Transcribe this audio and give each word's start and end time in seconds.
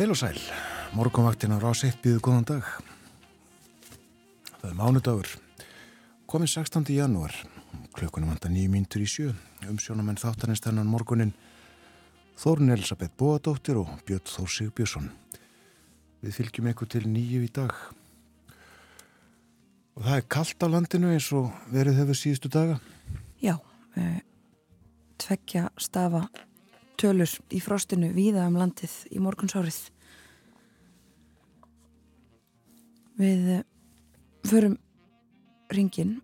Heil 0.00 0.14
og 0.14 0.16
sæl, 0.16 0.38
morgunvaktin 0.96 1.52
á 1.52 1.60
rás 1.60 1.82
1 1.84 1.98
býðu 2.00 2.22
góðan 2.24 2.46
dag. 2.48 2.68
Það 4.62 4.70
er 4.70 4.78
mánudagur, 4.78 5.28
komin 6.24 6.48
16. 6.48 6.88
janúar, 6.96 7.36
klukkunum 7.92 8.32
vanda 8.32 8.48
nýjum 8.48 8.78
mínutur 8.78 9.04
í 9.04 9.10
sjö, 9.12 9.34
umsjónamenn 9.68 10.16
þáttanins 10.16 10.64
þennan 10.64 10.88
morgunin, 10.88 11.34
Þórun 12.32 12.72
Elisabeth 12.72 13.12
Bóadóttir 13.12 13.76
og 13.76 13.92
Björn 14.08 14.24
Þór 14.24 14.48
Sigbjörnsson. 14.56 15.12
Við 16.24 16.38
fylgjum 16.38 16.72
ykkur 16.72 16.94
til 16.96 17.04
nýju 17.04 17.44
í 17.44 17.52
dag. 17.60 17.76
Og 20.00 20.06
það 20.08 20.16
er 20.16 20.28
kallt 20.32 20.64
á 20.64 20.72
landinu 20.80 21.12
eins 21.12 21.28
og 21.36 21.52
verið 21.68 22.00
hefur 22.00 22.24
síðustu 22.24 22.48
daga. 22.48 22.80
Já, 23.44 23.58
eh, 24.00 24.22
tveggja 25.20 25.68
stafa 25.76 26.30
tölur 27.00 27.32
í 27.48 27.60
frostinu 27.64 28.10
víða 28.12 28.44
um 28.50 28.58
landið 28.60 28.92
í 29.14 29.20
morgunsárið. 29.24 29.78
Við 33.20 33.46
eh, 33.56 33.62
förum 34.48 34.76
ringin 35.72 36.18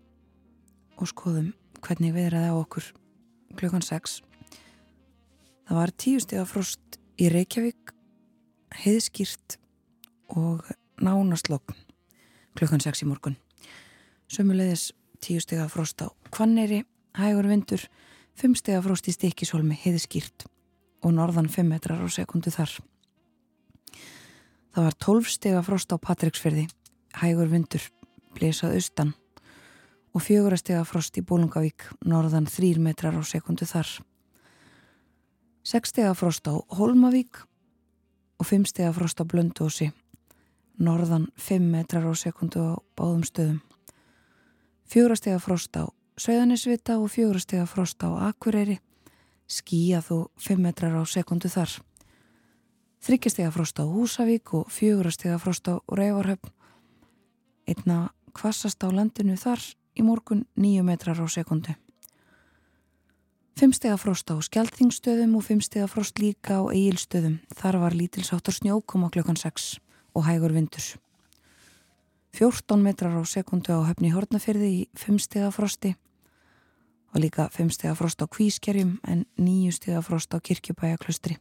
og 0.97 1.09
skoðum 1.09 1.53
hvernig 1.85 2.15
viðraði 2.17 2.53
á 2.53 2.57
okkur 2.57 2.89
klukkan 3.57 3.85
6. 3.85 4.19
Það 5.67 5.79
var 5.81 5.93
tíu 5.97 6.21
steg 6.23 6.43
af 6.43 6.53
frost 6.53 6.99
í 7.21 7.29
Reykjavík, 7.33 7.93
heiðskýrt 8.85 9.57
og 10.37 10.67
nánastlokn 11.01 11.79
klukkan 12.57 12.85
6 12.85 13.05
í 13.05 13.09
morgun. 13.09 13.39
Sömulegis 14.33 14.91
tíu 15.25 15.41
steg 15.41 15.63
af 15.63 15.73
frost 15.73 16.05
á 16.05 16.13
Kvanneri, 16.33 16.83
hægur 17.17 17.49
vindur, 17.49 17.81
fimm 18.37 18.57
steg 18.59 18.77
af 18.77 18.85
frost 18.89 19.09
í 19.09 19.15
Stikisholmi, 19.17 19.77
heiðskýrt 19.85 20.49
og 21.03 21.13
norðan 21.15 21.49
5 21.53 21.69
metrar 21.69 22.01
á 22.03 22.09
sekundu 22.09 22.51
þar. 22.51 22.73
Það 24.77 24.85
var 24.85 24.97
12 25.01 25.31
stega 25.33 25.63
frost 25.65 25.93
á 25.93 25.97
Patricksferði, 25.97 26.67
hægur 27.21 27.49
vindur, 27.49 27.84
blésað 28.37 28.77
austan 28.77 29.15
og 30.17 30.25
fjögur 30.25 30.56
stega 30.56 30.85
frost 30.89 31.19
í 31.21 31.23
Bólungavík, 31.25 31.91
norðan 32.09 32.47
3 32.49 32.81
metrar 32.81 33.17
á 33.17 33.23
sekundu 33.25 33.69
þar. 33.69 33.89
6 35.67 35.93
stega 35.93 36.15
frost 36.17 36.49
á 36.49 36.56
Holmavík 36.77 37.43
og 38.41 38.49
5 38.49 38.69
stega 38.71 38.95
frost 38.97 39.21
á 39.21 39.25
Blöndósi, 39.29 39.91
norðan 40.81 41.29
5 41.37 41.69
metrar 41.69 42.09
á 42.09 42.12
sekundu 42.17 42.65
á 42.65 42.73
báðum 42.97 43.25
stöðum. 43.29 43.61
4 44.89 45.17
stega 45.21 45.41
frost 45.43 45.77
á 45.77 45.85
Söðanisvita 46.17 46.97
og 46.97 47.11
4 47.12 47.41
stega 47.41 47.67
frost 47.69 48.01
á 48.01 48.09
Akureyri 48.31 48.79
skíjað 49.47 50.11
og 50.15 50.25
5 50.43 50.61
metrar 50.62 50.95
á 50.99 51.03
sekundu 51.07 51.49
þar. 51.49 51.71
Þryggjastega 53.07 53.53
frost 53.55 53.79
á 53.79 53.84
Húsavík 53.87 54.53
og 54.59 54.71
fjögurastega 54.73 55.39
frost 55.39 55.69
á 55.71 55.79
Reyvarhöfn. 55.87 56.51
Einna 57.67 58.11
kvassast 58.35 58.83
á 58.83 58.91
landinu 58.91 59.37
þar 59.39 59.62
í 59.95 60.03
morgun 60.03 60.47
9 60.56 60.83
metrar 60.83 61.19
á 61.23 61.27
sekundu. 61.31 61.75
5 63.56 63.73
stega 63.73 63.97
frost 63.97 64.29
á 64.29 64.37
Skeltingstöðum 64.37 65.39
og 65.39 65.47
5 65.47 65.62
stega 65.65 65.87
frost 65.89 66.19
líka 66.21 66.61
á 66.61 66.62
Egilstöðum. 66.69 67.39
Þar 67.56 67.79
var 67.81 67.97
lítilsáttur 67.97 68.53
snjókoma 68.53 69.09
klukkan 69.09 69.39
6 69.39 69.79
og 70.12 70.27
hægur 70.27 70.53
vindur. 70.53 70.85
14 72.37 72.83
metrar 72.83 73.17
á 73.17 73.25
sekundu 73.25 73.73
á 73.73 73.81
höfni 73.89 74.12
Hortnafyrði 74.12 74.69
í 74.69 74.83
5 74.93 75.23
stega 75.25 75.49
frosti 75.55 75.95
og 77.16 77.22
líka 77.22 77.49
5 77.49 77.71
steg 77.72 77.97
frost 77.97 78.21
á 78.21 78.28
Kvískerjum 78.28 78.99
en 79.09 79.25
9 79.41 79.72
steg 79.72 80.04
frost 80.04 80.34
á 80.34 80.38
Kirkjubæjaklustri. 80.38 81.38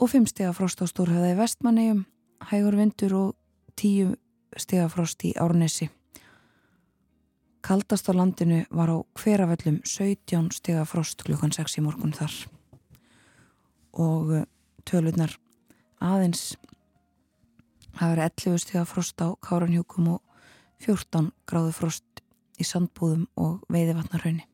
Og 0.00 0.08
5 0.10 0.26
steg 0.32 0.54
frost 0.56 0.80
á 0.80 0.88
Stórhauðaði 0.88 1.36
Vestmannegjum, 1.36 2.06
hægur 2.48 2.76
vindur 2.76 3.14
og 3.14 3.36
10 3.76 4.16
steg 4.56 4.88
frost 4.88 5.24
í 5.28 5.34
Árnesi. 5.36 5.90
Kaldast 7.60 8.08
á 8.08 8.16
landinu 8.16 8.64
var 8.70 8.88
á 8.88 8.96
hveraföllum 9.12 9.82
17 9.84 10.50
steg 10.50 10.80
frost 10.88 11.20
klukkan 11.20 11.52
6 11.52 11.78
í 11.78 11.84
morgun 11.84 12.16
þar. 12.16 12.32
Og 13.92 14.32
eh, 14.32 14.48
tölurnar 14.88 15.36
aðeins 16.00 16.56
það 17.92 18.08
verið 18.08 18.24
11 18.24 18.58
steg 18.64 18.80
af 18.80 18.88
frost 18.88 19.20
á 19.20 19.36
Káranhjúkum 19.36 20.14
og 20.16 20.22
14 20.80 21.28
gráðu 21.44 21.76
frost 21.76 22.13
í 22.60 22.66
sandbúðum 22.66 23.26
og 23.40 23.62
veiðivatnarhaunni. 23.72 24.44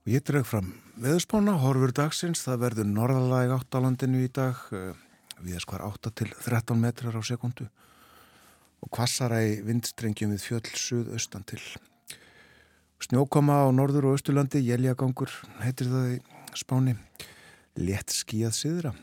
Og 0.00 0.14
ég 0.14 0.24
dreg 0.24 0.46
fram 0.48 0.72
veðurspána, 1.00 1.56
horfur 1.62 1.92
dagsins, 1.96 2.42
það 2.44 2.62
verður 2.64 2.88
norðalæg 2.90 3.54
átt 3.56 3.76
á 3.76 3.78
landinu 3.84 4.24
í 4.24 4.30
dag, 4.32 4.56
eh, 4.72 4.92
við 5.40 5.60
skvar 5.64 5.84
8 5.86 6.10
til 6.12 6.28
13 6.28 6.80
metrar 6.80 7.16
á 7.16 7.22
sekundu 7.24 7.68
og 8.80 8.90
kvassara 8.90 9.42
í 9.44 9.60
vindstrengjum 9.64 10.32
við 10.32 10.44
fjöll 10.44 10.76
suðaustan 10.76 11.44
til. 11.44 11.60
Snjókoma 13.00 13.64
á 13.64 13.68
norður 13.72 14.10
og 14.10 14.16
austurlandi, 14.16 14.60
jæljagangur, 14.60 15.30
heitir 15.60 15.88
það 15.88 16.06
í 16.16 16.18
spáni, 16.56 16.96
létt 17.76 18.12
skíað 18.12 18.56
siðra 18.56 18.94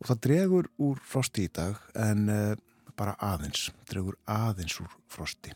og 0.00 0.08
það 0.08 0.20
dregur 0.26 0.68
úr 0.78 1.00
frosti 1.00 1.44
í 1.48 1.52
dag 1.52 1.76
en 1.94 2.28
uh, 2.28 2.56
bara 2.96 3.16
aðeins, 3.20 3.70
dregur 3.88 4.16
aðeins 4.28 4.76
úr 4.80 4.92
frosti 5.08 5.52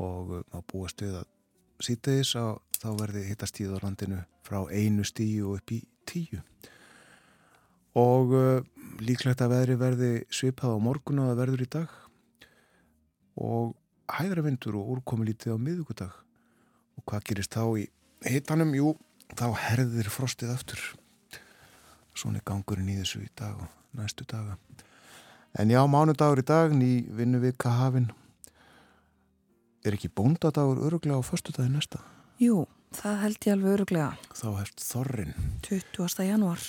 og 0.00 0.36
uh, 0.38 0.44
á 0.54 0.58
búast 0.64 1.02
við 1.02 1.18
að 1.20 1.28
sítaðis 1.82 2.34
að 2.38 2.54
þá 2.78 2.88
verði 3.00 3.24
hittast 3.28 3.56
tíð 3.58 3.76
á 3.76 3.84
landinu 3.84 4.22
frá 4.46 4.62
einu 4.70 5.04
stíu 5.06 5.50
og 5.50 5.60
upp 5.60 5.74
í 5.74 5.82
tíu. 6.08 6.40
Og 7.98 8.32
uh, 8.36 8.64
líklegt 9.02 9.42
að 9.44 9.54
veðri 9.56 9.78
verði 9.80 10.12
svipað 10.32 10.76
á 10.76 10.84
morgun 10.84 11.22
og 11.22 11.30
það 11.30 11.40
verður 11.42 11.64
í 11.64 11.70
dag. 11.76 11.98
Og 13.42 13.74
hæðra 14.12 14.44
vindur 14.46 14.78
og 14.80 14.96
úrkomi 14.96 15.28
lítið 15.28 15.56
á 15.56 15.58
miðugudag 15.60 16.16
og 16.98 17.04
hvað 17.08 17.28
gerist 17.28 17.54
þá 17.54 17.64
í 17.80 17.86
hittanum? 18.28 18.74
Jú, 18.76 18.94
þá 19.38 19.46
herðir 19.68 20.10
frostið 20.12 20.52
aftur. 20.54 20.82
Svona 22.12 22.42
er 22.42 22.48
gangurinn 22.48 22.90
í 22.92 22.98
þessu 23.00 23.22
í 23.24 23.30
dag 23.38 23.56
og 23.56 23.96
næstu 23.96 24.26
daga. 24.28 24.58
En 25.58 25.72
já, 25.72 25.80
mánudagur 25.88 26.40
í 26.40 26.48
dag 26.48 26.72
ný 26.76 27.04
vinnu 27.12 27.40
við 27.42 27.56
Kahafinn 27.60 28.10
Er 29.82 29.96
ekki 29.96 30.12
bóndadagur 30.14 30.78
öruglega 30.86 31.18
á 31.18 31.26
förstu 31.26 31.50
dagi 31.50 31.72
næsta? 31.72 31.98
Jú, 32.38 32.68
það 32.94 33.16
held 33.24 33.46
ég 33.46 33.54
alveg 33.56 33.72
öruglega. 33.74 34.10
Þá 34.30 34.48
hefst 34.60 34.84
Þorrin. 34.86 35.34
20. 35.66 36.22
januar. 36.28 36.62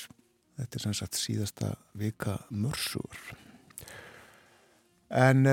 Þetta 0.58 0.80
er 0.80 0.84
sem 0.86 0.96
sagt 0.98 1.20
síðasta 1.20 1.76
vika 1.94 2.40
mörsugur. 2.50 3.22
En 5.14 5.46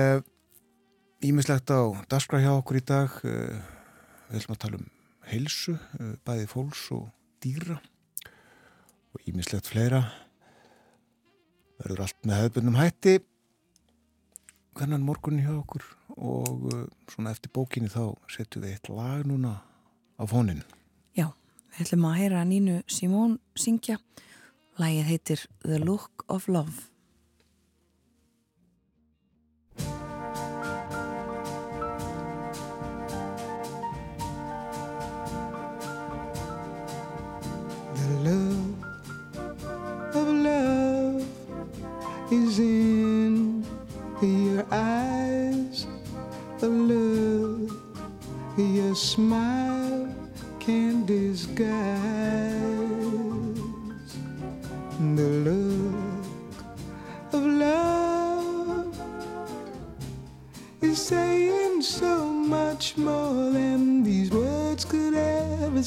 ímislegt 1.21 1.69
uh, 1.69 1.93
á 1.93 2.01
daskra 2.09 2.41
hjá 2.41 2.49
okkur 2.55 2.81
í 2.81 2.83
dag. 2.85 3.13
Uh, 3.21 3.61
við 4.31 4.41
höfum 4.41 4.57
að 4.57 4.61
tala 4.65 4.81
um 4.81 4.89
heilsu, 5.29 5.77
uh, 5.77 6.13
bæði 6.25 6.49
fólks 6.49 6.87
og 6.97 7.11
dýra 7.45 7.77
og 9.13 9.29
ímislegt 9.29 9.69
fleira. 9.69 10.01
Verður 11.81 12.07
allt 12.07 12.25
með 12.25 12.41
hefðbundum 12.41 12.81
hætti. 12.81 13.19
Hvernan 14.77 15.03
morgunni 15.03 15.43
hjá 15.43 15.55
okkur? 15.57 15.83
og 16.17 16.65
uh, 16.73 16.85
svona 17.09 17.33
eftir 17.33 17.51
bókinni 17.53 17.89
þá 17.91 18.13
setjum 18.31 18.65
við 18.65 18.75
eitt 18.75 18.89
lag 18.91 19.25
núna 19.27 19.57
á 20.19 20.23
fónin. 20.29 20.63
Já, 21.17 21.31
við 21.73 21.85
ætlum 21.85 22.07
að 22.09 22.17
heyra 22.19 22.45
Nínu 22.47 22.77
Simón 22.91 23.39
syngja. 23.55 23.99
Lægið 24.79 25.09
heitir 25.09 25.45
The 25.63 25.79
Look 25.81 26.25
of 26.27 26.47
Love. 26.47 26.90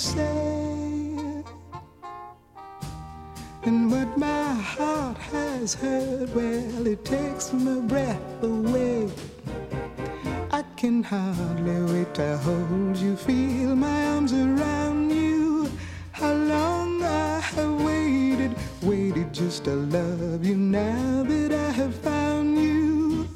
Say. 0.05 1.45
And 3.63 3.91
what 3.91 4.19
my 4.19 4.53
heart 4.53 5.17
has 5.33 5.75
heard, 5.75 6.35
well, 6.35 6.87
it 6.87 7.05
takes 7.05 7.53
my 7.53 7.81
breath 7.81 8.43
away. 8.43 9.09
I 10.53 10.63
can 10.77 11.03
hardly 11.03 11.81
wait 11.93 12.15
to 12.15 12.37
hold 12.39 12.97
you, 12.99 13.17
feel 13.17 13.75
my 13.75 14.07
arms 14.13 14.33
around 14.33 15.11
you. 15.11 15.71
How 16.13 16.35
long 16.35 17.03
I 17.03 17.41
have 17.41 17.83
waited, 17.83 18.55
waited 18.83 19.33
just 19.33 19.65
to 19.65 19.75
love 19.75 20.45
you 20.45 20.57
now 20.57 21.25
that 21.25 21.51
I 21.53 21.71
have 21.81 21.95
found 21.95 22.59
you. 22.59 23.27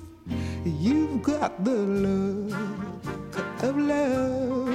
You've 0.65 1.23
got 1.23 1.65
the 1.65 1.79
look 2.05 3.33
of 3.63 3.79
love, 3.79 4.68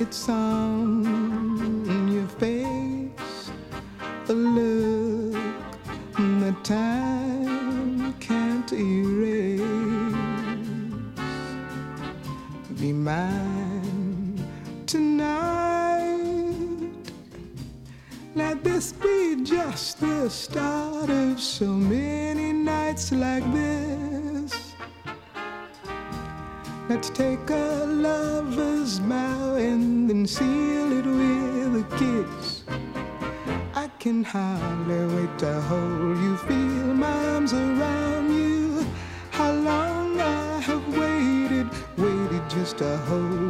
it's 0.00 0.28
on 0.28 2.08
your 2.12 2.28
face, 2.38 3.50
a 4.28 4.32
look 4.32 5.32
that 6.40 6.64
time 6.64 8.12
can't 8.14 8.72
erase 8.72 9.60
be 12.82 12.92
mine 12.92 14.44
tonight. 14.86 16.32
Let 18.34 18.64
this 18.64 18.92
be 18.92 19.44
just 19.44 20.00
the 20.00 20.28
start 20.28 21.10
of 21.10 21.38
so 21.40 21.66
many 21.66 22.52
nights 22.52 23.12
like 23.12 23.44
this. 23.52 24.21
Let's 26.94 27.08
take 27.08 27.48
a 27.48 27.86
lover's 27.86 28.98
vow 28.98 29.54
and 29.54 30.10
then 30.10 30.26
seal 30.26 30.92
it 30.98 31.06
with 31.06 31.84
a 31.84 31.86
kiss. 31.96 32.64
I 33.74 33.88
can 33.98 34.22
hardly 34.22 35.06
wait 35.14 35.38
to 35.38 35.58
hold 35.62 36.18
you, 36.18 36.36
feel 36.36 36.92
my 36.92 37.28
arms 37.28 37.54
around 37.54 38.34
you. 38.34 38.84
How 39.30 39.52
long 39.52 40.20
I 40.20 40.60
have 40.60 40.86
waited, 40.94 41.66
waited 41.96 42.44
just 42.50 42.76
to 42.78 42.98
hold 43.08 43.41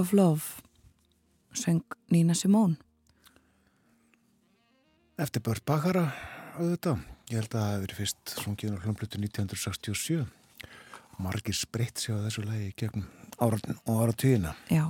of 0.00 0.12
Love 0.16 0.62
söng 1.52 1.84
Nina 2.10 2.34
Simone 2.34 2.76
Eftir 5.20 5.42
Börn 5.44 5.60
Bakara 5.68 6.06
auðvitað. 6.56 7.02
Ég 7.30 7.42
held 7.42 7.52
að 7.54 7.66
það 7.66 7.82
verið 7.84 7.98
fyrst 8.00 8.32
sungið 8.40 8.72
á 8.72 8.82
hljómblutu 8.82 9.20
1967. 9.20 10.22
Margir 11.20 11.56
spreitt 11.56 12.00
sér 12.00 12.16
á 12.16 12.24
þessu 12.24 12.46
lagi 12.46 12.70
gegnum 12.80 13.04
áratn 13.36 13.76
og 13.84 14.00
áratvíðina. 14.06 14.54
Já, 14.72 14.86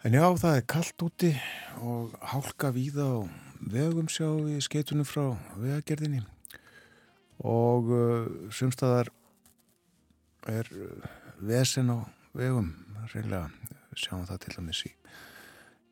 En 0.00 0.14
já, 0.16 0.24
það 0.32 0.54
er 0.56 0.62
kallt 0.64 1.02
úti 1.04 1.28
og 1.84 2.14
hálka 2.24 2.70
víða 2.72 3.04
og 3.18 3.26
vegum 3.68 4.06
sjá 4.08 4.30
í 4.48 4.56
skeitunum 4.64 5.04
frá 5.04 5.34
vegagerðinni 5.60 6.22
og 7.44 7.90
uh, 7.92 8.30
sumstaðar 8.48 9.10
er 10.48 10.70
uh, 10.72 11.04
vesen 11.44 11.92
á 11.92 11.98
vegum. 12.36 12.72
Reynilega, 13.10 13.48
við 13.90 14.02
sjáum 14.04 14.26
það 14.28 14.42
til 14.44 14.54
dæmis 14.56 14.82
í 14.86 14.90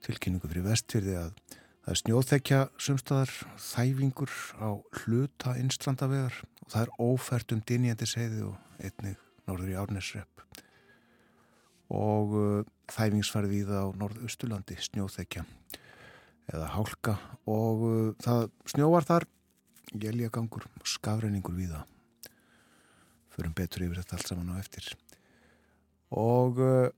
tilkynningu 0.06 0.50
fyrir 0.50 0.66
vestfyrði 0.68 1.16
að 1.18 1.30
það 1.48 1.92
er 1.92 2.00
snjóþekja 2.02 2.58
sumstaðar 2.78 3.32
þæfingur 3.64 4.34
á 4.62 4.68
hluta 5.00 5.54
innstrandavegar 5.58 6.36
og 6.44 6.72
það 6.74 6.82
er 6.84 6.92
ófært 7.02 7.54
um 7.56 7.62
dynjandi 7.66 8.08
segði 8.08 8.44
og 8.50 8.84
einnig 8.84 9.16
norður 9.48 9.72
í 9.72 9.78
árnesrepp 9.80 10.44
og 11.88 12.36
uh, 12.36 12.62
þæfingsfærið 12.92 13.56
í 13.56 13.64
það 13.70 13.88
á 13.88 13.96
norðausturlandi 14.02 14.76
snjóþekja 14.84 15.46
eða 16.52 16.70
hálka 16.76 17.16
og 17.48 17.84
uh, 17.88 18.14
það 18.22 18.48
snjóvar 18.74 19.08
þar. 19.08 19.28
Geljagangur 19.88 20.66
og 20.68 20.84
skafreiningur 20.84 21.54
við 21.56 21.70
það 21.72 22.34
förum 23.32 23.54
betur 23.56 23.86
yfir 23.86 24.02
þetta 24.02 24.18
allt 24.18 24.28
saman 24.28 24.50
á 24.52 24.60
eftir 24.60 24.90
og 26.14 26.60
uh, 26.62 26.88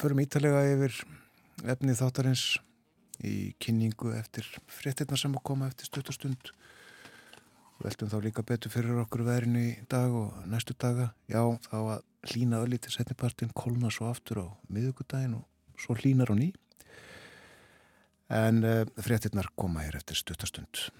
förum 0.00 0.20
ítalega 0.22 0.64
yfir 0.74 0.96
efnið 1.68 2.00
þáttarins 2.00 2.44
í 3.24 3.52
kynningu 3.60 4.14
eftir 4.16 4.46
fréttirna 4.72 5.18
sem 5.20 5.34
að 5.36 5.44
koma 5.50 5.68
eftir 5.68 5.90
stuttastund 5.90 6.52
veltum 7.80 8.10
þá 8.12 8.16
líka 8.24 8.44
betur 8.44 8.72
fyrir 8.72 9.00
okkur 9.02 9.24
veðrinu 9.24 9.60
í 9.64 9.74
dag 9.88 10.12
og 10.12 10.36
næstu 10.48 10.76
daga. 10.76 11.10
Já 11.28 11.40
þá 11.68 11.76
að 11.80 12.02
hlína 12.28 12.60
öll 12.60 12.76
í 12.76 12.80
til 12.80 12.92
setnipartin 12.92 13.52
kolna 13.56 13.92
svo 13.92 14.10
aftur 14.10 14.42
á 14.44 14.46
miðugudaginn 14.68 15.38
og 15.38 15.80
svo 15.80 15.96
hlínar 15.96 16.32
á 16.32 16.36
ný. 16.36 16.50
En 18.30 18.64
uh, 18.64 18.84
fréttirnar 19.00 19.48
koma 19.56 19.86
hér 19.86 19.96
eftir 20.00 20.20
stuttastund 20.20 20.90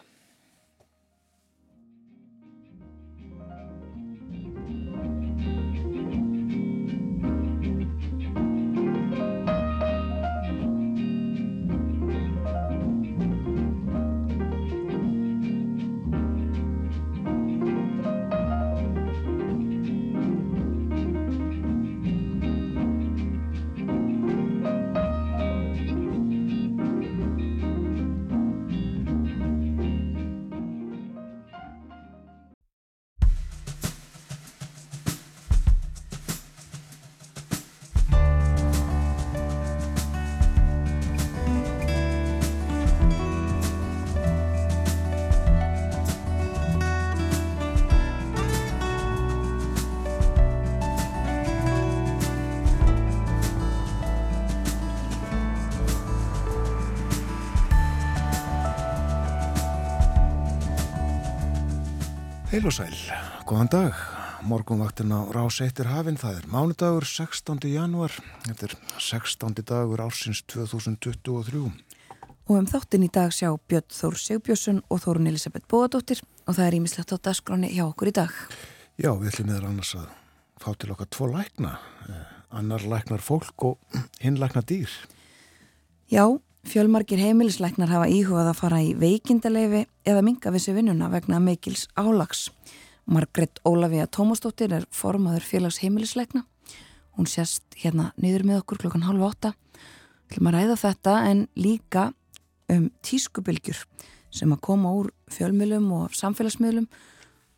Heil 62.50 62.64
og 62.66 62.72
sæl, 62.74 62.94
góðan 63.46 63.68
dag. 63.70 63.98
Morgunvaktin 64.42 65.12
á 65.14 65.22
rás 65.30 65.60
eittir 65.62 65.86
hafinn, 65.86 66.16
það 66.18 66.40
er 66.40 66.46
mánudagur 66.50 67.04
16. 67.06 67.60
januar, 67.70 68.10
þetta 68.42 68.66
er 68.66 68.74
16. 68.98 69.54
dagur 69.68 70.02
ársins 70.02 70.40
2023. 70.50 71.60
og 72.50 72.56
um 72.56 72.66
þáttin 72.66 73.06
í 73.06 73.10
dag 73.14 73.30
sjá 73.30 73.52
Björn 73.54 73.86
Þór 73.94 74.18
Sigbjörnsson 74.18 74.82
og 74.90 74.98
Þórun 75.04 75.30
Elisabeth 75.30 75.70
Bóadóttir 75.70 76.24
og 76.48 76.58
það 76.58 76.66
er 76.66 76.78
ímislegt 76.80 77.14
á 77.14 77.22
dagskráni 77.22 77.70
hjá 77.70 77.84
okkur 77.86 78.10
í 78.10 78.16
dag. 78.18 78.34
Já, 78.98 79.14
við 79.14 79.30
ætlum 79.30 79.50
meðal 79.52 79.70
annars 79.70 79.94
að 79.94 80.10
fá 80.58 80.74
til 80.74 80.90
okkar 80.90 81.06
tvo 81.14 81.30
lækna, 81.30 81.78
eh, 82.08 82.28
annar 82.50 82.82
læknar 82.82 83.22
fólk 83.22 83.62
og 83.62 83.78
hinn 84.18 84.42
læknar 84.42 84.66
dýr. 84.66 84.90
Já, 86.10 86.26
fjölmargir 86.66 87.20
heimilisleiknar 87.22 87.88
hafa 87.88 88.10
íhugað 88.10 88.52
að 88.52 88.60
fara 88.60 88.82
í 88.84 88.94
veikindaleifi 88.98 89.86
eða 90.04 90.22
minga 90.26 90.52
við 90.52 90.66
sér 90.66 90.80
vinnuna 90.80 91.10
vegna 91.12 91.40
mikils 91.40 91.86
álags. 91.96 92.50
Margret 93.10 93.58
Ólafía 93.66 94.06
Tómasdóttir 94.06 94.72
er 94.76 94.84
formaður 94.94 95.42
félags 95.42 95.80
heimilisleikna 95.82 96.44
Hún 97.20 97.28
sést 97.28 97.74
hérna 97.76 98.14
niður 98.16 98.46
með 98.48 98.62
okkur 98.62 98.78
klokkan 98.84 99.02
halv 99.04 99.26
åtta. 99.26 99.50
Þú 100.30 100.32
ætlum 100.32 100.48
að 100.48 100.54
ræða 100.56 100.76
þetta 100.80 101.14
en 101.28 101.42
líka 101.58 102.04
um 102.72 102.86
tískubilgjur 103.04 103.82
sem 104.32 104.54
að 104.54 104.62
koma 104.64 104.92
úr 104.94 105.10
fjölmjölum 105.34 105.90
og 105.98 106.14
samfélagsmiðlum 106.16 106.86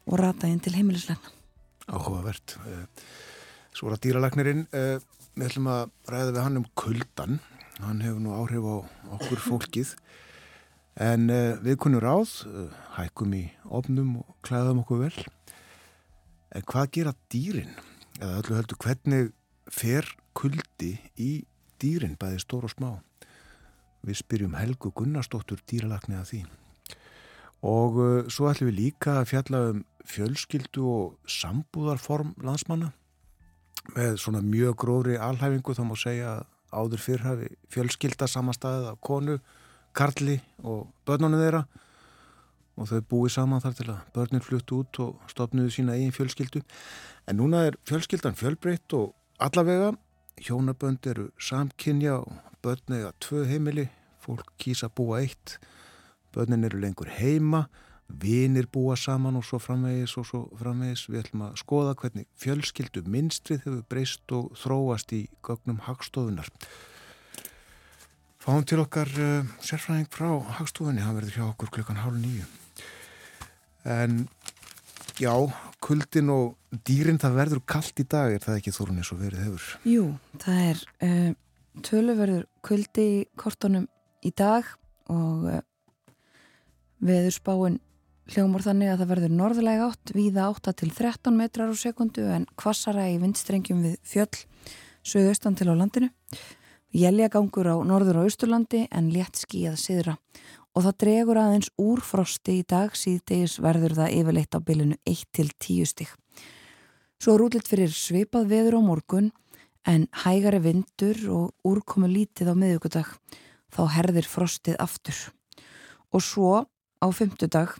og 0.08 0.18
rata 0.18 0.48
inn 0.50 0.58
til 0.64 0.72
heimilislegna. 0.74 1.30
Áhugavert. 1.86 2.56
Eh, 2.66 3.06
svo 3.70 3.86
er 3.86 3.98
að 3.98 4.02
dýralagnirinn, 4.06 4.66
eh, 4.72 4.98
við 5.36 5.46
ætlum 5.50 5.68
að 5.70 5.90
ræða 6.10 6.32
við 6.32 6.42
hann 6.42 6.56
um 6.56 6.66
kuldan. 6.74 7.40
Hann 7.82 8.02
hefur 8.04 8.22
nú 8.22 8.34
áhrif 8.36 8.62
á 8.62 8.76
okkur 9.18 9.40
fólkið. 9.42 9.94
En 11.02 11.30
eh, 11.32 11.58
við 11.64 11.78
kunum 11.82 12.02
ráð, 12.04 12.34
hækum 12.96 13.32
í 13.34 13.44
ofnum 13.66 14.18
og 14.22 14.34
klæðum 14.46 14.82
okkur 14.84 15.06
vel. 15.06 15.24
En 16.52 16.66
hvað 16.68 16.90
gera 16.98 17.14
dýrin? 17.32 17.72
Eða 18.20 18.42
öllu 18.42 18.58
heldur 18.58 18.80
hvernig 18.84 19.30
fer 19.72 20.08
kuldi 20.36 20.94
í 21.16 21.30
dýrin, 21.82 22.18
bæði 22.20 22.42
stór 22.42 22.68
og 22.68 22.74
smá? 22.74 22.90
Við 24.02 24.18
spyrjum 24.20 24.58
Helgu 24.58 24.92
Gunnarsdóttur 24.94 25.62
dýralagni 25.68 26.18
að 26.18 26.28
því. 26.30 26.42
Og 27.62 27.98
uh, 28.02 28.30
svo 28.32 28.50
ætlum 28.50 28.72
við 28.72 28.80
líka 28.80 29.20
að 29.20 29.28
fjalla 29.30 29.62
um 29.70 29.84
fjölskyldu 30.08 30.86
og 30.90 31.30
sambúðarform 31.30 32.34
landsmanna 32.42 32.90
með 33.94 34.16
svona 34.22 34.42
mjög 34.42 34.74
grófri 34.82 35.18
alhæfingu 35.18 35.74
þá 35.74 35.82
má 35.86 35.94
segja 35.98 36.32
að 36.36 36.48
áður 36.72 37.02
fyrr 37.04 37.24
hafi 37.26 37.48
fjölskylda 37.72 38.28
samanstæðið 38.30 38.88
af 38.90 39.00
konu, 39.04 39.38
karli 39.96 40.38
og 40.64 40.88
börnunum 41.06 41.42
þeirra. 41.42 41.62
Og 42.80 42.88
þau 42.88 43.02
búið 43.10 43.34
saman 43.34 43.60
þar 43.60 43.76
til 43.76 43.88
að 43.92 44.06
börnin 44.14 44.44
fluttu 44.44 44.80
út 44.80 45.00
og 45.04 45.26
stopnuðu 45.28 45.74
sína 45.74 45.96
eigin 45.98 46.14
fjölskyldu. 46.16 46.62
En 47.28 47.38
núna 47.38 47.66
er 47.68 47.76
fjölskyldan 47.88 48.38
fjölbreytt 48.38 48.96
og 48.96 49.12
allavega. 49.38 49.92
Hjónabönd 50.40 51.06
eru 51.06 51.28
samkynja 51.36 52.16
og 52.22 52.32
börn 52.64 52.96
eða 52.96 53.12
tvö 53.20 53.44
heimili. 53.50 53.90
Fólk 54.24 54.54
kýsa 54.58 54.88
búa 54.88 55.20
eitt. 55.20 55.58
Börnin 56.32 56.64
eru 56.64 56.80
lengur 56.80 57.12
heima 57.12 57.66
vinir 58.20 58.68
búa 58.72 58.96
saman 58.98 59.38
og 59.40 59.44
svo 59.46 59.60
framvegis 59.62 60.16
og 60.20 60.28
svo 60.28 60.40
framvegis. 60.60 61.08
Við 61.08 61.24
ætlum 61.24 61.44
að 61.48 61.58
skoða 61.62 61.94
hvernig 61.98 62.28
fjölskyldu 62.40 63.04
minnstrið 63.08 63.66
hefur 63.66 63.84
breyst 63.88 64.34
og 64.36 64.50
þróast 64.58 65.14
í 65.16 65.26
gögnum 65.44 65.80
hagstofunar 65.88 66.50
Fáum 68.42 68.64
til 68.66 68.80
okkar 68.82 69.06
uh, 69.22 69.50
sérfræðing 69.62 70.08
frá 70.10 70.32
hagstofunni. 70.58 70.98
Hann 71.04 71.14
verður 71.14 71.36
hjá 71.36 71.44
okkur 71.46 71.70
klukkan 71.76 72.00
hálf 72.02 72.18
nýju 72.18 72.48
en 73.86 74.28
já 75.18 75.34
kuldin 75.82 76.30
og 76.30 76.56
dýrin 76.86 77.18
það 77.22 77.38
verður 77.38 77.62
kallt 77.66 78.02
í 78.02 78.06
dag. 78.06 78.34
Er 78.34 78.42
það 78.42 78.58
ekki 78.58 78.74
þórun 78.74 78.98
eins 79.02 79.12
og 79.14 79.20
verið 79.22 79.44
hefur? 79.46 79.68
Jú, 79.86 80.04
það 80.42 80.60
er 80.70 80.82
uh, 81.06 81.30
töluverður 81.86 82.44
kuldi 82.66 83.06
í 83.12 83.22
kortunum 83.38 83.86
í 84.22 84.34
dag 84.34 84.66
og 85.10 85.46
uh, 85.50 85.62
Veðurspáin 87.02 87.80
hljómar 88.30 88.62
þannig 88.62 88.92
að 88.92 89.02
það 89.02 89.10
verður 89.12 89.34
norðlega 89.36 89.86
átt, 89.90 90.12
víða 90.14 90.48
8 90.52 90.74
til 90.78 90.90
13 90.94 91.36
metrar 91.36 91.72
á 91.72 91.76
sekundu 91.76 92.24
en 92.30 92.46
kvassara 92.60 93.08
í 93.10 93.18
vindstrengjum 93.22 93.82
við 93.82 93.96
fjöll, 94.06 94.42
söðaustan 95.02 95.58
til 95.58 95.72
á 95.72 95.74
landinu. 95.74 96.10
Jæljagangur 96.92 97.66
á 97.72 97.76
norður 97.88 98.20
og 98.20 98.28
austurlandi 98.28 98.86
en 98.92 99.10
létt 99.14 99.40
skíða 99.40 99.74
siðra 99.80 100.18
og 100.72 100.86
það 100.86 100.98
dregur 101.02 101.40
aðeins 101.40 101.70
úr 101.80 102.00
frosti 102.04 102.58
í 102.60 102.66
dag 102.68 102.94
síðdegis 102.96 103.58
verður 103.60 103.96
það 103.98 104.16
yfirleitt 104.18 104.56
á 104.56 104.60
bylunu 104.64 104.96
1 105.08 105.24
til 105.36 105.48
10 105.52 105.88
stík. 105.90 106.12
Svo 107.20 107.36
er 107.36 107.44
útlitt 107.44 107.68
fyrir 107.70 107.92
svipað 107.92 108.48
veður 108.50 108.78
á 108.78 108.80
morgun 108.82 109.30
en 109.88 110.08
hægari 110.24 110.60
vindur 110.62 111.18
og 111.34 111.68
úrkomu 111.68 112.08
lítið 112.10 112.52
á 112.52 112.54
miðugudag 112.56 113.08
þá 113.72 113.82
herðir 113.96 114.28
frostið 114.28 114.78
aftur. 114.82 115.18
Og 116.12 116.24
svo 116.24 116.52
á 117.02 117.06
fymtudag 117.12 117.76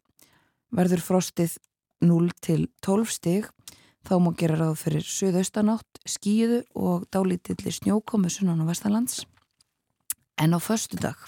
verður 0.73 1.05
frostið 1.05 1.59
0 2.03 2.31
til 2.43 2.67
12 2.83 3.13
stig. 3.13 3.51
Þá 4.03 4.17
má 4.19 4.33
gera 4.35 4.57
ráð 4.59 4.81
fyrir 4.81 5.05
söðaustanátt, 5.07 6.01
skíðu 6.09 6.65
og 6.75 7.05
dálítilli 7.15 7.71
snjókomu 7.71 8.33
sunnan 8.33 8.65
á 8.65 8.67
Vestalands 8.67 9.23
en 10.43 10.55
á 10.57 10.59
förstudag 10.59 11.19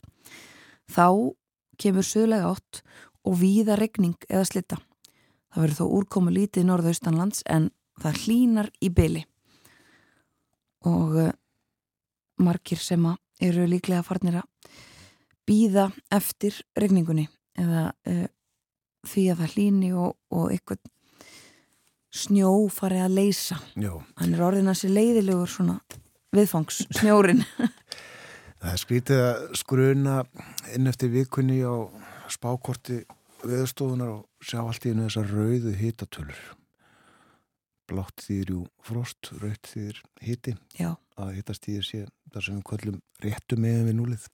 þá 0.90 1.34
kemur 1.78 2.06
söðlega 2.06 2.50
átt 2.54 2.82
og 3.24 3.38
víða 3.40 3.76
regning 3.78 4.16
eða 4.28 4.48
slitta 4.48 4.80
það 5.54 5.62
verður 5.62 5.78
þó 5.78 5.86
úrkomu 5.98 6.34
lítið 6.34 6.68
norðaustanlands 6.68 7.44
en 7.50 7.70
það 8.02 8.20
hlínar 8.24 8.70
í 8.82 8.90
byli 8.90 9.22
og 10.90 11.16
uh, 11.20 11.30
margir 12.42 12.80
sem 12.82 13.06
eru 13.40 13.68
líklega 13.70 14.04
farnir 14.06 14.40
að 14.42 14.72
býða 15.46 15.90
eftir 16.12 16.58
regningunni 16.78 17.28
eða 17.58 17.92
uh, 18.08 18.26
því 19.08 19.24
að 19.32 19.42
það 19.42 19.54
hlýni 19.56 19.92
og, 19.96 20.16
og 20.34 20.52
eitthvað 20.54 20.82
snjó 22.14 22.50
farið 22.70 23.04
að 23.04 23.16
leysa 23.18 23.58
Já. 23.74 23.92
hann 24.20 24.34
er 24.34 24.44
orðin 24.46 24.70
að 24.70 24.80
sé 24.80 24.90
leiðilegur 24.92 25.50
svona 25.50 25.78
viðfangs, 26.34 26.84
snjórin 26.94 27.44
Það 28.64 28.72
er 28.72 28.80
skrítið 28.80 29.18
að 29.20 29.40
skruna 29.60 30.12
inn 30.72 30.88
eftir 30.88 31.10
vikunni 31.12 31.58
á 31.60 31.84
spákorti 32.32 33.02
veðustofunar 33.44 34.12
og 34.14 34.22
sjá 34.40 34.62
allt 34.62 34.86
í 34.86 34.92
hennu 34.92 35.08
þessar 35.08 35.32
rauðu 35.34 35.74
hitatölur 35.76 36.44
blátt 37.90 38.24
þýðir 38.24 38.52
jú 38.54 38.60
frost, 38.84 39.28
rauðt 39.42 39.68
þýðir 39.68 40.00
hiti 40.24 40.54
Já. 40.78 40.94
að 41.20 41.34
hitastíðir 41.38 41.84
sé 41.84 42.04
þar 42.32 42.46
sem 42.46 42.58
við 42.58 42.66
kvöllum 42.70 43.00
réttu 43.24 43.58
meðan 43.60 43.90
við 43.90 43.98
núlið 43.98 44.28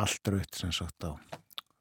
allt 0.00 0.32
rauðt 0.32 0.60
sem 0.62 0.72
sagt 0.74 1.04
á 1.04 1.12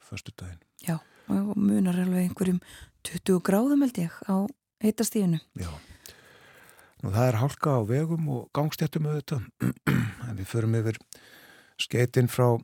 förstu 0.05 0.35
daginn. 0.37 0.59
Já, 0.83 0.99
og 1.31 1.55
munar 1.57 1.97
alveg 2.01 2.29
einhverjum 2.29 2.61
20 3.05 3.41
gráðum 3.45 3.85
held 3.85 3.99
ég 4.01 4.15
á 4.25 4.45
heitastíðinu. 4.83 5.39
Já, 5.59 5.71
nú 7.03 7.13
það 7.13 7.29
er 7.29 7.39
hálka 7.41 7.77
á 7.77 7.81
vegum 7.87 8.29
og 8.33 8.49
gangstjættum 8.55 9.09
auðvitað, 9.09 9.47
við 10.37 10.45
förum 10.49 10.77
yfir 10.81 10.99
skeitin 11.81 12.29
frá, 12.31 12.55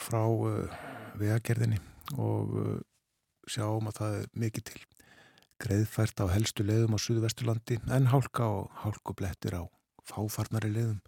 frá 0.00 0.22
uh, 0.24 0.78
vegagerðinni 1.20 1.80
og 2.18 2.56
uh, 2.56 2.78
sjáum 3.50 3.90
að 3.90 4.00
það 4.00 4.16
er 4.20 4.30
mikið 4.44 4.68
til 4.70 4.80
greiðfært 5.60 6.22
á 6.24 6.26
helstu 6.32 6.64
leiðum 6.64 6.96
á 6.96 6.98
Suðvesturlandi 7.02 7.80
en 7.92 8.08
hálka 8.10 8.46
og 8.48 8.70
hálkublettir 8.80 9.58
á 9.60 9.62
fáfarnari 10.08 10.70
leiðum 10.72 11.00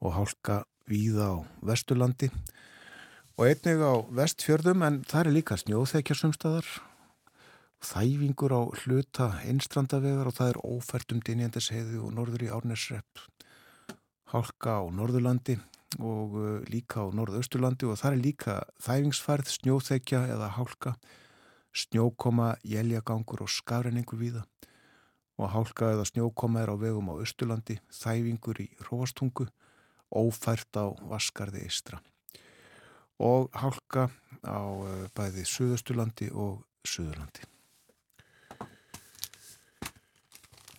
og 0.00 0.14
hálka 0.16 0.62
víða 0.88 1.28
á 1.28 1.38
Vesturlandi 1.62 2.30
og 3.40 3.48
einnig 3.48 3.80
á 3.80 4.04
vestfjörðum 4.12 4.82
en 4.84 4.96
það 5.08 5.20
er 5.22 5.32
líka 5.32 5.56
snjóþekjarsumstaðar 5.56 6.66
þæfingur 7.80 8.52
á 8.52 8.62
hluta 8.82 9.28
einstrandavegar 9.48 10.28
og 10.28 10.36
það 10.36 10.50
er 10.52 10.58
ófært 10.60 11.14
um 11.14 11.22
Dinjandisheiði 11.24 12.02
og 12.04 12.12
norður 12.18 12.44
í 12.44 12.50
Árnesrepp 12.52 13.22
hálka 14.34 14.74
á 14.76 14.84
Norðurlandi 14.92 15.56
og 16.04 16.36
uh, 16.36 16.50
líka 16.68 17.00
á 17.00 17.08
Norðausturlandi 17.16 17.88
og 17.88 17.96
það 18.02 18.12
er 18.12 18.20
líka 18.26 18.58
þæfingsfærð, 18.84 19.48
snjóþekja 19.56 20.22
eða 20.36 20.52
hálka. 20.58 20.94
Snjókoma, 21.72 22.52
jæljagangur 22.66 23.46
og 23.46 23.50
skafrenningur 23.50 24.20
víða. 24.20 24.44
Og 25.40 25.48
hálka 25.54 25.94
eða 25.94 26.04
snjókoma 26.12 26.60
er 26.60 26.74
á 26.74 26.76
vegum 26.76 27.08
á 27.08 27.16
Östurlandi 27.24 27.80
þæfingur 27.88 28.60
í 28.62 28.70
Róastungu 28.90 29.48
ófært 30.12 30.76
á 30.76 30.92
Vaskarði 31.08 31.64
Eistra 31.64 32.04
og 33.20 33.50
hálka 33.56 34.08
á 34.44 34.60
eh, 34.88 35.06
bæði 35.16 35.44
Suðausturlandi 35.48 36.30
og 36.32 36.62
Suðurlandi. 36.88 37.44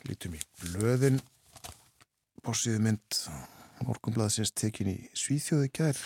Lítum 0.09 0.33
í 0.33 0.41
blöðin, 0.63 1.21
bórsíðu 2.41 2.81
mynd 2.81 3.21
morgunblæðsins 3.85 4.53
tekin 4.57 4.89
í 4.91 4.97
Svíþjóði 5.17 5.69
gær 5.77 5.99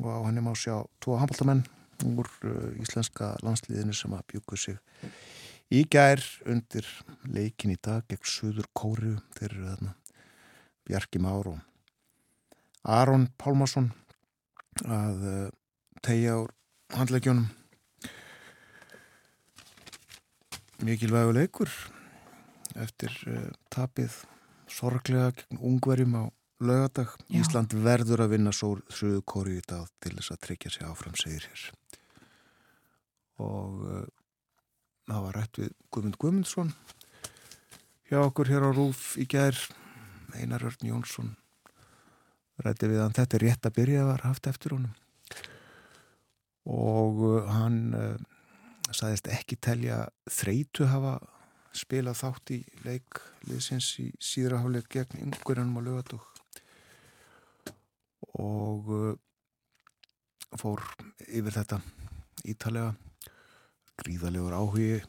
og 0.00 0.10
á 0.10 0.18
henni 0.26 0.42
má 0.42 0.52
sjá 0.58 0.82
tvo 1.02 1.16
handbóltamenn 1.20 1.64
úr 2.04 2.28
uh, 2.44 2.72
íslenska 2.82 3.34
landsliðinu 3.44 3.94
sem 3.96 4.14
að 4.14 4.26
bjúku 4.32 4.58
sig 4.60 4.78
í 5.72 5.84
gær 5.90 6.22
undir 6.46 6.86
leikin 7.24 7.74
í 7.74 7.78
dag 7.82 8.04
gegn 8.10 8.28
Suður 8.28 8.68
Kóru 8.76 9.16
þeir 9.38 9.48
eru 9.52 9.70
þarna 9.70 9.94
Bjarki 10.86 11.22
Már 11.22 11.50
og 11.50 11.62
Aron 12.86 13.30
Pálmarsson 13.38 13.90
að 14.84 15.24
uh, 15.26 15.46
tegja 16.06 16.36
úr 16.38 16.52
handleggjónum 16.94 17.48
mikilvægu 20.86 21.32
leikur 21.34 21.70
eftir 22.78 23.14
uh, 23.26 23.48
tapið 23.74 24.20
sorglega 24.70 25.32
gegn 25.34 25.58
ungverjum 25.58 26.14
á 26.14 26.24
lögadag. 26.62 27.10
Já. 27.26 27.40
Ísland 27.40 27.74
verður 27.74 28.22
að 28.22 28.36
vinna 28.36 28.52
Suðu 28.54 29.22
Kóri 29.26 29.56
í 29.58 29.64
dag 29.66 29.88
til 29.98 30.12
þess 30.14 30.34
að 30.34 30.42
tryggja 30.46 30.72
sig 30.72 30.86
áfram 30.86 31.16
segir 31.18 31.48
hér. 31.48 31.64
Og 33.42 33.82
uh, 33.82 34.04
það 35.08 35.24
var 35.24 35.40
rætt 35.40 35.60
við 35.62 35.72
Guðmund 35.90 36.20
Guðmundsson 36.22 36.70
hjá 38.06 38.20
okkur 38.20 38.52
hér 38.52 38.68
á 38.68 38.70
Rúf 38.70 39.16
í 39.18 39.26
gerð 39.26 39.72
Einar 40.36 40.68
Örn 40.70 40.86
Jónsson 40.86 41.34
rætti 42.62 42.92
við 42.92 43.02
hann. 43.02 43.16
Þetta 43.16 43.40
er 43.40 43.46
rétt 43.48 43.68
að 43.68 43.76
byrja 43.80 44.04
að 44.04 44.12
vera 44.12 44.30
haft 44.30 44.48
eftir 44.52 44.76
honum 44.76 44.94
og 46.66 47.22
uh, 47.22 47.46
hann 47.50 47.94
uh, 47.94 48.16
sagðist 48.90 49.30
ekki 49.30 49.58
telja 49.62 50.04
þreitu 50.30 50.88
hafa 50.90 51.18
spilað 51.76 52.20
þátt 52.22 52.52
í 52.56 52.60
leik 52.86 53.20
liðsins 53.46 53.90
í 54.02 54.08
síðraháleik 54.22 54.88
gegn 54.92 55.20
yngurinnum 55.26 55.78
á 55.78 55.86
lögatúk 55.86 56.24
og 58.40 58.90
uh, 58.92 59.12
fór 60.56 60.82
yfir 61.26 61.54
þetta 61.54 61.80
ítalega 62.46 62.94
gríðalegur 64.00 64.56
áhugi 64.56 65.02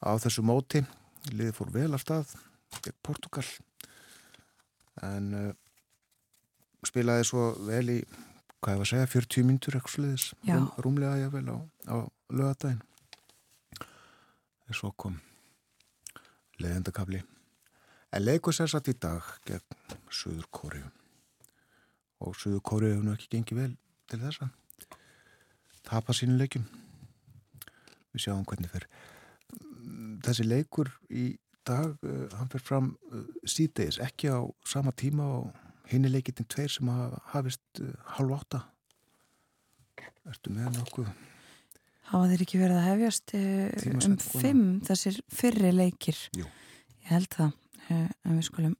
á 0.00 0.14
þessu 0.20 0.44
móti. 0.46 0.82
Liði 1.34 1.54
fór 1.56 1.72
vel 1.74 1.90
af 1.96 2.04
stað 2.04 2.34
gegn 2.84 3.00
Portugal 3.04 3.46
en 5.04 5.34
uh, 5.34 5.50
spilaði 6.86 7.26
svo 7.26 7.50
vel 7.66 7.86
í 7.98 8.00
hvað 8.58 8.74
ég 8.74 8.82
var 8.82 8.86
að 8.86 8.92
segja, 8.92 9.10
40 9.14 9.48
myndur 9.48 9.78
eitthvað 9.78 9.94
sluðis, 9.94 10.28
Rúm, 10.48 10.68
rúmlega 10.84 11.22
ég 11.22 11.32
vel 11.34 11.46
á, 11.48 11.56
á 11.94 11.96
lögadaginn 12.34 12.82
en 14.68 14.76
svo 14.76 14.92
kom 15.00 15.16
leðendakabli 16.60 17.22
en 18.12 18.24
leikur 18.24 18.56
sér 18.56 18.70
satt 18.72 18.90
í 18.90 18.96
dag 18.98 19.24
gegn 19.48 20.00
Suður 20.12 20.48
Kóriu 20.52 20.88
og 22.24 22.36
Suður 22.36 22.64
Kóriu 22.66 22.94
hefur 22.94 23.14
ekki 23.14 23.30
gengið 23.36 23.60
vel 23.62 23.72
til 24.08 24.20
þessa. 24.22 24.48
Tapa 25.86 26.14
sínu 26.16 26.38
leikum 26.38 26.64
við 28.12 28.24
sjáum 28.24 28.46
hvernig 28.48 28.72
fer. 28.72 28.88
Þessi 30.24 30.46
leikur 30.48 30.90
í 31.08 31.30
dag 31.68 31.94
uh, 32.02 32.26
hann 32.38 32.50
fer 32.52 32.64
fram 32.64 32.92
uh, 33.12 33.24
síðdeis 33.48 34.00
ekki 34.02 34.32
á 34.32 34.40
sama 34.66 34.92
tíma 34.96 35.28
og 35.38 35.67
henni 35.88 36.10
leikitinn 36.12 36.48
tveir 36.50 36.72
sem 36.72 36.90
hafa 36.92 37.22
hafist 37.34 37.82
uh, 37.82 37.94
halv 38.18 38.36
átta. 38.38 38.64
Ertu 40.28 40.52
með 40.52 40.74
nokkuð? 40.76 41.08
Hafa 42.10 42.28
þeir 42.30 42.42
ekki 42.44 42.60
verið 42.60 42.78
að 42.78 42.88
hefjast 42.88 43.32
um 43.36 44.18
fimm 44.20 44.66
þessir 44.84 45.18
fyrri 45.32 45.72
leikir? 45.72 46.20
Jú. 46.36 46.44
Ég 47.04 47.10
held 47.14 47.32
það 47.32 47.54
en 47.88 48.36
við 48.36 48.44
skulum 48.44 48.76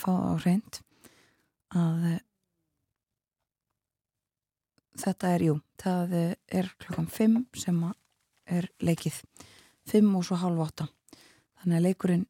fá 0.00 0.10
á 0.12 0.32
reynd 0.40 0.80
að 1.76 2.04
þetta 5.00 5.32
er, 5.34 5.44
jú, 5.48 5.56
það 5.80 6.14
er 6.20 6.70
klokkan 6.80 7.08
fimm 7.10 7.42
sem 7.56 7.80
er 8.50 8.68
leikið. 8.82 9.20
Fimm 9.88 10.12
og 10.18 10.26
svo 10.28 10.38
halv 10.40 10.60
átta. 10.64 10.88
Þannig 11.60 11.78
að 11.78 11.86
leikurinn 11.88 12.26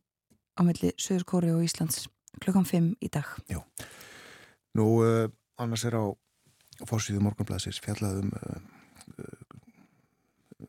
á 0.58 0.60
milli 0.66 0.92
Söður 1.00 1.26
Kóri 1.28 1.52
og 1.54 1.64
Íslands 1.64 2.06
klukkan 2.38 2.66
5 2.68 2.92
í 3.02 3.10
dag. 3.12 3.28
Já, 3.50 3.60
nú 4.78 4.86
uh, 5.02 5.26
annars 5.60 5.84
er 5.88 5.98
á 5.98 6.04
fórsvíðu 6.88 7.24
morgunblæsins 7.24 7.80
fjallað 7.84 8.22
um 8.22 8.32
uh, 8.38 8.60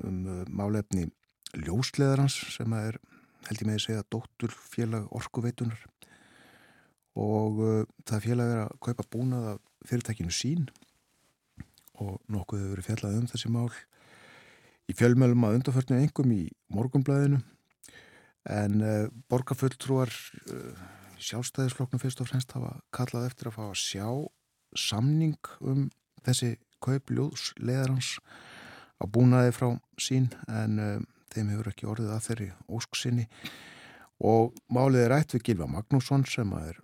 um 0.01 0.19
uh, 0.25 0.43
málefni 0.49 1.07
ljósleðarans 1.53 2.35
sem 2.55 2.73
er 2.79 2.97
held 3.47 3.61
ég 3.61 3.67
með 3.67 3.79
að 3.79 3.85
segja 3.85 4.09
dóttur 4.13 4.53
félag 4.53 5.07
orkuveitunar 5.11 5.87
og 7.19 7.57
það 8.07 8.23
félag 8.23 8.51
er 8.53 8.59
að 8.61 8.75
kaupa 8.85 9.03
búnað 9.11 9.47
af 9.49 9.87
fyrirtækinu 9.89 10.31
sín 10.31 10.69
og 11.99 12.21
nokkuð 12.31 12.61
hefur 12.61 12.75
verið 12.75 12.87
fjallað 12.87 13.17
um 13.19 13.27
þessi 13.27 13.51
mál 13.51 13.71
í 14.89 14.95
fjölmjölum 14.97 15.45
að 15.47 15.57
undarförnum 15.59 16.01
engum 16.05 16.31
í 16.35 16.41
morgunblæðinu 16.73 17.41
en 18.51 18.81
uh, 18.81 19.09
borgarfulltrúar 19.29 20.11
uh, 20.51 20.85
sjálfstæðisfloknum 21.21 22.01
fyrst 22.01 22.21
og 22.23 22.29
fremst 22.31 22.53
hafa 22.55 22.75
kallað 22.95 23.29
eftir 23.29 23.49
að 23.49 23.57
fá 23.57 23.63
að 23.67 23.79
sjá 23.81 24.07
samning 24.77 25.51
um 25.59 25.89
þessi 26.25 26.55
kaupljóðs 26.81 27.51
leðarans 27.61 28.15
á 29.01 29.05
búnaði 29.09 29.53
frá 29.55 29.67
sín 30.01 30.29
en 30.49 30.79
uh, 30.81 30.95
þeim 31.33 31.51
hefur 31.53 31.71
ekki 31.71 31.89
orðið 31.89 32.15
að 32.15 32.25
þeirri 32.27 32.49
ósksinni 32.69 33.27
og 34.21 34.55
málið 34.73 35.05
er 35.07 35.15
ætt 35.17 35.35
við 35.35 35.45
Gilva 35.49 35.69
Magnússon 35.69 36.25
sem 36.29 36.51
er 36.59 36.79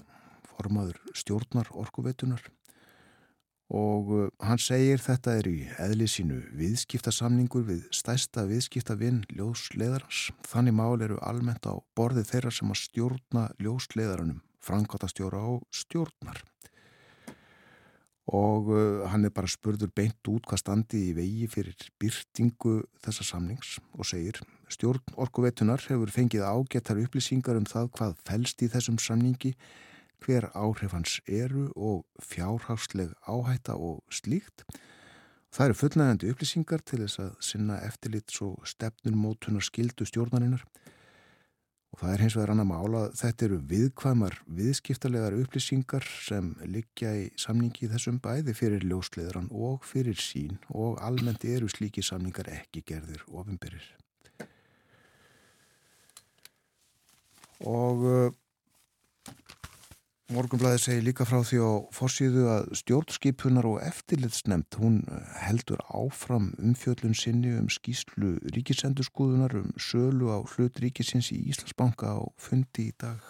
formaður 0.52 1.02
stjórnar 1.17 1.69
orkuveitunar 1.78 2.43
og 3.67 4.12
uh, 4.15 4.27
hann 4.39 4.60
segir 4.62 5.01
þetta 5.03 5.34
er 5.41 5.47
í 5.49 5.58
eðli 5.84 6.08
sínu 6.08 6.39
viðskiptasamningur 6.56 7.65
við 7.67 7.88
stæsta 7.91 8.45
viðskiptavinn 8.47 9.25
ljósleðarans. 9.36 10.30
Þannig 10.47 10.77
mál 10.80 11.03
eru 11.03 11.17
almennt 11.19 11.67
á 11.67 11.75
borðið 11.97 12.30
þeirra 12.32 12.53
sem 12.56 12.71
að 12.71 12.82
stjórna 12.86 13.47
ljósleðaranum, 13.60 14.39
frangatastjóra 14.63 15.41
og 15.51 15.65
stjórnar. 15.75 16.43
Og 18.27 18.71
uh, 18.71 19.08
hann 19.12 19.27
er 19.27 19.36
bara 19.36 19.51
spurður 19.51 19.91
beint 19.95 20.32
út 20.32 20.47
hvað 20.47 20.63
standi 20.63 21.10
í 21.10 21.15
vegi 21.15 21.47
fyrir 21.51 21.89
byrtingu 21.99 22.82
þessa 23.03 23.27
samnings 23.27 23.77
og 23.95 24.08
segir 24.08 24.39
stjórn 24.71 25.15
orkuveitunar 25.15 25.84
hefur 25.88 26.12
fengið 26.12 26.43
ágetar 26.43 26.99
upplýsingar 26.99 27.60
um 27.60 27.67
það 27.67 27.91
hvað 27.95 28.17
fælst 28.27 28.63
í 28.63 28.71
þessum 28.71 28.99
samningi 28.99 29.53
hver 30.23 30.49
áhrif 30.53 30.93
hans 30.95 31.19
eru 31.27 31.67
og 31.75 32.06
fjárhagsleg 32.23 33.13
áhætta 33.27 33.77
og 33.77 34.03
slíkt. 34.10 34.65
Það 35.53 35.65
eru 35.65 35.77
fullnægandi 35.80 36.32
upplýsingar 36.32 36.84
til 36.86 37.01
þess 37.06 37.21
að 37.23 37.32
sinna 37.41 37.80
eftirlit 37.88 38.34
svo 38.34 38.56
stefnunmótunar 38.67 39.63
skildu 39.65 40.06
stjórnarinnar 40.06 40.65
og 41.97 42.01
það 42.01 42.13
er 42.13 42.21
hins 42.21 42.36
vegar 42.38 42.51
annar 42.53 42.67
mála 42.69 43.03
þetta 43.17 43.45
eru 43.47 43.60
viðkvæmar 43.71 44.36
viðskiptarlegar 44.60 45.38
upplýsingar 45.39 46.06
sem 46.27 46.51
liggja 46.67 47.13
í 47.23 47.30
samningi 47.39 47.88
í 47.88 47.91
þessum 47.93 48.19
bæði 48.21 48.53
fyrir 48.60 48.86
ljósleðran 48.86 49.47
og 49.56 49.88
fyrir 49.88 50.19
sín 50.21 50.60
og 50.69 50.99
almennt 51.01 51.47
eru 51.47 51.71
slíki 51.71 52.03
samningar 52.06 52.51
ekki 52.53 52.84
gerðir 52.86 53.23
ofinberir. 53.32 53.88
Og 57.65 58.36
Morgunblæði 60.28 60.80
segir 60.84 61.04
líka 61.06 61.24
frá 61.24 61.38
því 61.40 61.58
á 61.63 61.72
fórsíðu 61.96 62.42
að 62.52 62.66
stjórnskipunar 62.76 63.63
og 63.70 63.78
eftirlitsnemt 63.80 64.76
hún 64.76 64.98
eh, 65.08 65.28
heldur 65.46 65.80
áfram 65.88 66.50
umfjöllun 66.60 67.13
sinni 67.16 67.54
um 67.56 67.70
skýslu 67.72 68.34
ríkisendurskúðunar 68.52 69.56
um 69.62 69.70
sölu 69.80 70.34
á 70.36 70.44
hlut 70.44 70.82
ríkisins 70.84 71.30
í 71.32 71.38
Íslandsbanka 71.48 72.12
á 72.12 72.20
fundi 72.36 72.90
í 72.90 72.96
dag. 73.00 73.24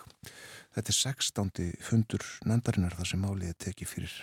Þetta 0.74 0.90
er 0.90 0.98
16. 0.98 1.68
fundur 1.86 2.26
nefndarinnar 2.50 2.98
þar 2.98 3.12
sem 3.12 3.22
málið 3.22 3.52
er 3.52 3.60
tekið 3.68 3.92
fyrir. 3.92 4.16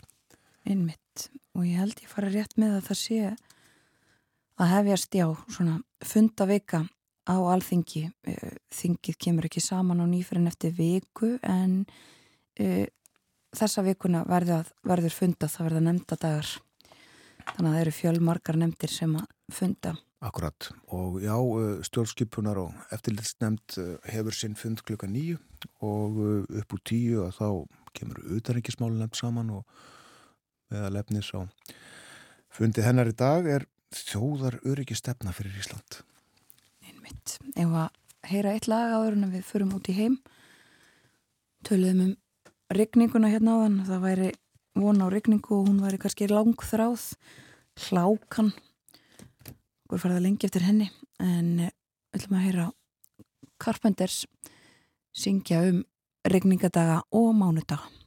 Einmitt 0.67 1.29
og 1.55 1.69
ég 1.69 1.79
held 1.79 2.03
ég 2.03 2.11
fara 2.11 2.33
rétt 2.35 2.57
með 2.59 2.81
að 2.81 2.89
það 2.89 3.01
sé 3.05 3.21
að 4.59 4.73
hefjast 4.73 5.15
já 5.15 5.29
svona 5.47 5.77
fundavika 6.03 6.83
á 7.31 7.37
alþingi. 7.39 8.09
Eh, 8.27 8.59
þingið 8.75 9.21
kemur 9.29 9.47
ekki 9.47 9.63
saman 9.63 10.03
á 10.03 10.07
nýferinn 10.11 10.51
eftir 10.51 10.75
viku 10.75 11.37
en 11.39 11.85
e, 12.61 12.87
þessa 13.55 13.85
vikuna 13.87 14.25
verður, 14.29 14.71
verður 14.87 15.15
funda, 15.15 15.51
það 15.51 15.69
verður 15.69 15.87
nefnda 15.89 16.21
dagar 16.21 16.55
þannig 17.53 17.69
að 17.69 17.75
það 17.75 17.81
eru 17.83 17.95
fjölmarkar 17.99 18.59
nefndir 18.61 18.93
sem 18.93 19.17
að 19.19 19.31
funda. 19.53 19.95
Akkurat. 20.25 20.71
Og 20.97 21.19
já, 21.21 21.35
e, 21.37 21.65
stjórnskipunar 21.85 22.61
og 22.63 22.95
eftirlitsnefnd 22.95 23.77
e, 23.81 23.89
hefur 24.15 24.37
sinn 24.37 24.57
fund 24.57 24.81
klukka 24.87 25.09
nýju 25.11 25.37
og 25.85 26.17
e, 26.17 26.31
upp 26.63 26.77
úr 26.77 26.83
tíu 26.89 27.27
að 27.27 27.37
þá 27.41 27.49
kemur 27.95 28.23
auðarengismáli 28.31 28.99
nefnd 28.99 29.21
saman 29.21 29.53
og 29.59 29.85
meða 30.73 30.95
lefnis 30.97 31.29
á 31.37 31.45
fundi 32.55 32.83
hennar 32.87 33.11
í 33.11 33.17
dag 33.19 33.47
er 33.51 33.69
þjóðar 33.95 34.59
öryggi 34.65 34.97
stefna 34.99 35.35
fyrir 35.37 35.55
Ísland. 35.61 36.01
Einmitt, 36.89 37.37
ef 37.55 37.77
að 37.85 38.31
heyra 38.31 38.55
eitt 38.57 38.69
lag 38.71 38.97
áður 38.97 39.19
en 39.19 39.33
við 39.35 39.47
förum 39.47 39.75
út 39.77 39.91
í 39.93 39.97
heim. 39.99 40.19
Töluðum 41.69 42.05
um 42.09 42.15
regninguna 42.75 43.31
hérna 43.33 43.57
á 43.57 43.63
þann 43.65 43.81
það 43.89 44.05
væri 44.05 44.31
von 44.75 45.03
á 45.03 45.07
regningu 45.13 45.57
og 45.59 45.69
hún 45.69 45.83
væri 45.85 46.01
kannski 46.03 46.29
langþráð. 46.31 47.15
Hlákan. 47.87 48.53
Og 49.91 49.99
farið 49.99 50.19
að 50.19 50.25
lengi 50.27 50.49
eftir 50.49 50.67
henni. 50.67 50.91
En 51.23 51.57
við 51.59 52.19
ætlum 52.19 52.39
að 52.39 52.47
heyra 52.47 52.71
Carpenters 53.63 54.25
syngja 55.15 55.63
um 55.71 55.85
regningadaga 56.27 57.03
og 57.15 57.35
mánudaga 57.39 58.04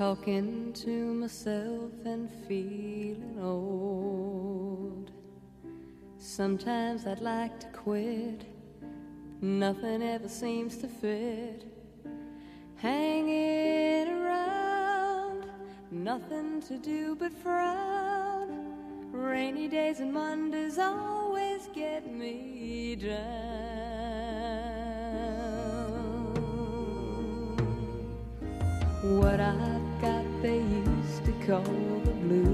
talking 0.00 0.72
to 0.72 1.12
myself 1.12 1.92
and 2.06 2.30
feeling 2.48 3.38
old. 3.38 5.10
Sometimes 6.16 7.06
I'd 7.06 7.20
like 7.20 7.60
to 7.60 7.66
quit, 7.66 8.46
nothing 9.42 10.02
ever 10.02 10.26
seems 10.26 10.78
to 10.78 10.88
fit. 10.88 11.66
hanging 12.76 14.08
around, 14.08 15.44
nothing 15.90 16.62
to 16.62 16.78
do 16.78 17.14
but 17.14 17.30
frown. 17.30 18.48
Rainy 19.12 19.68
days 19.68 20.00
and 20.00 20.14
Mondays 20.14 20.78
always 20.78 21.68
get 21.74 22.10
me 22.10 22.96
down. 22.96 23.50
What 29.02 29.40
got 29.40 29.89
they 30.42 30.58
used 30.58 31.24
to 31.26 31.32
call 31.46 31.62
the 32.04 32.12
blues. 32.12 32.48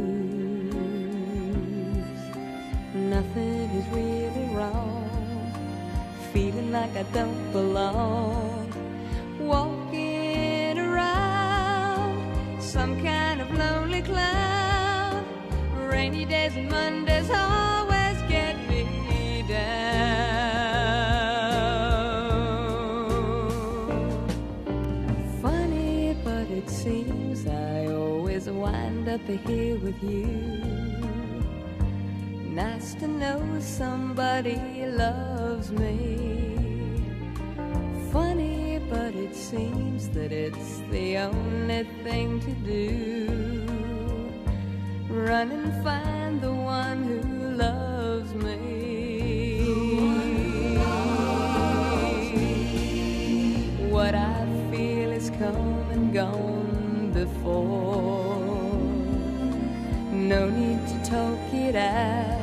Nothing 2.95 3.71
is 3.71 3.87
really 3.89 4.49
wrong. 4.55 5.53
Feeling 6.33 6.73
like 6.73 6.97
I 6.97 7.05
don't 7.13 7.53
belong. 7.53 8.73
Walking 9.39 10.79
around 10.79 12.61
some 12.61 13.01
kind 13.03 13.41
of 13.41 13.55
lonely 13.55 14.03
cloud. 14.03 15.25
Rainy 15.89 16.25
days 16.25 16.57
and 16.57 16.69
Mondays 16.69 17.31
always 17.31 17.76
up 29.17 29.49
here 29.49 29.79
with 29.79 30.03
you. 30.03 30.27
Nice 32.51 32.93
to 32.97 33.09
know 33.09 33.41
somebody 33.61 34.59
loves 34.85 35.73
me. 35.73 36.59
Funny, 38.13 38.79
but 38.91 39.15
it 39.15 39.35
seems 39.35 40.11
that 40.11 40.33
it's 40.33 40.83
the 40.91 41.17
only 41.17 41.85
thing 42.05 42.41
to 42.41 42.53
do. 42.73 43.27
Run 45.09 45.51
and 45.51 45.73
find 45.83 46.43
the 46.43 46.53
one 46.53 47.05
who 47.05 47.57
loves 47.57 48.35
me. 48.35 48.67
What 53.89 54.15
I 54.15 54.47
feel 54.71 55.11
is 55.11 55.31
come 55.31 55.91
and 55.91 56.13
gone 56.13 57.13
before. 57.15 57.86
Out. 61.77 62.41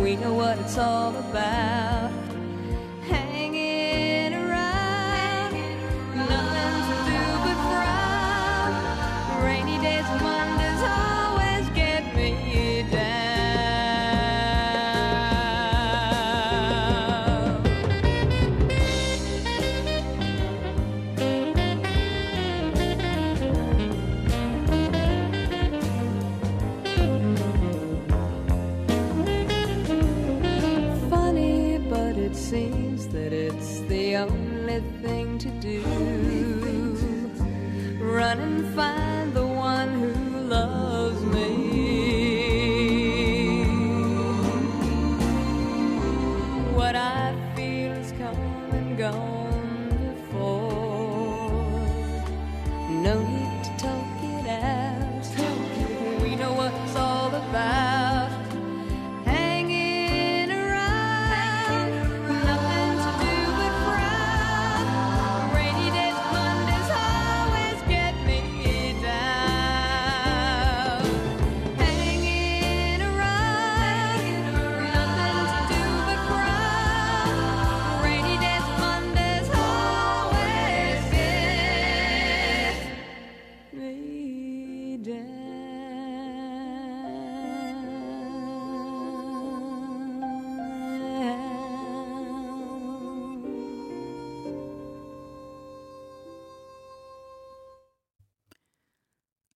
We 0.00 0.16
know 0.16 0.34
what 0.34 0.58
it's 0.58 0.78
all 0.78 1.14
about. 1.16 2.13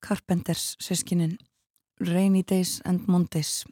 Carpenters 0.09 0.73
sískinin 0.81 1.37
Rainy 2.01 2.43
Days 2.43 2.81
and 2.89 3.05
Mondays. 3.09 3.67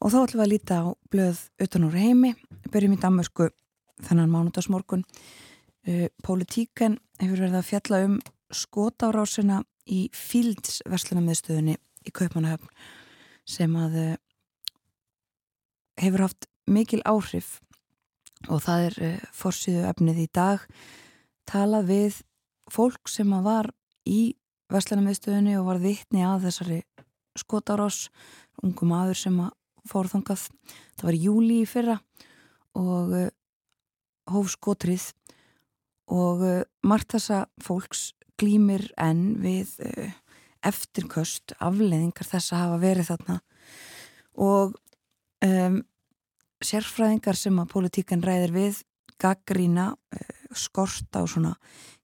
Og 0.00 0.12
þá 0.12 0.22
ætlum 0.22 0.40
við 0.40 0.44
að 0.46 0.52
líta 0.54 0.78
á 0.80 0.86
blöð 1.12 1.40
utan 1.60 1.84
úr 1.84 1.96
heimi. 2.00 2.30
Byrjum 2.72 2.94
í 2.96 3.00
Danmörsku 3.02 3.50
þennan 4.06 4.32
mánudagsmorgun. 4.32 5.04
Uh, 5.84 6.08
Politíken 6.24 6.96
hefur 7.20 7.44
verið 7.44 7.58
að 7.60 7.68
fjalla 7.68 8.00
um 8.06 8.16
skotárásina 8.50 9.60
í 9.84 10.06
Fields 10.16 10.80
verslunarmiðstöðunni 10.88 11.76
í 11.76 12.14
Kaupmannahöfn 12.16 12.72
sem 13.44 13.76
að 13.76 14.00
uh, 14.00 14.10
hefur 16.00 16.24
haft 16.24 16.48
mikil 16.70 17.02
áhrif. 17.04 17.58
Og 18.48 18.64
það 18.64 18.88
er 18.88 19.00
uh, 19.04 19.30
forsýðu 19.36 19.84
efnið 19.92 20.24
í 20.24 20.28
dag. 20.32 20.64
Talað 21.44 21.90
við 21.92 22.20
fólk 22.72 23.10
sem 23.12 23.36
að 23.36 23.48
var 23.50 23.74
í 24.08 24.22
verslunarmiðstöðunni 24.70 25.56
og 25.60 25.68
var 25.70 25.80
vitni 25.82 26.22
að 26.26 26.46
þessari 26.48 26.80
skotárás 27.38 28.08
ungu 28.62 28.86
maður 28.88 29.18
sem 29.18 29.36
að 29.42 29.52
fór 29.90 30.10
þangað. 30.12 30.46
Það 30.98 31.08
var 31.08 31.18
júli 31.24 31.60
í 31.62 31.68
fyrra 31.68 31.96
og 32.78 33.14
uh, 33.16 33.28
hóf 34.30 34.50
skotrið 34.52 35.06
og 36.10 36.42
uh, 36.44 36.62
margt 36.86 37.16
þessa 37.16 37.44
fólks 37.64 38.10
glýmir 38.40 38.88
enn 39.00 39.40
við 39.42 39.72
uh, 39.86 40.10
eftirköst 40.66 41.56
afleðingar 41.58 42.28
þess 42.28 42.52
að 42.52 42.62
hafa 42.64 42.80
verið 42.82 43.10
þarna. 43.14 43.38
Og 44.40 44.76
um, 45.46 45.80
sérfræðingar 46.60 47.38
sem 47.38 47.56
að 47.62 47.72
politíkan 47.72 48.24
ræðir 48.24 48.52
við 48.54 48.82
gaggrína 49.20 49.94
skort 50.58 51.16
á 51.16 51.22
svona 51.28 51.54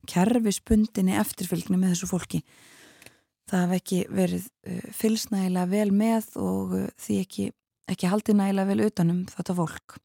kerfispundinni 0.06 1.16
eftirfylgni 1.18 1.78
með 1.80 1.94
þessu 1.94 2.10
fólki. 2.10 2.42
Það 3.46 3.62
hef 3.62 3.74
ekki 3.80 4.00
verið 4.10 4.46
uh, 4.46 4.86
fylsnægilega 4.94 5.70
vel 5.70 5.90
með 5.94 6.30
og 6.42 6.74
uh, 6.78 6.88
því 7.02 7.18
ekki, 7.22 7.46
ekki 7.90 8.10
haldið 8.10 8.40
nægilega 8.40 8.70
vel 8.72 8.86
utanum 8.86 9.22
þetta 9.30 9.56
fólk. 9.58 9.98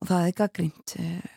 Og 0.00 0.10
það 0.10 0.28
er 0.28 0.38
gaggrínt 0.40 0.96
uh, 1.00 1.36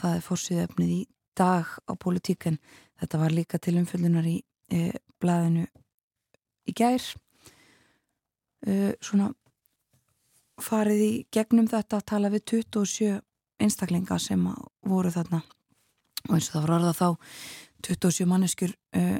það 0.00 0.16
er 0.16 0.26
fórsýðu 0.26 0.66
efnið 0.66 0.94
í 0.94 1.00
dag 1.40 1.74
á 1.88 1.92
politíkan 1.96 2.58
þetta 3.00 3.20
var 3.20 3.34
líka 3.34 3.60
til 3.62 3.78
umfyllunar 3.80 4.28
í 4.28 4.38
uh, 4.76 4.94
blaðinu 5.20 5.66
í 6.68 6.76
gær. 6.76 7.04
Uh, 8.66 8.92
svona 9.00 9.30
farið 10.60 11.00
í 11.00 11.12
gegnum 11.32 11.68
þetta 11.70 12.00
að 12.00 12.08
tala 12.12 12.30
við 12.32 12.44
27 12.52 13.20
einstaklinga 13.60 14.18
sem 14.22 14.44
voru 14.86 15.12
þarna 15.14 15.42
og 16.28 16.36
eins 16.36 16.50
og 16.50 16.54
það 16.54 16.64
var 16.64 16.74
orða 16.78 16.94
þá 16.96 17.08
27 17.86 18.28
manneskjur 18.28 18.72
uh, 18.96 19.18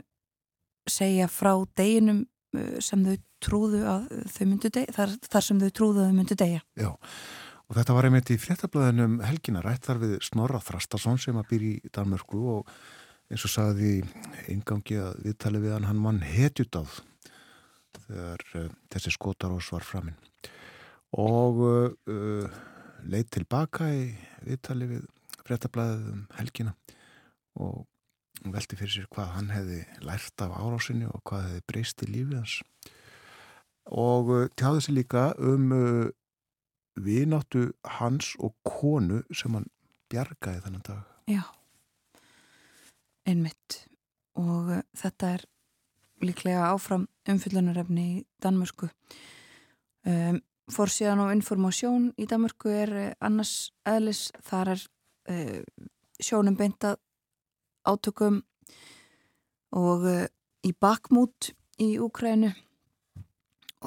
segja 0.91 1.29
frá 1.33 1.53
deginum 1.79 2.25
uh, 2.57 2.79
sem 2.83 3.05
þau 3.07 3.17
trúðu 3.41 3.85
að 3.89 4.09
þau 4.35 4.43
myndu 4.47 4.69
degja, 4.69 4.97
þar, 4.97 5.15
þar 5.33 5.47
sem 5.47 5.61
þau 5.63 5.71
trúðu 5.77 6.03
að 6.03 6.11
þau 6.11 6.17
myndu 6.19 6.37
degja. 6.37 6.63
Já, 6.77 6.91
og 7.71 7.77
þetta 7.79 7.97
var 7.97 8.09
einmitt 8.09 8.33
í 8.35 8.41
fréttablaðinum 8.41 9.21
helgina 9.25 9.63
rætt 9.65 9.87
þar 9.89 10.03
við 10.03 10.17
Snorra 10.27 10.61
Þrastarsson 10.65 11.21
sem 11.23 11.39
að 11.41 11.49
býr 11.53 11.69
í 11.71 11.75
Danmörku 11.95 12.43
og 12.59 12.75
eins 13.31 13.47
og 13.47 13.55
sagði 13.55 14.01
ingangi 14.51 14.99
að 15.01 15.23
viðtali 15.25 15.63
við 15.63 15.77
hann, 15.77 15.89
hann 15.89 16.03
mann 16.03 16.21
hetjut 16.25 16.77
áð 16.77 16.99
þegar 17.97 18.45
uh, 18.59 18.67
þessi 18.93 19.15
skotarós 19.15 19.71
var 19.73 19.87
framinn 19.87 20.19
og 21.17 21.65
uh, 21.65 22.61
leitt 23.09 23.31
tilbaka 23.35 23.89
í 23.95 24.05
viðtali 24.47 24.89
við 24.91 25.07
frettablaðið 25.47 26.09
um 26.13 26.27
helgina 26.39 26.75
og 27.61 27.87
velti 28.51 28.79
fyrir 28.79 28.95
sér 28.95 29.11
hvað 29.13 29.35
hann 29.37 29.51
hefði 29.53 29.81
lært 30.07 30.45
af 30.45 30.55
árásinni 30.57 31.09
og 31.09 31.23
hvað 31.29 31.47
hefði 31.49 31.67
breyst 31.69 32.05
í 32.07 32.11
lífið 32.11 32.39
hans 32.41 32.57
og 33.91 34.33
uh, 34.33 34.47
tjáði 34.57 34.85
sér 34.87 34.97
líka 34.97 35.25
um 35.39 35.73
uh, 35.75 36.09
vináttu 37.01 37.71
hans 37.99 38.35
og 38.39 38.55
konu 38.67 39.23
sem 39.35 39.55
hann 39.57 39.69
bjargaði 40.11 40.65
þennan 40.65 40.85
dag. 40.87 41.03
Já, 41.31 41.43
einmitt 43.29 43.85
og 44.39 44.71
uh, 44.77 44.83
þetta 44.99 45.35
er 45.37 45.47
líklega 46.21 46.71
áfram 46.75 47.09
umfyllunarefni 47.31 48.07
í 48.11 48.23
Danmörku. 48.43 48.91
Um, 50.05 50.41
Forsíðan 50.71 51.23
og 51.25 51.33
informásjón 51.35 52.11
í 52.21 52.27
Danmörku 52.31 52.71
er 52.71 52.91
uh, 52.95 53.07
annars 53.27 53.73
eðlis, 53.89 54.29
þar 54.47 54.75
er 54.77 54.83
uh, 55.33 55.87
sjónum 56.23 56.55
beintað 56.59 57.01
átökum 57.89 58.41
og 59.75 60.07
uh, 60.07 60.27
í 60.63 60.71
bakmút 60.71 61.51
í 61.83 61.97
Úkrænu 62.03 62.53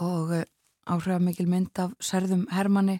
og 0.03 0.33
uh, 0.35 0.45
áhrifamikil 0.89 1.47
mynd 1.47 1.79
af 1.79 1.93
særðum 2.03 2.47
Hermanni 2.51 2.97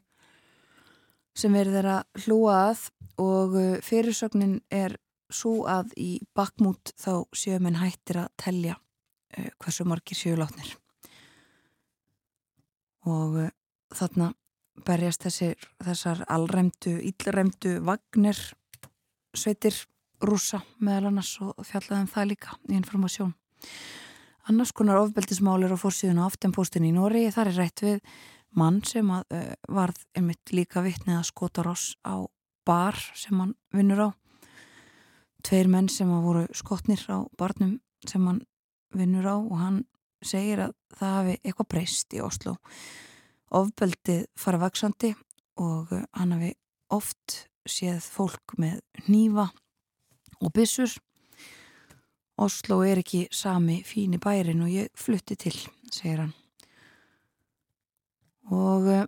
sem 1.36 1.56
verður 1.56 1.90
að 1.98 2.24
hlúa 2.26 2.60
að. 2.70 2.90
Og 3.22 3.52
fyrirsögnin 3.86 4.56
er 4.74 4.96
svo 5.30 5.68
að 5.70 5.92
í 6.02 6.08
bakmút 6.34 6.96
þá 6.98 7.28
séu 7.38 7.60
minn 7.62 7.78
hættir 7.78 8.24
að 8.24 8.32
telja 8.42 8.78
hversu 9.62 9.86
margir 9.86 10.18
séu 10.18 10.34
látnir. 10.40 10.72
Og 13.06 13.38
þarna 13.94 14.34
berjast 14.88 15.26
þessir, 15.28 15.68
þessar 15.84 16.24
allræmdu, 16.34 16.98
íllræmdu 17.06 17.78
vagnir 17.86 18.40
sveitir 19.38 19.76
rúsa 20.24 20.62
meðal 20.82 21.12
annars 21.12 21.36
og 21.44 21.58
fjallaðum 21.68 22.10
það 22.10 22.30
líka 22.32 22.56
í 22.70 22.78
informasjón. 22.78 23.34
Annars 24.50 24.74
konar 24.76 25.00
ofbeldismálir 25.00 25.72
á 25.72 25.78
fórsíðun 25.80 26.20
á 26.20 26.28
aftenpóstin 26.28 26.88
í 26.88 26.92
Nóri 26.96 27.30
þar 27.32 27.52
er 27.52 27.60
rætt 27.62 27.84
við 27.86 28.00
mann 28.60 28.82
sem 28.86 29.08
að, 29.14 29.24
uh, 29.34 29.54
varð 29.72 30.02
einmitt 30.18 30.52
líka 30.54 30.84
vittnið 30.84 31.20
að 31.20 31.30
skota 31.30 31.64
ross 31.66 31.96
á 32.04 32.28
bar 32.68 32.98
sem 33.16 33.40
hann 33.40 33.56
vinnur 33.74 34.08
á. 34.08 34.10
Tveir 35.44 35.68
menn 35.72 35.90
sem 35.90 36.12
að 36.12 36.28
voru 36.28 36.44
skotnir 36.56 37.02
á 37.08 37.24
barnum 37.38 37.80
sem 38.08 38.26
hann 38.28 38.44
vinnur 38.94 39.28
á 39.28 39.36
og 39.36 39.58
hann 39.60 39.80
segir 40.24 40.68
að 40.68 40.76
það 40.96 41.18
hafi 41.18 41.40
eitthvað 41.44 41.72
breyst 41.74 42.14
í 42.16 42.22
Oslo. 42.24 42.56
Ofbeldið 43.54 44.26
fara 44.40 44.60
vaksandi 44.62 45.14
og 45.62 45.92
hann 45.94 46.34
hafi 46.34 46.54
oft 46.94 47.44
séð 47.70 48.02
fólk 48.02 48.56
með 48.60 48.80
nýfa 49.08 49.48
og 50.42 50.54
byssur. 50.56 50.92
Oslo 52.42 52.82
er 52.82 53.04
ekki 53.04 53.28
sami 53.32 53.82
fín 53.86 54.16
í 54.18 54.22
bærin 54.22 54.64
og 54.66 54.72
ég 54.74 54.90
flutti 54.98 55.38
til, 55.38 55.54
segir 55.94 56.24
hann. 56.24 56.34
Og 58.50 58.90
uh, 58.90 59.06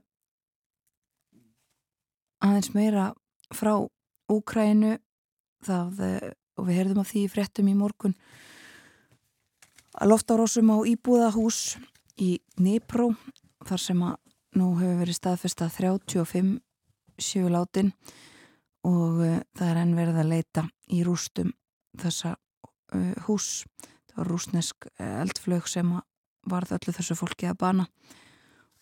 aðeins 2.46 2.72
meira 2.78 3.10
frá 3.54 3.74
Úkrænu 4.32 4.96
það, 5.66 6.00
uh, 6.06 6.30
og 6.62 6.70
við 6.70 6.80
heyrðum 6.80 7.02
af 7.02 7.10
því 7.12 7.26
fréttum 7.34 7.72
í 7.74 7.76
morgun 7.78 8.16
að 9.96 10.12
loftárósum 10.12 10.72
á 10.72 10.78
íbúðahús 10.88 11.78
í 12.22 12.38
Nýpró 12.62 13.10
þar 13.66 13.82
sem 13.82 14.02
að 14.06 14.25
nú 14.56 14.72
hefur 14.80 15.02
verið 15.02 15.18
staðfesta 15.18 15.68
35 15.72 16.56
sjöulátin 17.22 17.91
og 18.86 19.22
uh, 19.24 19.39
það 19.56 19.70
er 19.72 19.82
enn 19.82 19.96
verið 19.98 20.20
að 20.22 20.32
leita 20.32 20.65
í 20.94 21.02
rústum 21.06 21.52
þessa 22.00 22.36
uh, 22.36 23.13
hús 23.28 23.65
það 23.80 24.20
var 24.20 24.30
rúsnesk 24.32 24.88
eldflög 25.02 25.68
sem 25.68 25.91
varð 26.48 26.76
öllu 26.78 26.94
þessu 26.96 27.18
fólki 27.20 27.50
að 27.50 27.58
bana. 27.60 27.86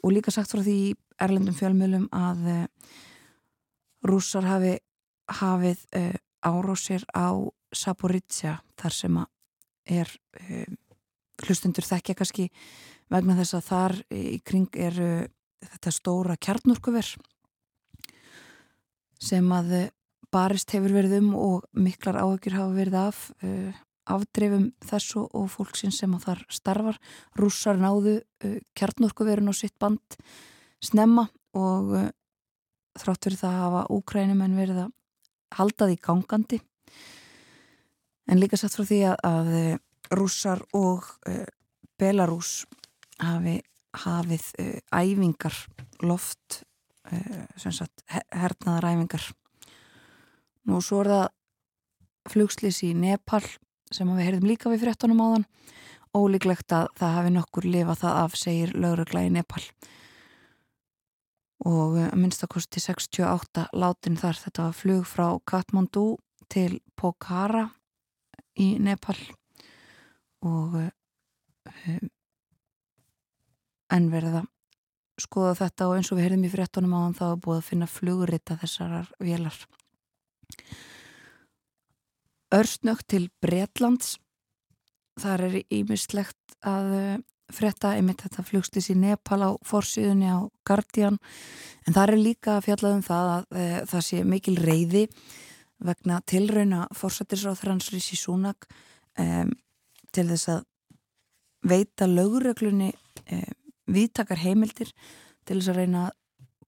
Og 0.03 0.11
líka 0.13 0.33
sagt 0.35 0.51
frá 0.51 0.61
því 0.61 0.75
í 0.83 0.95
erlendum 1.23 1.55
fjölmjölum 1.57 2.09
að 2.13 2.43
uh, 2.51 2.63
rússar 4.05 4.45
hafi 4.45 4.75
hafið 5.39 5.79
árósir 6.43 7.05
á 7.15 7.31
Saporizia 7.73 8.57
þar 8.75 8.93
sem 8.93 9.19
er 9.87 10.09
hlustundur 11.47 11.87
þekkja 11.87 12.17
kannski 12.19 12.49
vegna 13.09 13.37
þess 13.39 13.55
að 13.55 13.63
þar 13.69 13.95
í 14.11 14.41
kring 14.43 14.75
er 14.75 14.99
þetta 15.71 15.93
stóra 15.93 16.37
kjarnorkuver 16.37 17.13
sem 19.23 19.51
að 19.55 19.75
barist 20.33 20.73
hefur 20.73 20.93
verið 20.95 21.19
um 21.21 21.33
og 21.37 21.67
miklar 21.77 22.17
áhugir 22.21 22.57
hafa 22.57 22.73
verið 22.75 22.97
af 22.99 23.21
uh, 23.45 23.71
afdreifum 24.13 24.71
þessu 24.83 25.27
og 25.29 25.47
fólksinn 25.53 25.93
sem 25.95 26.11
að 26.17 26.25
þar 26.27 26.41
starfar. 26.51 26.99
Rússar 27.39 27.79
náðu 27.79 28.17
uh, 28.19 28.57
kjarnorkuverun 28.77 29.51
og 29.51 29.57
sitt 29.57 29.75
band 29.81 30.17
snemma 30.83 31.27
og 31.57 31.93
uh, 31.99 32.09
þrátt 32.99 33.29
fyrir 33.29 33.41
það 33.41 33.59
hafa 33.61 33.85
úkrænum 33.93 34.43
en 34.45 34.59
verið 34.59 34.83
að 34.85 34.93
halda 35.59 35.89
því 35.89 35.99
gangandi. 36.07 36.61
En 38.31 38.39
líka 38.39 38.57
satt 38.57 38.75
frá 38.75 38.87
því 38.87 39.01
að, 39.11 39.17
að 39.27 40.17
rússar 40.17 40.61
og 40.77 41.05
Belarus 41.99 42.63
hafi 43.19 43.57
hafið 43.93 44.49
æfingar 44.89 45.57
loft 46.01 46.63
sagt, 47.59 48.03
hernaðar 48.31 48.93
æfingar 48.93 49.31
Nú 50.63 50.79
svo 50.79 51.01
er 51.03 51.09
það 51.11 51.25
flugslis 52.31 52.77
í 52.87 52.93
Nepal 52.95 53.43
sem 53.93 54.07
við 54.15 54.23
heyrðum 54.23 54.47
líka 54.47 54.71
við 54.71 54.85
fréttunum 54.85 55.19
á 55.19 55.27
þann 55.33 55.47
ólíklegt 56.13 56.73
að 56.75 56.87
það 56.99 57.15
hafi 57.17 57.33
nokkur 57.33 57.67
lifað 57.67 58.01
það 58.03 58.19
af, 58.21 58.37
segir 58.37 58.73
laurugla 58.77 59.25
í 59.25 59.31
Nepal. 59.33 59.63
Og 61.67 61.97
að 61.99 62.17
minnstakosti 62.19 62.81
68 62.83 63.67
látin 63.79 64.19
þar, 64.19 64.39
þetta 64.45 64.67
var 64.67 64.77
flug 64.77 65.05
frá 65.09 65.27
Kathmandu 65.49 66.05
til 66.53 66.79
Pokhara 66.99 67.65
í 68.59 68.75
Nepal. 68.83 69.17
Og 70.45 70.79
um, 70.83 72.11
en 73.93 74.09
verða 74.11 74.43
skoða 75.21 75.53
þetta 75.59 75.87
og 75.89 75.97
eins 75.97 76.09
og 76.11 76.17
við 76.17 76.27
heyrðum 76.27 76.47
í 76.47 76.51
fréttunum 76.53 76.95
á 76.97 76.99
þann 77.03 77.17
þá 77.19 77.25
er 77.27 77.41
búið 77.45 77.59
að 77.59 77.67
finna 77.67 77.89
flugurita 77.89 78.57
þessarar 78.61 79.11
vélar. 79.21 79.59
Örsnögt 82.53 83.07
til 83.13 83.27
Bretlands. 83.41 84.17
Þar 85.21 85.45
er 85.47 85.59
ímislegt 85.73 86.57
að 86.65 86.89
eh, 86.97 87.21
fretta 87.53 87.93
einmitt 87.97 88.23
þetta 88.23 88.45
flugstis 88.45 88.89
í 88.93 88.97
Nepal 88.97 89.41
á 89.45 89.51
forsiðunni 89.65 90.29
á 90.29 90.39
Guardian. 90.65 91.19
En 91.87 91.95
þar 91.95 92.15
er 92.15 92.21
líka 92.21 92.59
fjallað 92.65 92.97
um 92.97 93.03
það 93.05 93.31
að 93.33 93.57
e, 93.59 93.65
það 93.91 94.05
sé 94.07 94.21
mikil 94.27 94.55
reyði 94.63 95.03
vegna 95.83 96.21
tilrauna 96.29 96.85
fórsættisráþrans 96.95 97.91
Rissi 97.93 98.17
Súnak 98.17 98.69
e, 99.19 99.43
til 100.15 100.27
þess 100.31 100.53
að 100.55 100.63
veita 101.67 102.07
löguröglunni 102.09 102.91
e, 103.27 103.43
viðtakar 103.89 104.41
heimildir 104.43 104.91
til 105.47 105.59
þess 105.59 105.71
að 105.73 105.79
reyna 105.81 106.03
að 106.07 106.19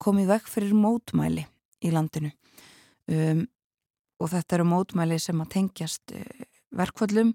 komið 0.04 0.32
vekk 0.34 0.50
fyrir 0.52 0.78
mótmæli 0.78 1.46
í 1.86 1.92
landinu. 1.94 2.32
Um, 3.06 3.46
og 4.20 4.32
þetta 4.32 4.58
eru 4.58 4.68
mótmæli 4.70 5.20
sem 5.22 5.42
að 5.44 5.52
tengjast 5.58 6.16
uh, 6.16 6.46
verkvallum 6.76 7.34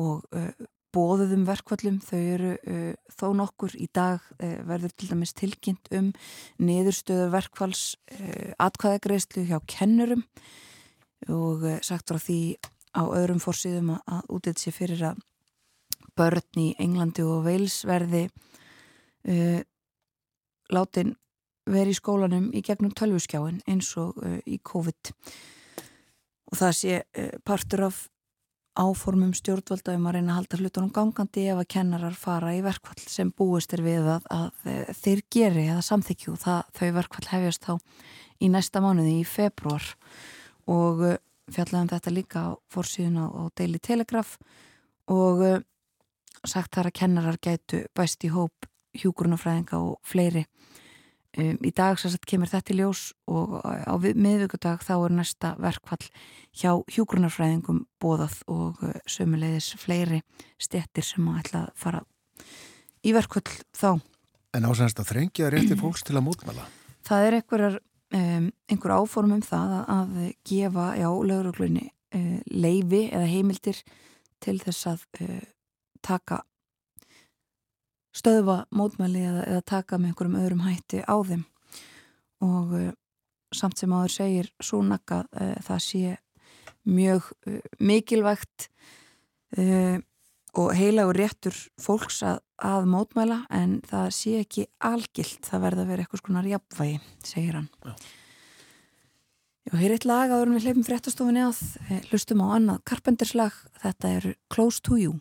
og 0.00 0.22
uh, 0.36 0.52
bóðuðum 0.92 1.46
verkvallum 1.48 1.98
þau 2.04 2.18
eru 2.20 2.52
uh, 2.54 2.92
þó 3.12 3.26
nokkur 3.36 3.76
í 3.80 3.88
dag 3.94 4.24
verður 4.38 4.92
til 4.96 5.08
dæmis 5.12 5.32
tilkynnt 5.36 5.88
um 5.96 6.10
niðurstöðu 6.60 7.30
verkvalls 7.32 7.96
atkvæðagreyslu 8.60 9.46
hjá 9.48 9.58
kennurum 9.68 10.24
og 11.32 11.64
sagt 11.86 12.10
frá 12.10 12.20
því 12.20 12.38
á 12.92 13.02
öðrum 13.08 13.40
fórsýðum 13.40 13.94
að, 13.94 14.00
að 14.16 14.32
útið 14.36 14.60
sér 14.60 14.76
fyrir 14.76 15.04
að 15.12 15.22
börn 16.18 16.60
í 16.60 16.68
Englandi 16.82 17.24
og 17.24 17.46
Wales 17.46 17.78
verði 17.88 18.26
látin 20.72 21.12
verið 21.68 21.94
í 21.94 21.98
skólanum 21.98 22.48
í 22.54 22.62
gegnum 22.64 22.94
tölvuskjáin 22.96 23.60
eins 23.70 23.92
og 24.00 24.16
uh, 24.22 24.38
í 24.46 24.58
COVID. 24.66 25.12
Og 26.50 26.58
það 26.58 26.74
sé 26.78 26.96
uh, 27.02 27.30
partur 27.46 27.86
af 27.88 28.00
áformum 28.72 29.34
stjórnvalda 29.36 29.94
um 29.98 30.06
að 30.08 30.16
reyna 30.16 30.32
að 30.32 30.38
halda 30.40 30.58
hlutunum 30.62 30.92
gangandi 30.96 31.44
ef 31.52 31.58
að 31.60 31.70
kennarar 31.74 32.14
fara 32.16 32.54
í 32.56 32.62
verkvall 32.64 33.02
sem 33.04 33.28
búist 33.36 33.74
er 33.76 33.82
við 33.84 34.08
að, 34.14 34.28
að, 34.32 34.48
uh, 34.64 34.94
þeir 35.02 35.24
geri 35.36 35.66
eða 35.68 35.84
samþykju 35.86 36.38
það, 36.40 36.62
þau 36.78 36.88
verkvall 36.98 37.28
hefjast 37.34 37.68
þá 37.68 37.74
í 38.42 38.48
næsta 38.50 38.82
mánuði 38.82 39.18
í 39.20 39.28
februar 39.28 39.92
og 40.72 41.04
uh, 41.12 41.20
fjallaðum 41.52 41.92
þetta 41.92 42.16
líka 42.16 42.46
á 42.48 42.50
fórsíðun 42.72 43.22
á, 43.22 43.26
á 43.28 43.42
Daily 43.58 43.78
Telegraph 43.78 44.34
og 45.12 45.46
uh, 45.46 45.60
sagt 46.48 46.74
þar 46.74 46.90
að 46.90 46.98
kennarar 46.98 47.38
gætu 47.38 47.84
bæst 47.94 48.24
í 48.26 48.32
hóp 48.32 48.71
hjúgrunafræðinga 48.98 49.80
og 49.80 49.98
fleiri 50.06 50.46
Um, 51.32 51.56
í 51.64 51.70
dag 51.72 51.96
sagt, 51.96 52.26
kemur 52.28 52.50
þetta 52.50 52.74
í 52.74 52.76
ljós 52.76 53.06
og 53.32 53.54
á 53.64 53.96
miðvíkudag 53.96 54.82
þá 54.84 54.92
er 54.98 55.14
næsta 55.16 55.54
verkfall 55.56 56.02
hjá 56.52 56.74
hjúgrunarfræðingum 56.92 57.86
bóðað 58.04 58.34
og 58.52 58.82
uh, 58.84 58.98
sömulegis 59.08 59.70
fleiri 59.80 60.18
stettir 60.60 61.06
sem 61.08 61.30
að 61.32 61.38
ætla 61.40 61.62
að 61.62 61.70
fara 61.80 62.02
í 63.00 63.14
verkfall 63.16 63.48
þá. 63.72 64.02
En 64.52 64.68
ásænst 64.68 65.00
að 65.00 65.08
þrengja 65.08 65.48
rétti 65.56 65.78
fólks 65.80 66.04
til 66.04 66.18
að 66.20 66.26
mótmæla? 66.26 66.68
Það 67.08 67.30
er 67.30 67.38
einhverjar, 67.38 67.80
um, 68.20 68.52
einhver 68.68 68.96
áform 68.98 69.32
um 69.38 69.42
það 69.48 69.74
að, 69.78 69.90
að 69.96 70.22
gefa, 70.52 70.86
já, 71.00 71.08
lögurglunni 71.32 71.88
uh, 71.88 72.38
leifi 72.52 73.06
eða 73.08 73.32
heimildir 73.32 73.80
til 74.44 74.58
þess 74.60 74.92
að 74.92 75.08
uh, 75.24 75.40
taka 76.04 76.44
stöðva 78.16 78.62
mótmæli 78.74 79.24
eða, 79.26 79.46
eða 79.48 79.64
taka 79.74 79.98
með 79.98 80.12
einhverjum 80.12 80.40
öðrum 80.42 80.66
hætti 80.66 81.00
á 81.04 81.16
þeim. 81.28 81.46
Og 82.44 82.74
uh, 82.76 82.90
samt 83.54 83.80
sem 83.80 83.92
áður 83.92 84.14
segir 84.16 84.50
svo 84.62 84.82
nakka 84.86 85.22
uh, 85.30 85.56
það 85.64 85.82
sé 85.86 86.16
mjög 86.88 87.32
uh, 87.48 87.60
mikilvægt 87.80 88.68
og 89.52 90.70
heilagur 90.72 91.18
réttur 91.20 91.52
fólks 91.76 92.22
að, 92.24 92.38
að 92.56 92.86
mótmæla 92.88 93.42
en 93.52 93.74
það 93.84 94.06
sé 94.16 94.30
ekki 94.40 94.64
algilt, 94.88 95.42
það 95.44 95.64
verða 95.66 95.84
að 95.84 95.90
vera 95.92 96.06
eitthvað 96.06 96.22
skonar 96.22 96.48
jafnvægi, 96.48 97.02
segir 97.28 97.58
hann. 97.58 97.66
Já. 97.84 97.92
Og 99.68 99.76
hér 99.76 99.90
er 99.90 99.94
eitt 99.98 100.06
lag 100.08 100.32
að 100.32 100.46
við 100.54 100.64
hleypum 100.64 100.86
fréttastofinni 100.88 101.44
að 101.44 101.60
hlustum 102.08 102.40
á 102.40 102.56
annað 102.56 102.80
Carpenterslag, 102.88 103.60
þetta 103.84 104.14
er 104.16 104.30
Close 104.48 104.80
to 104.80 104.96
You 104.96 105.20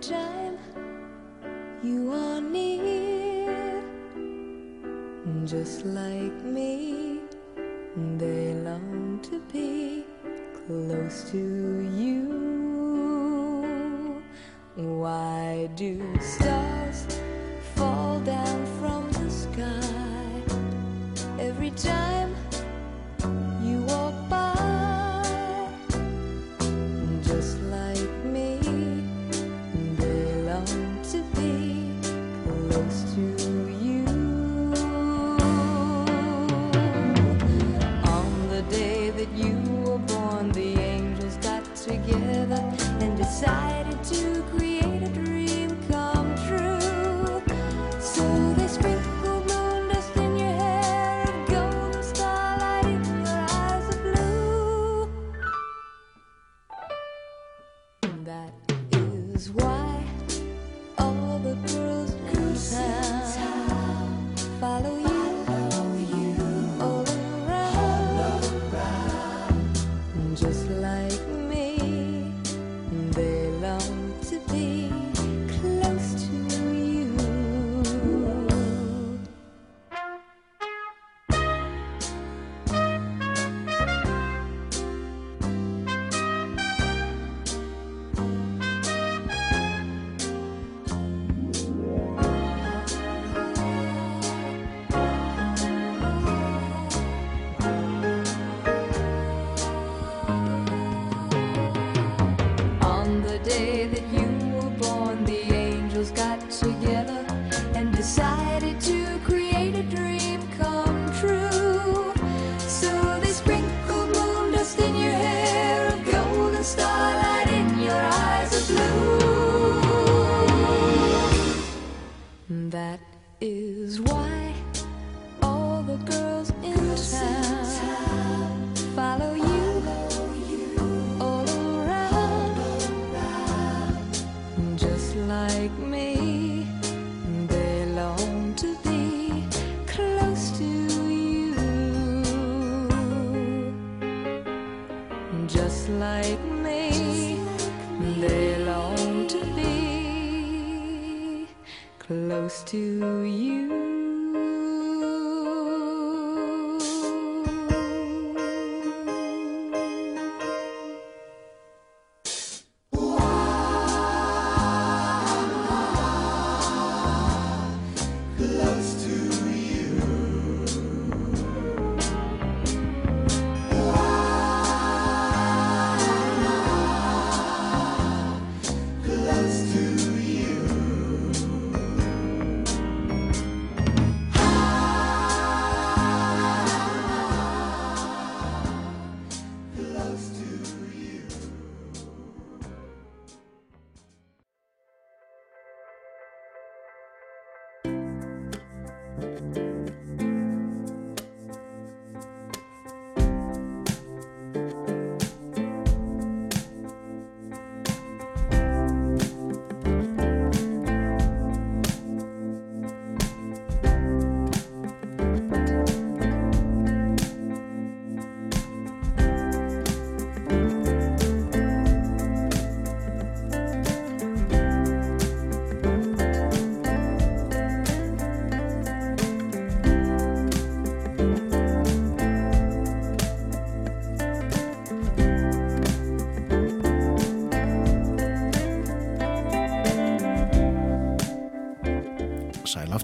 time 0.00 0.58
you 1.82 2.12
are 2.12 2.40
near? 2.40 3.82
Just 5.44 5.86
like 5.86 6.42
me, 6.44 7.20
they 8.16 8.54
long 8.54 9.20
to 9.22 9.40
be 9.52 10.04
close 10.66 11.30
to 11.30 11.38
you. 11.38 12.26
Why 14.74 15.70
do 15.76 16.02
stars 16.20 17.06
fall 17.74 18.20
down 18.20 18.66
from 18.78 19.10
the 19.12 19.30
sky 19.30 20.42
every 21.38 21.70
time? 21.70 22.15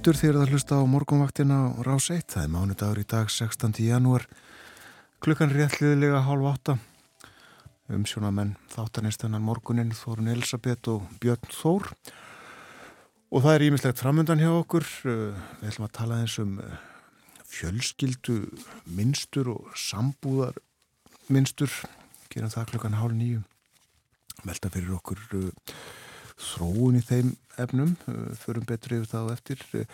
Aftur 0.02 0.18
þegar 0.18 0.36
það 0.40 0.50
hlusta 0.50 0.76
á 0.82 0.90
morgunvaktina 0.90 1.56
rás 1.86 2.08
1. 2.10 2.24
Það 2.32 2.42
er 2.42 2.48
mánudagur 2.50 2.98
í 2.98 3.04
dag 3.06 3.28
16. 3.30 3.76
janúar. 3.86 4.24
Klukkan 5.22 5.52
réttliðilega 5.54 6.24
hálf 6.26 6.48
átta. 6.50 6.74
Umsjónamenn 7.86 8.56
þáttanistunnan 8.72 9.46
morgunin 9.46 9.94
Þórun 9.94 10.32
Elisabeth 10.32 10.90
og 10.90 11.06
Björn 11.22 11.54
Þór. 11.54 11.86
Og 13.30 13.46
það 13.46 13.54
er 13.54 13.66
ímislegt 13.68 14.02
framöndan 14.02 14.42
hjá 14.42 14.50
okkur. 14.50 14.90
Við 15.06 15.70
ætlum 15.70 15.86
að 15.86 15.94
tala 16.00 16.18
eins 16.24 16.34
um 16.42 16.58
eh, 16.58 16.74
fjölskyldu 17.54 18.40
minnstur 18.98 19.54
og 19.54 19.70
sambúðar 19.78 20.58
minnstur. 21.30 21.70
Gerum 22.34 22.50
það 22.50 22.72
klukkan 22.74 22.98
hálf 22.98 23.14
nýju. 23.22 23.46
Melda 24.50 24.74
fyrir 24.74 24.96
okkur 24.98 25.22
uh, 25.38 25.52
þróun 26.40 26.98
í 26.98 27.04
þeim 27.06 27.32
efnum, 27.60 27.94
uh, 28.08 28.34
förum 28.40 28.66
betur 28.68 28.98
yfir 28.98 29.10
það 29.10 29.30
á 29.30 29.34
eftir. 29.34 29.64
Uh, 29.76 29.86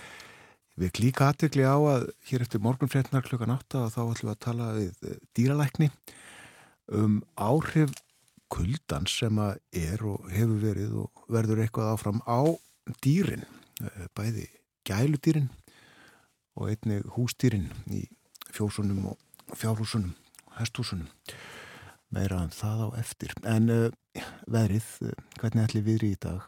við 0.78 0.92
klíka 0.94 1.28
aðtegli 1.28 1.64
á 1.66 1.74
að 1.74 2.08
hér 2.28 2.44
eftir 2.44 2.62
morgunfrétnar 2.62 3.24
klukkan 3.26 3.56
8 3.56 3.80
og 3.82 3.94
þá 3.94 4.02
ætlum 4.04 4.28
við 4.28 4.34
að 4.34 4.44
tala 4.46 4.68
við 4.76 5.00
uh, 5.02 5.16
dýralækni 5.38 5.90
um 6.98 7.18
áhrif 7.34 7.92
kuldans 8.48 9.12
sem 9.20 9.40
að 9.42 9.58
er 9.76 10.04
og 10.08 10.28
hefur 10.32 10.60
verið 10.62 10.94
og 11.02 11.24
verður 11.28 11.64
eitthvað 11.64 11.90
áfram 11.92 12.22
á 12.24 12.40
dýrin, 13.04 13.44
bæði 14.16 14.46
gæludýrin 14.88 15.50
og 16.56 16.70
einni 16.72 17.02
húsdýrin 17.12 17.66
í 17.92 18.06
fjósunum 18.56 19.10
og 19.10 19.52
fjárhúsunum, 19.52 20.14
hestúsunum 20.56 21.10
meira 22.14 22.40
en 22.44 22.52
það 22.54 22.84
á 22.84 22.88
eftir. 23.00 23.34
En 23.48 23.68
uh, 23.72 24.22
veðrið, 24.50 24.88
uh, 25.04 25.12
hvernig 25.40 25.66
ætli 25.66 25.84
viðri 25.86 26.12
í 26.14 26.20
dag? 26.22 26.46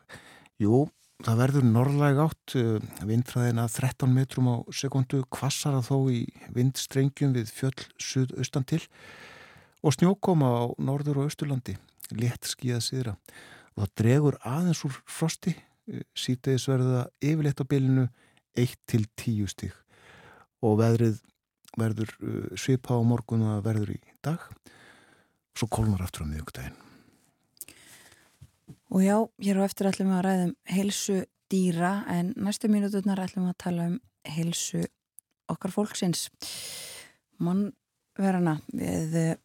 Jú, 0.61 0.87
það 1.25 1.43
verður 1.43 1.67
norðlæg 1.69 2.23
átt, 2.25 2.57
uh, 2.61 3.05
vindræðina 3.09 3.67
13 3.69 4.15
metrum 4.17 4.51
á 4.51 4.57
sekundu, 4.75 5.23
kvassara 5.33 5.83
þó 5.85 6.11
í 6.13 6.25
vindstrengjum 6.57 7.37
við 7.37 7.53
fjöll 7.57 7.87
suðaustan 8.01 8.69
til 8.69 8.83
og 9.81 9.97
snjókoma 9.97 10.49
á 10.49 10.65
norður 10.81 11.23
og 11.23 11.31
austurlandi, 11.31 11.77
létt 12.13 12.49
skíða 12.49 12.83
síðra. 12.85 13.17
Og 13.77 13.85
það 13.85 13.95
dregur 14.03 14.41
aðeins 14.45 14.83
úr 14.85 14.97
frosti, 15.09 15.55
sítiðis 16.15 16.69
verða 16.69 17.07
yfirleitt 17.25 17.63
á 17.63 17.67
bylinu 17.67 18.11
1 18.59 18.77
til 18.87 19.07
10 19.17 19.49
stík 19.51 19.77
og 20.61 20.77
verður 20.81 22.11
svipa 22.59 22.99
á 22.99 23.01
morgun 23.07 23.47
að 23.49 23.63
verður 23.65 23.93
í 23.95 23.99
dag 24.23 24.45
svo 25.57 25.69
kólnar 25.71 26.03
aftur 26.05 26.27
á 26.27 26.31
miðugdægin. 26.31 26.77
Og 28.91 29.03
já, 29.05 29.17
hér 29.39 29.61
á 29.63 29.69
eftir 29.69 29.87
ætlum 29.91 30.11
við 30.11 30.19
að 30.19 30.25
ræðum 30.27 30.55
heilsu 30.67 31.19
dýra 31.51 31.93
en 32.11 32.33
næstu 32.39 32.71
mínuturnar 32.71 33.23
ætlum 33.23 33.47
við 33.47 33.55
að 33.55 33.63
tala 33.63 33.87
um 33.91 34.01
heilsu 34.27 34.83
okkar 35.51 35.75
fólksins. 35.75 36.29
Mannverana, 37.41 38.59
við 38.75 39.37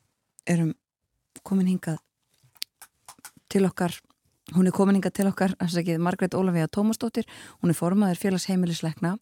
erum 0.50 0.74
komin 1.46 1.70
hingað 1.70 2.02
til 3.50 3.64
okkar, 3.70 3.94
hún 4.56 4.68
er 4.68 4.76
komin 4.76 4.98
hingað 4.98 5.16
til 5.22 5.30
okkar, 5.30 5.54
ekki 5.62 5.98
Margreit 6.02 6.36
Ólafíða 6.36 6.72
Tómasdóttir, 6.74 7.30
hún 7.62 7.72
er 7.72 7.78
formaður 7.78 8.22
félagsheimilisleikna. 8.24 9.16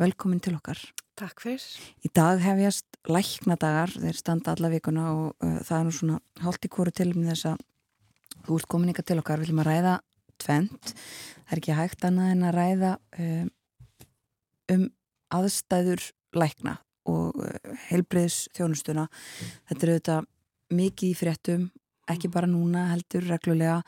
Velkomin 0.00 0.40
til 0.40 0.54
okkar. 0.56 0.78
Takk 1.20 1.42
fyrir. 1.44 1.64
Í 2.00 2.08
dag 2.16 2.38
hefjast 2.40 2.96
læknadagar, 3.04 3.90
þeir 3.92 4.16
standa 4.16 4.54
alla 4.54 4.70
vikuna 4.72 5.08
og 5.12 5.44
uh, 5.44 5.58
það 5.66 5.74
er 5.76 5.82
nú 5.84 5.90
svona 5.92 6.20
hálft 6.40 6.64
í 6.64 6.70
kóru 6.72 6.92
til 6.96 7.10
um 7.12 7.26
þess 7.26 7.50
að 7.50 7.58
þú 8.46 8.56
ert 8.56 8.68
komin 8.72 8.92
ykkar 8.94 9.06
til 9.10 9.18
okkar, 9.20 9.42
viljum 9.42 9.60
að 9.60 9.68
ræða 9.68 9.96
tvent, 10.40 10.94
það 11.44 11.52
er 11.52 11.60
ekki 11.60 11.76
hægt 11.76 12.06
annað 12.08 12.30
en 12.32 12.46
að 12.48 12.56
ræða 12.56 12.92
um, 13.26 13.50
um 14.72 14.86
aðstæður 15.36 16.06
lækna 16.40 16.78
og 17.12 17.36
uh, 17.36 17.76
heilbreyðs 17.90 18.46
þjónustuna 18.56 19.04
þetta 19.68 19.84
eru 19.84 19.98
auðvitað 19.98 20.30
mikið 20.80 21.12
í 21.12 21.20
fréttum 21.20 21.68
ekki 22.10 22.32
bara 22.32 22.48
núna 22.48 22.88
heldur 22.94 23.28
reglulega. 23.28 23.82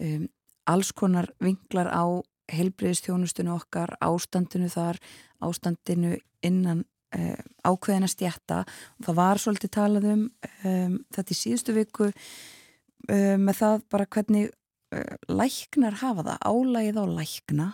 Um, 0.00 0.30
alls 0.70 0.94
konar 0.96 1.28
vinklar 1.44 1.92
á 1.92 2.08
heilbreyðstjónustinu 2.50 3.52
okkar, 3.52 3.92
ástandinu 4.00 4.72
þar, 4.72 4.96
ástandinu 5.44 6.16
innan 6.46 6.84
uh, 7.16 7.42
ákveðina 7.66 8.08
stjætta 8.10 8.62
og 8.64 9.08
það 9.08 9.18
var 9.18 9.42
svolítið 9.42 9.74
talað 9.76 10.08
um, 10.14 10.24
um 10.68 10.96
þetta 11.14 11.34
í 11.34 11.38
síðustu 11.38 11.76
viku 11.76 12.08
uh, 12.10 13.36
með 13.40 13.60
það 13.60 13.84
bara 13.92 14.08
hvernig 14.16 14.48
uh, 14.48 15.14
læknar 15.28 16.00
hafa 16.02 16.26
það, 16.30 16.42
álægið 16.46 17.02
á 17.02 17.04
lækna 17.18 17.68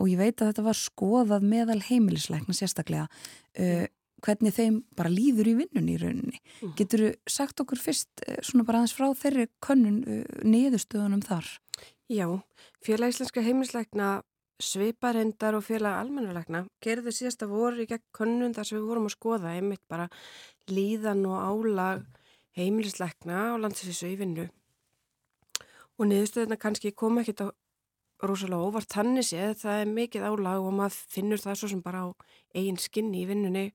og 0.00 0.08
ég 0.08 0.20
veit 0.20 0.40
að 0.40 0.52
þetta 0.52 0.68
var 0.70 0.78
skoðað 0.80 1.48
meðal 1.48 1.80
heimilisleikna 1.84 2.54
sérstaklega 2.56 3.04
hvernig 4.24 4.54
þeim 4.56 4.78
bara 4.96 5.10
líður 5.12 5.50
í 5.50 5.52
vinnunni 5.58 5.92
í 5.92 5.98
rauninni. 6.00 6.38
Mm. 6.62 6.70
Getur 6.78 7.02
þú 7.02 7.10
sagt 7.28 7.60
okkur 7.60 7.80
fyrst 7.80 8.22
svona 8.44 8.64
bara 8.64 8.80
aðeins 8.80 8.94
frá 8.96 9.10
þeirri 9.16 9.44
könnun 9.60 9.98
niðurstöðunum 10.40 11.20
þar? 11.26 11.50
Já, 12.08 12.26
félag 12.80 13.12
íslenska 13.12 13.44
heimilisleikna 13.44 14.08
sviparendar 14.60 15.56
og 15.58 15.64
félag 15.66 15.98
almennuleikna 16.02 16.64
gerði 16.84 17.14
síðasta 17.16 17.48
voru 17.50 17.84
í 17.84 17.88
gegn 17.90 18.04
könnun 18.16 18.54
þar 18.56 18.68
sem 18.68 18.78
við 18.78 18.88
vorum 18.90 19.08
að 19.08 19.16
skoða 19.16 19.54
einmitt 19.56 19.82
bara 19.90 20.08
líðan 20.70 21.24
og 21.28 21.40
álag 21.40 22.04
heimilisleikna 22.58 23.56
á 23.56 23.60
landsvísu 23.60 24.10
í 24.10 24.18
vinnu. 24.20 24.46
Og 26.00 26.08
niðurstöðuna 26.08 26.60
kannski 26.60 26.92
kom 26.96 27.20
ekki 27.20 27.34
þetta 27.34 27.50
rosalega 28.26 28.68
óvart. 28.68 28.90
Þannig 28.92 29.26
séð 29.28 29.58
það 29.62 29.82
er 29.82 29.92
mikið 29.96 30.26
álag 30.28 30.64
og 30.64 30.76
maður 30.76 30.96
finnur 31.14 31.42
það 31.42 31.60
svo 31.60 31.70
sem 31.72 31.82
bara 31.84 32.04
á 32.04 32.08
eigin 32.56 32.80
skinni 32.80 33.22
í 33.24 33.28
vinnunni 33.28 33.66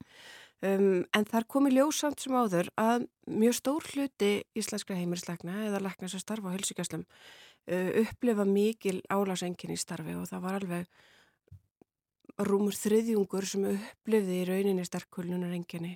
um, 0.65 1.01
en 1.13 1.27
þar 1.29 1.47
komi 1.47 1.73
ljósamt 1.73 2.21
sem 2.23 2.35
áður 2.35 2.69
að 2.81 3.07
mjög 3.29 3.57
stór 3.61 3.89
hluti 3.93 4.31
íslenskra 4.57 4.97
heimilisleikna 4.99 5.65
eða 5.69 5.83
leikna 5.85 6.11
sem 6.11 6.21
starfa 6.21 6.51
á 6.51 6.55
helsugjastlum 6.55 7.05
Uh, 7.65 7.89
upplifa 7.97 8.43
mikil 8.45 8.99
álagsenginni 9.09 9.73
í 9.73 9.79
starfi 9.81 10.13
og 10.13 10.27
það 10.29 10.41
var 10.43 10.55
alveg 10.59 12.43
rúmur 12.45 12.75
þriðjungur 12.77 13.47
sem 13.49 13.63
upplifði 13.71 14.35
í 14.37 14.43
rauninni 14.45 14.85
sterkkullunar 14.85 15.55
enginni 15.55 15.95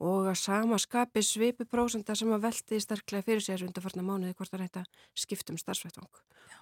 og 0.00 0.30
að 0.30 0.38
sama 0.40 0.78
skapi 0.80 1.20
svipu 1.20 1.66
prósenda 1.68 2.16
sem 2.16 2.32
að 2.32 2.46
velti 2.46 2.80
sterklega 2.80 3.26
fyrir 3.26 3.44
sér 3.44 3.66
undarfarnar 3.66 4.06
mánuði 4.06 4.32
hvort 4.38 4.56
að 4.56 4.62
reynda 4.62 4.86
skiptum 5.12 5.60
starfsvettvang 5.60 6.08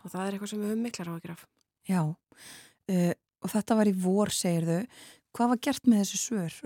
og 0.03 0.11
það 0.11 0.24
er 0.24 0.34
eitthvað 0.34 0.51
sem 0.51 0.64
við 0.64 0.72
höfum 0.72 0.84
miklar 0.88 1.12
á 1.12 1.14
að 1.14 1.22
graf. 1.28 1.47
Já, 1.86 2.03
uh, 2.03 3.14
og 3.47 3.55
þetta 3.55 3.78
var 3.78 3.93
í 3.93 3.97
vor, 4.09 4.34
segir 4.34 4.66
þau. 4.66 4.82
Hvað 5.32 5.52
var 5.54 5.60
gert 5.64 5.86
með 5.88 6.02
þessu 6.02 6.18
svör 6.20 6.56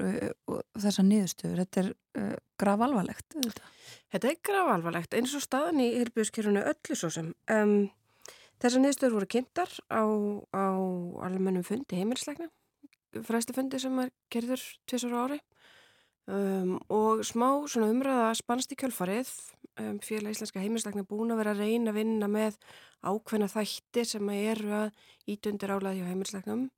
og 0.50 0.62
þessa 0.82 1.04
niðurstöður? 1.06 1.60
Þetta 1.62 1.82
er 1.82 1.90
uh, 2.18 2.32
grav 2.58 2.82
alvarlegt, 2.82 3.26
þetta? 3.36 3.68
Þetta 4.14 4.30
er 4.30 4.40
graf 4.48 4.70
alvarlegt, 4.72 5.14
eins 5.14 5.34
og 5.38 5.44
staðan 5.44 5.82
í 5.84 5.92
heilbjörnskerfunu 6.00 6.64
öllu 6.72 6.98
svo 6.98 7.10
sem. 7.14 7.28
Um, 7.52 7.76
þessar 8.62 8.82
niðurstöður 8.82 9.16
voru 9.20 9.30
kynntar 9.36 9.76
á, 9.86 10.02
á 10.50 10.66
almennum 11.28 11.66
fundi 11.66 12.00
heimilsleikna, 12.00 12.50
fræsti 13.26 13.54
fundi 13.54 13.78
sem 13.80 14.02
er 14.02 14.10
gerður 14.34 14.64
tvisar 14.90 15.14
ári 15.14 15.38
um, 16.26 16.76
og 16.90 17.22
smá 17.26 17.48
umræða 17.86 18.34
spannst 18.38 18.74
í 18.74 18.80
kjölfarið. 18.80 19.30
Um, 19.76 19.98
Félag 20.00 20.32
íslenska 20.32 20.62
heimilsleikna 20.62 21.04
búin 21.06 21.34
að 21.34 21.42
vera 21.42 21.54
að 21.54 21.62
reyna 21.62 21.92
að 21.92 21.98
vinna 22.00 22.28
með 22.32 22.56
ákveðna 23.04 23.48
þætti 23.52 24.06
sem 24.08 24.30
eru 24.32 24.72
að 24.82 25.02
ítundir 25.28 25.74
álæði 25.74 26.02
á 26.02 26.10
heimilsleiknum 26.10 26.70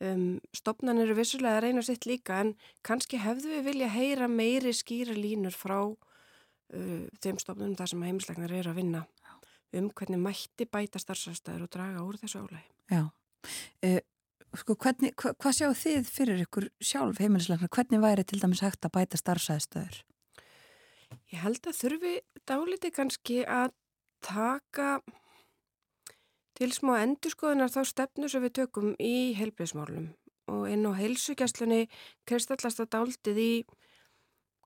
Um, 0.00 0.38
stopnan 0.56 0.96
eru 1.02 1.12
vissulega 1.12 1.58
að 1.58 1.66
reyna 1.66 1.82
sitt 1.84 2.06
líka 2.08 2.38
en 2.40 2.54
kannski 2.86 3.18
hefðu 3.20 3.50
við 3.52 3.66
vilja 3.66 3.88
heyra 3.92 4.28
meiri 4.32 4.72
skýra 4.72 5.12
línur 5.12 5.52
frá 5.52 5.76
uh, 5.84 7.02
þeim 7.20 7.40
stopnunum 7.42 7.76
þar 7.76 7.90
sem 7.92 8.06
heimslegnar 8.08 8.54
eru 8.62 8.72
að 8.72 8.80
vinna 8.80 9.02
um 9.76 9.90
hvernig 9.94 10.18
mætti 10.18 10.64
bæta 10.66 10.98
starfsæðstæður 10.98 11.66
og 11.66 11.72
draga 11.74 12.00
úr 12.02 12.16
þessu 12.18 12.40
álægi. 12.40 12.64
Já, 12.90 13.02
uh, 13.86 14.00
sko 14.62 14.78
hvernig, 14.86 15.12
hva, 15.20 15.34
hvað 15.36 15.58
sjáu 15.58 15.76
þið 15.82 16.08
fyrir 16.16 16.42
ykkur 16.46 16.70
sjálf 16.80 17.20
heimilslegnar, 17.20 17.70
hvernig 17.76 18.02
væri 18.02 18.24
til 18.24 18.40
dæmis 18.40 18.64
hægt 18.64 18.88
að 18.88 18.96
bæta 18.96 19.20
starfsæðstæður? 19.20 20.00
Ég 21.30 21.44
held 21.44 21.68
að 21.68 21.76
þurfi 21.76 22.14
dáliti 22.48 22.90
kannski 22.94 23.42
að 23.44 23.76
taka 24.24 25.00
til 26.60 26.72
smá 26.76 26.98
endurskoðunar 27.00 27.72
þá 27.72 27.82
stefnu 27.88 28.28
sem 28.28 28.42
við 28.44 28.58
tökum 28.60 28.92
í 29.00 29.32
heilbreyðsmálum 29.38 30.10
og 30.50 30.66
inn 30.68 30.84
á 30.84 30.92
heilsugjastlunni 30.98 31.86
kristallast 32.28 32.82
að 32.82 32.90
dáltið 32.96 33.40
í 33.40 33.52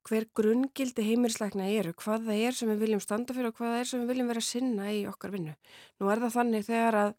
hver 0.04 0.26
grungildi 0.36 1.04
heimilisleikna 1.06 1.70
eru, 1.72 1.94
hvað 1.96 2.26
það 2.28 2.42
er 2.48 2.56
sem 2.58 2.70
við 2.72 2.82
viljum 2.84 3.00
standa 3.00 3.36
fyrir 3.36 3.52
og 3.52 3.56
hvað 3.56 3.70
það 3.72 3.80
er 3.80 3.90
sem 3.90 4.02
við 4.02 4.10
viljum 4.12 4.30
vera 4.32 4.42
að 4.42 4.48
sinna 4.50 4.88
í 4.92 5.00
okkar 5.08 5.32
vinnu. 5.32 5.54
Nú 6.00 6.10
er 6.12 6.20
það 6.24 6.34
þannig 6.34 6.66
þegar 6.66 6.98
að 7.00 7.14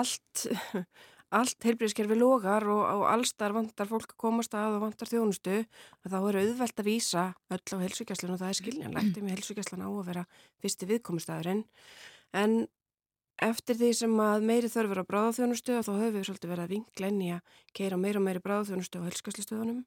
allt, 0.00 0.44
allt 1.40 1.66
heilbreyðskerfi 1.66 2.18
logar 2.20 2.68
og, 2.70 2.84
og 2.84 3.04
allstar 3.10 3.56
vantar 3.56 3.90
fólk 3.90 4.12
að 4.14 4.20
komast 4.22 4.54
að 4.54 4.76
og 4.76 4.84
vantar 4.84 5.10
þjónustu 5.10 5.56
að 5.64 6.14
þá 6.14 6.18
eru 6.20 6.44
auðvelt 6.44 6.84
að 6.84 6.90
vísa 6.92 7.26
öll 7.56 7.64
á 7.74 7.76
heilsugjastlun 7.82 8.36
og 8.36 8.42
það 8.44 8.52
er 8.52 8.60
skiljanlegt 8.60 9.18
um 9.22 9.32
heilsugjastlan 9.32 9.86
á 9.86 9.90
að 9.90 10.06
vera 10.12 10.26
fyrsti 10.62 10.90
viðkomustæðurinn 10.92 11.64
en 12.36 12.60
eftir 13.42 13.76
því 13.76 13.92
sem 13.98 14.18
að 14.22 14.44
meiri 14.48 14.68
þörfur 14.72 15.02
á 15.04 15.10
bráðaþjónustu 15.10 15.78
þá 15.84 15.92
höfum 15.92 16.14
við 16.16 16.26
svolítið 16.28 16.52
verið 16.52 16.64
að 16.64 16.74
vinkla 16.74 17.10
inn 17.12 17.22
í 17.22 17.30
að 17.36 17.62
keira 17.76 17.98
meira 18.00 18.20
og 18.20 18.26
meiri 18.26 18.42
bráðaþjónustu 18.44 19.02
á 19.02 19.06
helskaslistöðunum 19.10 19.82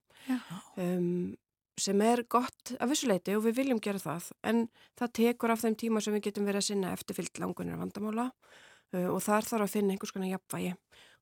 um, 0.77 1.35
sem 1.79 2.01
er 2.03 2.23
gott 2.29 2.73
af 2.77 2.91
vissuleiti 2.91 3.35
og 3.37 3.45
við 3.47 3.61
viljum 3.61 3.81
gera 3.81 4.01
það 4.01 4.31
en 4.51 4.65
það 4.99 5.13
tekur 5.21 5.53
af 5.53 5.63
þeim 5.63 5.77
tíma 5.79 6.03
sem 6.03 6.15
við 6.15 6.27
getum 6.29 6.49
verið 6.49 6.61
að 6.61 6.67
sinna 6.69 6.93
eftirfyllt 6.93 7.41
langunir 7.41 7.79
vandamála 7.79 8.29
uh, 8.29 9.07
og 9.09 9.21
þar 9.25 9.47
þarf 9.47 9.67
að 9.67 9.75
finna 9.77 9.95
einhvers 9.95 10.13
konar 10.15 10.33
jafnvægi. 10.33 10.75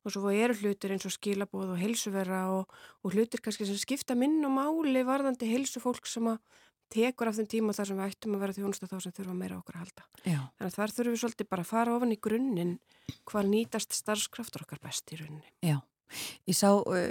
Og 0.06 0.14
svo 0.14 0.32
eru 0.32 0.56
hlutir 0.56 0.94
eins 0.94 1.04
og 1.08 1.12
skilabóð 1.12 1.74
og 1.74 1.80
heilsuvera 1.82 2.46
og, 2.54 2.70
og 3.04 3.16
hlutir 3.16 3.42
kannski 3.44 3.66
sem 3.68 3.80
skipta 3.82 4.16
minn 4.16 4.40
og 4.48 4.54
máli 4.56 5.02
varðandi 5.04 5.50
heilsu 5.50 5.82
fólk 5.84 6.08
sem 6.08 6.30
að 6.32 6.38
tekur 6.94 7.30
af 7.30 7.38
þeim 7.38 7.50
tíma 7.52 7.76
þar 7.76 7.90
sem 7.90 8.00
við 8.00 8.14
ættum 8.14 8.36
að 8.38 8.44
vera 8.46 8.56
þjónusta 8.58 8.90
þá 8.90 8.98
sem 9.04 9.16
þurfa 9.18 9.36
meira 9.38 9.58
okkur 9.60 9.78
að 9.78 9.84
halda. 9.84 10.06
Já. 10.24 10.40
Þannig 10.58 10.68
að 10.68 10.78
þar 10.78 10.94
þurfum 10.96 11.16
við 11.16 11.22
svolítið 11.24 11.50
bara 11.52 11.66
að 11.66 11.72
fara 11.72 11.96
ofan 11.98 12.14
í 12.14 12.20
grunninn 12.28 12.74
hvað 13.28 13.52
nýtast 13.52 13.98
starfskraftur 13.98 14.66
okkar 14.66 14.82
best 14.84 15.14
í 15.14 15.20
rauninni. 15.20 15.52
Já, 15.66 15.78
ég 16.48 16.58
sá 16.58 16.70
uh, 16.72 17.04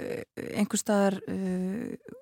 einhver 0.53 0.81
staðar 0.81 1.19
uh, 1.29 2.17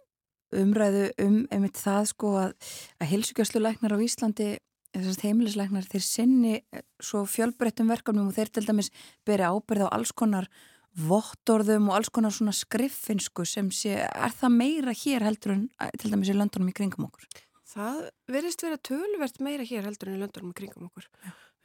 umræðu 0.56 1.08
um 1.26 1.42
einmitt 1.54 1.80
það 1.80 2.12
sko 2.14 2.36
að, 2.44 2.56
að 3.00 3.12
heilsugjastluleiknar 3.14 3.96
á 3.96 4.00
Íslandi 4.06 4.52
þessast 4.96 5.26
heimilisleiknar 5.28 5.88
þeir 5.92 6.06
sinni 6.06 6.56
uh, 6.60 6.86
svo 7.04 7.26
fjölbreyttum 7.30 7.92
verkefnum 7.92 8.32
og 8.32 8.38
þeir 8.38 8.54
til 8.54 8.68
dæmis 8.68 8.92
beri 9.28 9.48
ábyrð 9.48 9.88
á 9.88 9.96
alls 9.96 10.16
konar 10.16 10.50
vottorðum 10.96 11.90
og 11.90 11.98
alls 11.98 12.12
konar 12.14 12.34
svona 12.34 12.54
skriffinsku 12.56 13.46
sem 13.48 13.72
sé, 13.76 13.98
er 14.06 14.36
það 14.36 14.54
meira 14.56 14.94
hér 14.96 15.26
heldur 15.28 15.56
en 15.56 15.66
uh, 15.82 15.90
til 16.00 16.14
dæmis 16.14 16.32
í 16.32 16.38
löndunum 16.38 16.72
í 16.72 16.76
kringum 16.76 17.10
okkur? 17.10 17.28
Það 17.76 18.04
verðist 18.32 18.64
vera 18.64 18.80
tölvert 18.80 19.42
meira 19.44 19.66
hér 19.68 19.90
heldur 19.90 20.12
en 20.12 20.20
í 20.20 20.22
löndunum 20.24 20.54
í 20.54 20.60
kringum 20.60 20.88
okkur. 20.88 21.10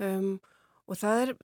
Um, 0.02 0.32
og 0.90 0.98
það 0.98 1.22
er 1.22 1.34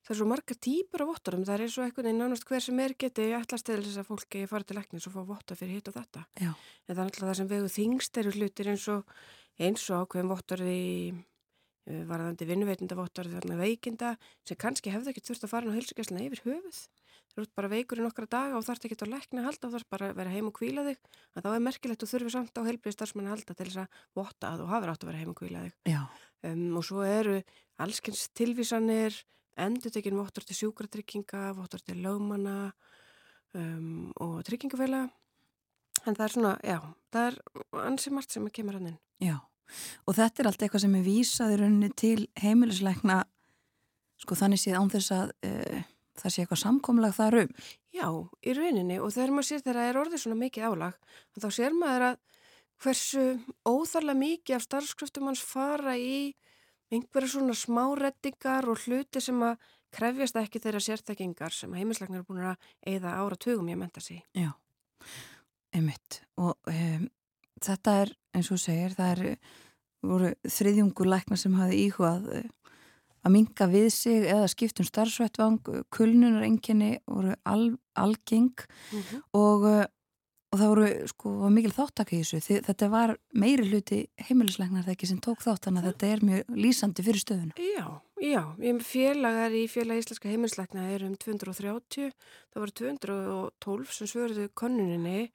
það 0.00 0.14
er 0.14 0.18
svo 0.18 0.26
marga 0.26 0.56
típur 0.66 1.04
af 1.04 1.10
vottorum 1.12 1.42
það 1.46 1.64
er 1.64 1.72
svo 1.72 1.84
eitthvað 1.84 2.10
í 2.10 2.14
nánast 2.16 2.46
hver 2.48 2.64
sem 2.64 2.78
er 2.82 2.94
geti 2.98 3.28
allast 3.36 3.66
til 3.68 3.78
þess 3.78 4.00
að 4.00 4.08
fólki 4.08 4.46
fara 4.50 4.66
til 4.66 4.78
leknis 4.78 5.06
og 5.06 5.14
fá 5.14 5.20
vottor 5.28 5.58
fyrir 5.60 5.78
hitt 5.78 5.90
og 5.92 5.98
þetta. 5.98 6.24
Já. 6.40 6.50
en 6.50 6.94
það 6.94 7.02
er 7.02 7.04
alltaf 7.04 7.26
það 7.28 7.36
sem 7.38 7.50
vegu 7.52 7.72
þingst 7.76 8.20
eru 8.22 8.32
hlutir 8.34 8.70
eins 8.72 8.86
og 8.90 9.12
eins 9.60 9.84
og 9.92 10.06
ákveðum 10.06 10.32
vottorði 10.32 10.80
uh, 11.12 12.02
varðandi 12.08 12.48
vinnuveitinda 12.48 12.98
vottorði 12.98 13.36
þarna 13.36 13.60
veikinda 13.60 14.14
sem 14.48 14.58
kannski 14.58 14.94
hefði 14.94 15.12
ekki 15.12 15.26
þurft 15.28 15.46
að 15.46 15.52
fara 15.52 15.70
á 15.70 15.76
heilsugjæsluna 15.76 16.26
yfir 16.26 16.42
höfuð 16.48 16.80
þú 17.40 17.46
ert 17.46 17.56
bara 17.56 17.70
veikur 17.72 18.00
í 18.00 18.04
nokkra 18.04 18.28
daga 18.30 18.58
og 18.58 18.64
þarf 18.66 18.86
ekki 18.86 18.98
að 19.06 19.14
að 19.16 19.46
halda 19.46 19.68
og 19.68 19.74
þarf 19.74 19.88
bara 19.90 20.10
að 20.10 20.18
vera 20.20 20.34
heim 20.34 20.50
og 20.50 20.56
kvíla 20.56 20.84
þig 20.86 20.98
að 21.34 21.46
þá 21.46 21.50
er 21.50 21.64
merkilegt 21.64 22.04
og 22.04 22.10
þurfi 22.10 22.32
samt 22.34 22.60
á 22.60 22.62
heilbriðstarfsmann 22.68 23.28
að 23.28 23.34
halda 23.34 23.56
til 23.56 23.66
þess 23.68 23.80
að 23.82 24.00
votta 24.20 24.50
að 24.50 24.62
þú 24.62 24.68
hafur 24.70 24.92
átt 24.92 25.04
að 25.04 25.10
vera 25.10 25.20
heim 25.22 25.32
og 25.32 25.38
kvíla 25.40 25.64
þig. 25.64 25.76
Um, 26.40 26.64
og 26.76 26.86
svo 26.86 27.04
eru 27.06 27.36
allskynns 27.80 28.26
tilvísanir 28.36 29.16
endur 29.60 29.92
tekin 29.94 30.18
vottur 30.18 30.46
til 30.46 30.56
sjúkratrygginga 30.58 31.50
vottur 31.56 31.82
til 31.84 31.98
lögmanna 32.04 32.72
um, 33.56 34.10
og 34.20 34.40
tryggingafélag 34.48 35.10
en 36.06 36.16
það 36.16 36.24
er 36.24 36.34
svona, 36.34 36.52
já, 36.64 36.78
það 37.12 37.30
er 37.30 37.38
ansi 37.84 38.12
margt 38.14 38.32
sem 38.32 38.46
kemur 38.54 38.78
hann 38.78 38.92
inn. 38.92 39.00
Já, 39.20 39.36
og 40.08 40.16
þetta 40.16 40.42
er 40.42 40.50
allt 40.50 40.64
eitthvað 40.64 40.84
sem 40.86 40.96
er 40.96 41.06
vísað 41.06 41.54
í 41.54 41.60
rauninni 41.60 41.90
til 41.98 42.26
heimilisleikna 42.40 43.22
sko 44.20 44.36
þannig 44.36 44.62
séð 44.62 44.78
án 44.80 44.92
þess 44.92 45.14
að 45.16 45.34
uh, 45.48 45.82
það 46.20 46.34
sé 46.34 46.42
eitthvað 46.44 46.62
samkomlag 46.62 47.16
þar 47.16 47.38
um. 47.44 47.54
Já, 47.96 48.06
í 48.44 48.54
rauninni 48.56 48.98
og 49.02 49.14
þegar 49.14 49.34
maður 49.36 49.48
sér 49.48 49.64
þegar 49.64 49.80
það 49.80 49.90
er 49.90 50.00
orðið 50.04 50.22
svona 50.24 50.40
mikið 50.44 50.68
álag 50.68 50.98
þá 51.40 51.48
sér 51.56 51.76
maður 51.76 52.06
að 52.10 52.20
hversu 52.80 53.24
óþarlega 53.68 54.20
mikið 54.20 54.56
af 54.56 54.64
starfskröftum 54.64 55.28
hans 55.28 55.42
fara 55.44 55.96
í 56.00 56.32
einhverja 56.90 57.34
svona 57.34 57.56
smárettingar 57.58 58.68
og 58.70 58.80
hluti 58.86 59.22
sem 59.22 59.40
að 59.46 59.60
krefjast 59.94 60.38
ekki 60.38 60.62
þeirra 60.62 60.82
sérþekkingar 60.84 61.54
sem 61.54 61.72
heimilisleiknar 61.74 62.22
er 62.22 62.26
búin 62.28 62.46
að 62.52 62.68
eigða 62.86 63.16
ára 63.18 63.38
tögum 63.40 63.70
ég 63.70 63.78
menta 63.78 64.02
sig. 64.02 64.22
Já, 64.38 64.52
einmitt 65.74 66.20
og 66.40 66.56
um, 66.70 67.08
þetta 67.62 67.96
er 68.04 68.14
eins 68.36 68.50
og 68.54 68.62
segir, 68.62 68.94
það 68.98 69.12
er 69.12 69.40
voru 70.06 70.32
þriðjungur 70.46 71.10
lækna 71.10 71.38
sem 71.38 71.56
hafi 71.58 71.82
íhugað 71.86 72.30
uh, 72.38 72.48
að 73.24 73.34
minga 73.36 73.68
við 73.70 73.88
sig 73.94 74.26
eða 74.26 74.48
skiptum 74.50 74.88
starfsvettvang, 74.88 75.60
kulnunar 75.92 76.44
enginni 76.46 76.98
voru 77.06 77.36
al, 77.44 77.72
algeng 77.94 78.52
Mm 78.90 79.00
-hmm. 79.00 79.22
og, 79.32 79.62
uh, 79.64 79.84
og 80.50 80.58
það 80.58 80.68
voru 80.68 80.86
sko 81.06 81.30
var 81.38 81.50
mikil 81.50 81.72
þáttaka 81.72 82.16
í 82.16 82.20
þessu. 82.20 82.40
Þi, 82.46 82.54
þetta 82.66 82.88
var 82.90 83.16
meiri 83.34 83.68
hluti 83.68 83.98
heimilisleiknar 84.26 84.82
þegar 84.82 84.96
ekki 84.96 85.06
sem 85.06 85.20
tók 85.20 85.42
þátt 85.44 85.64
þannig 85.64 85.82
að 85.82 85.88
þetta 85.90 86.06
er 86.06 86.24
mjög 86.24 86.42
lýsandi 86.64 87.02
fyrir 87.02 87.20
stöðuna. 87.20 87.54
Já, 87.56 87.86
já, 88.20 88.42
ég 88.58 88.82
félagar 88.82 89.52
í 89.52 89.68
félag 89.68 89.98
íslenska 89.98 90.28
heimilisleikna 90.28 90.90
er 90.90 91.04
um 91.04 91.14
230, 91.14 92.10
það 92.50 92.60
voru 92.60 92.72
212 92.72 93.92
sem 93.92 94.06
svöruðu 94.06 94.48
konnuninni 94.54 95.30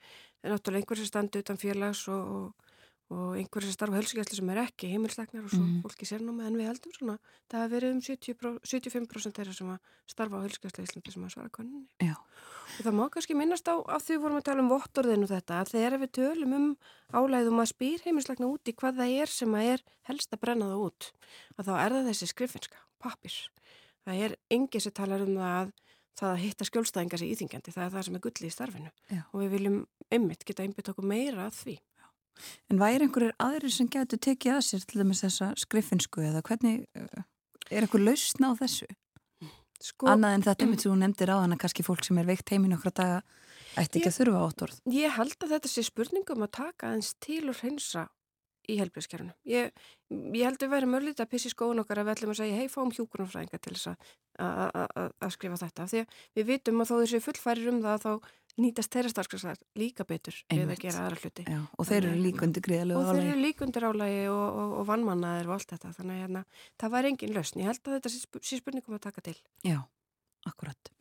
en 0.45 0.53
náttúrulega 0.53 0.83
einhver 0.83 0.97
sem 0.97 1.09
standi 1.09 1.41
utan 1.41 1.57
félags 1.57 2.07
og, 2.11 2.23
og, 2.35 2.64
og 3.13 3.35
einhver 3.37 3.61
sem 3.61 3.71
starfa 3.75 3.99
helsugæsli 3.99 4.35
sem 4.39 4.49
er 4.49 4.59
ekki 4.63 4.87
heimilisleiknar 4.89 5.43
og 5.45 5.51
svo 5.53 5.61
Mhm. 5.61 5.81
fólki 5.85 6.07
sérnáma 6.09 6.47
en 6.47 6.55
við 6.57 6.65
heldum 6.71 6.93
svona, 6.97 7.17
það 7.49 7.59
hafi 7.61 7.73
verið 7.75 7.91
um 7.93 8.01
70, 8.01 8.33
pró- 8.33 8.59
75% 8.65 9.35
þeirra 9.37 9.53
sem 9.53 9.79
starfa 10.09 10.35
á 10.41 10.45
helsugæsli 10.45 10.81
í 10.81 10.87
Íslandi 10.87 11.11
sem 11.13 11.23
að 11.23 11.31
svara 11.35 11.49
konnuninni. 11.49 11.87
Já. 12.01 12.15
Og 12.17 12.81
það 12.85 12.95
má 12.97 13.09
kannski 13.13 13.35
minnast 13.37 13.67
á 13.69 13.75
að 13.77 14.01
því 14.07 14.17
vorum 14.21 14.37
að 14.41 14.43
tala 14.49 14.61
um 14.65 14.69
vottorðin 14.73 15.23
og 15.23 15.29
þetta, 15.29 15.61
að 15.61 15.69
þegar 15.75 15.99
við 16.01 16.11
tölum 16.17 16.53
um 16.55 16.77
álæðum 17.13 17.61
að 17.61 17.71
spýr 17.73 18.01
heimilisleikna 18.01 18.49
út 18.49 18.65
í 18.65 18.73
hvað 18.73 18.97
það 18.97 19.21
er 19.21 19.27
sem 19.27 19.49
að 19.53 19.73
er 19.75 19.81
helst 20.09 20.31
að 20.33 20.39
brenna 20.41 20.65
það 20.65 20.85
út, 20.89 21.11
að 21.59 21.65
þá 21.65 21.73
er 21.85 21.89
það 21.93 22.07
þessi 22.09 22.27
skriffinska, 22.33 22.77
pappir. 22.99 23.35
Það 24.05 24.21
er 24.25 24.35
engi 24.49 24.81
sem 24.81 24.91
talar 24.91 25.21
um 25.21 25.35
það 25.37 25.61
að 25.61 25.71
það 26.15 26.31
að 26.31 26.41
hitta 26.41 26.65
skjólstæðingar 26.65 27.19
sér 27.19 27.31
íþingjandi, 27.35 27.71
það 27.75 27.85
er 27.85 27.91
það 27.91 28.03
sem 28.05 28.15
er 28.15 28.19
gulli 28.23 28.47
í 28.47 28.53
starfinu 28.55 28.91
Já. 29.11 29.21
og 29.33 29.41
við 29.41 29.49
viljum 29.51 29.85
einmitt 30.09 30.45
geta 30.45 30.63
einbytt 30.63 30.87
okkur 30.89 31.03
meira 31.03 31.49
að 31.49 31.53
því. 31.59 31.79
En 32.71 32.81
væri 32.81 33.07
einhverjir 33.07 33.35
aðrir 33.41 33.73
sem 33.73 33.89
getur 33.91 34.21
tekið 34.21 34.57
að 34.57 34.65
sér 34.67 34.85
til 34.85 35.01
dæmis 35.01 35.23
þessa 35.23 35.51
skriffinsku 35.61 36.25
eða 36.25 36.43
hvernig 36.45 36.83
uh, 36.99 37.23
er 37.71 37.85
einhver 37.85 38.03
lausna 38.03 38.51
á 38.51 38.53
þessu? 38.59 38.89
Sko, 39.83 40.07
Annað 40.09 40.37
en 40.37 40.45
þetta 40.45 40.67
mitt 40.69 40.83
sem 40.83 40.91
þú 40.91 40.99
nefndir 41.01 41.31
á 41.31 41.37
þannig 41.37 41.57
að 41.57 41.63
kannski 41.65 41.85
fólk 41.85 42.05
sem 42.07 42.19
er 42.21 42.27
veikt 42.29 42.51
heim 42.53 42.65
í 42.65 42.71
nokkra 42.71 42.93
daga 42.95 43.17
ætti 43.75 43.99
ekki 43.99 44.11
að 44.11 44.19
þurfa 44.19 44.43
áttorð. 44.47 44.77
ég 44.95 45.15
held 45.17 45.35
að 45.43 45.55
þetta 45.55 45.71
sé 45.71 45.83
spurningum 45.83 46.45
að 46.45 46.53
taka 46.57 46.91
aðeins 46.91 47.11
til 47.23 47.43
og 47.51 47.59
hreinsa 47.59 48.05
í 48.71 48.77
helbriðskerfinu. 48.79 49.33
Ég, 49.49 49.73
ég 50.09 50.45
held 50.47 50.57
að 50.57 50.65
við 50.65 50.73
væri 50.73 50.89
mörlítið 50.89 51.25
að 51.25 51.31
pissi 51.33 51.51
skóin 51.51 51.81
okkar 51.81 52.01
að 52.01 52.07
við 52.07 52.15
ætlum 52.15 52.33
að 52.33 52.39
segja 52.39 52.59
hei, 52.59 52.71
fáum 52.71 52.93
hjúkunarfræðinga 52.95 53.59
til 53.61 53.75
þess 53.75 53.91
að 54.39 55.35
skrifa 55.35 55.59
þetta. 55.61 55.87
Því 55.91 56.01
að 56.01 56.17
við 56.39 56.49
vitum 56.49 56.81
að 56.81 56.89
þó 56.89 56.95
þessi 57.03 57.21
fullfærir 57.27 57.71
um 57.71 57.81
það 57.83 58.05
þá 58.05 58.11
nýtast 58.61 58.93
þeirra 58.93 59.09
starfskræsar 59.11 59.57
líka 59.75 60.05
betur 60.07 60.35
við 60.51 60.69
að 60.71 60.79
gera 60.85 61.01
aðra 61.05 61.17
hluti. 61.21 61.43
Já, 61.49 61.59
og 61.77 61.87
þeir 61.89 62.05
eru 62.09 62.21
líka 62.23 62.45
undir 62.47 62.63
gríðalegu 62.63 62.99
og 63.01 63.09
þeir 63.11 63.29
eru 63.31 63.41
líka 63.43 63.65
undir 63.65 63.87
álægi 63.89 64.21
og, 64.31 64.45
og, 64.61 64.75
og 64.79 64.85
vannmannaðir 64.89 65.49
og 65.49 65.55
allt 65.57 65.73
þetta. 65.73 65.91
Þannig 65.97 66.15
að 66.15 66.21
hérna, 66.23 66.43
það 66.79 66.93
var 66.95 67.09
engin 67.11 67.33
lausn. 67.35 67.59
Ég 67.59 67.69
held 67.71 67.81
að 67.89 67.97
þetta 67.97 68.13
sé 68.13 68.21
sp- 68.23 68.43
sé 68.47 68.59
spurningum 68.61 68.95
að 68.95 69.03
taka 69.09 69.25
til. 69.27 69.35
Já, 69.67 69.79
akkurat. 70.47 70.91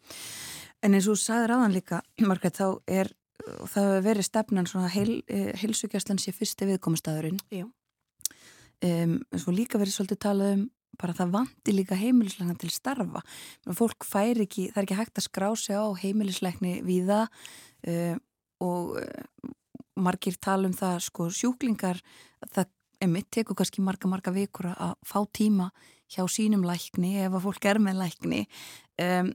En 0.82 0.98
eins 0.98 1.06
og 1.08 1.14
þú 1.14 1.22
sagðir 1.24 1.54
áðan 1.54 1.76
líka, 1.78 2.02
Margrét, 2.20 2.58
þá 2.58 2.66
er 2.90 3.12
það 3.44 3.86
hefur 3.86 4.04
verið 4.08 4.26
stefnan 4.28 4.66
svona 4.70 4.90
heil, 4.92 5.14
heilsugjastlan 5.60 6.20
sé 6.22 6.32
fyrsti 6.34 6.68
viðkomastæðurinn. 6.74 7.38
Já. 7.54 7.66
Um, 8.84 9.14
svo 9.38 9.52
líka 9.54 9.78
verið 9.80 9.94
svolítið 9.96 10.18
talað 10.26 10.50
um 10.58 10.64
bara 11.00 11.16
það 11.16 11.34
vanti 11.38 11.74
líka 11.74 11.98
heimilisleikna 11.98 12.56
til 12.60 12.72
starfa. 12.74 13.24
Fólk 13.76 14.06
fær 14.08 14.40
ekki, 14.44 14.68
það 14.72 14.80
er 14.80 14.88
ekki 14.88 15.00
hægt 15.00 15.20
að 15.20 15.28
skrá 15.28 15.48
sig 15.58 15.76
á 15.78 15.86
heimilisleikni 16.02 16.78
við 16.86 17.12
það 17.12 17.26
uh, 17.90 18.16
og 18.64 18.96
uh, 19.02 19.52
margir 20.00 20.38
tala 20.42 20.68
um 20.68 20.74
það 20.76 21.02
sko 21.06 21.28
sjúklingar, 21.34 22.00
það 22.50 22.72
emitt 23.04 23.30
tekur 23.34 23.58
kannski 23.58 23.82
marga 23.84 24.08
marga 24.10 24.32
vikur 24.34 24.70
að 24.72 24.94
fá 25.06 25.18
tíma 25.34 25.70
hjá 26.12 26.24
sínum 26.30 26.64
lækni 26.66 27.16
ef 27.24 27.32
að 27.34 27.46
fólk 27.46 27.66
er 27.68 27.80
með 27.82 28.00
lækni 28.02 28.42
um, 29.02 29.32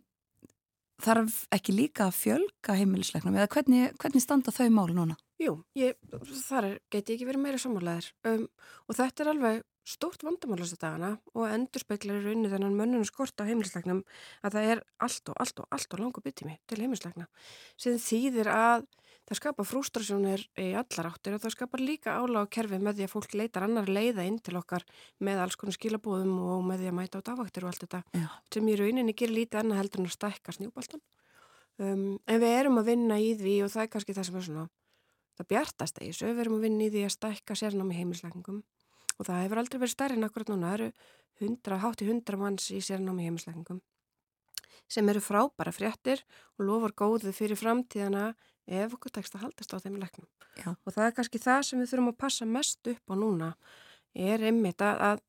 þarf 1.03 1.41
ekki 1.55 1.75
líka 1.75 2.07
að 2.07 2.17
fjölga 2.19 2.75
heimilisleiknum 2.79 3.37
eða 3.37 3.49
hvernig, 3.55 3.97
hvernig 4.01 4.23
standa 4.23 4.53
þau 4.55 4.67
mál 4.73 4.89
núna? 4.95 5.17
Jú, 5.39 5.55
ég, 5.79 5.95
þar 6.49 6.73
geti 6.91 7.15
ekki 7.15 7.27
verið 7.29 7.45
meira 7.45 7.61
sammálaðir 7.61 8.09
um, 8.27 8.47
og 8.87 8.97
þetta 8.97 9.23
er 9.23 9.31
alveg 9.33 9.61
stórt 9.87 10.23
vandamál 10.25 10.59
þess 10.61 10.77
að 10.77 10.83
dagana 10.83 11.11
og 11.33 11.45
endur 11.49 11.83
speiklar 11.83 12.19
í 12.19 12.25
rauninni 12.25 12.51
þennan 12.51 12.77
mönnunum 12.77 13.07
skort 13.07 13.39
á 13.41 13.47
heimilisleiknum 13.47 14.03
að 14.45 14.55
það 14.55 14.71
er 14.73 14.81
allt 15.05 15.31
og 15.31 15.43
allt 15.43 15.61
og 15.63 15.75
allt 15.75 15.93
og 15.95 16.03
langu 16.03 16.23
byttími 16.25 16.57
til 16.69 16.81
heimilisleikna 16.81 17.27
sem 17.79 17.97
þýðir 18.01 18.51
að 18.53 18.87
það 19.29 19.39
skapar 19.39 19.67
frústrasjónir 19.69 20.43
í 20.57 20.71
allar 20.77 21.11
áttir 21.11 21.35
og 21.37 21.43
það 21.43 21.53
skapar 21.53 21.83
líka 21.83 22.15
ála 22.17 22.41
á 22.41 22.51
kerfi 22.51 22.79
með 22.81 22.99
því 22.99 23.05
að 23.05 23.13
fólk 23.13 23.35
leitar 23.37 23.65
annar 23.67 23.89
leiða 23.89 24.25
inn 24.25 24.39
til 24.41 24.57
okkar 24.57 24.85
með 25.21 25.43
alls 25.43 25.57
konar 25.59 25.77
skilabóðum 25.77 26.33
og 26.41 26.65
með 26.65 26.83
því 26.83 26.89
að 26.89 26.97
mæta 26.97 27.21
á 27.21 27.27
dagvaktir 27.29 27.65
og 27.65 27.71
allt 27.71 27.85
þetta 27.85 28.01
Já. 28.17 28.27
sem 28.53 28.69
í 28.69 28.77
rauninni 28.79 29.13
gerir 29.13 29.37
lítið 29.37 29.61
annað 29.61 29.81
heldur 29.83 30.01
en 30.01 30.09
að 30.09 30.15
stækka 30.17 30.55
snjúbaltan 30.57 31.03
um, 31.77 32.17
en 32.25 32.41
við 32.41 32.55
erum 32.55 32.81
að 32.81 32.89
vinna 32.89 33.19
í 33.21 33.31
því 33.37 33.55
og 33.67 33.73
það 33.75 33.85
er 33.85 33.93
kannski 33.93 34.17
það 34.17 34.29
sem 34.29 34.39
er 34.41 34.47
svona 34.49 34.67
það 35.39 35.49
bjartast 35.53 36.01
þessu, 36.01 36.27
við 36.33 36.43
erum 36.43 36.57
að 36.57 36.65
vinna 36.65 36.87
í 36.87 36.91
því 36.93 37.05
að 37.05 37.15
stækka 37.15 37.59
sérnámi 37.59 37.99
heimilisleikningum 37.99 38.63
og 39.19 39.27
það 39.27 39.43
hefur 39.43 39.61
aldrei 39.61 39.81
verið 39.83 39.95
stærri 39.95 40.17
en 40.17 40.27
akkurat 40.27 40.51
núna, 40.51 40.71
það 40.71 40.79
eru 40.79 40.91
100, 41.39 41.79
hátti 41.83 42.09
100 42.09 42.39
manns 42.39 42.71
í 42.71 42.81
sérnámi 42.83 43.27
heimisleikningum 43.27 43.83
sem 44.89 45.09
eru 45.11 45.21
frábæra 45.21 45.71
fréttir 45.73 46.23
og 46.57 46.65
lofar 46.65 46.95
góðu 46.97 47.33
fyrir 47.35 47.59
framtíðana 47.59 48.31
ef 48.65 48.95
okkur 48.95 49.13
tekst 49.13 49.35
að 49.37 49.45
haldast 49.45 49.73
á 49.73 49.77
þeim 49.81 49.99
leiknum. 50.01 50.27
Já. 50.57 50.73
Og 50.73 50.93
það 50.95 51.05
er 51.05 51.15
kannski 51.17 51.41
það 51.41 51.61
sem 51.67 51.81
við 51.81 51.91
þurfum 51.91 52.11
að 52.11 52.19
passa 52.23 52.47
mest 52.49 52.89
upp 52.89 53.13
á 53.13 53.15
núna 53.17 53.49
er 54.17 54.45
einmitt 54.49 54.81
að, 54.81 55.01
að 55.09 55.23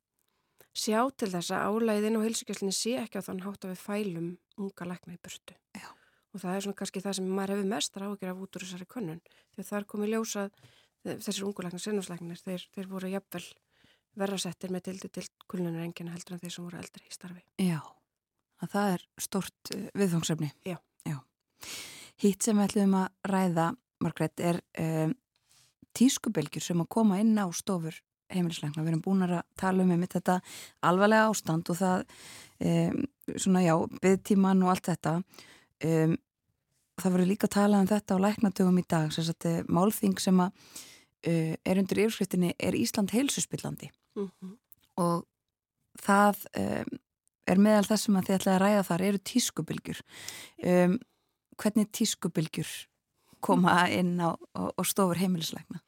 sjá 0.72 1.00
til 1.12 1.30
þess 1.34 1.52
að 1.52 1.68
álæðin 1.68 2.18
og 2.18 2.26
heilsugjastlinni 2.26 2.76
sé 2.76 2.96
ekki 3.02 3.20
á 3.20 3.26
þann 3.26 3.44
hátt 3.44 3.66
að 3.66 3.74
við 3.74 3.84
fælum 3.84 4.28
unga 4.60 4.90
leikna 4.92 5.16
í 5.16 5.20
burtu. 5.20 5.56
Já. 5.76 5.88
Og 6.30 6.42
það 6.42 6.56
er 6.56 6.64
svona 6.64 6.78
kannski 6.78 7.02
það 7.04 7.16
sem 7.18 7.32
maður 7.36 7.56
hefur 7.56 7.72
mestar 7.72 8.06
ágjör 8.06 8.32
af 8.32 8.44
út 8.44 8.56
úr 8.56 8.64
þessari 8.64 8.86
könnun. 8.88 9.24
Þegar 9.56 9.68
það 9.70 9.80
er 9.80 9.88
komið 9.92 10.12
ljósað 10.14 10.60
þessir 11.00 11.46
unguleikna, 11.48 11.80
sennarsleiknir, 11.80 12.40
þeir, 12.44 12.66
þeir 12.76 12.88
voru 12.90 13.10
jafnvel 13.10 13.44
verrasettir 14.18 14.72
með 14.72 14.88
tildu 14.88 15.10
til 15.12 15.24
kullunar 15.50 15.84
engina 15.84 16.14
heldur 16.14 16.36
en 16.36 16.42
þeir 16.42 16.54
sem 16.54 16.66
voru 16.66 16.80
eldri 16.80 17.06
í 17.06 17.14
starfi. 17.14 17.42
Já, 17.62 17.80
að 18.64 18.74
það 18.74 18.92
er 18.94 19.06
stort 19.26 19.72
uh, 19.74 19.86
viðfangsefni. 19.98 20.50
Já. 20.66 20.76
Já. 21.06 21.18
Hitt 22.20 22.44
sem 22.44 22.58
við 22.58 22.70
ætlum 22.70 22.96
að 23.00 23.32
ræða, 23.32 23.66
Margret, 24.04 24.42
er 24.42 24.60
um, 24.80 25.14
tískubelgjur 25.96 26.64
sem 26.64 26.82
að 26.82 26.90
koma 26.96 27.20
inn 27.22 27.36
á 27.38 27.46
stofur 27.54 28.00
heimilisleikna. 28.30 28.84
Við 28.84 28.92
erum 28.92 29.04
búin 29.04 29.26
að 29.26 29.38
tala 29.58 29.84
um 29.84 29.94
einmitt 29.94 30.14
þetta 30.14 30.38
alvarlega 30.86 31.30
ástand 31.30 31.70
og 31.72 31.78
það, 31.80 32.04
um, 32.66 33.00
svona 33.36 33.64
já, 33.64 33.74
byggtíman 34.02 34.66
og 34.66 34.74
allt 34.74 34.92
þetta. 34.92 35.16
Um, 35.86 36.18
það 37.00 37.16
voru 37.16 37.26
líka 37.26 37.48
að 37.48 37.56
tala 37.56 37.80
um 37.80 37.88
þetta 37.88 38.20
á 38.20 38.24
læknatugum 38.26 38.78
í 38.82 38.86
dag, 38.88 39.10
sem 39.14 39.24
sagt, 39.26 39.48
málþing 39.72 40.20
sem 40.20 40.44
að 40.44 40.52
uh, 40.52 41.54
er 41.64 41.80
undir 41.80 42.04
yfirskriftinni 42.04 42.52
er 42.58 42.76
Ísland 42.76 43.14
heilsuspillandi 43.16 43.90
Mm 44.16 44.30
-hmm. 44.30 44.56
og 44.96 45.26
það 46.00 46.46
um, 46.58 46.98
er 47.46 47.58
meðal 47.58 47.86
það 47.88 48.00
sem 48.02 48.16
að 48.16 48.26
þið 48.26 48.36
ætlaði 48.38 48.56
að 48.56 48.62
ræða 48.64 48.86
þar 48.88 49.04
eru 49.08 49.20
tískubilgjur 49.30 50.00
um, 50.72 50.98
hvernig 51.60 51.90
tískubilgjur 51.92 52.70
koma 53.40 53.88
inn 53.88 54.20
á, 54.20 54.36
á, 54.54 54.62
á 54.76 54.82
stofur 54.84 55.20
heimilisleikna 55.20 55.80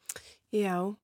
Já, 0.52 0.94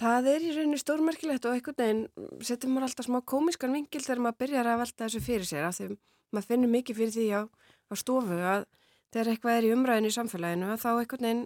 það 0.00 0.28
er 0.34 0.46
í 0.46 0.54
rauninu 0.54 0.78
stórmerkilegt 0.78 1.44
og 1.46 1.54
einhvern 1.54 1.78
veginn 1.78 2.42
setur 2.42 2.72
maður 2.72 2.88
alltaf 2.88 3.06
smá 3.06 3.20
komiskan 3.22 3.74
vingil 3.76 4.02
þegar 4.02 4.22
maður 4.24 4.40
byrjar 4.44 4.70
að 4.72 4.80
velta 4.82 5.04
þessu 5.06 5.20
fyrir 5.24 5.48
sér 5.48 5.68
af 5.68 5.76
því 5.78 5.96
maður 6.34 6.48
finnur 6.50 6.72
mikið 6.74 6.96
fyrir 7.00 7.14
því 7.14 7.26
á, 7.38 7.42
á 7.90 7.94
stofu 7.96 8.38
að 8.40 8.66
þegar 9.14 9.30
eitthvað 9.30 9.58
er 9.58 9.68
í 9.68 9.74
umræðinu 9.74 10.10
í 10.10 10.16
samfélaginu 10.16 10.72
að 10.72 10.82
þá 10.82 10.90
einhvern 10.92 11.28
veginn 11.28 11.44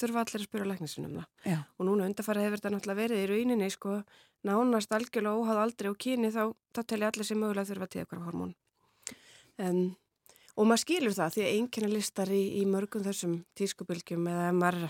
þurfa 0.00 0.24
allir 0.24 0.40
að 0.40 0.46
spyrja 0.48 0.68
læknisinn 0.70 1.08
um 1.08 1.16
það. 1.18 1.26
Já. 1.50 1.58
Og 1.78 1.88
núna 1.88 2.08
undarfara 2.08 2.44
hefur 2.44 2.60
þetta 2.60 2.72
náttúrulega 2.74 3.00
verið 3.02 3.22
í 3.22 3.28
rauninni 3.30 3.70
sko 3.72 3.96
nánast 4.44 4.94
algjörlega 4.94 5.40
óháð 5.40 5.60
aldrei 5.64 5.90
og 5.90 5.98
kyni 6.04 6.30
þá, 6.34 6.44
þá 6.74 6.80
telja 6.82 7.10
allir 7.10 7.28
sem 7.28 7.40
mögulega 7.40 7.70
þurfa 7.70 7.90
til 7.90 8.02
eitthvað 8.02 8.26
hormón. 8.28 8.54
Um, 9.62 9.82
og 10.58 10.68
maður 10.68 10.82
skilur 10.84 11.16
það 11.16 11.34
því 11.36 11.44
að 11.44 11.54
einnkjörna 11.54 11.92
listar 11.94 12.30
í, 12.34 12.42
í 12.60 12.62
mörgum 12.68 13.04
þessum 13.06 13.40
tískubilgjum 13.58 14.30
eða 14.30 14.52
maður 14.56 14.88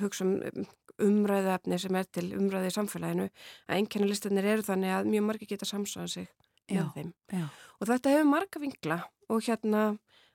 hugsa 0.00 0.26
um 0.26 0.66
umræðaefni 1.00 1.78
sem 1.80 1.96
er 1.96 2.08
til 2.12 2.26
umræði 2.36 2.70
í 2.70 2.74
samfélaginu 2.74 3.26
að 3.30 3.78
einnkjörna 3.78 4.10
listarnir 4.10 4.48
eru 4.52 4.66
þannig 4.66 4.94
að 4.96 5.10
mjög 5.14 5.26
margir 5.28 5.50
geta 5.54 5.68
samsáðan 5.68 6.12
sig 6.12 6.28
með 6.70 6.80
Já. 6.80 6.86
þeim. 6.96 7.12
Já. 7.32 7.44
Og 7.80 7.90
þetta 7.90 8.14
hefur 8.14 8.30
marga 8.30 8.62
vingla 8.62 8.98
og 9.30 9.44
hérna 9.46 9.84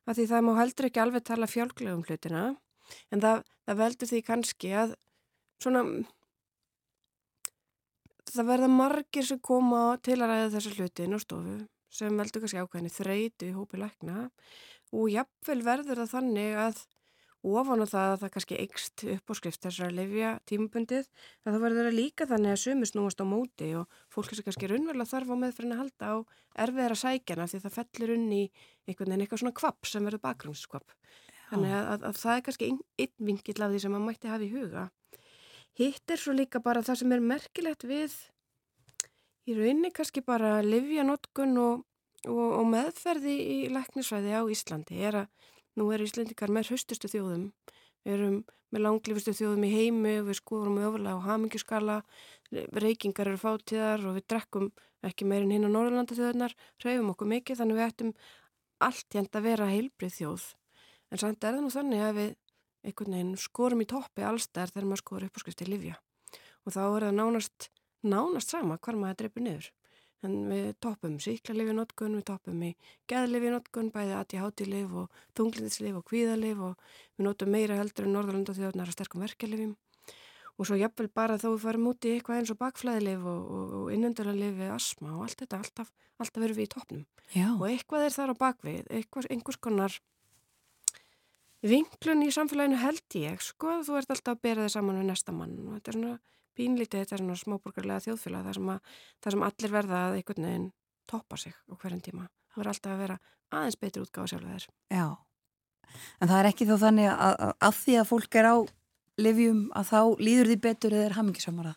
að 0.05 0.19
því 0.19 0.25
það 0.31 0.45
má 0.47 0.51
heldur 0.59 0.89
ekki 0.89 1.03
alveg 1.03 1.25
tala 1.27 1.49
fjálglegum 1.49 2.05
hlutina 2.07 2.43
en 3.11 3.23
það, 3.23 3.43
það 3.65 3.81
veldur 3.81 4.11
því 4.11 4.21
kannski 4.29 4.73
að 4.83 4.95
svona 5.63 5.85
það 8.35 8.49
verða 8.51 8.71
margir 8.71 9.27
sem 9.27 9.39
koma 9.39 9.85
til 10.03 10.19
að 10.19 10.31
ræða 10.31 10.51
þessa 10.57 10.75
hluti 10.75 11.05
inn 11.05 11.17
á 11.17 11.19
stofu 11.23 11.55
sem 11.95 12.19
veldur 12.19 12.43
kannski 12.43 12.63
ákveðinni 12.63 12.91
þreytu 12.91 13.49
í 13.49 13.55
hópi 13.55 13.79
lækna 13.79 14.27
og 14.95 15.07
jafnvel 15.11 15.61
verður 15.65 16.03
það 16.03 16.13
þannig 16.17 16.59
að 16.65 16.83
ofan 17.45 17.83
á 17.83 17.87
það 17.87 18.11
að 18.11 18.21
það 18.21 18.31
kannski 18.33 18.57
eikst 18.63 19.03
upp 19.13 19.31
á 19.31 19.33
skrift 19.37 19.65
þessar 19.65 19.91
að 19.91 19.97
lifja 19.99 20.31
tímabundið 20.49 21.05
að 21.05 21.51
það 21.51 21.63
verður 21.65 21.89
að 21.89 21.97
líka 21.99 22.27
þannig 22.29 22.53
að 22.55 22.61
sumi 22.63 22.89
snúast 22.89 23.21
á 23.21 23.25
móti 23.29 23.69
og 23.77 23.99
fólk 24.13 24.31
sem 24.33 24.47
kannski 24.47 24.69
raunverulega 24.71 25.11
þarf 25.11 25.33
á 25.33 25.35
meðfyrin 25.43 25.75
að 25.75 25.81
halda 25.83 26.09
á 26.09 26.15
erfiðara 26.65 26.97
sækjana 26.97 27.47
því 27.51 27.61
það 27.65 27.77
fellur 27.77 28.15
unni 28.15 28.41
einhvern 28.87 29.13
veginn 29.13 29.25
eitthvað 29.25 29.43
svona 29.43 29.59
kvapp 29.61 29.89
sem 29.91 30.09
verður 30.09 30.25
bakgrunnskvapp. 30.25 30.97
Þannig 31.49 31.73
að, 31.77 31.89
að, 31.93 32.05
að 32.09 32.21
það 32.21 32.35
er 32.35 32.45
kannski 32.45 32.69
einn, 32.69 33.11
vingill 33.29 33.59
af 33.61 33.73
því 33.73 33.81
sem 33.83 33.93
maður 33.93 34.07
mætti 34.09 34.31
hafa 34.31 34.45
í 34.45 34.53
huga. 34.53 34.85
Hitt 35.75 36.13
er 36.13 36.21
svo 36.21 36.33
líka 36.35 36.61
bara 36.63 36.83
það 36.85 37.01
sem 37.01 37.13
er 37.13 37.27
merkilegt 37.33 37.85
við 37.85 38.15
í 39.45 39.57
rauninni 39.57 39.91
kannski 39.93 40.23
bara 40.25 40.57
livjanótkun 40.65 41.57
og, 41.61 41.83
og, 42.25 42.45
og 42.61 42.65
meðferði 42.71 43.35
í 43.35 43.57
læknisfræði 43.73 44.33
á 44.33 44.41
Íslandi 44.55 45.01
er 45.05 45.19
að 45.23 45.51
nú 45.75 45.89
er 45.91 46.05
Íslandikar 46.05 46.53
með 46.53 46.71
haustustu 46.73 47.11
þjóðum. 47.11 47.49
Við 48.05 48.15
erum 48.15 48.39
með 48.73 48.85
langlifustu 48.85 49.33
þjóðum 49.35 49.67
í 49.67 49.71
heimi 49.73 50.15
við 50.25 50.39
skoðum 50.39 50.81
öfurlega 50.81 51.19
á 51.19 51.25
hamingjuskala, 51.27 52.01
reykingar 52.75 53.31
eru 53.31 53.41
fátíðar 53.41 54.03
og 54.09 54.17
við 54.17 54.27
drekkum 54.31 54.69
ekki 55.05 55.27
meirinn 55.29 55.53
hinn 55.53 55.67
á 55.69 55.75
Norrlanda 55.75 56.17
þjóðunar, 56.17 56.55
hreyfum 56.81 57.11
okkur 57.13 57.31
mikið 57.35 57.61
þannig 57.61 57.79
við 57.79 57.87
ættum 57.87 58.13
allt 58.85 59.17
jænt 59.17 59.37
að 59.37 59.47
vera 59.51 59.69
heilbrið 59.71 60.15
þjóð. 60.17 60.45
En 61.15 61.21
samt 61.21 61.45
er 61.47 61.53
það 61.55 61.61
nú 61.63 61.69
þannig 61.71 62.01
að 62.03 62.17
við 62.17 62.31
einhvern 62.89 63.13
veginn 63.15 63.37
skorum 63.39 63.81
í 63.81 63.85
toppi 63.87 64.23
allstæðar 64.27 64.73
þegar 64.73 64.87
maður 64.89 65.01
skorur 65.01 65.25
upp 65.29 65.37
á 65.39 65.41
skrifti 65.41 65.67
Livja. 65.69 65.93
Og 66.67 66.73
þá 66.75 66.79
er 66.83 67.03
það 67.05 67.13
nánast, 67.15 67.67
nánast 68.03 68.51
sama 68.51 68.75
hvar 68.83 68.97
maður 68.99 69.19
dreipur 69.21 69.45
niður. 69.45 69.69
En 70.27 70.33
við 70.49 70.65
toppum 70.83 71.13
síklarlifinotkun, 71.23 72.17
við 72.19 72.25
toppum 72.27 72.65
í 72.67 72.73
geðlifinotkun, 73.07 73.93
bæði 73.95 74.17
ADHD-lif 74.17 74.97
og 74.99 75.21
þunglindslif 75.39 75.99
og 76.01 76.03
kvíðalif 76.09 76.63
og 76.67 76.89
við 77.15 77.27
notum 77.29 77.55
meira 77.55 77.77
heldur 77.79 78.09
en 78.09 78.17
Norðalanda 78.17 78.55
þjóðnar 78.57 78.91
að 78.91 78.97
sterkum 78.97 79.23
verkelifim. 79.23 79.71
Og 80.59 80.67
svo 80.67 80.79
jafnvel 80.79 81.07
bara 81.15 81.37
þó 81.39 81.45
við 81.53 81.63
farum 81.63 81.87
út 81.93 82.09
í 82.09 82.17
eitthvað 82.17 82.41
eins 82.41 82.51
og 82.51 82.59
bakflæðilif 82.59 83.23
og, 83.23 83.47
og, 83.55 83.77
og 83.79 83.87
innunduralif 83.95 84.59
við 84.59 84.75
asma 84.75 85.15
og 85.15 85.29
allt 85.29 85.45
þetta, 85.45 85.61
alltaf, 85.63 85.95
alltaf 86.19 86.43
verðum 86.43 86.59
við 86.59 86.67
í 86.67 86.73
toppnum. 86.75 87.07
Og 87.55 87.65
eitthvað 87.69 88.09
er 88.09 88.15
þar 88.17 88.35
á 88.35 88.41
bakvið, 88.43 88.91
einhvers 89.31 89.61
konar 89.63 89.97
vinklun 91.65 92.23
í 92.25 92.31
samfélaginu 92.33 92.79
held 92.81 93.17
ég, 93.19 93.41
sko, 93.43 93.79
þú 93.85 93.99
ert 93.99 94.13
alltaf 94.13 94.37
að 94.37 94.41
bera 94.45 94.65
þig 94.65 94.75
saman 94.75 95.01
við 95.01 95.09
næsta 95.09 95.35
mann 95.35 95.57
og 95.65 95.75
þetta 95.77 95.91
er 95.91 95.97
svona 95.99 96.15
pínlítið, 96.55 97.03
þetta 97.03 97.15
er 97.17 97.23
svona 97.23 97.37
smáborgarlega 97.41 98.05
þjóðfélag 98.05 98.47
þar 98.47 98.57
sem, 98.59 98.71
að, 98.73 98.95
þar 99.23 99.35
sem 99.35 99.45
allir 99.49 99.75
verða 99.75 100.01
að 100.05 100.17
einhvern 100.19 100.47
veginn 100.49 100.67
toppa 101.09 101.39
sig 101.39 101.55
á 101.55 101.73
hverjum 101.73 102.01
tíma. 102.05 102.29
Það 102.53 102.61
verður 102.61 102.73
alltaf 102.73 102.95
að 102.95 103.03
vera 103.03 103.19
aðeins 103.55 103.79
betur 103.81 104.05
útgáð 104.05 104.31
sjálf 104.31 104.49
þeir. 104.53 104.67
Já. 104.95 105.05
En 106.19 106.31
það 106.31 106.39
er 106.39 106.49
ekki 106.49 106.67
þó 106.69 106.75
þannig 106.81 107.11
að, 107.11 107.35
að, 107.35 107.53
að 107.67 107.77
því 107.81 107.99
að 107.99 108.09
fólk 108.11 108.39
er 108.39 108.49
á 108.49 108.55
livjum 109.25 109.61
að 109.75 109.91
þá 109.91 109.99
líður 110.27 110.51
því 110.51 110.57
betur 110.65 110.95
eða 110.95 111.07
er 111.09 111.17
hamingisamara. 111.19 111.75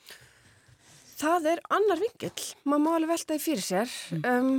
Það 1.19 1.49
er 1.53 1.63
annar 1.75 2.03
vingill, 2.03 2.45
maður 2.63 2.85
má 2.85 2.91
alveg 2.95 3.11
velta 3.11 3.35
því 3.35 3.43
fyrir 3.43 3.65
sér. 3.67 3.95
Um, 4.23 4.53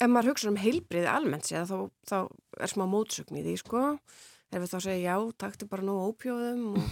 ef 0.00 0.10
maður 0.10 0.32
hugsa 0.32 0.50
um 0.50 0.60
heilbriði 0.60 1.10
almennt 1.10 1.48
sér 1.48 1.66
þá, 1.68 1.88
þá 2.08 2.18
er 2.62 2.72
smá 2.72 2.84
mótsögn 2.90 3.40
í 3.40 3.44
því, 3.46 3.56
sko. 3.62 3.82
Ef 4.52 4.60
við 4.60 4.72
þá 4.72 4.78
segja 4.84 5.02
já, 5.16 5.16
taktu 5.40 5.68
bara 5.70 5.86
nógu 5.86 6.12
ópjóðum 6.12 6.64
og 6.72 6.88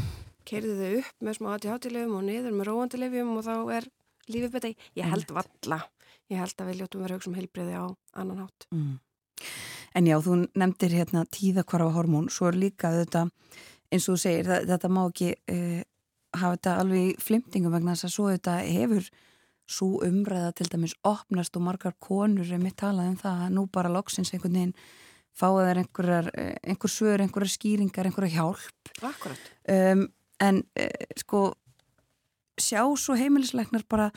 keirðu 0.49 0.77
þau 0.79 1.01
upp 1.01 1.25
með 1.27 1.39
smá 1.39 1.51
ADHD-lefum 1.55 2.17
og 2.19 2.27
niður 2.27 2.57
með 2.57 2.71
róandi-lefum 2.71 3.35
og 3.37 3.47
þá 3.47 3.55
er 3.77 3.89
lífið 4.31 4.55
betri. 4.57 4.73
Ég 4.97 5.11
held 5.13 5.35
valla. 5.37 5.83
Ég 6.31 6.41
held 6.41 6.63
að 6.63 6.71
við 6.71 6.81
ljótum 6.81 7.05
vera 7.05 7.19
hugsa 7.19 7.31
um 7.31 7.37
heilbriði 7.39 7.77
á 7.77 7.85
annan 8.23 8.45
hátt. 8.45 8.67
Mm. 8.73 8.99
En 9.99 10.07
já, 10.07 10.17
þú 10.23 10.37
nefndir 10.55 10.95
hérna 10.95 11.25
tíðakvarfa 11.35 11.95
hormón, 11.97 12.29
svo 12.31 12.51
er 12.51 12.59
líka 12.61 12.93
þetta, 12.95 13.25
eins 13.91 14.07
og 14.07 14.15
þú 14.15 14.23
segir, 14.23 14.47
það, 14.47 14.69
þetta 14.71 14.91
má 14.95 15.01
ekki 15.03 15.31
uh, 15.51 15.81
hafa 16.39 16.57
þetta 16.57 16.77
alveg 16.85 17.25
flimtingum 17.25 17.75
vegna 17.75 17.97
þess 17.97 18.07
að 18.07 18.15
svo 18.15 18.29
þetta 18.31 18.57
hefur 18.63 19.11
svo 19.71 20.01
umræða 20.07 20.55
til 20.59 20.71
dæmis 20.73 20.97
opnast 21.07 21.57
og 21.57 21.65
margar 21.69 21.95
konur 22.03 22.49
er 22.49 22.63
mitt 22.63 22.79
talað 22.81 23.13
um 23.13 23.21
það 23.21 23.45
að 23.47 23.55
nú 23.57 23.67
bara 23.73 23.93
loksins 23.93 24.33
einhvern 24.35 24.59
veginn 24.59 24.75
fáið 25.41 25.69
þær 25.69 25.81
einhverjar, 25.85 26.29
einhver 26.67 26.93
svör, 26.93 27.23
einhverjar 27.23 27.55
skýringar, 27.55 28.09
einhverjar 28.09 28.35
hjálp. 28.35 28.93
Akkurat. 29.07 29.51
Um, 29.71 30.07
en 30.43 30.63
uh, 30.75 31.17
sko, 31.21 31.43
sjá 32.61 32.83
svo 32.99 33.17
heimilisleiknar 33.19 33.87
bara 33.89 34.11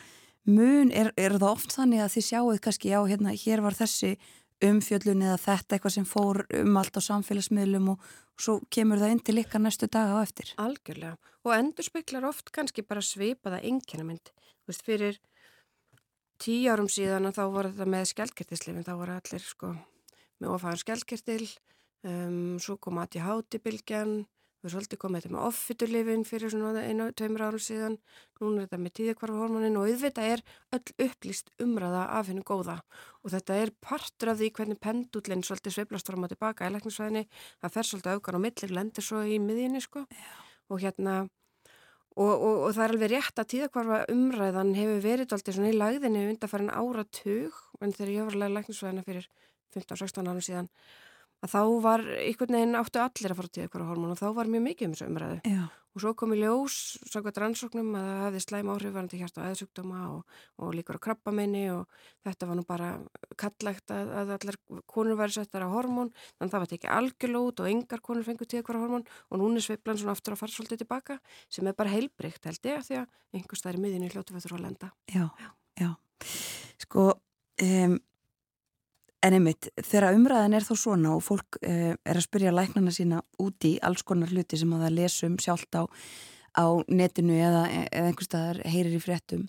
mun, 0.50 0.92
er, 0.92 1.14
er 1.16 1.38
það 1.38 1.52
oft 1.52 1.76
þannig 1.78 2.04
að 2.04 2.16
þið 2.16 2.28
sjáuð 2.30 2.64
kannski, 2.66 2.92
já, 2.92 3.00
hérna, 3.08 3.36
hér 3.38 3.64
var 3.64 3.78
þessi 3.78 4.16
umfjöllun 4.64 5.24
eða 5.26 5.40
þetta 5.44 5.76
eitthvað 5.76 5.96
sem 5.98 6.08
fór 6.08 6.44
um 6.60 6.78
allt 6.80 6.98
á 7.00 7.02
samfélagsmiðlum 7.04 7.94
og 7.94 8.10
svo 8.40 8.60
kemur 8.74 9.02
það 9.02 9.16
inn 9.16 9.24
til 9.28 9.38
ykkar 9.42 9.64
næstu 9.64 9.90
daga 9.92 10.20
á 10.20 10.24
eftir. 10.24 10.54
Algjörlega. 10.62 11.18
Og 11.44 11.56
endur 11.56 11.86
speklar 11.86 12.28
oft 12.30 12.52
kannski 12.56 12.86
bara 12.88 13.04
svipaða 13.04 13.60
engjörnumynd. 13.68 14.32
Þú 14.64 14.72
veist, 14.72 14.86
fyrir 14.88 15.20
tíu 16.42 16.72
árum 16.72 16.90
síðan 16.92 17.32
þá 17.34 17.44
voru 17.52 17.72
þetta 17.72 17.90
með 17.90 18.10
skjaldkirtislefin, 18.12 18.86
þá 18.86 18.94
voru 19.00 19.18
allir 19.18 19.44
sko 19.44 19.74
með 20.42 20.54
ofæðan 20.58 20.82
skjaldkirtil, 20.84 21.48
um, 22.08 22.56
svo 22.62 22.78
kom 22.82 23.00
ADHD-bylgjan, 23.04 24.24
við 24.64 24.70
erum 24.70 24.74
svolítið 24.78 25.00
komið 25.02 25.24
þetta 25.24 25.36
með 25.36 25.46
offiturlifin 25.50 26.26
fyrir 26.28 26.52
svona 26.54 26.84
einu, 26.88 27.10
tveimur 27.12 27.44
árum 27.44 27.64
síðan 27.64 27.98
núna 28.40 28.62
er 28.62 28.68
þetta 28.68 28.80
með 28.80 28.94
tíðakvarfahormonin 29.00 29.78
og 29.80 29.90
auðvitað 29.90 30.30
er 30.32 30.44
öll 30.78 31.08
upplýst 31.08 31.52
umræða 31.64 32.06
af 32.16 32.32
hennu 32.32 32.46
góða. 32.48 32.78
Og 33.24 33.34
þetta 33.36 33.60
er 33.60 33.74
partur 33.84 34.32
af 34.32 34.40
því 34.40 34.50
hvernig 34.56 34.80
pendullin 34.84 35.44
svolítið 35.44 35.78
sveiblast 35.78 36.08
fram 36.08 36.24
og 36.24 36.32
tilbaka 36.32 36.68
í 36.68 36.74
lækningsvæðinni, 36.78 37.28
það 37.60 37.76
fer 37.76 37.90
svolítið 37.90 38.18
aukan 38.18 38.40
og 38.40 38.46
millir 38.48 38.76
lendir 38.80 39.08
svo 39.08 39.24
í 39.28 39.40
miðjunni 39.44 39.84
sko. 39.84 40.06
Og 40.72 40.84
hérna 40.84 41.26
og, 42.14 42.34
og, 42.34 42.58
og 42.68 42.74
það 42.76 42.84
er 42.86 42.94
alveg 42.94 43.12
rétt 43.14 43.40
að 43.42 43.50
tíðakvarfa 43.54 44.00
umræðan 44.14 44.76
hefur 44.78 45.00
verið 45.04 45.34
alltaf 45.34 45.56
svona 45.56 45.72
í 45.72 45.78
lagðinni 45.78 46.28
undan 46.30 46.52
farin 46.52 46.74
áratug 46.74 47.58
en 47.82 47.96
þegar 47.96 48.14
ég 48.14 48.28
var 48.28 48.38
að 48.38 48.58
lækningsvæðina 48.58 49.06
fyrir 49.08 49.30
15-16 49.74 50.30
árum 50.30 50.44
síðan 50.46 50.70
að 51.44 51.54
þá 51.54 51.62
var 51.84 52.04
einhvern 52.16 52.58
veginn 52.58 52.80
áttu 52.80 53.02
allir 53.04 53.34
að 53.34 53.40
fara 53.40 53.54
til 53.54 53.64
eitthvað 53.66 53.88
hormón 53.92 54.14
og 54.14 54.20
þá 54.20 54.28
var 54.38 54.52
mjög 54.52 54.68
mikið 54.70 54.88
um 54.88 54.94
þessu 54.94 55.08
umræðu 55.10 55.40
Já. 55.50 55.64
og 55.68 56.04
svo 56.04 56.14
kom 56.18 56.34
í 56.36 56.38
ljós 56.40 56.78
samkvæmt 57.12 57.40
rannsóknum 57.44 57.90
að 58.00 58.08
það 58.08 58.24
hefði 58.24 58.44
slæm 58.46 58.72
áhrifvarandi 58.74 59.20
hjarta 59.20 59.42
og 59.44 59.50
eðsugdóma 59.50 60.04
og, 60.14 60.38
og 60.64 60.78
líkur 60.78 61.00
á 61.00 61.06
krabbaminni 61.08 61.64
og 61.74 61.98
þetta 62.28 62.50
var 62.50 62.60
nú 62.60 62.66
bara 62.70 62.92
kallægt 63.44 63.94
að, 63.96 64.14
að 64.22 64.34
allar 64.38 64.60
konur 64.96 65.20
væri 65.20 65.36
settar 65.36 65.68
á 65.68 65.74
hormón 65.74 66.14
þannig 66.14 66.48
að 66.48 66.54
það 66.56 66.64
var 66.64 66.72
tekið 66.74 66.96
algjörlút 67.00 67.64
og 67.66 67.74
yngar 67.74 68.06
konur 68.06 68.28
fengur 68.28 68.50
til 68.50 68.62
eitthvað 68.62 68.86
hormón 68.86 69.08
og 69.30 69.44
núna 69.44 69.64
sveiplan 69.64 70.00
svona 70.00 70.16
aftur 70.16 70.38
að 70.38 70.44
fara 70.46 70.56
svolítið 70.56 70.86
tilbaka 70.86 71.20
sem 71.52 71.68
er 71.68 71.76
bara 71.76 71.92
heilbrygt 71.92 72.48
held 72.48 72.72
ég 72.72 72.88
því 72.88 73.02
að 73.02 73.20
einhvers 73.36 73.66
það 73.66 73.74
er 73.74 73.84
miðinni 73.84 74.14
hljótu 74.14 74.38
við 74.38 74.48
þurfa 74.48 74.62
að 74.62 74.66
lenda 74.70 74.94
Já, 75.12 75.28
já. 75.82 75.92
Sko, 76.84 77.12
um, 77.64 78.00
en 79.24 79.38
einmitt, 79.38 79.70
þegar 79.80 80.18
umræðan 80.18 80.58
er 80.58 80.66
þó 80.68 80.74
svona 80.78 81.14
og 81.16 81.24
fólk 81.24 81.60
uh, 81.62 81.94
er 81.96 82.20
að 82.20 82.26
spyrja 82.26 82.54
læknana 82.54 82.94
sína 82.94 83.22
úti 83.42 83.78
alls 83.86 84.04
konar 84.08 84.32
hluti 84.34 84.60
sem 84.60 84.74
að 84.76 84.86
það 84.86 84.98
lesum 84.98 85.38
sjálft 85.42 85.78
á, 85.80 85.84
á 86.60 86.66
netinu 86.92 87.38
eða, 87.40 87.64
eða 87.88 88.10
einhvers 88.10 88.30
staðar 88.30 88.62
heyrir 88.68 88.98
í 88.98 89.04
fréttum, 89.04 89.46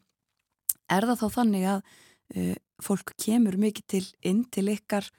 er 0.90 1.08
það 1.10 1.24
þá 1.24 1.38
þannig 1.38 1.66
að 1.72 1.82
uh, 1.82 2.54
fólk 2.84 3.14
kemur 3.20 3.58
mikið 3.60 3.90
til 3.96 4.04
inn 4.30 4.44
til 4.54 4.68
ykkar 4.74 5.10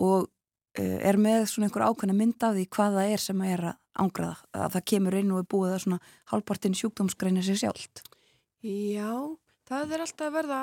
og 0.00 0.26
uh, 0.26 0.98
er 0.98 1.20
með 1.20 1.46
svona 1.52 1.70
einhver 1.70 1.86
ákveðna 1.86 2.18
mynd 2.18 2.48
af 2.48 2.58
því 2.58 2.66
hvað 2.74 2.98
það 2.98 3.14
er 3.14 3.24
sem 3.26 3.46
að 3.46 3.54
er 3.54 3.64
að 3.70 3.78
ángraða, 4.00 4.36
að 4.56 4.74
það 4.74 4.88
kemur 4.94 5.18
inn 5.18 5.32
og 5.34 5.42
er 5.42 5.48
búið 5.54 5.76
að 5.76 5.80
svona 5.84 6.02
halvpartin 6.32 6.76
sjúkdómsgreina 6.78 7.42
sér 7.44 7.58
sjálft. 7.62 8.04
Já, 8.64 9.10
það 9.68 9.96
er 9.96 10.04
alltaf 10.04 10.28
að 10.28 10.36
verða 10.36 10.60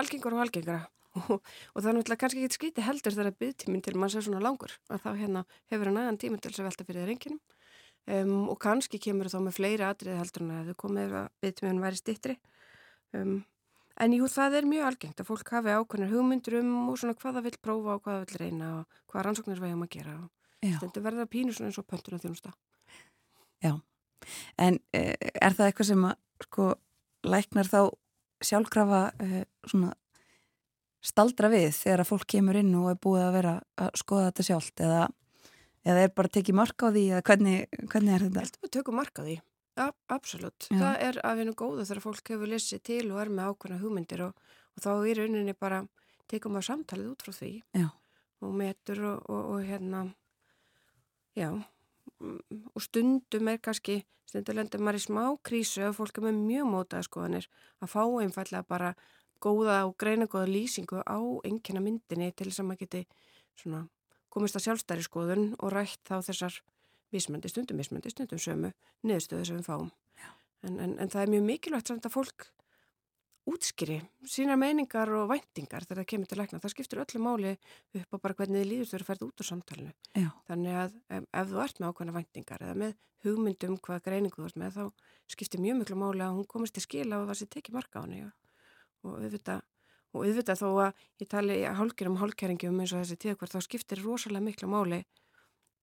algengur 0.00 0.36
og 0.36 0.44
algengara 0.44 0.82
og, 1.20 1.38
og 1.38 1.78
það 1.78 1.88
er 1.90 1.96
náttúrulega 1.98 2.20
kannski 2.20 2.44
ekki 2.44 2.58
skríti 2.58 2.84
heldur 2.84 3.14
þegar 3.14 3.36
byggtíminn 3.40 3.84
til 3.84 3.96
mann 3.98 4.12
sér 4.12 4.26
svona 4.26 4.42
langur 4.42 4.74
að 4.90 5.02
þá 5.04 5.10
hérna 5.20 5.44
hefur 5.72 5.90
hann 5.90 6.00
aðan 6.02 6.20
tíma 6.20 6.40
til 6.40 6.50
þess 6.50 6.62
að 6.62 6.68
velta 6.70 6.86
fyrir 6.88 7.08
reynginum 7.10 7.40
um, 8.06 8.36
og 8.52 8.58
kannski 8.62 9.00
kemur 9.02 9.30
þá 9.32 9.40
með 9.46 9.58
fleiri 9.58 9.86
atriði 9.86 10.20
heldur 10.20 10.46
en 10.46 10.54
að 10.58 10.70
þau 10.70 10.78
komið 10.84 11.16
að 11.20 11.32
byggtíminn 11.44 11.82
væri 11.84 12.00
stittri 12.00 12.38
um, 13.14 13.36
en 14.04 14.16
jú 14.18 14.28
það 14.30 14.58
er 14.60 14.70
mjög 14.70 14.88
algengt 14.90 15.22
að 15.22 15.30
fólk 15.30 15.54
hafi 15.54 15.74
ákveðnar 15.74 16.14
hugmyndur 16.14 16.60
um 16.60 16.72
og 16.90 17.00
svona 17.00 17.18
hvað 17.18 17.38
það 17.38 17.48
vil 17.48 17.58
prófa 17.62 17.96
og 17.96 18.04
hvað 18.04 18.20
það 18.20 18.24
vil 18.32 18.40
reyna 18.42 18.70
og 18.80 19.02
hvað 19.12 19.26
rannsóknir 19.28 19.62
vægum 19.62 19.86
að 19.86 19.92
gera 19.94 20.16
og 20.18 20.78
stendur 20.78 21.04
verða 21.04 21.28
pínu 21.30 21.54
svona 21.54 21.70
eins 21.70 21.78
og 21.78 21.86
pöntur 21.86 22.16
og 22.16 22.24
þjónusta 22.24 22.54
Já, 23.64 23.78
en 24.60 24.80
er 24.92 25.54
það 25.54 25.68
eitthvað 25.68 25.88
sem 25.88 26.08
að 26.08 26.16
sko 26.44 26.66
læknar 27.24 27.70
þá 27.70 27.80
sjálfkrafa 28.44 29.00
uh, 29.24 29.44
svona 29.70 29.94
staldra 31.04 31.50
við 31.52 31.70
þegar 31.76 32.04
að 32.04 32.10
fólk 32.10 32.28
kemur 32.34 32.58
inn 32.60 32.72
og 32.78 32.92
er 32.92 33.00
búið 33.02 33.24
að 33.26 33.34
vera 33.38 33.54
að 33.80 33.90
skoða 34.00 34.28
þetta 34.30 34.46
sjálft 34.48 34.84
eða, 34.84 35.00
eða 35.84 36.04
er 36.04 36.14
bara 36.16 36.30
að 36.30 36.36
tekið 36.38 36.58
marka 36.60 36.88
á 36.88 36.94
því 36.94 37.02
eða 37.10 37.24
hvernig, 37.28 37.82
hvernig 37.92 38.14
er 38.14 38.24
þetta? 38.28 38.62
Við 38.64 38.72
tökum 38.78 38.98
marka 39.00 39.24
á 39.24 39.26
því, 39.26 39.36
ja, 39.80 39.88
absolutt. 40.16 40.68
Já. 40.70 40.78
Það 40.80 41.02
er 41.08 41.20
af 41.28 41.42
hennu 41.42 41.56
góðu 41.58 41.84
þegar 41.84 42.04
fólk 42.06 42.32
hefur 42.32 42.52
lesið 42.54 42.82
til 42.88 43.04
og 43.10 43.20
er 43.20 43.32
með 43.34 43.52
ákveðna 43.52 43.82
hugmyndir 43.82 44.24
og, 44.28 44.48
og 44.74 44.86
þá 44.86 44.90
er 44.94 45.20
rauninni 45.20 45.56
bara 45.58 45.84
tekum 46.30 46.56
við 46.56 46.68
samtalið 46.70 47.12
út 47.12 47.24
frá 47.26 47.36
því 47.36 47.52
já. 47.76 47.86
og 48.40 48.56
metur 48.56 49.04
og, 49.10 49.28
og, 49.28 49.42
og 49.54 49.68
hérna, 49.68 50.04
já, 51.36 51.50
og 52.24 52.84
stundum 52.84 53.50
er 53.52 53.60
kannski, 53.60 54.00
stundum 54.30 54.56
lendur 54.56 54.80
maður 54.80 55.02
í 55.02 55.04
smá 55.04 55.24
krísu 55.44 55.84
og 55.90 55.98
fólk 55.98 56.20
er 56.20 56.30
með 56.30 56.40
mjög 56.46 56.70
mótaða 56.72 57.08
skoðanir 57.08 57.50
að 57.84 57.92
fá 57.92 58.02
einfallega 58.06 58.64
bara 58.68 58.94
góða 59.44 59.80
og 59.88 59.96
greina 60.00 60.28
góða 60.30 60.48
lýsingu 60.50 61.02
á 61.04 61.18
engina 61.44 61.82
myndinni 61.84 62.30
til 62.32 62.48
þess 62.48 62.62
að 62.62 62.70
maður 62.70 62.84
geti 62.84 63.02
svona, 63.60 63.84
komist 64.32 64.56
að 64.58 64.66
sjálfstæri 64.68 65.04
skoðun 65.06 65.52
og 65.60 65.74
rætt 65.74 66.02
þá 66.08 66.16
þessar 66.30 66.58
mismöndi 67.14 67.52
stundum, 67.52 67.78
mismöndi 67.78 68.10
stundum 68.10 68.40
sömu 68.42 68.72
niðurstöðu 69.04 69.46
sem 69.46 69.60
við 69.60 69.68
fáum. 69.68 69.92
En, 70.64 70.78
en, 70.80 70.98
en 70.98 71.10
það 71.12 71.22
er 71.22 71.32
mjög 71.34 71.48
mikilvægt 71.48 71.90
samt 71.90 72.06
að 72.08 72.14
fólk 72.16 72.46
útskýri 73.44 73.98
sína 74.28 74.56
meiningar 74.56 75.10
og 75.12 75.28
væntingar 75.28 75.84
þegar 75.84 76.00
það 76.00 76.10
kemur 76.12 76.30
til 76.30 76.38
lækna. 76.40 76.60
Það 76.62 76.72
skiptir 76.72 77.02
öllu 77.02 77.20
máli 77.20 77.56
upp 78.00 78.16
á 78.16 78.22
bara 78.24 78.36
hvernig 78.38 78.62
þið 78.62 78.70
líður 78.70 78.88
þau 78.88 78.96
eru 78.98 79.08
færð 79.08 79.26
út 79.26 79.42
úr 79.42 79.48
samtalenu. 79.50 79.92
Já. 80.16 80.30
Þannig 80.48 80.78
að 80.80 80.94
ef, 81.18 81.26
ef 81.28 81.50
þú 81.50 81.60
ert 81.66 81.82
með 81.82 81.90
ákveðna 81.90 82.16
væntingar 82.16 82.64
eða 82.64 82.78
með 82.80 82.94
hugmyndum 83.24 83.76
hvað 83.84 84.06
greiningu 84.08 84.40
þú 84.40 84.48
ert 84.48 84.60
með 84.62 84.78
þá 84.78 85.12
skiptir 85.34 85.64
mjög 85.64 85.78
miklu 85.82 86.00
máli 86.00 86.24
að 86.24 86.38
hún 86.38 86.48
komist 86.48 86.76
til 86.76 86.84
skila 86.84 87.20
og 87.20 87.28
það 87.28 87.40
sé 87.40 87.50
tekið 87.52 87.76
marka 87.76 88.00
á 88.00 88.04
henni. 88.06 88.24
Og 89.04 89.20
auðvitað, 89.20 89.62
og 90.14 90.24
auðvitað 90.24 90.60
þó 90.62 90.68
að 90.86 91.04
ég 91.22 91.30
tali 91.30 91.60
hálkjum 91.80 92.18
hálkjæringjum 92.22 92.80
eins 92.80 92.94
og 92.94 93.04
þessi 93.04 93.20
tíðakvart 93.24 93.56
þá 93.56 93.68
skiptir 93.68 94.04
rosalega 94.04 94.46
miklu 94.48 94.70
máli 94.72 95.04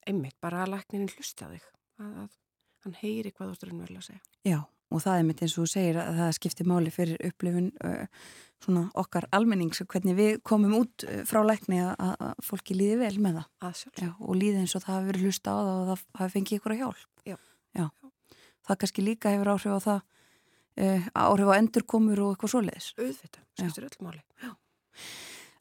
einmitt 0.10 0.38
bara 0.42 0.64
að 0.66 0.76
lækninin 0.76 1.12
hlusta 1.14 1.50
þig 1.52 1.66
að, 2.02 2.14
að 2.26 2.38
hann 2.86 3.02
heyri 3.04 3.34
hvað 3.36 3.52
þú 3.52 3.60
styrun 3.60 3.84
vel 3.86 3.98
að 4.00 4.08
segja. 4.10 4.24
Já 4.48 4.62
og 4.92 5.02
það 5.04 5.18
er 5.18 5.28
mitt 5.28 5.42
eins 5.44 5.56
og 5.56 5.66
þú 5.66 5.72
segir 5.72 6.00
að 6.02 6.18
það 6.20 6.34
skiptir 6.38 6.70
máli 6.70 6.94
fyrir 6.94 7.28
upplifun 7.30 7.70
uh, 7.88 8.24
svona 8.62 8.84
okkar 9.00 9.28
almennings 9.36 9.84
hvernig 9.90 10.18
við 10.18 10.40
komum 10.48 10.76
út 10.82 11.06
frá 11.30 11.42
lækni 11.48 11.80
að, 11.86 11.94
að 12.12 12.44
fólki 12.46 12.78
líði 12.78 13.00
vel 13.02 13.14
með 13.24 13.40
það. 13.40 13.84
Já, 14.02 14.10
og 14.20 14.38
líði 14.38 14.64
eins 14.64 14.76
og 14.78 14.84
það 14.86 14.98
hafi 14.98 15.12
verið 15.12 15.28
hlusta 15.28 15.56
á 15.56 15.60
það 15.60 15.72
og 15.72 15.92
það 15.92 16.04
hafi 16.22 16.36
fengið 16.36 16.60
ykkur 16.60 16.76
að 16.76 16.82
hjálp. 16.84 17.06
Já. 17.32 17.38
Já. 17.80 17.86
Það 18.68 18.82
kannski 18.84 19.06
líka 19.06 19.34
hefur 19.34 19.54
áhrif 19.56 19.78
á 19.80 19.82
það 19.88 20.02
uh, 20.80 21.08
áhrif 21.14 21.52
á 21.52 21.54
endurkomur 21.58 22.24
og 22.24 22.34
eitthvað 22.34 22.54
svoleiðis. 22.56 22.90
Auðvitað, 22.98 23.46
skiptir 23.60 23.88
öll 23.90 24.06
máli. 24.06 24.24
Já. 24.42 24.52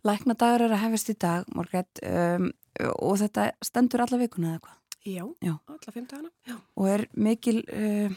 Læknadagar 0.06 0.64
er 0.64 0.74
að 0.74 0.82
hefast 0.86 1.12
í 1.12 1.16
dag, 1.20 1.48
Morgret, 1.52 2.00
um, 2.08 2.50
og 2.96 3.18
þetta 3.20 3.50
stendur 3.64 4.04
alla 4.06 4.20
vikuna 4.20 4.54
eða 4.54 4.62
hvað? 4.64 4.76
Já, 5.00 5.24
Já, 5.40 5.54
alla. 5.68 6.30
Já. 6.48 6.56
Og 6.76 6.88
er 6.88 7.06
mikil 7.16 7.62
uh, 7.64 8.12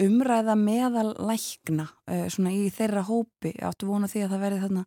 umræða 0.00 0.56
meðal 0.60 1.10
lækna 1.16 1.88
uh, 1.88 2.26
svona 2.32 2.52
í 2.56 2.66
þeirra 2.72 3.04
hópi, 3.08 3.54
áttu 3.64 3.88
vona 3.88 4.08
því 4.08 4.26
að 4.26 4.34
það 4.34 4.44
verði 4.46 4.64
þarna 4.64 4.84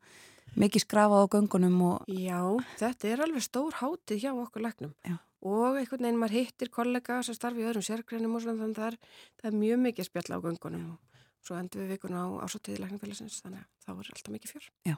mikið 0.60 0.86
skrafað 0.86 1.26
á 1.26 1.32
göngunum 1.36 1.82
og... 1.86 2.10
Já, 2.10 2.42
þetta 2.82 3.10
er 3.10 3.26
alveg 3.26 3.46
stór 3.46 3.82
hátið 3.82 4.24
hjá 4.26 4.32
okkur 4.34 4.66
læknum. 4.66 4.94
Já. 5.06 5.18
Og 5.48 5.78
einhvern 5.80 6.04
veginn 6.04 6.20
maður 6.20 6.36
hittir 6.40 6.72
kollega 6.74 7.22
sem 7.24 7.38
starfi 7.38 7.64
í 7.64 7.68
öðrum 7.70 7.86
sérgreinum 7.86 8.36
og 8.36 8.44
svona 8.44 8.60
þannig 8.60 8.76
að 8.76 8.82
það 8.82 8.90
er, 8.90 8.98
það 9.42 9.62
mjög 9.62 9.80
mikið 9.86 10.10
spjall 10.10 10.36
á 10.36 10.44
göngunum 10.44 10.90
og 10.92 11.20
svo 11.46 11.56
endur 11.56 11.86
við 11.86 11.96
vikuna 11.96 12.26
á 12.26 12.28
ásóttiði 12.44 12.82
læknafélagsins 12.84 13.40
þannig 13.46 13.64
að 13.64 13.86
þá 13.86 13.92
er 13.94 14.12
alltaf 14.14 14.34
mikið 14.36 14.54
fjör. 14.54 14.66
Já, 14.90 14.96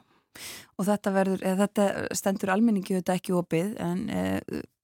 og 0.76 0.88
þetta, 0.88 1.12
verður, 1.14 1.44
eða, 1.46 1.66
þetta 1.66 2.18
stendur 2.18 2.52
almenningi 2.54 2.96
auðvitað 2.96 3.20
ekki 3.20 3.36
opið 3.38 3.76
en 3.86 4.02
e, 4.10 4.24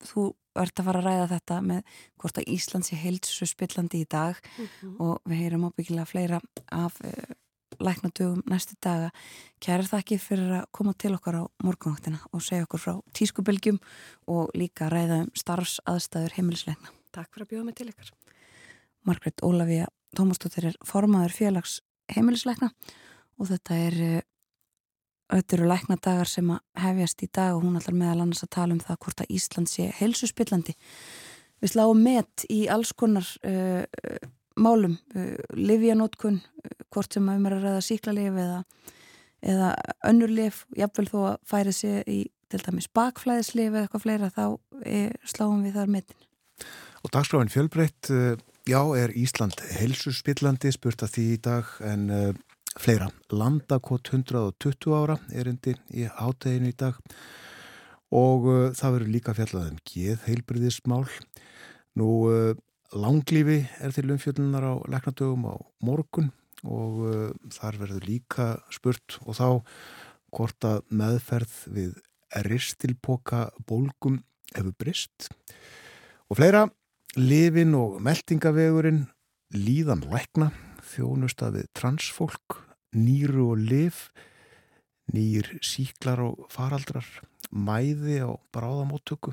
þú 0.07 0.29
ert 0.59 0.81
að 0.81 0.89
fara 0.89 1.03
að 1.03 1.09
ræða 1.09 1.27
þetta 1.35 1.59
með 1.67 1.99
hvort 2.23 2.41
að 2.41 2.49
Íslands 2.55 2.93
er 2.95 3.03
heilsu 3.03 3.47
spillandi 3.51 4.03
í 4.03 4.09
dag 4.11 4.39
Mm 4.59 4.67
-hmm. 4.67 4.95
og 5.01 5.21
við 5.25 5.43
heyrum 5.43 5.67
ábyggilega 5.69 6.07
fleira 6.07 6.41
af 6.73 7.01
e, 7.05 7.13
læknadögum 7.83 8.43
næstu 8.51 8.77
daga. 8.85 9.11
Kæra 9.63 9.87
þakki 9.89 10.19
fyrir 10.23 10.55
að 10.61 10.69
koma 10.73 10.95
til 10.99 11.15
okkar 11.17 11.41
á 11.41 11.45
morgunvaktina 11.65 12.21
og 12.33 12.45
segja 12.45 12.67
okkur 12.67 12.83
frá 12.83 12.95
tískubylgjum 13.17 13.81
og 14.29 14.55
líka 14.59 14.91
ræða 14.93 15.25
um 15.25 15.31
starfsaðstæður 15.39 16.39
heimilisleikna. 16.39 16.95
Takk 17.15 17.33
fyrir 17.33 17.47
að 17.47 17.53
bjóða 17.53 17.69
mig 17.69 17.79
til 17.79 17.91
ykkar. 17.93 18.11
Margret 19.07 19.45
Ólafía 19.47 19.87
Tómastóttir 20.17 20.71
er 20.71 20.81
formaður 20.87 21.37
félags 21.37 21.81
heimilisleikna 22.15 22.73
og 23.39 23.51
þetta 23.53 23.85
er 23.89 24.03
Þetta 25.29 25.57
eru 25.59 25.67
læknadagar 25.69 26.29
sem 26.31 26.47
að 26.55 26.61
hefjast 26.81 27.23
í 27.27 27.27
dag 27.37 27.53
og 27.53 27.67
hún 27.67 27.77
ætlar 27.77 27.97
meðal 28.01 28.23
annars 28.25 28.47
að 28.47 28.55
tala 28.57 28.73
um 28.73 28.81
það 28.81 28.99
hvort 29.05 29.19
að 29.21 29.35
Ísland 29.37 29.69
sé 29.69 29.91
helsuspillandi. 29.99 30.73
Við 31.61 31.73
sláum 31.75 32.01
met 32.01 32.47
í 32.49 32.63
alls 32.73 32.95
konar 32.97 33.29
uh, 33.45 33.85
málum, 34.59 34.97
uh, 35.15 35.37
livjanótkun, 35.57 36.41
uh, 36.43 36.75
hvort 36.95 37.15
sem 37.15 37.29
um 37.29 37.47
er 37.49 37.57
að 37.57 37.67
ræða 37.67 37.85
síklarlif 37.87 38.41
eða, 38.45 38.59
eða 39.55 39.71
önnurlif, 40.11 40.65
jafnvel 40.79 41.07
þó 41.13 41.19
að 41.33 41.39
færi 41.53 41.77
sig 41.77 42.03
í 42.07 42.19
til 42.49 42.63
dæmis 42.65 42.89
bakflæðislif 42.97 43.75
eða 43.75 43.85
eitthvað 43.85 44.05
fleira, 44.07 44.29
þá 44.33 44.45
er, 44.89 45.17
sláum 45.29 45.65
við 45.67 45.75
þar 45.77 45.91
metin. 45.93 46.23
Og 47.05 47.13
dagskráin 47.13 47.51
fjölbreytt, 47.53 48.09
já, 48.67 48.81
er 48.97 49.13
Ísland 49.13 49.61
helsuspillandi, 49.77 50.73
spurt 50.73 51.05
að 51.05 51.13
því 51.13 51.27
í 51.35 51.43
dag, 51.45 51.69
en 51.85 52.07
fleira. 52.81 53.11
Landakot 53.29 54.09
120 54.13 54.97
ára 54.97 55.19
er 55.35 55.51
indi 55.53 55.75
í 55.93 56.07
áteginu 56.09 56.73
í 56.73 56.77
dag 56.79 56.97
og 58.15 58.49
það 58.79 58.95
verður 58.95 59.13
líka 59.13 59.35
fjallað 59.37 59.73
um 59.73 59.81
geð 59.89 60.25
heilbriðismál. 60.29 61.05
Nú, 61.99 62.09
langlífi 62.97 63.63
er 63.85 63.93
til 63.93 64.11
umfjöldunar 64.15 64.65
á 64.65 64.75
leknadögum 64.89 65.45
á 65.53 65.55
morgun 65.85 66.31
og 66.65 67.01
uh, 67.05 67.31
þar 67.53 67.81
verður 67.83 68.07
líka 68.09 68.47
spurt 68.73 69.19
og 69.27 69.37
þá 69.37 69.49
hvort 70.33 70.65
að 70.65 70.81
meðferð 70.91 71.59
við 71.73 71.93
ristilpoka 72.45 73.49
bólgum 73.69 74.23
hefur 74.55 74.75
brist 74.81 75.29
og 76.29 76.41
fleira 76.41 76.67
lifin 77.17 77.75
og 77.77 78.01
meldingavegurinn 78.05 79.07
líðan 79.57 80.05
lækna 80.13 80.51
þjónusta 80.85 81.53
við 81.55 81.69
transfólk 81.77 82.61
nýru 82.97 83.53
og 83.53 83.65
lif 83.69 84.09
nýr 85.13 85.55
síklar 85.65 86.21
og 86.25 86.49
faraldrar 86.53 87.07
mæði 87.49 88.21
á 88.25 88.31
bráðamóttöku 88.53 89.33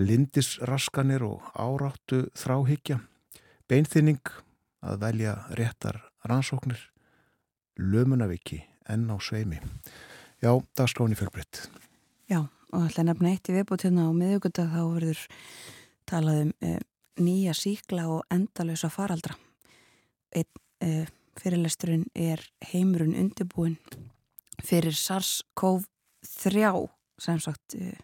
lindisraskanir 0.00 1.24
og 1.26 1.48
áráttu 1.58 2.24
þráhyggja 2.38 3.00
beinþynning 3.70 4.32
að 4.82 4.98
velja 5.00 5.34
réttar 5.56 6.00
rannsóknir 6.28 6.80
lömunaviki 7.78 8.62
enn 8.90 9.08
á 9.08 9.16
sveimi. 9.22 9.60
Já, 10.42 10.52
dagskráni 10.76 11.16
fjölbreytt. 11.16 11.68
Já, 12.28 12.48
og 12.74 12.88
að 12.98 13.06
nefna 13.06 13.32
eitt 13.32 13.48
í 13.48 13.56
viðbútuna 13.56 14.08
á 14.08 14.12
miðugundag 14.12 14.72
þá 14.74 14.82
verður 14.96 15.22
talað 16.10 16.42
um 16.42 16.52
e, 16.60 16.76
nýja 17.22 17.54
síkla 17.56 18.08
og 18.10 18.24
endalösa 18.32 18.90
faraldra. 18.92 19.36
Einn 20.34 20.48
e, 20.82 21.06
fyrirlesturinn 21.40 22.08
er 22.12 22.42
heimurinn 22.72 23.16
undirbúin 23.16 23.78
fyrir 24.62 24.96
SARS-CoV-3 24.98 26.72
sem 27.22 27.40
sagt 27.40 27.78
e, 27.78 27.94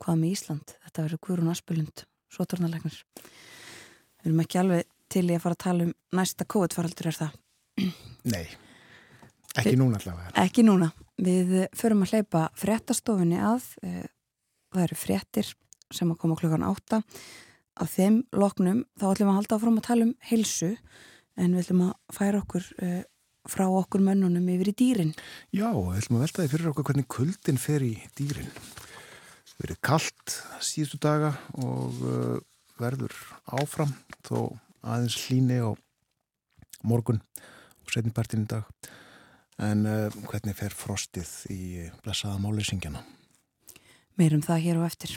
hvað 0.00 0.20
með 0.22 0.32
Ísland 0.36 0.74
þetta 0.86 1.04
verður 1.06 1.22
Guðrún 1.26 1.52
Aspelund 1.52 2.04
svotornalegnir 2.30 2.98
við 3.20 4.26
erum 4.30 4.42
ekki 4.44 4.60
alveg 4.62 4.88
til 5.10 5.26
í 5.26 5.34
að 5.36 5.44
fara 5.44 5.56
að 5.58 5.64
tala 5.66 5.86
um 5.88 5.94
næsta 6.20 6.46
COVID-faraldur 6.54 7.10
er 7.10 7.18
það 7.20 7.38
Nei, 8.30 8.44
ekki 9.56 9.76
núna 9.80 9.96
allavega 10.00 10.32
Ekki 10.44 10.62
núna. 10.66 10.90
Við 11.20 11.52
förum 11.76 12.02
að 12.04 12.10
hleypa 12.14 12.42
fréttastofunni 12.60 13.38
að. 13.40 13.64
eh, 13.82 14.04
Það 14.70 14.82
eru 14.84 14.96
fréttir 15.00 15.48
sem 15.90 16.10
að 16.12 16.18
koma 16.22 16.36
klukkan 16.38 16.62
átta. 16.62 17.00
Af 17.80 17.94
þeim 17.96 18.20
loknum 18.36 18.84
þá 19.00 19.06
ætlum 19.08 19.26
við 19.26 19.32
að 19.32 19.38
halda 19.40 19.56
áfram 19.56 19.78
að 19.80 19.86
tala 19.88 20.04
um 20.06 20.12
heilsu 20.28 20.68
en 21.40 21.54
við 21.56 21.64
ætlum 21.64 21.80
að 21.88 21.94
færa 22.14 22.42
okkur 22.44 22.68
uh, 22.84 23.00
frá 23.50 23.64
okkur 23.66 24.04
mönnunum 24.06 24.46
yfir 24.52 24.70
í 24.70 24.76
dýrin. 24.78 25.10
Já, 25.50 25.72
við 25.72 25.98
ætlum 26.04 26.20
að 26.20 26.24
velta 26.26 26.44
því 26.44 26.52
fyrir 26.52 26.70
okkur 26.70 26.86
hvernig 26.90 27.08
kuldin 27.16 27.58
fer 27.58 27.82
í 27.82 27.94
dýrin 28.20 28.52
verið 29.60 29.80
kallt 29.84 30.36
síðustu 30.64 31.00
daga 31.02 31.34
og 31.60 32.00
uh, 32.00 32.38
verður 32.80 33.14
áfram 33.60 33.92
þó 34.26 34.56
aðeins 34.80 35.18
hlíni 35.26 35.60
á 35.60 35.70
morgun 36.86 37.20
og 37.84 37.92
setnipartin 37.92 38.46
í 38.46 38.50
dag 38.50 38.90
en 39.60 39.84
uh, 39.84 40.20
hvernig 40.30 40.56
fer 40.56 40.72
frostið 40.72 41.32
í 41.52 41.62
blessaða 42.04 42.40
málisingjana 42.40 43.04
Meirum 44.20 44.42
það 44.44 44.64
hér 44.66 44.78
og 44.80 44.84
eftir. 44.84 45.12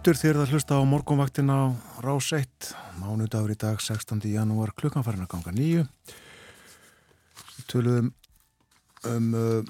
Aftur 0.00 0.16
þegar 0.16 0.38
það 0.40 0.52
hlusta 0.54 0.76
á 0.80 0.88
morgunvaktin 0.88 1.50
á 1.52 1.76
Rás 2.00 2.30
1 2.32 2.70
mánudagur 3.02 3.52
í 3.52 3.56
dag 3.60 3.82
16. 3.84 4.22
janúar 4.32 4.70
klukkan 4.72 5.04
farin 5.04 5.26
að 5.26 5.34
ganga 5.34 5.52
nýju 5.52 5.82
töluðum 7.68 8.08
um 9.10 9.26
uh, 9.36 9.60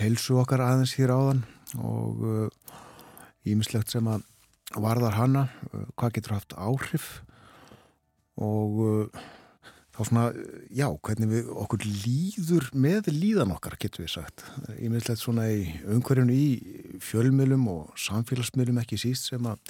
heilsu 0.00 0.38
okkar 0.40 0.64
aðeins 0.64 0.94
hér 0.96 1.12
áðan 1.12 1.44
og 1.76 2.24
ímislegt 3.44 3.92
uh, 3.92 3.98
sem 3.98 4.08
að 4.08 4.24
varðar 4.72 5.20
hana 5.20 5.44
uh, 5.74 5.84
hvað 5.92 6.16
getur 6.16 6.38
haft 6.38 6.56
áhrif 6.56 7.10
og 8.40 8.80
uh, 8.88 9.24
þá 9.94 10.00
svona, 10.08 10.24
já, 10.74 10.86
hvernig 11.06 11.30
við 11.30 11.50
okkur 11.64 11.84
líður 11.86 12.68
með 12.74 13.10
líðan 13.14 13.54
okkar, 13.54 13.76
getur 13.80 14.04
við 14.04 14.14
sagt. 14.16 14.44
Ég 14.74 14.90
myndilegt 14.90 15.22
svona 15.22 15.46
í 15.52 15.68
umhverjum 15.94 16.32
í 16.34 16.46
fjölmjölum 17.04 17.68
og 17.70 17.94
samfélagsmjölum 18.06 18.80
ekki 18.82 18.98
síst 19.00 19.30
sem 19.30 19.46
að 19.46 19.60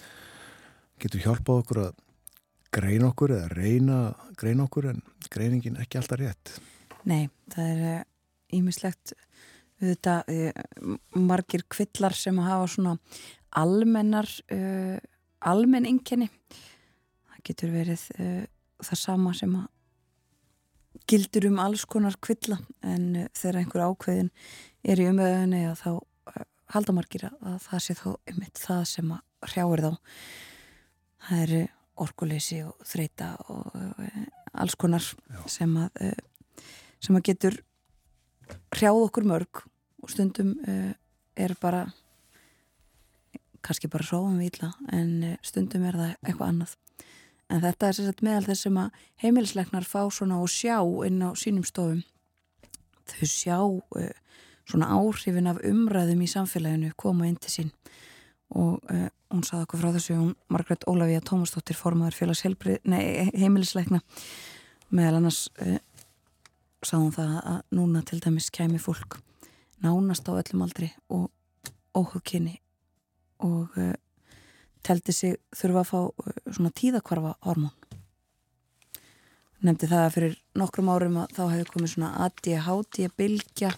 getur 1.02 1.24
hjálpað 1.26 1.62
okkur 1.64 1.82
að 1.84 1.92
greina 2.74 3.10
okkur 3.12 3.36
eða 3.36 3.50
reyna 3.52 3.98
greina 4.40 4.64
okkur 4.66 4.90
en 4.94 5.02
greiningin 5.30 5.78
ekki 5.82 6.00
alltaf 6.00 6.20
rétt. 6.20 6.56
Nei, 7.04 7.28
það 7.52 7.84
er 7.84 8.06
ímislegt 8.54 9.14
þetta 9.84 10.22
margir 11.18 11.64
kvillar 11.70 12.16
sem 12.16 12.38
að 12.40 12.50
hafa 12.50 12.70
svona 12.74 12.96
almennar 13.60 14.28
uh, 14.54 14.96
almenn 15.44 15.86
inkenni. 15.88 16.30
Það 17.28 17.44
getur 17.50 17.74
verið 17.74 18.04
uh, 18.18 18.42
það 18.82 19.00
sama 19.00 19.34
sem 19.36 19.54
að 19.58 19.68
gildur 21.10 21.48
um 21.50 21.60
alls 21.62 21.84
konar 21.90 22.16
kvilla 22.22 22.58
en 22.82 23.06
uh, 23.18 23.28
þegar 23.36 23.60
einhver 23.60 23.84
ákveðin 23.88 24.30
er 24.84 25.02
í 25.02 25.08
umöðunni 25.10 25.62
að 25.68 25.82
þá 25.82 25.90
uh, 25.92 26.44
halda 26.74 26.96
margir 26.96 27.26
að 27.30 27.58
það 27.66 27.84
sé 27.86 27.96
þá 28.00 28.08
einmitt 28.30 28.62
það 28.62 28.84
sem 28.92 29.14
að 29.16 29.50
hrjáir 29.52 29.84
þá. 29.84 29.90
Það 31.24 31.44
eru 31.44 31.62
orkuleysi 32.04 32.62
og 32.66 32.88
þreita 32.88 33.34
og 33.52 33.76
uh, 33.76 34.24
alls 34.54 34.78
konar 34.78 35.04
sem 35.50 35.76
að, 35.80 36.02
sem 37.02 37.16
að 37.18 37.26
getur 37.30 37.60
hrjáð 38.76 39.04
okkur 39.08 39.26
mörg 39.26 39.64
og 40.04 40.12
stundum 40.12 40.52
er 41.34 41.54
bara 41.58 41.86
kannski 43.64 43.88
bara 43.90 44.06
sófum 44.06 44.38
við 44.40 44.52
ítla 44.52 44.72
en 44.92 45.12
eh, 45.24 45.38
stundum 45.44 45.86
er 45.88 45.98
það 45.98 46.12
eitthvað 46.16 46.50
annað 46.50 46.74
en 47.52 47.62
þetta 47.62 47.88
er 47.88 47.96
sérstaklega 47.96 48.30
meðal 48.30 48.48
þess 48.48 48.66
sem 48.66 48.78
að 48.80 49.00
heimilisleiknar 49.22 49.86
fá 49.88 50.00
svona 50.12 50.40
og 50.42 50.50
sjá 50.52 50.78
inn 51.06 51.20
á 51.22 51.30
sínum 51.38 51.64
stofum. 51.66 52.02
Þau 53.10 53.28
sjá 53.28 53.58
uh, 53.60 54.12
svona 54.64 54.90
áhrifin 54.96 55.50
af 55.50 55.60
umræðum 55.66 56.24
í 56.24 56.30
samfélaginu 56.30 56.94
koma 56.96 57.28
inn 57.28 57.36
til 57.36 57.52
sín. 57.52 57.72
Og 58.54 58.80
uh, 58.90 59.08
hún 59.32 59.44
saði 59.46 59.66
okkur 59.66 59.82
frá 59.82 59.92
þessu 59.96 60.18
hún 60.18 60.34
Margret 60.52 60.86
Ólafíða 60.88 61.24
Tómasdóttir 61.28 61.78
formadur 61.78 62.16
félags 62.16 62.44
heimilisleikna 62.44 64.00
meðal 64.94 65.20
annars 65.20 65.46
uh, 65.64 65.78
sá 66.84 66.96
hún 66.96 67.12
það 67.14 67.38
að 67.40 67.60
núna 67.76 68.04
til 68.06 68.20
dæmis 68.24 68.50
kæmi 68.54 68.80
fólk 68.80 69.18
nánast 69.84 70.28
á 70.28 70.32
öllum 70.36 70.64
aldri 70.64 70.92
og 71.12 71.28
óhugkynni 71.96 72.58
og 73.44 73.74
teldi 74.84 75.14
sig 75.14 75.38
þurfa 75.56 75.82
að 75.82 75.90
fá 75.90 76.00
uh, 76.00 76.34
svona 76.50 76.72
tíðakvarfa 76.76 77.34
hormón. 77.46 77.74
Nefndi 79.64 79.88
það 79.88 80.02
að 80.04 80.14
fyrir 80.18 80.34
nokkrum 80.60 80.90
árum 80.92 81.20
að 81.22 81.38
þá 81.38 81.44
hefði 81.54 81.68
komið 81.72 81.92
svona 81.94 82.10
ADHD 82.26 83.06
bilgja 83.16 83.70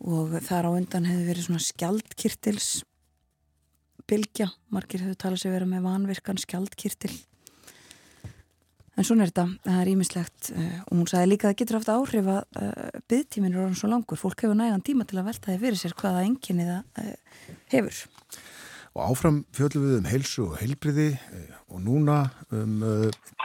og 0.00 0.36
þar 0.46 0.68
á 0.68 0.76
undan 0.76 1.08
hefði 1.08 1.26
verið 1.26 1.48
svona 1.48 1.64
skjaldkirtils 1.64 2.68
bilgja, 4.10 4.46
margir 4.74 5.02
hefur 5.04 5.18
talað 5.18 5.42
sér 5.42 5.56
verið 5.56 5.72
með 5.72 5.84
vanvirkan 5.86 6.38
skjaldkirtil. 6.40 7.12
En 8.98 9.06
svona 9.06 9.24
er 9.24 9.30
þetta. 9.30 9.46
Það 9.64 9.80
er 9.80 9.90
ímislegt 9.92 10.52
uh, 10.54 10.72
og 10.86 10.96
hún 10.98 11.10
sagði 11.10 11.32
líka 11.32 11.48
að 11.48 11.52
það 11.52 11.60
getur 11.60 11.78
haft 11.80 11.92
áhrif 11.94 12.32
að 12.36 12.40
uh, 12.62 13.04
byggtíminn 13.10 13.54
er 13.54 13.62
orðin 13.64 13.78
svo 13.80 13.90
langur, 13.90 14.20
fólk 14.20 14.44
hefur 14.44 14.58
nægan 14.58 14.86
tíma 14.86 15.06
til 15.08 15.20
að 15.20 15.30
velta 15.30 15.52
þið 15.52 15.62
fyrir 15.66 15.82
sér 15.82 15.98
hvaða 15.98 16.26
enginni 16.28 16.66
það 16.68 17.14
hefur 17.74 18.02
Og 19.00 19.14
áfram 19.14 19.36
fjöldum 19.56 19.84
við 19.86 19.94
um 19.96 20.06
heilsu 20.10 20.42
og 20.44 20.56
heilbriði 20.60 21.06
og 21.72 21.78
núna 21.80 22.18
um 22.52 22.82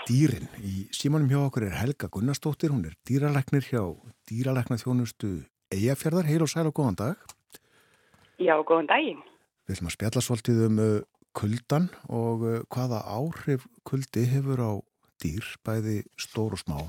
dýrin. 0.04 0.50
Í 0.60 0.90
símanum 0.92 1.30
hjá 1.32 1.38
okkur 1.46 1.64
er 1.70 1.78
Helga 1.80 2.10
Gunnarsdóttir, 2.12 2.74
hún 2.76 2.84
er 2.90 2.98
dýralæknir 3.08 3.64
hjá 3.70 3.80
dýralækna 4.28 4.76
þjónustu 4.82 5.30
Eyjafjörðar. 5.72 6.28
Heil 6.28 6.44
og 6.44 6.52
sæl 6.52 6.68
og 6.68 6.76
góðan 6.76 7.00
dag. 7.00 7.24
Já, 8.36 8.52
góðan 8.68 8.90
daginn. 8.92 9.24
Við 9.64 9.78
ætlum 9.78 9.88
að 9.94 9.96
spjalla 9.96 10.26
svolítið 10.28 10.60
um 10.66 10.84
kuldan 11.40 11.88
og 12.12 12.44
hvaða 12.76 13.00
áhrif 13.16 13.64
kuldi 13.88 14.26
hefur 14.34 14.60
á 14.60 14.72
dýr, 15.24 15.48
bæði 15.64 16.02
stór 16.20 16.60
og 16.60 16.64
smá. 16.66 16.84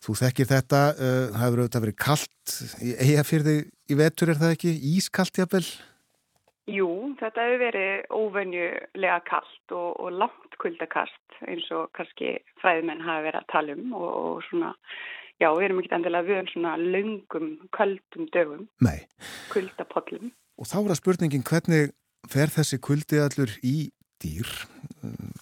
Þú 0.00 0.16
þekkir 0.22 0.48
þetta, 0.54 0.82
það 0.96 1.38
hefur 1.44 1.64
auðvitað 1.66 1.84
verið 1.84 2.00
kallt 2.00 2.58
í 2.80 2.96
Eyjafjörði 2.96 3.56
í 3.68 4.00
vetur, 4.00 4.32
er 4.32 4.40
það 4.40 4.56
ekki? 4.56 4.76
Ískallt 4.96 5.44
jafnvel? 5.44 5.66
Jú, 6.70 6.90
þetta 7.20 7.46
hefur 7.46 7.62
verið 7.64 8.12
óvenjulega 8.14 9.20
kallt 9.26 9.74
og, 9.74 9.88
og 9.98 10.18
langt 10.22 10.58
kuldakast 10.62 11.40
eins 11.48 11.66
og 11.74 11.88
kannski 11.96 12.36
fræðmenn 12.62 13.02
hafa 13.04 13.24
verið 13.26 13.40
að 13.40 13.48
tala 13.52 13.76
um 13.76 13.94
og, 13.98 14.10
og 14.10 14.44
svona, 14.48 14.74
já, 15.40 15.48
við 15.48 15.66
erum 15.66 15.80
ekki 15.82 15.94
endilega 15.96 16.28
við 16.28 16.42
um 16.42 16.50
svona 16.52 16.74
löngum, 16.80 17.48
kaldum 17.76 18.28
dögum. 18.34 18.66
Nei. 18.84 18.98
Kuldapollum. 19.52 20.30
Og 20.60 20.68
þá 20.68 20.76
er 20.82 20.90
það 20.92 21.00
spurningin 21.00 21.46
hvernig 21.48 21.94
fer 22.30 22.52
þessi 22.52 22.80
kuldi 22.84 23.22
allur 23.22 23.56
í 23.64 23.76
dýr? 24.20 24.48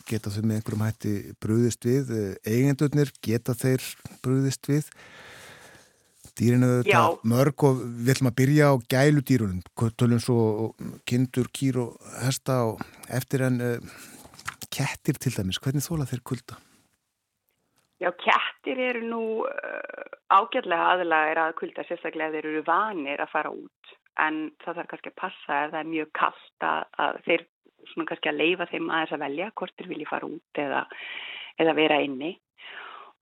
Geta 0.08 0.30
þau 0.32 0.42
með 0.44 0.60
einhverjum 0.60 0.84
hætti 0.86 1.14
brúðist 1.42 1.88
við? 1.88 2.12
Eigendurnir 2.46 3.10
geta 3.24 3.56
þeir 3.58 3.84
brúðist 4.24 4.70
við? 4.70 4.92
Dýrinu 6.39 6.68
þetta 6.78 7.03
mörg 7.26 7.64
og 7.66 7.80
við 7.82 8.12
ætlum 8.14 8.30
að 8.30 8.39
byrja 8.39 8.70
á 8.70 8.74
gæludýrunum, 8.95 9.62
tölum 9.99 10.22
svo 10.22 10.39
kindur, 11.09 11.51
kýr 11.51 11.80
og 11.82 12.09
hesta 12.22 12.61
og 12.70 12.82
eftir 13.11 13.43
en 13.49 13.59
uh, 13.64 13.99
kettir 14.70 15.18
til 15.18 15.34
dæmis, 15.34 15.59
hvernig 15.62 15.82
þóla 15.82 16.07
þeir 16.09 16.22
kulda? 16.30 16.59
Já, 17.99 18.12
kettir 18.14 18.78
eru 18.78 19.03
nú 19.11 19.22
uh, 19.43 20.09
ágjörlega 20.30 20.93
aðlægir 20.95 21.43
að 21.43 21.57
kulda, 21.59 21.86
sérstaklega 21.89 22.36
þeir 22.36 22.51
eru 22.53 22.64
vanir 22.66 23.22
að 23.24 23.32
fara 23.34 23.55
út. 23.55 23.95
En 24.22 24.45
það 24.62 24.80
þarf 24.80 24.91
kannski 24.93 25.12
að 25.12 25.20
passa 25.22 25.62
ef 25.64 25.72
það 25.72 25.80
er 25.80 25.91
mjög 25.95 26.12
kallt 26.18 26.66
að, 26.68 26.84
að 27.03 27.18
þeir 27.26 27.45
svona 27.93 28.11
kannski 28.11 28.30
að 28.30 28.41
leifa 28.43 28.68
þeim 28.70 28.91
aðeins 28.91 29.16
að 29.16 29.24
velja 29.24 29.51
hvort 29.59 29.74
þeir 29.78 29.91
vilja 29.93 30.11
fara 30.11 30.28
út 30.28 30.62
eða, 30.62 30.84
eða 31.62 31.74
vera 31.78 32.01
inni. 32.07 32.32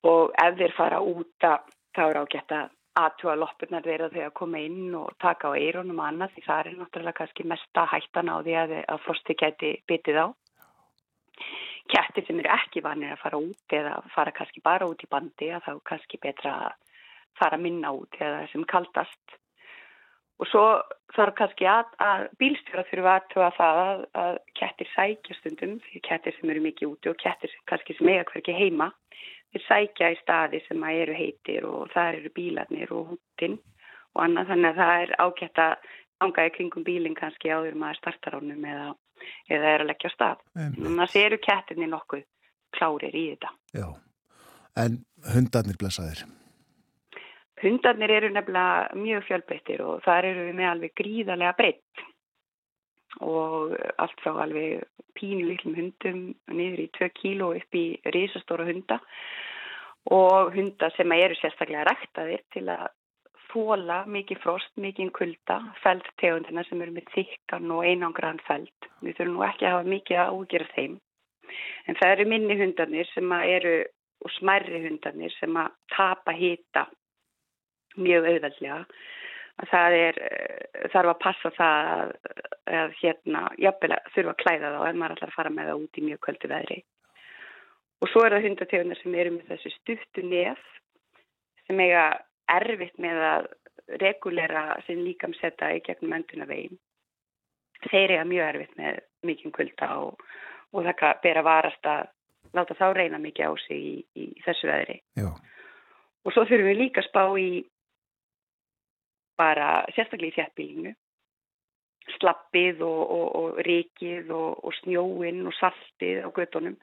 Og 0.09 0.33
ef 0.45 0.57
þeir 0.61 0.77
fara 0.77 1.01
út 1.01 1.49
að 1.49 1.73
þá 1.97 2.03
er 2.07 2.21
ágætt 2.21 2.55
að 2.57 2.76
aðtúa 2.97 3.37
loppurnar 3.37 3.85
þeirra 3.85 4.09
þegar 4.13 4.31
að 4.31 4.37
koma 4.41 4.63
inn 4.65 4.95
og 4.97 5.13
taka 5.23 5.53
á 5.53 5.59
eironum 5.59 6.01
og 6.01 6.09
annað 6.09 6.35
því 6.35 6.45
það 6.47 6.61
er 6.61 6.77
náttúrulega 6.81 7.19
kannski 7.21 7.47
mesta 7.51 7.87
hættan 7.93 8.33
á 8.33 8.37
því 8.41 8.59
að, 8.63 8.75
að 8.89 9.03
frosti 9.05 9.37
geti 9.37 9.73
bitið 9.89 10.21
á. 10.25 10.27
Kettir 11.93 12.27
sem 12.27 12.41
eru 12.43 12.51
ekki 12.51 12.83
vanir 12.83 13.15
að 13.15 13.23
fara 13.23 13.39
út 13.39 13.75
eða 13.79 13.97
fara 14.15 14.35
kannski 14.35 14.63
bara 14.65 14.89
út 14.89 15.05
í 15.05 15.11
bandi 15.11 15.53
að 15.55 15.67
þá 15.69 15.73
kannski 15.93 16.21
betra 16.23 16.55
að 16.67 17.03
fara 17.39 17.59
minna 17.61 17.93
út 17.95 18.17
eða 18.19 18.47
sem 18.53 18.65
kaldast. 18.67 19.37
Og 20.41 20.49
svo 20.51 20.65
þarf 21.17 21.37
kannski 21.37 21.69
að, 21.69 21.93
að 22.03 22.27
bílstjóra 22.41 22.85
þurfa 22.91 23.13
aðtúa 23.19 23.53
það 23.57 23.79
að, 23.85 24.03
að 24.25 24.41
kettir 24.59 24.91
sækja 24.93 25.37
stundum 25.39 25.79
því 25.87 26.03
kettir 26.09 26.37
sem 26.37 26.53
eru 26.53 26.65
mikið 26.65 26.91
úti 26.91 27.13
og 27.13 27.21
kettir 27.21 27.55
kannski 27.71 27.97
sem 27.97 28.11
eiga 28.13 28.27
hverki 28.33 28.57
heima 28.57 28.91
sækja 29.65 30.11
í 30.13 30.19
staði 30.21 30.61
sem 30.67 30.85
að 30.85 31.01
eru 31.03 31.17
heitir 31.17 31.67
og 31.69 31.91
það 31.95 32.21
eru 32.21 32.33
bílarnir 32.37 32.93
og 32.95 33.13
húttinn 33.13 33.59
og 34.17 34.23
annað 34.25 34.53
þannig 34.53 34.71
að 34.71 34.81
það 34.83 35.03
er 35.03 35.15
ágætt 35.25 35.63
að 35.65 36.47
í 36.49 36.55
kringum 36.55 36.87
bílinn 36.87 37.19
kannski 37.19 37.53
áður 37.53 37.77
maður 37.81 38.01
startar 38.01 38.39
ánum 38.39 38.65
eða, 38.65 38.89
eða 39.53 39.75
er 39.75 39.85
að 39.85 39.91
leggja 39.93 40.13
stað. 40.15 40.43
Þannig 40.57 41.05
að 41.05 41.21
eru 41.23 41.39
kettinni 41.45 41.91
nokkuð 41.93 42.25
klárir 42.77 43.17
í 43.17 43.25
þetta. 43.35 43.53
Já, 43.77 43.87
en 44.85 44.99
hundarnir 45.35 45.79
blessaðir? 45.81 46.25
Hundarnir 47.63 48.13
eru 48.13 48.33
nefnilega 48.33 48.97
mjög 49.01 49.25
fjölbreyttir 49.31 49.85
og 49.85 50.03
það 50.05 50.31
eru 50.31 50.49
við 50.49 50.59
með 50.59 50.71
alveg 50.73 50.97
gríðarlega 51.01 51.57
breytt 51.57 52.07
og 53.25 53.75
allt 54.03 54.21
frá 54.23 54.35
alveg 54.43 54.85
pínu 55.17 55.47
litlum 55.49 55.77
hundum 55.79 56.23
niður 56.53 56.85
í 56.85 56.89
2 56.99 57.11
kíló 57.17 57.53
upp 57.57 57.79
í 57.79 57.87
risastóra 58.15 58.67
hunda 58.69 59.01
og 60.13 60.53
hundar 60.55 60.93
sem 60.97 61.13
eru 61.17 61.35
sérstaklega 61.39 61.87
ræktaðir 61.89 62.45
til 62.55 62.67
að 62.71 62.87
þóla 63.51 64.03
mikið 64.11 64.41
frost, 64.43 64.73
mikið 64.77 65.11
kulda, 65.17 65.57
feldtegundina 65.83 66.65
sem 66.67 66.83
eru 66.83 66.95
með 66.97 67.11
þykkan 67.15 67.73
og 67.73 67.87
einangran 67.89 68.41
feld. 68.47 68.89
Við 69.01 69.17
þurfum 69.17 69.37
nú 69.39 69.45
ekki 69.47 69.67
að 69.67 69.77
hafa 69.77 69.93
mikið 69.95 70.23
að 70.23 70.39
úgjera 70.41 70.69
þeim. 70.75 70.97
En 71.87 71.99
það 71.99 72.13
eru 72.13 72.27
minni 72.33 72.59
hundarnir 72.61 73.11
sem 73.15 73.35
eru, 73.39 73.75
og 74.25 74.35
smerri 74.37 74.83
hundarnir 74.85 75.35
sem 75.39 75.57
að 75.57 75.77
tapa 75.95 76.35
hýta 76.37 76.87
mjög 77.97 78.29
auðveldlega 78.29 78.81
að 79.63 79.71
það 79.73 79.97
er, 79.99 80.21
þarf 80.93 81.13
að 81.13 81.21
passa 81.23 81.53
það 81.57 81.91
að, 81.93 82.13
að 82.81 82.97
hérna, 83.01 83.43
jafnvel 83.63 83.93
að 83.97 84.11
þurfa 84.15 84.35
að 84.35 84.41
klæða 84.43 84.73
þá 84.75 84.81
en 84.89 84.99
maður 85.01 85.17
ætlar 85.17 85.33
að 85.33 85.37
fara 85.39 85.53
með 85.55 85.71
það 85.71 85.85
út 85.85 86.01
í 86.01 86.07
mjög 86.07 86.23
kvöldu 86.27 86.51
veðri. 86.53 86.79
Og 88.05 88.11
svo 88.13 88.25
er 88.25 88.37
það 88.37 88.49
hundategunar 88.49 89.01
sem 89.01 89.15
eru 89.17 89.37
með 89.37 89.53
þessu 89.53 89.73
stuttu 89.79 90.25
nef 90.27 90.67
sem 91.67 91.81
eiga 91.81 92.03
erfitt 92.53 92.99
með 93.03 93.23
að 93.31 93.49
regulera 94.03 94.67
sinn 94.87 95.05
líkamsetta 95.07 95.71
í 95.75 95.81
gegnum 95.87 96.19
önduna 96.19 96.49
veginn. 96.49 96.77
Þeir 97.87 98.17
eiga 98.17 98.27
mjög 98.29 98.51
erfitt 98.51 98.77
með 98.81 99.01
mikinn 99.27 99.55
kvölda 99.55 99.89
og, 100.03 100.21
og 100.75 100.87
það 100.87 101.23
ber 101.25 101.41
að 101.41 101.49
varast 101.49 101.89
að 101.91 102.13
láta 102.57 102.77
þá 102.77 102.87
reyna 102.97 103.21
mikið 103.23 103.49
á 103.49 103.53
sig 103.65 103.81
í, 103.81 103.95
í 104.17 104.27
þessu 104.45 104.69
veðri. 104.69 105.01
Já. 105.19 105.31
Og 106.27 106.35
svo 106.35 106.45
þurfum 106.45 106.71
við 106.73 106.81
líka 106.81 107.03
að 107.03 107.09
spá 107.09 107.23
í 107.39 107.49
bara 109.39 109.85
sérstaklega 109.95 110.33
í 110.33 110.37
þjættbílinu 110.37 110.95
slappið 112.17 112.83
og, 112.87 113.03
og, 113.17 113.27
og 113.41 113.61
rikið 113.67 114.31
og, 114.35 114.65
og 114.65 114.75
snjóinn 114.81 115.47
og 115.49 115.55
saltið 115.59 116.23
á 116.23 116.29
göttunum 116.35 116.77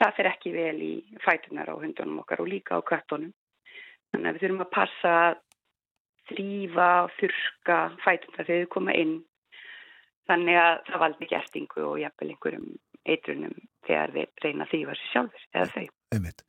það 0.00 0.14
fer 0.18 0.30
ekki 0.32 0.52
vel 0.54 0.76
í 0.84 0.94
fætunar 1.24 1.72
á 1.72 1.74
hundunum 1.76 2.22
okkar 2.22 2.42
og 2.44 2.50
líka 2.50 2.80
á 2.80 2.80
köttunum 2.88 3.32
þannig 4.12 4.30
að 4.30 4.36
við 4.36 4.44
þurfum 4.44 4.64
að 4.64 4.74
passa 4.76 5.14
þrýfa 6.30 6.90
þurka 7.20 7.78
fætunar 8.04 8.48
þegar 8.48 8.62
við 8.64 8.70
koma 8.74 8.96
inn 8.96 9.16
þannig 10.26 10.60
að 10.60 10.76
það 10.88 11.02
valdi 11.04 11.30
gestingu 11.30 11.86
og 11.86 11.98
jafnvel 12.02 12.32
einhverjum 12.32 12.70
eitrunum 13.06 13.56
þegar 13.86 14.14
við 14.16 14.42
reyna 14.42 14.68
þrýfa 14.70 14.96
sér 14.98 15.12
sjálfur 15.12 15.44
eða 15.52 15.68
þau. 15.74 15.90
Einmitt. 16.16 16.46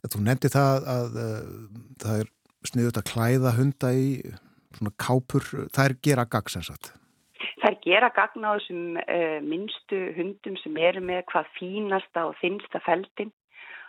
Þú 0.00 0.20
nefndi 0.24 0.50
það 0.52 0.70
að, 0.70 0.86
að, 0.94 1.18
að 1.24 1.98
það 2.00 2.22
er 2.22 2.30
sniðut 2.70 3.00
að 3.00 3.10
klæða 3.10 3.52
hunda 3.58 3.90
í 3.96 4.06
svona 4.78 4.94
kápur, 5.00 5.46
það 5.74 5.84
er 5.86 5.96
gera 6.06 6.26
gagn 6.30 6.54
sem 6.54 6.64
sagt? 6.66 6.92
Það 7.60 7.70
er 7.70 7.78
gera 7.84 8.10
gagn 8.16 8.46
á 8.46 8.50
þessum 8.56 8.98
uh, 9.00 9.38
minnstu 9.44 10.00
hundum 10.16 10.56
sem 10.60 10.76
eru 10.80 11.02
með 11.04 11.24
hvað 11.32 11.52
fínasta 11.58 12.26
og 12.28 12.36
þinnsta 12.40 12.82
feldin 12.84 13.32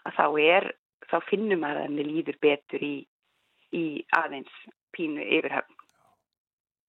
að 0.08 0.18
þá 0.18 0.26
er, 0.44 0.70
þá 1.12 1.18
finnum 1.30 1.68
að 1.68 1.84
henni 1.86 2.08
líður 2.08 2.40
betur 2.44 2.84
í, 2.84 2.96
í 3.76 3.86
aðeins 4.18 4.52
pínu 4.96 5.24
yfirhafn. 5.24 5.81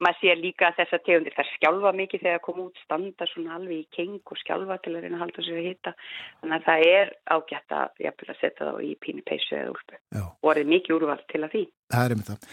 Maður 0.04 0.20
sér 0.20 0.40
líka 0.40 0.68
að 0.68 0.80
þessar 0.80 1.02
tegundir 1.06 1.36
þær 1.36 1.50
skjálfa 1.56 1.92
mikið 2.00 2.24
þegar 2.26 2.42
koma 2.46 2.66
út 2.66 2.82
standa 2.84 3.28
svona 3.30 3.56
alveg 3.58 3.82
í 3.82 3.88
keng 3.96 4.32
og 4.32 4.40
skjálfa 4.42 4.78
til 4.82 4.96
að 4.96 5.06
reyna 5.06 5.18
að 5.18 5.24
halda 5.26 5.46
sér 5.46 5.60
að 5.60 5.68
hitta 5.68 5.94
þannig 6.40 6.56
að 6.58 6.66
það 6.68 6.88
er 6.88 7.14
ágætt 7.36 7.76
að, 7.78 8.02
að 8.12 8.34
setja 8.40 8.68
þá 8.68 8.74
í 8.82 8.92
pínu 9.04 9.24
peysu 9.28 9.56
eða 9.58 9.72
úlpu 9.76 10.02
og 10.22 10.50
það 10.50 10.62
er 10.64 10.74
mikið 10.74 10.98
úrvald 10.98 11.24
til 11.32 11.42
að 11.42 11.56
því 11.56 11.64
Það 11.92 12.04
er 12.06 12.14
einmitt 12.14 12.28
það. 12.30 12.44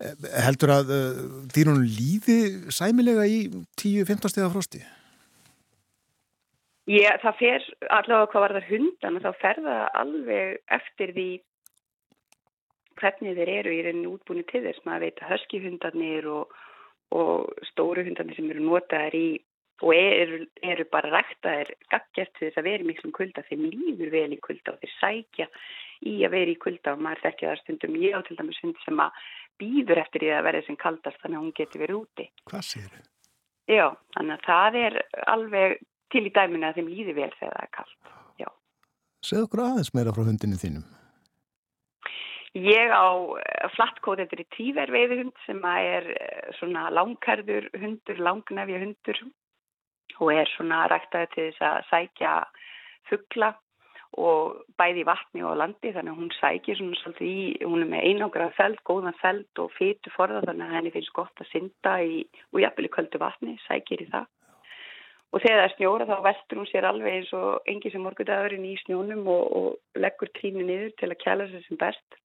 Eh, 0.00 0.28
heldur 0.46 0.70
að 0.72 0.92
uh, 0.96 1.24
dýrunum 1.52 1.82
líði 1.84 2.36
sæmilega 2.72 3.26
í 3.28 3.40
10-15 3.76 4.32
steg 4.32 4.46
af 4.46 4.54
frosti? 4.54 4.80
Já, 6.86 7.10
það 7.18 7.40
fer 7.40 7.66
allavega 7.90 8.30
hvað 8.30 8.44
var 8.44 8.54
það 8.56 8.70
hundan 8.70 9.18
og 9.18 9.24
þá 9.26 9.40
fer 9.42 9.60
það 9.64 9.82
alveg 10.00 10.76
eftir 10.78 11.12
því 11.16 11.28
hvernig 12.96 13.36
þeir 13.36 13.52
eru 13.56 13.74
í 13.74 13.80
rauninni 13.84 14.12
útbúinu 14.12 14.46
til 14.48 14.62
þess. 14.64 14.84
Maður 14.86 15.08
veit 15.08 15.20
að 15.20 15.32
höskihundarnir 15.34 16.28
og, 16.30 16.54
og 17.14 17.52
stóru 17.70 18.04
hundarnir 18.06 18.38
sem 18.38 18.50
eru 18.50 18.64
notaðir 18.64 19.16
í 19.18 19.28
og 19.84 19.92
eru, 19.92 20.38
eru 20.64 20.86
bara 20.88 21.10
ræktaðir 21.12 21.74
gaggjast 21.92 22.38
þess 22.40 22.56
að 22.56 22.68
vera 22.70 22.84
í 22.84 22.88
miklum 22.88 23.12
kulda. 23.12 23.44
Þeim 23.48 23.66
líður 23.68 24.12
vel 24.14 24.30
í 24.32 24.40
kulda 24.40 24.72
og 24.72 24.80
þeir 24.80 24.94
sækja 24.96 25.48
í 26.08 26.14
að 26.24 26.32
vera 26.32 26.54
í 26.54 26.60
kulda 26.62 26.94
og 26.96 27.04
maður 27.04 27.26
þekkja 27.26 27.50
það 27.50 27.60
stundum 27.62 27.98
ég 28.00 28.16
á 28.16 28.20
til 28.24 28.38
dæmis 28.40 28.62
hund 28.64 28.80
sem 28.84 29.04
að 29.04 29.20
býður 29.60 30.00
eftir 30.00 30.24
því 30.24 30.32
að 30.32 30.46
verða 30.48 30.66
sem 30.66 30.80
kaldast 30.80 31.20
þannig 31.22 31.38
að 31.38 31.44
hún 31.44 31.56
getur 31.60 31.84
verið 31.84 32.00
úti. 32.00 32.28
Hvað 32.48 32.66
séu 32.70 32.88
þau? 32.88 33.04
Já, 33.66 33.86
þannig 34.16 34.36
að 34.36 34.46
það 34.48 34.80
er 34.80 35.00
alveg 35.26 35.80
til 36.14 36.24
í 36.24 36.32
dæminu 36.32 36.68
að 36.68 36.80
þeim 36.80 36.92
líði 36.92 37.16
vel 37.16 37.32
þegar 37.36 37.56
það 37.58 37.64
er 37.66 37.74
kallt. 37.76 38.12
Segð 39.26 39.48
okkur 39.48 39.62
aðeins 39.64 39.88
meira 39.96 40.12
frá 40.14 40.22
hundinu 40.22 40.58
þínum. 40.60 40.84
Ég 42.56 42.88
á 42.88 43.12
eh, 43.36 43.68
flattkóð 43.74 44.22
eftir 44.24 44.40
í 44.40 44.46
tíver 44.54 44.88
veiðhund 44.94 45.34
sem 45.44 45.58
er 45.68 46.06
eh, 46.14 46.46
svona 46.56 46.86
langkarður 46.88 47.68
hundur, 47.76 48.22
langnefja 48.22 48.80
hundur 48.80 49.20
og 50.24 50.30
er 50.32 50.48
svona 50.54 50.86
ræktaði 50.88 51.28
til 51.34 51.44
þess 51.50 51.66
að 51.68 51.82
sækja 51.90 52.32
fuggla 53.10 53.50
og 54.16 54.62
bæði 54.80 55.02
í 55.02 55.06
vatni 55.10 55.44
og 55.44 55.58
landi 55.60 55.92
þannig 55.92 56.14
að 56.14 56.22
hún 56.22 56.32
sækir 56.38 56.80
svona 56.80 57.00
svolítið 57.02 57.28
í, 57.28 57.46
hún 57.66 57.84
er 57.84 57.92
með 57.92 58.08
einangrað 58.08 58.56
feld, 58.56 58.82
góðan 58.88 59.20
feld 59.20 59.60
og 59.60 59.72
fytu 59.76 60.16
forða 60.16 60.44
þannig 60.46 60.70
að 60.70 60.76
henni 60.78 60.96
finnst 60.96 61.16
gott 61.18 61.44
að 61.44 61.52
synda 61.52 61.96
í, 62.00 62.22
í 62.24 62.92
kvöldu 62.96 63.20
vatni, 63.20 63.58
sækir 63.66 64.06
í 64.06 64.10
það. 64.14 64.30
Og 65.34 65.42
þegar 65.42 65.58
það 65.60 65.66
er 65.68 65.74
snjóra 65.74 66.08
þá 66.08 66.18
vestur 66.24 66.62
hún 66.62 66.70
sér 66.70 66.88
alveg 66.88 67.18
eins 67.18 67.32
og 67.36 67.68
engi 67.68 67.92
sem 67.92 68.00
morgudagurinn 68.00 68.64
í 68.64 68.78
snjónum 68.86 69.26
og, 69.28 69.44
og 69.58 70.00
leggur 70.00 70.32
trínu 70.38 70.64
niður 70.64 70.94
til 70.96 71.10
að 71.10 71.20
kjæla 71.20 71.50
sér 71.50 71.66
sem 71.66 71.82
best 71.82 72.22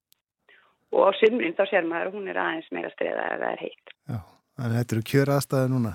og 0.91 1.07
á 1.07 1.11
sumrin 1.19 1.55
þá 1.57 1.65
sér 1.69 1.87
maður 1.87 2.11
að 2.11 2.15
hún 2.17 2.31
er 2.31 2.39
aðeins 2.41 2.71
meira 2.75 2.91
streða 2.93 3.27
ef 3.33 3.43
það 3.43 3.51
er 3.51 3.61
heitt. 3.65 3.93
Já, 4.11 4.17
að 4.61 4.73
þetta 4.77 4.97
eru 4.97 5.05
kjör 5.11 5.33
aðstæði 5.35 5.71
núna. 5.71 5.93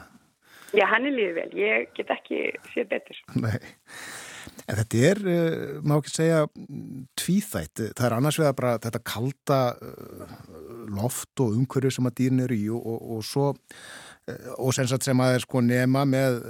Já, 0.75 0.85
hann 0.91 1.07
er 1.09 1.15
lífið 1.15 1.37
vel, 1.37 1.51
ég 1.61 1.93
get 1.97 2.11
ekki 2.13 2.41
sér 2.73 2.89
betur. 2.91 3.21
Nei, 3.45 3.59
en 4.67 4.81
þetta 4.81 5.03
er, 5.11 5.21
uh, 5.23 5.77
má 5.87 5.97
ekki 5.99 6.15
segja, 6.15 6.41
tvíþætt. 7.21 7.85
Það 7.93 8.09
er 8.09 8.17
annars 8.17 8.41
vegar 8.41 8.57
bara 8.59 8.75
þetta 8.83 9.05
kalda 9.13 9.61
uh, 9.77 10.35
loft 10.97 11.45
og 11.45 11.55
umhverju 11.61 11.95
sem 11.95 12.11
að 12.11 12.19
dýrin 12.21 12.45
eru 12.47 12.59
í 12.59 12.67
og, 12.73 12.83
og, 12.83 13.07
og 13.17 13.27
svo, 13.27 13.53
uh, 13.53 14.51
og 14.59 14.75
sem 14.77 15.23
að 15.23 15.37
er 15.37 15.47
sko 15.47 15.63
nema 15.65 16.05
með 16.09 16.43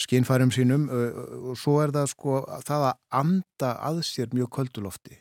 skinnfærum 0.00 0.48
sínum 0.48 0.86
og 0.88 1.58
svo 1.60 1.74
er 1.82 1.90
það 1.92 2.06
sko 2.08 2.38
það 2.64 2.86
að 2.88 3.00
anda 3.18 3.74
að 3.84 3.98
sér 4.08 4.30
mjög 4.32 4.48
köldulofti. 4.56 5.18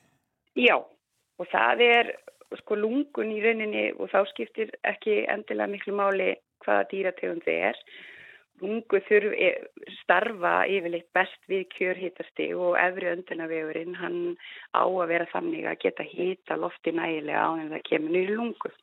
Já, 0.55 0.78
og 1.40 1.48
það 1.52 1.84
er 1.86 2.14
sko 2.60 2.78
lungun 2.80 3.34
í 3.34 3.42
rauninni 3.44 3.90
og 3.98 4.12
þá 4.12 4.22
skiptir 4.32 4.72
ekki 4.88 5.24
endilega 5.32 5.72
miklu 5.72 5.96
máli 5.98 6.32
hvaða 6.66 6.88
dýrategund 6.92 7.46
þið 7.46 7.68
er. 7.70 7.84
Lungu 8.60 9.00
þurf 9.08 9.36
starfa 10.02 10.54
yfirleitt 10.68 11.08
best 11.16 11.40
við 11.48 11.64
kjörhítasti 11.78 12.50
og 12.58 12.76
efri 12.82 13.08
öndunavegurinn 13.14 13.96
hann 13.96 14.20
á 14.76 14.84
að 14.84 15.08
vera 15.14 15.30
þannig 15.32 15.70
að 15.70 15.80
geta 15.86 16.04
hýta 16.04 16.60
lofti 16.60 16.92
nægilega 16.92 17.46
á 17.48 17.50
en 17.56 17.72
það 17.72 17.86
kemur 17.88 18.16
nýri 18.18 18.36
lungu 18.36 18.74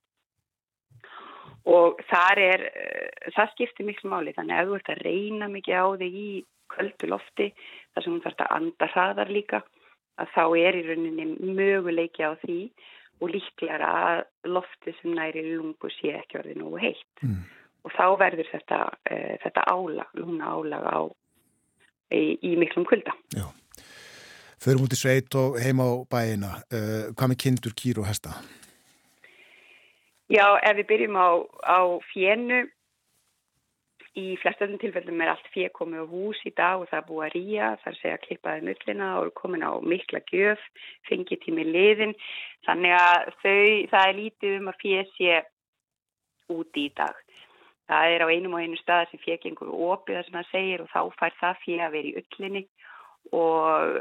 og 1.66 2.00
er, 2.38 2.62
eh, 2.62 3.30
það 3.34 3.52
skiptir 3.52 3.86
miklu 3.86 4.10
máli 4.10 4.32
þannig 4.32 4.56
að 4.56 4.68
þú 4.68 4.76
ert 4.78 4.90
að 4.94 5.02
reyna 5.02 5.48
mikið 5.50 5.74
á 5.82 5.86
þig 5.98 6.14
í 6.14 6.30
köldu 6.72 7.08
lofti 7.10 7.52
þar 7.92 8.02
sem 8.02 8.14
þú 8.14 8.22
þarfst 8.24 8.44
að 8.44 8.54
anda 8.56 8.86
hraðar 8.94 9.28
líka 9.30 9.62
að 10.20 10.32
þá 10.34 10.44
er 10.60 10.78
í 10.78 10.84
rauninni 10.86 11.54
möguleiki 11.56 12.24
á 12.24 12.32
því 12.42 12.60
og 13.20 13.32
líklega 13.32 13.88
að 13.88 14.50
lofti 14.52 14.94
sem 14.98 15.14
næri 15.16 15.44
lungu 15.54 15.90
sé 15.96 16.16
ekki 16.18 16.40
orðið 16.40 16.60
nógu 16.60 16.80
heitt 16.82 17.22
mm. 17.24 17.38
og 17.86 17.94
þá 17.96 18.06
verður 18.20 18.50
þetta, 18.52 18.80
uh, 19.10 19.34
þetta 19.44 19.64
álag, 19.72 20.18
lúna 20.20 20.52
álag 20.52 20.84
á, 20.84 20.98
í, 22.12 22.24
í 22.44 22.52
miklum 22.60 22.84
kulda. 22.88 23.16
Já, 23.36 23.48
förum 24.60 24.84
út 24.86 24.96
í 24.96 25.00
sveit 25.00 25.36
og 25.40 25.56
heima 25.62 25.88
á 25.88 25.92
bæina, 26.12 26.52
uh, 26.68 27.08
hvað 27.16 27.32
með 27.32 27.42
kindur, 27.46 27.76
kýr 27.76 28.02
og 28.04 28.08
hesta? 28.10 28.36
Já, 30.32 30.44
ef 30.66 30.80
við 30.80 30.88
byrjum 30.90 31.16
á, 31.16 31.28
á 31.62 31.80
fjennu, 32.10 32.64
í 34.16 34.36
flestöldum 34.40 34.80
tilfellum 34.80 35.20
er 35.20 35.32
allt 35.34 35.48
fjeg 35.52 35.74
komið 35.76 36.06
á 36.08 36.12
hús 36.12 36.38
í 36.48 36.52
dag 36.56 36.80
og 36.80 36.88
það 36.88 36.98
er 36.98 37.08
búið 37.08 37.24
að 37.26 37.34
rýja, 37.34 37.68
það 37.82 37.90
er 37.90 37.98
segja 38.00 38.16
að 38.16 38.24
klippaði 38.24 38.64
nullina 38.64 39.08
og 39.18 39.26
er 39.26 39.34
komin 39.40 39.66
á 39.66 39.72
mikla 39.92 40.22
gjöf, 40.30 40.62
fengið 41.08 41.42
tími 41.44 41.66
liðin, 41.68 42.14
þannig 42.68 42.96
að 42.96 43.28
þau, 43.42 43.66
það 43.92 44.06
er 44.06 44.18
lítið 44.20 44.56
um 44.60 44.72
að 44.72 44.80
fjeg 44.82 45.12
sé 45.18 45.36
úti 46.56 46.86
í 46.88 46.94
dag. 46.96 47.20
Það 47.86 48.14
er 48.14 48.24
á 48.24 48.32
einum 48.32 48.56
og 48.58 48.64
einu 48.64 48.80
stað 48.80 49.10
sem 49.10 49.22
fjeg 49.22 49.44
gengur 49.44 49.70
opið 49.70 50.16
það 50.18 50.26
sem 50.26 50.38
það 50.38 50.50
segir 50.54 50.82
og 50.82 50.90
þá 50.90 51.00
fær 51.20 51.36
það 51.40 51.60
fjeg 51.64 51.84
að 51.84 51.94
vera 51.96 52.10
í 52.10 52.16
ullinni 52.22 52.64
og 53.36 53.98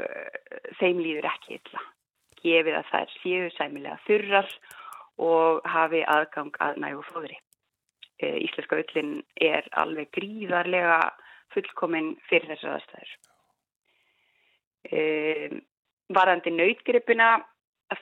þeim 0.80 1.02
líður 1.04 1.30
ekki 1.30 1.58
illa. 1.60 1.84
Gefið 2.42 2.78
að 2.78 2.90
það 2.90 3.04
er 3.04 3.16
fjögur 3.22 3.56
sæmilega 3.56 4.02
þurrar 4.06 4.54
og 5.26 5.68
hafi 5.76 6.02
aðgang 6.16 6.58
að 6.62 6.80
nægu 6.82 7.04
fóðri. 7.10 7.38
E, 8.16 8.30
íslenska 8.46 8.78
öllin 8.80 9.18
er 9.44 9.66
alveg 9.76 10.08
gríðarlega 10.16 11.00
fullkominn 11.52 12.14
fyrir 12.30 12.48
þessar 12.54 12.78
aðstæður. 12.78 13.10
E, 14.88 15.00
varandi 16.16 16.52
nautgripina 16.54 17.30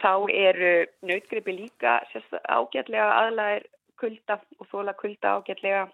þá 0.01 0.13
eru 0.31 0.73
nautgripi 1.05 1.57
líka 1.57 1.99
ágætlega 2.47 3.09
aðlæðir 3.19 3.67
kulda 4.01 4.39
og 4.61 4.69
þóla 4.71 4.95
kulda 4.99 5.37
ágætlega 5.39 5.89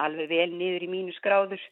alveg 0.00 0.30
vel 0.30 0.50
niður 0.54 0.86
í 0.86 0.90
mínusgráður 0.90 1.64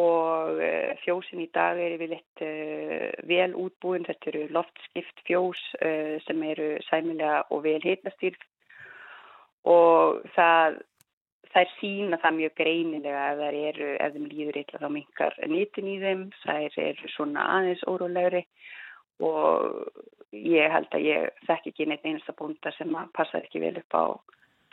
og 0.00 0.58
uh, 0.60 0.92
fjósin 1.04 1.40
í 1.44 1.48
dag 1.54 1.78
er 1.80 1.94
yfirleitt 1.96 2.42
uh, 2.44 3.12
vel 3.28 3.54
útbúin, 3.56 4.04
þetta 4.04 4.32
eru 4.32 4.42
loftskipt 4.52 5.22
fjós 5.28 5.62
uh, 5.80 6.16
sem 6.26 6.42
eru 6.50 6.74
sæmilega 6.88 7.46
og 7.50 7.64
vel 7.64 7.80
hitnastýrð 7.84 8.42
og 9.66 10.22
það, 10.36 10.78
er 11.56 11.70
sína 11.80 12.18
það 12.22 12.38
mjög 12.38 12.56
greinilega 12.60 13.22
ef 13.32 13.38
það 13.40 13.60
eru, 13.70 13.90
ef 14.04 14.16
þeim 14.16 14.28
líður 14.32 14.60
eitthvað 14.60 14.84
þá 14.84 14.90
mingar 14.96 15.38
nýtin 15.52 15.90
í 15.90 15.96
þeim, 16.02 16.24
það 16.44 16.80
eru 16.84 17.12
svona 17.14 17.46
aðeins 17.56 17.84
órólegri 17.90 18.44
og 19.24 19.90
ég 20.36 20.72
held 20.72 20.94
að 20.94 21.06
ég 21.06 21.44
þekk 21.48 21.70
ekki 21.72 21.88
neitt 21.88 22.06
einasta 22.06 22.34
búnda 22.36 22.72
sem 22.76 22.92
að 22.98 23.12
passa 23.16 23.40
ekki 23.40 23.62
vel 23.62 23.76
upp 23.80 23.96
á 23.96 24.04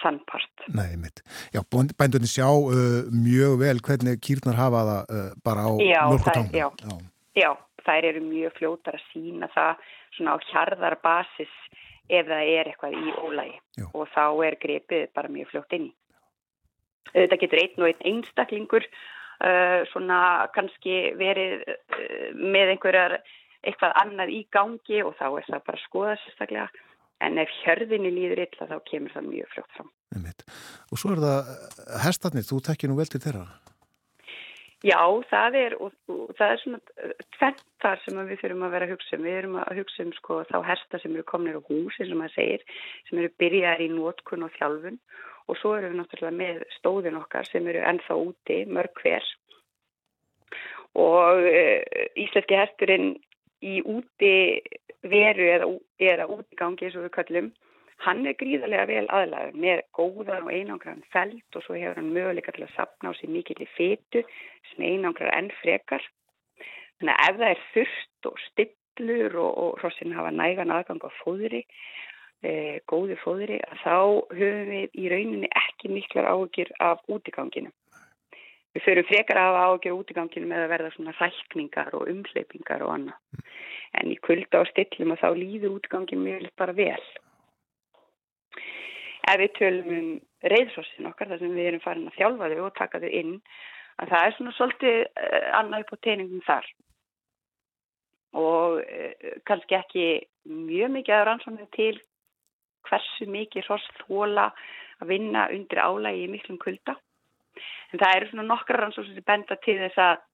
þann 0.04 0.20
part. 0.28 0.66
Nei, 0.76 0.96
mitt. 1.00 1.22
Já, 1.54 1.62
bændunni 1.72 2.30
sjá 2.30 2.50
uh, 2.50 3.04
mjög 3.14 3.60
vel 3.62 3.78
hvernig 3.86 4.20
kýrnar 4.24 4.60
hafa 4.60 4.86
það 4.90 5.14
uh, 5.18 5.28
bara 5.46 5.68
á 5.70 5.72
mjölkutangu. 5.80 6.58
Já, 6.58 6.68
já. 6.84 6.98
já, 7.40 7.52
þær 7.86 8.10
eru 8.12 8.24
mjög 8.26 8.58
fljótar 8.58 9.00
að 9.00 9.06
sína 9.14 9.50
það 9.54 9.86
svona 10.18 10.36
á 10.36 10.38
hjarðar 10.50 10.98
basis 11.06 11.54
ef 12.10 12.28
það 12.28 12.54
er 12.54 12.70
eitthvað 12.70 12.98
í 13.00 13.14
ólægi 13.24 13.58
já. 13.80 13.86
og 13.94 14.08
þá 14.14 14.26
er 14.48 14.58
grepið 14.62 15.06
bara 15.16 15.32
mjög 15.32 15.52
fljótt 15.52 15.76
inn 15.78 15.90
í. 15.90 15.94
Þetta 17.14 17.40
getur 17.42 17.62
einn 17.62 17.84
og 17.84 17.90
einn 17.90 18.08
einstaklingur 18.12 18.86
uh, 18.88 19.82
svona 19.92 20.20
kannski 20.56 21.14
verið 21.20 21.64
uh, 21.68 22.30
með 22.40 22.76
einhverjar 22.76 23.20
eitthvað 23.64 23.96
annað 24.02 24.34
í 24.36 24.42
gangi 24.52 25.04
og 25.04 25.16
þá 25.20 25.28
er 25.30 25.48
það 25.48 25.68
bara 25.68 25.80
að 25.80 25.86
skoða 25.86 26.16
sérstaklega 26.24 26.68
en 27.24 27.40
ef 27.40 27.52
hjörðinni 27.62 28.12
líður 28.12 28.44
illa 28.44 28.68
þá 28.68 28.78
kemur 28.90 29.14
það 29.16 29.30
mjög 29.30 29.52
fljótt 29.54 29.76
fram. 29.78 29.92
Og 30.92 31.00
svo 31.00 31.14
er 31.14 31.22
það 31.24 31.52
hestatnir, 32.04 32.46
þú 32.48 32.60
tekki 32.68 32.90
nú 32.90 32.98
vel 33.00 33.08
til 33.10 33.22
þeirra? 33.24 33.46
Já, 34.84 35.00
það 35.32 35.56
er, 35.56 35.74
og, 35.80 35.94
og 36.12 36.32
það 36.36 36.50
er 36.54 36.60
svona 36.60 36.80
tventar 37.38 38.02
sem 38.04 38.18
við 38.28 38.42
þurfum 38.42 38.66
að 38.68 38.74
vera 38.76 38.88
að 38.90 38.94
hugsa 38.94 39.16
um. 39.16 39.22
Við 39.24 39.38
erum 39.40 39.54
að 39.62 39.78
hugsa 39.80 40.04
um 40.04 40.10
sko, 40.18 40.40
þá 40.50 40.58
hesta 40.68 41.00
sem 41.00 41.14
eru 41.16 41.24
kominir 41.30 41.60
á 41.60 41.68
hús, 41.70 42.00
eins 42.00 42.12
og 42.12 42.20
maður 42.20 42.36
segir, 42.36 42.66
sem 43.08 43.22
eru 43.22 43.32
byrjaðir 43.40 43.86
í 43.86 43.94
nótkun 43.94 44.44
og 44.44 44.58
þjálfun 44.58 45.00
og 45.48 45.60
svo 45.60 45.74
erum 45.78 45.94
við 45.94 46.00
náttúrulega 46.02 46.40
með 46.40 46.60
stóðin 46.78 47.20
okkar 47.20 47.48
sem 47.48 47.66
eru 47.72 47.84
ennþá 47.88 48.20
úti, 48.20 48.60
mörg 48.76 49.02
hver. 49.04 49.32
Og 51.00 51.48
e, 51.48 51.64
íslenski 52.26 52.60
hesturinn 52.60 53.10
í 53.64 53.80
úti 53.88 54.36
veru 55.08 55.48
eða, 55.48 55.72
eða 56.12 56.28
útigangi 56.32 56.88
eins 56.88 57.00
og 57.00 57.08
við 57.08 57.16
kallum 57.18 57.52
hann 58.04 58.26
er 58.28 58.36
gríðarlega 58.40 58.88
vel 58.90 59.06
aðlæður 59.16 59.60
með 59.64 59.82
góðan 59.96 60.48
og 60.48 60.52
einangran 60.52 61.04
felt 61.14 61.58
og 61.58 61.64
svo 61.66 61.78
hefur 61.78 62.00
hann 62.02 62.12
möguleika 62.16 62.54
til 62.56 62.66
að 62.66 62.74
sapna 62.76 63.14
á 63.14 63.18
sér 63.18 63.32
mikill 63.32 63.64
í 63.64 63.70
fétu 63.78 64.24
sem 64.72 64.86
einangrar 64.88 65.32
enn 65.38 65.52
frekar. 65.62 66.04
Þannig 67.00 67.14
að 67.16 67.30
ef 67.30 67.40
það 67.40 67.52
er 67.52 67.62
þurft 67.76 68.30
og 68.30 68.42
stillur 68.48 69.38
og, 69.44 69.52
og 69.64 69.80
hrossin 69.82 70.16
hafa 70.18 70.34
nægan 70.36 70.74
aðgang 70.76 71.04
á 71.08 71.10
fóðri, 71.22 71.64
e, 72.44 72.52
góðu 72.92 73.18
fóðri, 73.24 73.62
þá 73.84 73.96
höfum 74.36 74.74
við 74.74 75.00
í 75.00 75.10
rauninni 75.14 75.54
ekki 75.64 75.94
miklar 75.94 76.30
ágjur 76.34 76.76
af 76.84 77.04
útiganginu. 77.08 77.72
Við 78.74 78.88
förum 78.88 79.06
frekar 79.06 79.38
af 79.38 79.60
ágjur 79.68 80.00
útiganginu 80.02 80.50
með 80.50 80.66
að 80.66 80.72
verða 80.76 80.96
svona 80.96 81.16
rækningar 81.20 81.94
og 81.96 82.08
umleipingar 82.10 82.84
og 82.84 82.96
annað. 82.98 83.44
En 83.94 84.10
í 84.10 84.16
kulda 84.18 84.64
og 84.64 84.72
stillum 84.72 85.14
og 85.14 85.22
þá 85.22 85.30
líður 85.38 85.78
útiganginu 85.78 86.26
mjög 86.26 86.50
bara 86.58 86.74
vel 86.74 87.04
ef 89.24 89.40
við 89.40 89.54
tölum 89.60 89.92
um 89.98 90.10
reyðsossin 90.52 91.08
okkar 91.08 91.32
þar 91.32 91.44
sem 91.44 91.54
við 91.56 91.70
erum 91.70 91.84
farin 91.84 92.10
að 92.10 92.18
þjálfa 92.18 92.50
þau 92.54 92.64
og 92.66 92.74
taka 92.80 93.00
þau 93.04 93.12
inn 93.22 93.36
að 94.02 94.10
það 94.12 94.26
er 94.26 94.36
svona 94.38 94.56
svolítið 94.58 94.98
uh, 95.04 95.46
annað 95.60 95.86
upp 95.86 95.94
á 95.94 95.98
teiningum 96.08 96.44
þar. 96.48 96.68
Og 98.42 98.82
uh, 98.82 99.30
kannski 99.48 99.78
ekki 99.78 100.08
mjög 100.50 100.94
mikið 100.98 101.18
að 101.20 101.26
rannsóna 101.30 101.70
til 101.78 101.96
hversu 102.90 103.30
mikið 103.32 103.70
hross 103.70 103.88
þóla 104.02 104.50
að 105.00 105.14
vinna 105.14 105.48
undir 105.54 105.80
álægi 105.80 106.26
í 106.26 106.32
miklum 106.34 106.60
kulda. 106.60 106.98
En 107.94 108.02
það 108.02 108.16
eru 108.18 108.30
svona 108.32 108.48
nokkra 108.50 108.82
rannsóna 108.82 109.14
sem 109.14 109.28
benda 109.28 109.58
til 109.64 109.78
þess 109.86 110.04
að, 110.04 110.28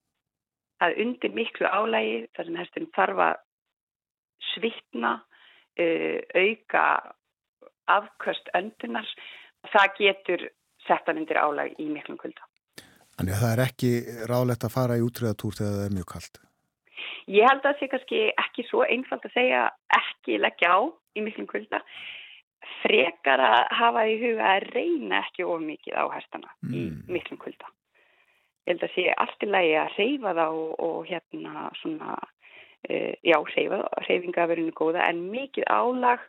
að 0.88 1.00
undir 1.06 1.36
miklu 1.36 1.70
álægi 1.70 2.20
þar 2.34 2.50
sem 2.50 2.60
hestum 2.64 2.92
þarf 2.96 3.24
að 3.28 3.40
svitna 4.54 5.16
uh, 5.20 6.20
auka 6.34 6.86
afkvöst 7.98 8.52
öndunar 8.58 9.10
það 9.74 9.98
getur 9.98 10.46
sett 10.88 11.10
hann 11.10 11.20
undir 11.22 11.40
álag 11.40 11.74
í 11.82 11.90
miklum 11.92 12.20
kulda. 12.20 12.46
Þannig 13.18 13.36
að 13.36 13.42
það 13.44 13.54
er 13.54 13.62
ekki 13.66 13.90
ráðlegt 14.30 14.64
að 14.64 14.76
fara 14.76 14.96
í 14.96 15.04
útrýðatúr 15.04 15.58
þegar 15.58 15.76
það 15.76 15.88
er 15.88 15.98
mjög 15.98 16.08
kallt? 16.14 16.40
Ég 17.30 17.46
held 17.46 17.60
að 17.60 17.66
það 17.66 17.80
sé 17.80 17.90
kannski 17.92 18.22
ekki 18.44 18.66
svo 18.70 18.86
einfalt 18.86 19.28
að 19.28 19.36
segja 19.36 19.66
ekki 19.98 20.40
leggja 20.40 20.72
á 20.72 20.80
í 21.20 21.26
miklum 21.26 21.50
kulda. 21.50 21.82
Frekar 22.80 23.44
að 23.44 23.60
hafa 23.76 24.06
í 24.08 24.16
huga 24.22 24.54
að 24.56 24.70
reyna 24.72 25.20
ekki 25.26 25.46
of 25.46 25.62
mikið 25.64 26.00
á 26.00 26.04
hestana 26.16 26.52
mm. 26.64 26.74
í 26.74 26.84
miklum 27.18 27.42
kulda. 27.42 27.70
Ég 28.68 28.76
held 28.76 28.88
að 28.88 28.96
sé 28.96 29.06
allt 29.20 29.46
í 29.46 29.50
lagi 29.50 29.78
að 29.82 29.96
reyfa 29.98 30.36
það 30.40 30.58
og, 30.64 30.74
og 30.88 30.98
hérna 31.10 31.70
svona, 31.82 32.18
uh, 32.88 33.14
já, 33.26 33.38
reyfa 33.56 33.80
reyfinga 34.08 34.44
að 34.44 34.52
verðinu 34.54 34.76
góða 34.80 35.08
en 35.10 35.24
mikið 35.34 35.68
álag 35.68 36.24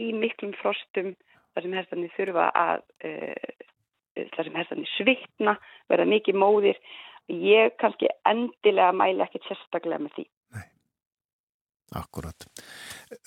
í 0.00 0.12
miklum 0.16 0.54
frostum 0.60 1.14
þar 1.54 1.64
sem 1.64 1.76
herstanir 1.78 2.14
þurfa 2.16 2.46
að 2.60 2.82
uh, 3.08 3.66
þar 4.36 4.48
sem 4.48 4.58
herstanir 4.60 4.94
svitna 4.96 5.56
verða 5.90 6.08
mikið 6.12 6.40
móðir. 6.40 6.80
Ég 7.26 7.74
kannski 7.80 8.08
endilega 8.28 8.92
mæla 8.94 9.26
ekkert 9.26 9.48
sérstaklega 9.48 9.98
með 10.04 10.12
því. 10.14 10.26
Nei, 10.56 10.66
akkurat 11.98 12.46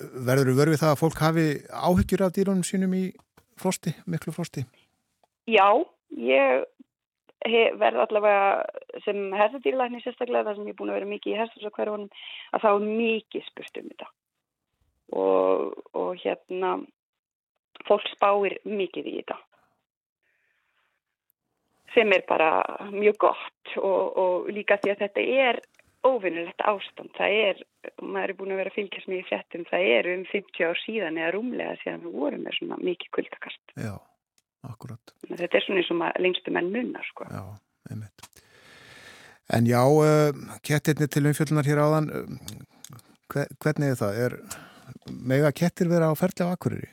Verður 0.00 0.52
þú 0.52 0.54
verfið 0.56 0.82
það 0.82 0.94
að 0.94 1.00
fólk 1.02 1.20
hafi 1.20 1.46
áhyggjur 1.68 2.24
af 2.24 2.32
dýrunum 2.36 2.64
sínum 2.64 2.96
í 2.96 3.04
frosti, 3.60 3.92
miklu 4.08 4.32
frosti? 4.32 4.64
Já, 5.50 5.68
ég 6.16 6.64
verð 7.80 8.04
allavega 8.04 9.00
sem 9.04 9.30
herstadýrlækni 9.36 10.02
sérstaklega 10.04 10.48
þar 10.48 10.58
sem 10.58 10.68
ég 10.68 10.74
er 10.74 10.80
búin 10.80 10.92
að 10.92 10.98
vera 11.00 11.12
mikið 11.12 11.34
í 11.34 11.38
herstadýrlækni 11.40 12.08
að 12.56 12.64
þá 12.64 12.70
er 12.70 12.88
mikið 12.88 13.46
spurt 13.48 13.80
um 13.80 13.92
þetta 13.92 14.10
og, 15.12 15.78
og 15.96 16.10
hérna 16.22 16.76
fólk 17.88 18.06
spáir 18.12 18.58
mikið 18.68 19.08
í 19.08 19.14
þetta. 19.20 19.38
Sem 21.94 22.12
er 22.14 22.22
bara 22.28 22.50
mjög 22.92 23.16
gott 23.26 23.76
og, 23.80 24.18
og 24.20 24.50
líka 24.54 24.78
því 24.78 24.92
að 24.92 25.00
þetta 25.04 25.24
er 25.46 25.60
óvinnulegt 26.06 26.62
ástand, 26.64 27.10
það 27.16 27.34
er 27.44 27.58
maður 28.00 28.32
er 28.32 28.36
búin 28.38 28.54
að 28.54 28.60
vera 28.62 28.72
fylgjast 28.72 29.08
með 29.10 29.18
í 29.18 29.26
fjettum 29.28 29.66
það 29.68 29.88
er 29.96 30.08
um 30.14 30.22
50 30.30 30.68
ár 30.70 30.80
síðan 30.84 31.18
eða 31.20 31.32
rúmlega 31.36 31.74
síðan 31.82 32.04
við 32.04 32.14
vorum 32.22 32.46
með 32.46 32.56
svona 32.56 32.78
mikið 32.80 33.12
kuldakast. 33.18 33.60
Já, 33.74 33.92
akkurat. 34.68 35.14
Þetta 35.28 35.50
er 35.50 35.66
svona 35.66 35.82
eins 35.82 35.92
og 35.92 36.22
lengstu 36.24 36.54
menn 36.56 36.72
munnar 36.72 37.10
sko. 37.10 37.28
Já, 37.28 37.42
einmitt. 37.90 38.26
En 39.50 39.66
já, 39.66 39.82
uh, 39.82 40.56
kettirni 40.62 41.10
til 41.10 41.26
umfjöldunar 41.26 41.66
hér 41.66 41.82
áðan 41.82 42.10
uh, 42.14 42.34
hvernig 43.34 43.92
er 43.92 43.98
það? 43.98 44.20
Er 44.24 44.36
mega 45.10 45.52
kettir 45.52 45.90
vera 45.90 46.10
á 46.10 46.14
ferli 46.18 46.46
á 46.46 46.52
akkuriri? 46.52 46.88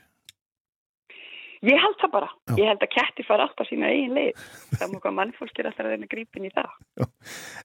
Ég 1.66 1.80
held 1.82 1.98
það 1.98 2.12
bara. 2.14 2.28
Já. 2.46 2.54
Ég 2.60 2.70
held 2.70 2.84
að 2.86 2.92
kettir 2.94 3.26
fara 3.26 3.48
alltaf 3.48 3.70
sína 3.70 3.90
eigin 3.90 4.14
leið. 4.14 4.44
Það 4.76 4.92
mjög 4.92 5.02
hvað 5.06 5.16
mannfólk 5.18 5.58
er 5.58 5.70
alltaf 5.70 5.88
að 5.88 5.94
reyna 5.94 6.10
grípin 6.12 6.46
í 6.46 6.52
það. 6.54 6.76
Já. 7.02 7.08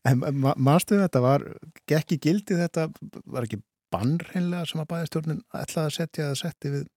En 0.09 0.22
mannstu 0.40 1.00
þetta 1.02 1.22
var, 1.24 1.44
gekk 1.92 2.16
í 2.16 2.20
gildi 2.24 2.56
þetta, 2.56 2.86
var 3.34 3.48
ekki 3.48 3.60
bannreinlega 3.92 4.64
sem 4.70 4.80
að 4.80 4.90
bæðistjórnin 4.94 5.44
ætlaði 5.52 5.90
að 5.90 5.96
setja 5.98 6.28
eða 6.30 6.40
setti 6.40 6.72
við, 6.72 6.88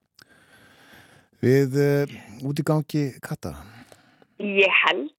við 1.44 1.78
uh, 1.84 2.16
út 2.48 2.64
í 2.64 2.68
gangi 2.72 3.06
katta? 3.26 3.58
Ég 4.40 4.80
held 4.86 5.12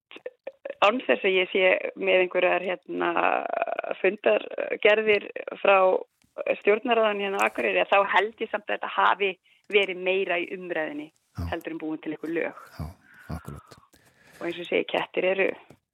án 0.84 1.00
þess 1.04 1.24
að 1.24 1.36
ég 1.36 1.52
sé 1.52 1.68
með 2.00 2.24
einhverjar 2.24 2.64
hérna, 2.64 3.10
fundargerðir 4.00 5.28
frá 5.60 5.78
stjórnarraðan 6.60 7.22
hérna 7.24 7.46
að 7.46 7.86
þá 7.90 7.98
held 8.14 8.42
ég 8.42 8.50
samt 8.50 8.66
að 8.68 8.76
þetta 8.76 8.90
hafi 8.96 9.30
verið 9.72 10.02
meira 10.08 10.38
í 10.38 10.48
umræðinni 10.54 11.08
Já. 11.08 11.46
heldur 11.52 11.74
en 11.74 11.80
búin 11.80 12.02
til 12.02 12.12
einhver 12.14 12.32
lög. 12.32 12.60
Já. 12.76 12.84
Og 14.36 14.44
eins 14.46 14.60
og 14.60 14.68
segi, 14.68 14.84
kettir 14.90 15.26
eru, 15.32 15.48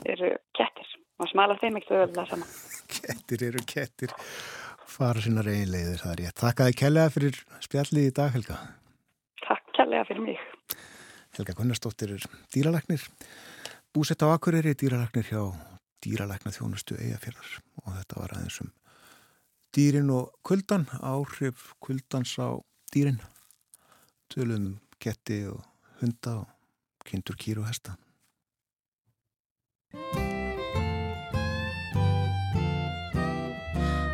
eru 0.05 0.33
kettir. 0.59 0.91
Man 1.21 1.31
smalar 1.31 1.61
þeim 1.61 1.79
ekkert 1.79 1.95
að 1.95 2.05
öðla 2.09 2.27
saman. 2.27 2.53
Kettir 2.93 3.45
eru 3.47 3.63
kettir. 3.69 4.13
Fara 4.93 5.23
sína 5.23 5.45
reynleiðir, 5.47 6.03
það 6.03 6.13
er 6.13 6.23
ég. 6.27 6.35
Takk 6.37 6.61
að 6.61 6.69
þið 6.69 6.79
kellega 6.83 7.13
fyrir 7.15 7.39
spjallið 7.65 8.09
í 8.09 8.15
dag, 8.19 8.35
Helga. 8.35 8.59
Takk 9.47 9.71
kellega 9.79 10.09
fyrir 10.11 10.27
mig. 10.27 10.43
Helga 11.39 11.57
Gunnarsdóttir 11.57 12.13
er 12.19 12.27
dýralæknir. 12.53 13.07
Búsett 13.95 14.27
á 14.27 14.35
Akureyri, 14.35 14.75
dýralæknir 14.77 15.31
hjá 15.31 15.43
dýralækna 16.03 16.53
þjónustu 16.53 16.99
eigafjörðar 16.99 17.59
og 17.85 17.97
þetta 18.01 18.21
var 18.21 18.37
aðeins 18.37 18.61
um 18.67 18.73
dýrin 19.73 20.11
og 20.13 20.33
kuldan, 20.45 20.85
áhrif 21.01 21.73
kuldans 21.81 22.37
á 22.37 22.61
dýrin, 22.93 23.21
tölum 24.29 24.77
ketti 25.01 25.47
og 25.49 25.63
hunda 26.01 26.43
og 26.43 27.07
kindur, 27.09 27.37
kýr 27.41 27.63
og 27.63 27.71
hesta. 27.71 27.97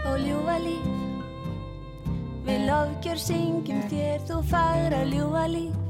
Og 0.07 0.17
ljúa 0.23 0.57
líf, 0.63 0.87
við 2.47 2.65
lofgjör 2.71 3.19
syngjum 3.27 3.83
þér 3.91 4.25
þú 4.31 4.39
fagra 4.55 5.03
ljúa 5.11 5.45
líf, 5.51 5.83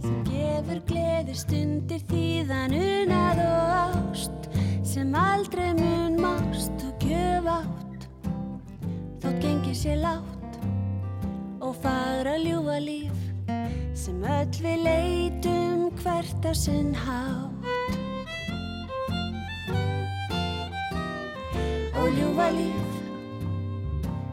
sem 0.00 0.18
gefur 0.30 0.82
gleðir 0.88 1.36
stundir 1.36 2.08
þýðan 2.08 2.80
unað 2.80 3.44
og 3.44 3.78
ást, 3.84 4.50
sem 4.94 5.12
aldrei 5.12 5.70
mun 5.76 6.16
mást 6.24 6.88
og 6.88 6.96
gjöf 7.04 7.54
átt 7.60 7.81
þótt 9.22 9.38
gengi 9.38 9.72
sér 9.76 10.00
látt 10.02 10.56
og 11.62 11.76
fagra 11.78 12.34
ljúa 12.42 12.80
líf 12.82 13.18
sem 13.94 14.18
öll 14.26 14.56
við 14.64 14.80
leitum 14.82 15.84
hvert 16.00 16.42
á 16.42 16.50
sinn 16.58 16.90
hátt. 16.90 17.68
Og 22.02 22.08
ljúa 22.16 22.48
líf 22.56 22.98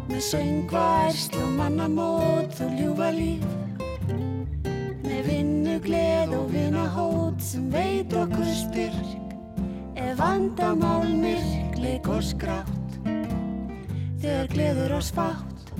með 0.09 0.23
söngva 0.31 0.87
ærslu 1.11 1.43
og 1.45 1.53
mannamót 1.59 2.57
og 2.65 2.73
ljúa 2.79 3.11
líf 3.13 3.45
með 5.05 5.21
vinnu 5.29 5.77
gleð 5.85 6.33
og 6.39 6.49
vinna 6.55 6.89
hót 6.97 7.37
sem 7.45 7.69
veit 7.69 8.09
okkur 8.23 8.51
styrk 8.63 9.37
ef 9.93 10.17
vandamál 10.17 11.05
myrk 11.21 11.77
leik 11.77 12.09
og 12.09 12.25
skrátt 12.25 12.78
þegar 14.19 14.49
gleður 14.51 14.97
oss 14.97 15.13
fátt 15.15 15.71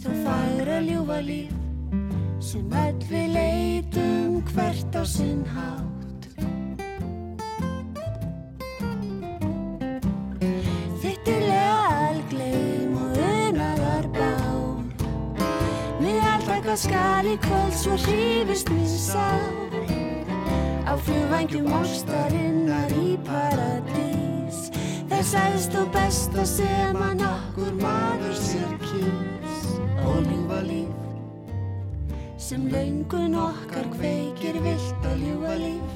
þú 0.00 0.12
færa 0.24 0.78
ljúfa 0.84 1.18
líf 1.26 1.56
sem 2.40 2.74
öll 2.82 3.00
við 3.10 3.32
leitum 3.34 4.36
hvert 4.52 4.94
á 4.96 5.02
sinn 5.04 5.42
hátt. 5.52 6.28
Þitt 11.02 11.28
er 11.34 11.44
leal 11.50 12.20
gleim 12.32 12.94
og 12.96 13.18
unaðar 13.28 14.08
bán 14.16 14.86
með 16.00 16.22
alltaf 16.32 16.84
skal 16.86 17.28
í 17.28 17.36
kvöld 17.44 17.76
svo 17.76 17.98
hrifist 18.06 18.72
minn 18.72 18.94
sá 18.94 19.26
á 20.88 20.96
fljóðvangjum 20.96 21.68
ástarinnar 21.82 22.96
í 22.96 23.18
paradís 23.28 24.09
Það 25.20 25.28
sæðist 25.28 25.74
og 25.76 25.88
besta 25.92 26.42
sem 26.48 26.96
að 26.96 27.18
nokkur 27.18 27.74
maður 27.76 28.36
sér 28.40 28.70
kýrs 28.80 29.66
og 30.08 30.22
ljúfa 30.24 30.60
líf 30.64 32.38
sem 32.40 32.62
laungun 32.72 33.34
okkar 33.36 33.90
kveikir 33.98 34.56
vilt 34.64 35.04
og 35.10 35.18
ljúa 35.20 35.58
líf. 35.60 35.90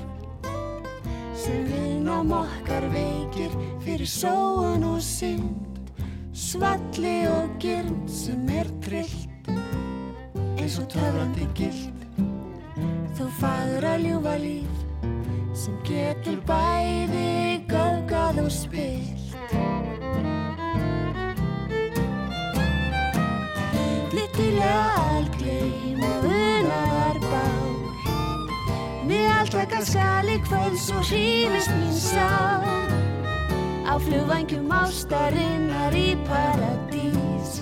Sem 1.40 1.64
vinnam 1.70 2.34
okkar 2.36 2.84
veikir 2.92 3.54
fyrir 3.86 4.04
sóun 4.04 4.84
og 4.90 5.00
synd. 5.00 5.80
Svalli 6.36 7.16
og 7.30 7.56
gyrnd 7.64 8.04
sem 8.12 8.44
er 8.52 8.68
trillt. 8.84 9.48
Eins 10.58 10.76
og 10.82 10.92
töfrandi 10.92 11.48
gild. 11.56 12.04
Þú 13.16 13.32
fagur 13.40 13.88
að 13.88 14.04
ljúa 14.04 14.36
líf 14.44 14.84
sem 15.56 15.80
getur 15.88 16.44
bæði 16.44 17.43
göfgað 18.34 18.44
og 18.44 18.52
spilt. 18.52 19.20
Littilega 24.14 24.84
algleim 25.14 26.02
og 26.02 26.26
unaðar 26.28 27.18
bál. 27.22 27.74
Með 29.06 29.26
alltaka 29.38 29.82
skali 29.84 30.38
kvölds 30.46 30.90
og 30.94 31.04
hrífist 31.10 31.70
mín 31.78 31.94
sá 31.94 32.62
Á 33.84 33.94
flugvangjum 34.00 34.72
ástarinnar 34.72 35.94
í 35.94 36.16
paradís. 36.26 37.60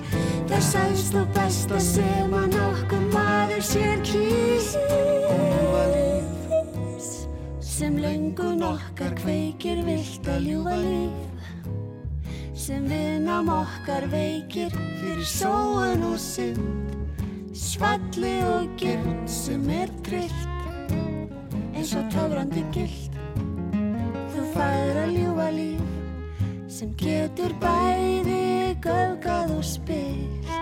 Það 0.48 0.62
sæðst 0.70 1.14
og 1.18 1.28
besta 1.34 1.80
sem 1.80 2.32
að 2.32 2.56
nokkuð 2.56 3.08
maður 3.12 3.64
sér 3.66 3.98
líf 4.12 5.71
Sem 7.72 7.96
löngun 7.96 8.60
okkar 8.62 9.14
kveikir 9.16 9.78
vilt 9.86 10.26
að 10.28 10.44
ljúfa 10.44 10.74
líf 10.76 11.46
sem 12.62 12.84
viðnám 12.84 13.48
okkar 13.48 14.04
veikir 14.12 14.74
fyrir 15.00 15.24
sóun 15.26 16.04
og 16.04 16.18
synd 16.20 16.92
svalli 17.56 18.34
og 18.44 18.76
gyrnd 18.80 19.24
sem 19.24 19.64
er 19.72 19.90
trillt 20.04 20.92
eins 21.72 21.94
og 21.96 22.10
töfrandi 22.12 22.66
gild 22.76 23.16
þú 24.34 24.44
fæður 24.52 25.00
að 25.06 25.14
ljúfa 25.16 25.48
líf 25.56 26.68
sem 26.76 26.92
getur 27.00 27.56
bæði 27.64 28.76
göfgað 28.84 29.56
og 29.56 29.64
spilt 29.64 30.52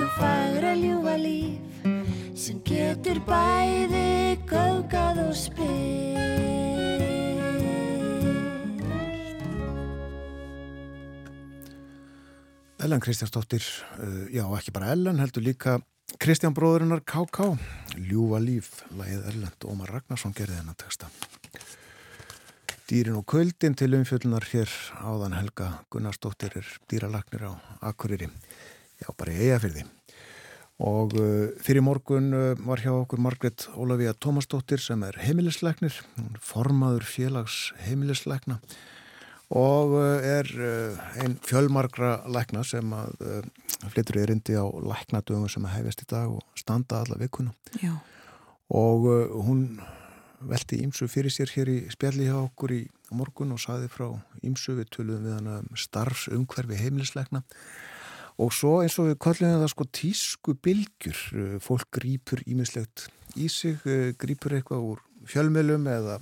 þú 0.00 0.08
fæður 0.16 0.70
að 0.72 0.82
ljúfa 0.86 1.18
líf 1.26 1.71
sem 2.34 2.60
getur 2.64 3.20
bæði 3.26 4.38
göfgað 4.48 5.20
og 5.26 5.34
spilt 5.36 6.02
Ellen 12.82 12.98
Kristjánsdóttir, 12.98 13.62
uh, 14.02 14.26
já 14.34 14.42
ekki 14.58 14.72
bara 14.74 14.90
Ellen, 14.90 15.20
heldur 15.22 15.44
líka 15.46 15.76
Kristján 16.18 16.54
bróðurinnar 16.56 17.04
K.K. 17.06 17.52
Ljúfa 18.08 18.40
líf, 18.42 18.72
lagið 18.98 19.28
Erlend 19.30 19.66
Ómar 19.70 19.92
Ragnarsson 19.94 20.34
gerði 20.34 20.58
þennan 20.58 20.80
texta. 20.80 21.12
Dýrin 22.90 23.20
og 23.20 23.24
kvöldin 23.30 23.78
til 23.78 23.92
umfjöldunar 23.96 24.44
hér 24.50 24.74
áðan 24.98 25.38
Helga 25.38 25.70
Gunnarsdóttir 25.94 26.58
er 26.58 26.76
dýralagnir 26.90 27.46
á 27.48 27.52
Akureyri, 27.92 28.28
já 28.98 29.14
bara 29.14 29.36
í 29.38 29.44
eigafyrði. 29.46 29.86
Og 30.82 31.14
uh, 31.14 31.52
fyrir 31.62 31.84
morgun 31.84 32.32
uh, 32.34 32.48
var 32.66 32.82
hjá 32.82 32.90
okkur 32.94 33.20
Margret 33.22 33.68
Ólafíða 33.78 34.16
Tómasdóttir 34.18 34.82
sem 34.82 35.02
er 35.06 35.18
heimilislegnir, 35.22 35.94
formaður 36.42 37.06
félags 37.06 37.68
heimilislegna 37.86 38.58
og 39.52 39.98
er 40.00 40.48
einn 41.20 41.34
fjölmargra 41.44 42.22
lækna 42.24 42.62
sem 42.64 42.88
að 42.96 43.10
flyttur 43.92 44.22
erindi 44.22 44.54
á 44.56 44.64
læknadöfum 44.64 45.44
sem 45.52 45.66
að 45.68 45.74
hefjast 45.74 46.06
í 46.06 46.08
dag 46.08 46.32
og 46.32 46.40
standa 46.56 47.02
alla 47.02 47.18
vikuna. 47.20 47.52
Já. 47.82 47.92
og 48.72 49.04
hún 49.44 49.76
velti 50.48 50.80
ímsu 50.80 51.04
fyrir 51.04 51.34
sér 51.34 51.52
hér 51.52 51.68
í 51.68 51.78
spjalli 51.92 52.30
hjá 52.30 52.38
okkur 52.40 52.72
í 52.78 52.82
morgun 53.12 53.52
og 53.52 53.60
saði 53.60 53.92
frá 53.92 54.08
ímsu 54.40 54.78
við 54.78 54.88
töluðum 54.96 55.28
við 55.28 55.36
hana 55.36 55.58
um 55.60 55.76
starfsumhverfi 55.76 56.80
heimilisleikna 56.80 57.44
og 57.44 57.91
svo 58.52 58.78
eins 58.82 58.98
og 59.00 59.10
við 59.10 59.18
kallum 59.22 59.58
það 59.62 59.72
sko 59.74 59.88
tísku 59.98 60.54
bylgjur 60.64 61.18
fólk 61.62 61.88
grýpur 61.98 62.42
ímislegt 62.46 63.08
í 63.36 63.48
sig 63.52 63.80
grýpur 64.20 64.56
eitthvað 64.56 64.86
úr 64.92 65.02
fjölmjölum 65.28 65.86
eða 65.88 66.18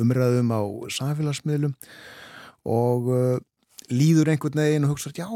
umræðum 0.00 0.50
á 0.54 0.60
samfélagsmiðlum 0.94 1.74
og 2.68 3.12
líður 3.92 4.32
einhvern 4.32 4.60
veginn 4.62 4.86
og 4.86 4.94
hugsa 4.94 5.12
já, 5.16 5.28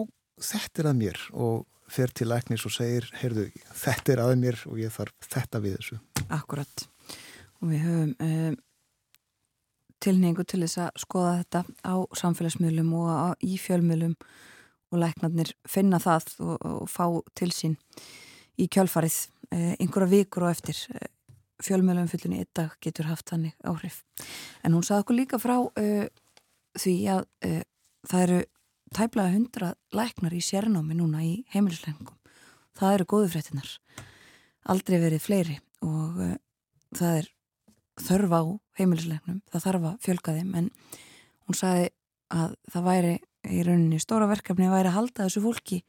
þetta 0.43 0.83
er 0.83 0.91
að 0.91 0.99
mér 1.01 1.20
og 1.33 1.66
fer 1.93 2.12
til 2.16 2.29
læknis 2.31 2.65
og 2.69 2.73
segir, 2.73 3.09
heyrðu, 3.20 3.49
þetta 3.77 4.15
er 4.15 4.23
að 4.24 4.35
mér 4.41 4.61
og 4.70 4.81
ég 4.81 4.93
þarf 4.95 5.29
þetta 5.29 5.61
við 5.65 5.79
þessu. 5.79 5.99
Akkurat 6.33 6.87
og 7.61 7.70
við 7.70 7.85
höfum 7.87 8.15
um, 8.27 8.57
tilningu 10.03 10.45
til 10.49 10.62
þess 10.65 10.81
að 10.87 11.03
skoða 11.05 11.35
þetta 11.43 11.62
á 11.87 11.95
samfélagsmiðlum 12.19 12.95
og 12.99 13.11
á, 13.12 13.29
í 13.45 13.59
fjölmiðlum 13.61 14.16
og 14.93 15.02
læknarnir 15.02 15.55
finna 15.69 16.01
það 16.02 16.28
og, 16.44 16.55
og 16.60 16.90
fá 16.90 17.06
til 17.39 17.51
sín 17.55 17.78
í 18.60 18.69
kjölfarið 18.69 19.19
uh, 19.52 19.74
einhverja 19.81 20.12
vikur 20.12 20.47
og 20.47 20.55
eftir 20.55 20.78
fjölmjölum 21.62 22.10
fullin 22.10 22.40
í 22.40 22.47
dag 22.56 22.74
getur 22.82 23.09
haft 23.10 23.31
þannig 23.31 23.55
áhrif. 23.69 24.02
En 24.64 24.74
hún 24.74 24.85
saði 24.86 25.05
okkur 25.05 25.19
líka 25.19 25.40
frá 25.43 25.56
uh, 25.60 26.06
því 26.78 26.97
að 27.14 27.27
uh, 27.47 27.60
það 28.09 28.24
eru 28.27 28.40
tæplega 28.93 29.35
hundra 29.35 29.73
læknar 29.97 30.35
í 30.36 30.43
sérnámi 30.44 30.97
núna 30.98 31.23
í 31.24 31.35
heimilislegningum. 31.55 32.19
Það 32.77 32.97
eru 32.97 33.09
góðu 33.12 33.31
fréttinar. 33.32 33.70
Aldrei 34.73 34.98
verið 35.02 35.24
fleiri 35.24 35.59
og 35.85 36.20
uh, 36.20 36.36
það 36.98 37.23
er 37.23 37.31
þörf 38.02 38.36
á 38.36 38.43
heimilislegnum. 38.81 39.43
Það 39.52 39.66
þarf 39.66 39.90
að 39.90 39.98
fjölga 40.06 40.36
þeim 40.39 40.55
en 40.60 40.70
hún 41.47 41.59
saði 41.59 41.90
að 42.32 42.56
það 42.73 42.89
væri 42.89 43.14
í 43.48 43.62
rauninni 43.66 44.01
stóra 44.02 44.28
verkefni 44.31 44.70
væri 44.70 44.90
að 44.90 44.98
halda 44.98 45.27
þessu 45.27 45.43
fólki 45.44 45.82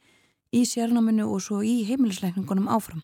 í 0.54 0.62
sérnáminu 0.68 1.26
og 1.30 1.42
svo 1.42 1.60
í 1.66 1.82
heimilislegningunum 1.88 2.70
áfram. 2.70 3.02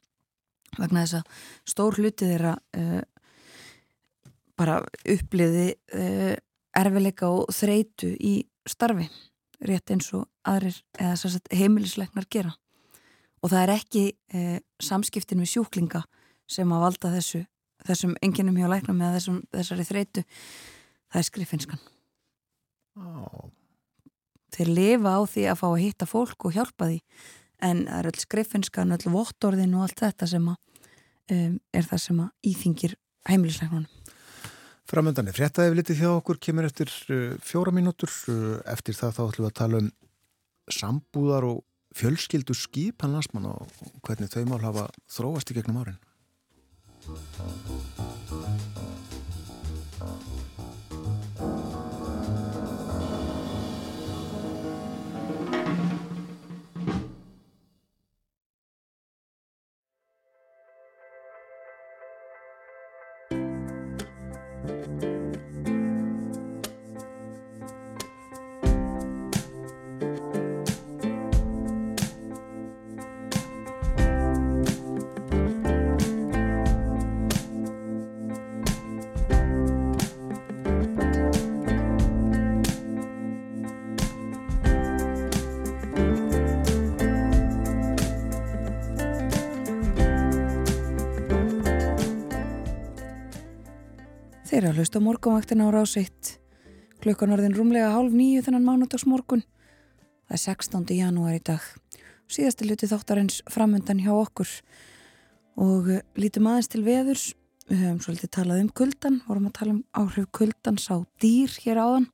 Vegna 0.79 1.05
þess 1.05 1.21
að 1.21 1.41
stór 1.73 1.99
hluti 1.99 2.29
þeirra 2.31 2.55
uh, 2.79 3.03
bara 4.59 4.81
uppliði 5.03 5.67
uh, 5.97 6.35
erfileika 6.79 7.31
og 7.31 7.51
þreitu 7.55 8.13
í 8.15 8.37
starfi 8.69 9.09
rétt 9.67 9.93
eins 9.93 10.09
og 10.17 10.29
aðrir 10.49 10.79
eða 10.99 11.17
sagt, 11.21 11.51
heimilisleiknar 11.53 12.29
gera. 12.31 12.55
Og 13.43 13.51
það 13.53 13.65
er 13.65 13.75
ekki 13.75 14.05
uh, 14.11 14.59
samskiptin 14.83 15.43
við 15.43 15.57
sjúklinga 15.57 16.05
sem 16.51 16.71
að 16.71 16.87
valda 16.87 17.15
þessu 17.17 17.45
þessum 17.87 18.17
enginum 18.25 18.59
hjá 18.61 18.69
læknum 18.71 19.01
eða 19.01 19.17
þessum, 19.17 19.41
þessari 19.55 19.87
þreitu 19.89 20.25
það 21.11 21.21
er 21.21 21.27
skrifinskan 21.29 21.83
oh. 23.01 23.49
Þeir 24.57 24.73
lifa 24.77 25.15
á 25.17 25.21
því 25.31 25.45
að 25.51 25.61
fá 25.61 25.69
að 25.71 25.83
hitta 25.85 26.09
fólk 26.09 26.49
og 26.49 26.57
hjálpa 26.57 26.91
því 26.91 26.99
en 27.61 27.85
það 27.87 28.01
er 28.01 28.09
öll 28.11 28.21
skrifinskan, 28.23 28.97
öll 28.97 29.15
vottorðin 29.15 29.77
og 29.77 29.87
allt 29.87 30.03
þetta 30.03 30.29
sem 30.31 30.51
að, 30.51 30.59
um, 31.37 31.57
er 31.77 31.89
það 31.89 32.03
sem 32.07 32.21
að 32.25 32.53
íþingir 32.53 32.97
heimilisleiknunum. 33.29 33.89
Framöndan 34.91 35.31
er 35.31 35.37
fréttaðið 35.37 35.77
litið 35.79 36.01
hjá 36.03 36.11
okkur, 36.17 36.41
kemur 36.43 36.67
eftir 36.67 36.91
uh, 37.13 37.35
fjóra 37.47 37.75
mínútur, 37.75 38.13
uh, 38.33 38.59
eftir 38.73 38.97
það 38.99 39.17
þá 39.19 39.23
ætlum 39.27 39.45
við 39.45 39.51
að 39.51 39.59
tala 39.61 39.83
um 39.85 39.91
sambúðar 40.71 41.49
og 41.51 41.65
fjölskyldu 41.97 42.55
skipan 42.55 43.17
landsmann 43.17 43.51
og 43.51 43.67
hvernig 44.07 44.31
þau 44.33 44.45
mál 44.51 44.63
hafa 44.63 44.87
þróast 45.11 45.51
í 45.51 45.59
gegnum 45.59 45.83
árin. 45.83 45.99
Að 94.81 94.87
hlusta 94.87 95.01
morgunvaktin 95.05 95.61
á 95.61 95.69
rásitt 95.69 96.29
klukkan 97.05 97.35
orðin 97.35 97.53
rúmlega 97.53 97.91
hálf 97.93 98.15
nýju 98.17 98.41
þennan 98.47 98.65
mánudags 98.65 99.05
morgun. 99.05 99.43
Það 100.25 100.37
er 100.37 100.41
16. 100.41 100.93
janúar 100.97 101.35
í 101.37 101.41
dag. 101.45 101.61
síðasti 102.31 102.65
hluti 102.65 102.89
þáttarins 102.89 103.43
framöndan 103.51 104.01
hjá 104.01 104.13
okkur 104.15 104.49
og 105.61 105.91
eh, 105.91 106.01
lítum 106.17 106.49
aðeins 106.49 106.71
til 106.73 106.81
veðurs. 106.87 107.25
Við 107.69 107.83
höfum 107.83 107.99
svolítið 108.01 108.31
talað 108.33 108.63
um 108.63 108.71
kuldan, 108.73 109.19
vorum 109.27 109.51
að 109.51 109.57
tala 109.59 109.75
um 109.75 109.83
áhrif 109.93 110.31
kuldans 110.33 110.87
á 110.89 110.97
dýr 111.21 111.53
hér 111.61 111.81
áðan. 111.83 112.07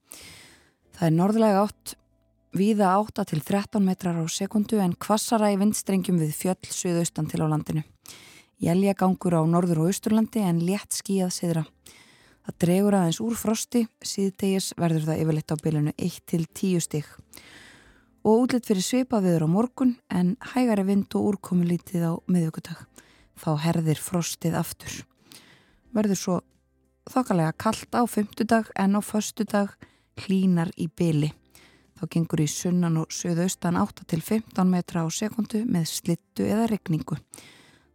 Það 0.96 1.06
er 1.06 1.14
norðlega 1.20 1.60
átt, 1.68 1.94
víða 2.56 2.88
átta 2.96 3.26
til 3.28 3.42
13 3.44 3.84
metrar 3.84 4.18
á 4.18 4.24
sekundu 4.26 4.80
en 4.82 4.96
kvassara 4.98 5.52
í 5.54 5.60
vindstrengjum 5.60 6.18
við 6.18 6.34
fjöll 6.34 6.72
suðaustan 6.72 7.30
til 7.30 7.44
á 7.44 7.46
landinu. 7.46 7.86
Jælja 8.58 8.96
gangur 8.98 9.38
á 9.38 9.42
norður 9.46 9.84
og 9.84 9.92
austurlandi 9.92 10.42
en 10.42 10.64
létt 10.64 10.96
skíjað 10.96 11.34
siðra. 11.36 11.64
Það 12.46 12.58
dregur 12.62 12.96
aðeins 12.98 13.20
úr 13.24 13.34
frosti, 13.38 13.86
síðtegis 14.06 14.70
verður 14.78 15.08
það 15.08 15.22
yfirleitt 15.24 15.52
á 15.52 15.56
bylunu 15.62 15.96
1 15.98 16.20
til 16.30 16.44
10 16.46 16.84
stík. 16.86 17.10
Og 18.26 18.46
útlitt 18.46 18.66
fyrir 18.66 18.86
svipa 18.86 19.20
viður 19.22 19.46
á 19.46 19.48
morgun 19.50 19.96
en 20.10 20.36
hægari 20.54 20.86
vind 20.86 21.10
og 21.18 21.32
úrkomi 21.32 21.66
lítið 21.66 22.06
á 22.06 22.12
miðugudag. 22.30 22.86
Þá 23.36 23.50
herðir 23.66 24.00
frostið 24.00 24.56
aftur 24.58 25.02
verður 25.96 26.20
svo 26.20 26.36
þokkalega 27.08 27.54
kallt 27.60 27.96
á 27.96 28.02
fymtudag 28.10 28.70
en 28.76 28.98
á 28.98 29.00
föstudag 29.00 29.76
hlínar 30.24 30.72
í 30.76 30.88
byli. 30.88 31.30
Þá 31.96 32.04
gengur 32.12 32.42
í 32.44 32.48
sunnan 32.50 32.98
og 33.00 33.14
söðaustan 33.14 33.78
8 33.80 34.04
til 34.10 34.20
15 34.20 34.68
metra 34.68 35.06
á 35.06 35.08
sekundu 35.08 35.62
með 35.64 35.88
slittu 35.92 36.44
eða 36.44 36.68
regningu. 36.72 37.16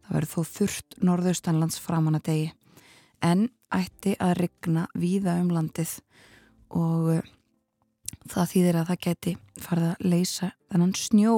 Það 0.02 0.16
verður 0.16 0.32
þó 0.32 0.54
þurft 0.56 0.96
norðaustanlands 0.98 1.78
framan 1.82 2.18
að 2.18 2.26
degi. 2.30 2.48
En 3.22 3.46
ætti 3.72 4.16
að 4.20 4.36
regna 4.42 4.86
víða 4.98 5.38
um 5.40 5.52
landið 5.54 5.96
og 6.76 7.08
uh, 7.16 7.22
það 8.28 8.52
þýðir 8.52 8.78
að 8.80 8.90
það 8.90 9.02
geti 9.06 9.34
farið 9.62 9.90
að 9.92 10.06
leysa 10.12 10.52
þennan 10.72 10.94
snjó 10.98 11.36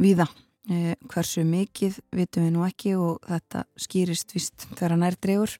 víða. 0.00 0.28
Eh, 0.70 0.92
hversu 1.08 1.42
mikið 1.48 1.96
vitum 2.14 2.44
við 2.44 2.52
nú 2.54 2.66
ekki 2.66 2.92
og 3.00 3.24
þetta 3.26 3.64
skýrist 3.80 4.34
vist 4.36 4.66
þegar 4.76 4.98
nær 5.00 5.16
dregur 5.16 5.54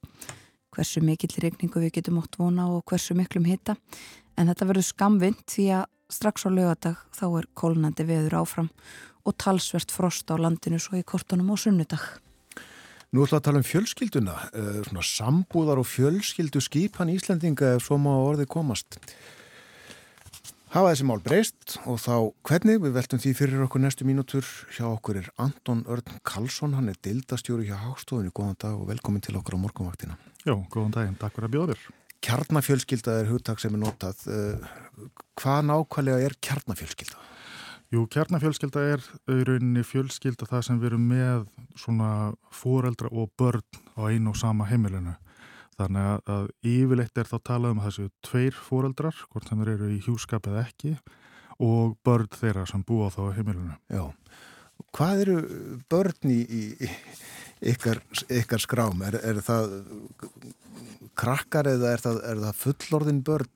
hversu 0.71 1.01
mikill 1.03 1.33
regningu 1.41 1.81
við 1.81 1.95
getum 1.97 2.19
ótt 2.21 2.37
vona 2.39 2.69
og 2.71 2.85
hversu 2.87 3.17
miklum 3.17 3.47
hitta 3.49 3.75
en 4.37 4.47
þetta 4.47 4.67
verður 4.69 4.87
skamvind 4.87 5.41
því 5.51 5.65
að 5.81 5.87
strax 6.11 6.45
á 6.47 6.49
lögadag 6.53 7.01
þá 7.17 7.25
er 7.27 7.49
kólnandi 7.57 8.05
veður 8.07 8.37
áfram 8.43 8.69
og 9.27 9.37
talsvert 9.41 9.91
frost 9.91 10.31
á 10.31 10.35
landinu 10.39 10.79
svo 10.79 10.99
í 10.99 11.05
kortunum 11.07 11.51
á 11.53 11.55
sunnudag. 11.59 12.03
Nú 13.11 13.25
ætla 13.25 13.41
að 13.41 13.43
tala 13.43 13.59
um 13.59 13.65
fjölskylduna, 13.67 14.33
eh, 14.55 14.75
svona 14.87 15.01
sambúðar 15.03 15.81
og 15.81 15.87
fjölskyldu 15.91 16.61
skipan 16.63 17.09
Íslandinga 17.11 17.75
ef 17.75 17.83
svo 17.83 17.97
má 17.99 18.13
orðið 18.15 18.47
komast. 18.47 18.95
Hafa 20.71 20.93
þessi 20.93 21.03
mál 21.03 21.19
breyst 21.19 21.75
og 21.83 21.99
þá 21.99 22.31
hvernig? 22.47 22.79
Við 22.79 22.95
veltum 22.95 23.19
því 23.19 23.33
fyrir 23.35 23.65
okkur 23.65 23.83
næstu 23.83 24.07
mínútur. 24.07 24.47
Hjá 24.71 24.87
okkur 24.87 25.19
er 25.19 25.27
Anton 25.37 25.83
Örn 25.91 26.21
Karlsson 26.23 26.77
hann 26.77 26.87
er 26.87 26.95
dildastjóri 27.03 27.67
hjá 27.67 27.75
Hástofunni 27.83 28.31
góðan 28.31 28.55
dag 28.57 28.79
og 28.79 28.87
velkomin 28.87 29.19
til 29.19 29.35
okkur 29.35 29.59
á 29.59 29.63
morgunvaktina. 29.67 30.15
Já, 30.47 30.55
góðan 30.71 30.95
daginn, 30.95 31.19
takk 31.19 31.35
fyrir 31.35 31.49
að 31.49 31.55
bjóða 31.57 31.75
þér. 31.75 31.83
Kjarnafjölskylda 32.23 33.19
er 33.19 33.27
hugtak 33.27 33.59
sem 33.59 33.75
er 33.75 33.83
notað. 33.83 34.23
Eh, 34.31 35.11
hvað 35.35 35.67
nákvæmlega 35.67 36.29
er 36.29 36.39
kjarnafjölskylda? 36.39 37.19
Jú, 37.91 38.05
kjarnafjölskylda 38.07 38.85
er 38.93 39.01
auðvunni 39.27 39.81
fjölskylda 39.83 40.47
það 40.47 40.61
sem 40.63 40.77
við 40.79 40.93
erum 40.93 41.09
með 41.11 41.41
svona 41.75 42.11
fóreldra 42.55 43.11
og 43.11 43.33
börn 43.39 43.65
á 43.99 44.07
einu 44.07 44.31
og 44.31 44.39
sama 44.39 44.69
heimilinu 44.69 45.17
Þannig 45.81 46.29
að, 46.29 46.47
yfirleitt 46.67 47.17
er 47.17 47.29
þá 47.29 47.37
talað 47.47 47.75
um 47.75 47.83
þessu 47.85 48.07
tveir 48.25 48.57
fóreldrar, 48.67 49.17
hvort 49.31 49.47
sem 49.49 49.61
þeir 49.61 49.73
eru 49.73 49.89
í 49.95 50.01
hjúskap 50.05 50.49
eða 50.49 50.65
ekki 50.67 50.95
og 51.61 51.95
börn 52.05 52.29
þeirra 52.35 52.65
sem 52.69 52.83
búa 52.85 53.09
þá 53.13 53.21
á 53.31 53.35
heimilinu. 53.37 53.77
Já, 53.89 54.03
hvað 54.97 55.23
eru 55.25 55.37
börn 55.89 56.33
í, 56.33 56.39
í 56.43 56.91
ykkar, 57.73 58.01
ykkar 58.41 58.61
skrám? 58.61 59.01
Er, 59.09 59.17
er 59.31 59.41
það 59.45 59.77
krakkar 61.17 61.69
eða 61.71 61.95
er 61.95 62.05
það, 62.05 62.21
er 62.29 62.45
það 62.45 62.61
fullorðin 62.65 63.25
börn? 63.25 63.51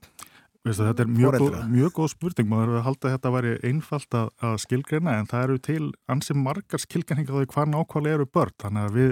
Veistu, 0.65 0.81
þetta 0.81 1.03
er 1.03 1.09
mjög 1.13 1.35
góð, 1.37 1.55
mjög 1.69 1.91
góð 1.93 2.07
spurning, 2.15 2.47
maður 2.49 2.71
hefur 2.71 2.85
haldið 2.87 3.07
að 3.07 3.11
þetta 3.15 3.31
væri 3.35 3.49
einfalt 3.69 4.15
að, 4.17 4.29
að 4.47 4.55
skilgreina 4.63 5.17
en 5.19 5.27
það 5.29 5.43
eru 5.45 5.59
til 5.67 5.83
ansið 6.09 6.39
margar 6.41 6.81
skilgreininga 6.81 7.29
á 7.29 7.37
því 7.37 7.49
hvað 7.51 7.69
nákvæmlega 7.73 8.17
eru 8.17 8.25
börn, 8.33 8.55
þannig 8.63 8.87
að 8.87 8.97
við 8.97 9.11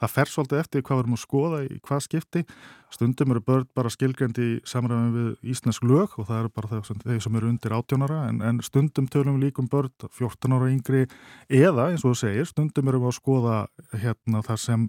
það 0.00 0.12
fer 0.14 0.30
svolítið 0.32 0.60
eftir 0.60 0.84
hvað 0.84 0.98
við 0.98 1.02
erum 1.04 1.16
að 1.16 1.22
skoða 1.22 1.62
í 1.64 1.78
hvað 1.86 2.04
skipti. 2.04 2.42
Stundum 2.90 3.34
eru 3.34 3.42
börn 3.46 3.66
bara 3.76 3.92
skilgrendi 3.92 4.46
í 4.46 4.60
samræðum 4.68 5.10
við 5.16 5.50
Ísnesk 5.54 5.84
lög 5.86 6.16
og 6.18 6.28
það 6.28 6.38
eru 6.42 6.52
bara 6.56 6.80
þeir 7.04 7.24
sem 7.24 7.40
eru 7.40 7.50
undir 7.50 7.76
18 7.76 8.06
ára 8.06 8.20
en, 8.28 8.40
en 8.44 8.62
stundum 8.64 9.08
tölum 9.12 9.36
við 9.36 9.48
líkum 9.48 9.68
börn 9.72 9.92
14 10.04 10.56
ára 10.56 10.70
yngri. 10.72 11.04
Eða 11.48 11.90
eins 11.90 12.04
og 12.04 12.14
þú 12.14 12.22
segir, 12.24 12.48
stundum 12.48 12.90
eru 12.90 13.02
við 13.04 13.12
að 13.12 13.18
skoða 13.20 13.58
hérna 13.92 14.42
þar 14.46 14.62
sem 14.64 14.88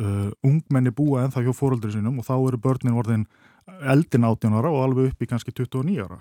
uh, 0.00 0.30
ungmenni 0.46 0.94
búa 0.94 1.24
en 1.24 1.36
það 1.36 1.50
hjá 1.50 1.58
fóröldri 1.60 1.92
sinum 1.94 2.20
og 2.20 2.28
þá 2.28 2.34
eru 2.38 2.62
börnin 2.64 2.96
orðin 2.96 3.28
eldin 3.66 4.26
18 4.28 4.56
ára 4.56 4.72
og 4.72 4.82
alveg 4.84 5.12
upp 5.12 5.22
í 5.22 5.28
kannski 5.30 5.54
29 5.54 5.98
ára. 6.04 6.20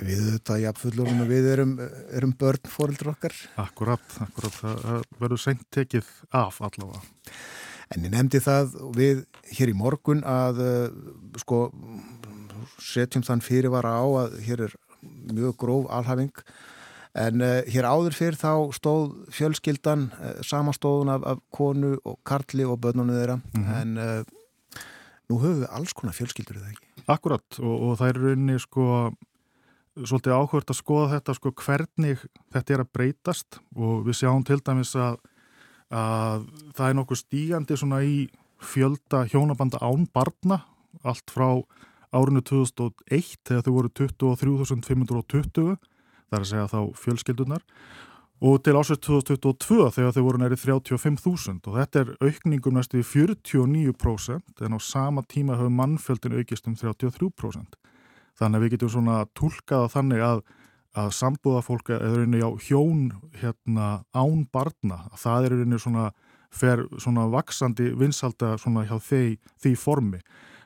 Við 0.00 0.20
þetta 0.32 0.56
jafnfullur 0.62 1.10
og 1.12 1.26
við 1.28 1.48
erum, 1.52 1.74
erum 2.16 2.32
börn 2.40 2.70
fóreldur 2.72 3.12
okkar. 3.12 3.34
Akkurat, 3.60 4.04
akkurat, 4.24 4.54
það 4.56 5.02
verður 5.20 5.42
seint 5.42 5.66
tekið 5.74 6.08
af 6.32 6.62
allavega. 6.64 7.02
En 7.90 8.06
ég 8.06 8.14
nefndi 8.14 8.40
það 8.40 8.78
við 8.96 9.24
hér 9.58 9.72
í 9.72 9.76
morgun 9.76 10.22
að 10.24 10.62
sko 11.42 11.66
setjum 12.80 13.24
þann 13.26 13.44
fyrirvara 13.44 13.92
á 13.92 14.06
að 14.24 14.36
hér 14.46 14.66
er 14.68 14.76
mjög 15.32 15.56
gróf 15.60 15.88
alhafing 15.92 16.32
en 17.18 17.42
uh, 17.42 17.60
hér 17.66 17.88
áður 17.88 18.14
fyrr 18.14 18.36
þá 18.38 18.52
stóð 18.76 19.14
fjölskyldan 19.34 20.08
uh, 20.14 20.36
samastóðun 20.46 21.10
af, 21.16 21.24
af 21.26 21.40
konu 21.54 21.96
og 22.06 22.20
karli 22.26 22.66
og 22.66 22.78
börnunum 22.82 23.16
þeirra 23.16 23.40
mm 23.40 23.64
-hmm. 23.64 23.80
en 23.80 23.98
uh, 23.98 24.39
nú 25.30 25.40
höfum 25.40 25.62
við 25.62 25.72
alls 25.78 25.94
konar 25.96 26.16
fjölskyldur 26.16 26.60
eða 26.60 26.72
ekki? 26.74 26.88
Akkurat 27.10 27.60
og, 27.62 27.74
og 27.74 27.98
það 28.00 28.12
er 28.12 28.20
rauninni 28.24 28.60
sko 28.62 28.86
svolítið 29.98 30.36
áhört 30.36 30.70
að 30.70 30.78
skoða 30.78 31.10
þetta 31.16 31.34
sko 31.36 31.52
hvernig 31.60 32.24
þetta 32.54 32.74
er 32.74 32.84
að 32.84 32.92
breytast 32.94 33.60
og 33.74 34.04
við 34.06 34.20
sjáum 34.20 34.44
til 34.46 34.60
dæmis 34.64 34.94
að, 34.98 35.18
að 35.90 36.46
það 36.78 36.86
er 36.86 36.98
nokkuð 36.98 37.22
stígandi 37.24 37.78
svona 37.78 38.02
í 38.06 38.16
fjölda 38.60 39.24
hjónabanda 39.30 39.80
án 39.82 40.06
barna 40.12 40.62
allt 41.06 41.32
frá 41.32 41.48
árinu 42.14 42.42
2001 42.42 43.40
þegar 43.46 43.66
þau 43.66 43.74
voru 43.74 43.92
23.520 43.98 45.74
það 46.30 46.38
er 46.38 46.44
að 46.44 46.50
segja 46.52 46.70
þá 46.70 46.80
fjölskyldunar 47.02 47.66
og 48.40 48.62
til 48.64 48.76
ásett 48.80 49.02
2022 49.04 49.90
þegar 49.92 50.14
þau 50.16 50.22
voru 50.24 50.40
næri 50.40 50.56
35.000 50.56 51.66
og 51.68 51.74
þetta 51.76 52.00
er 52.00 52.12
aukningum 52.24 52.78
næstu 52.78 53.02
í 53.02 53.04
49% 53.04 54.64
en 54.64 54.76
á 54.76 54.80
sama 54.80 55.24
tíma 55.28 55.58
hefur 55.58 55.74
mannfjöldin 55.76 56.38
aukist 56.40 56.68
um 56.70 56.76
33%. 56.78 57.76
Þannig 58.40 58.56
að 58.56 58.64
við 58.64 58.72
getum 58.74 58.92
svona 58.94 59.18
tólkaða 59.36 59.90
þannig 59.92 60.24
að, 60.24 60.40
að 60.96 61.10
sambúðafólk 61.18 61.92
er 61.92 62.24
á 62.40 62.50
hjón 62.64 63.10
hérna 63.42 63.88
án 64.16 64.46
barna. 64.48 65.02
Það 65.20 65.44
er 65.44 65.54
rauninni 65.54 65.80
svona, 65.84 66.06
fer 66.48 66.86
svona 66.96 67.26
vaksandi 67.28 67.90
vinsalda 67.92 68.54
svona 68.56 68.86
hjá 68.88 68.96
því, 69.04 69.36
því 69.60 69.74
formi. 69.76 70.22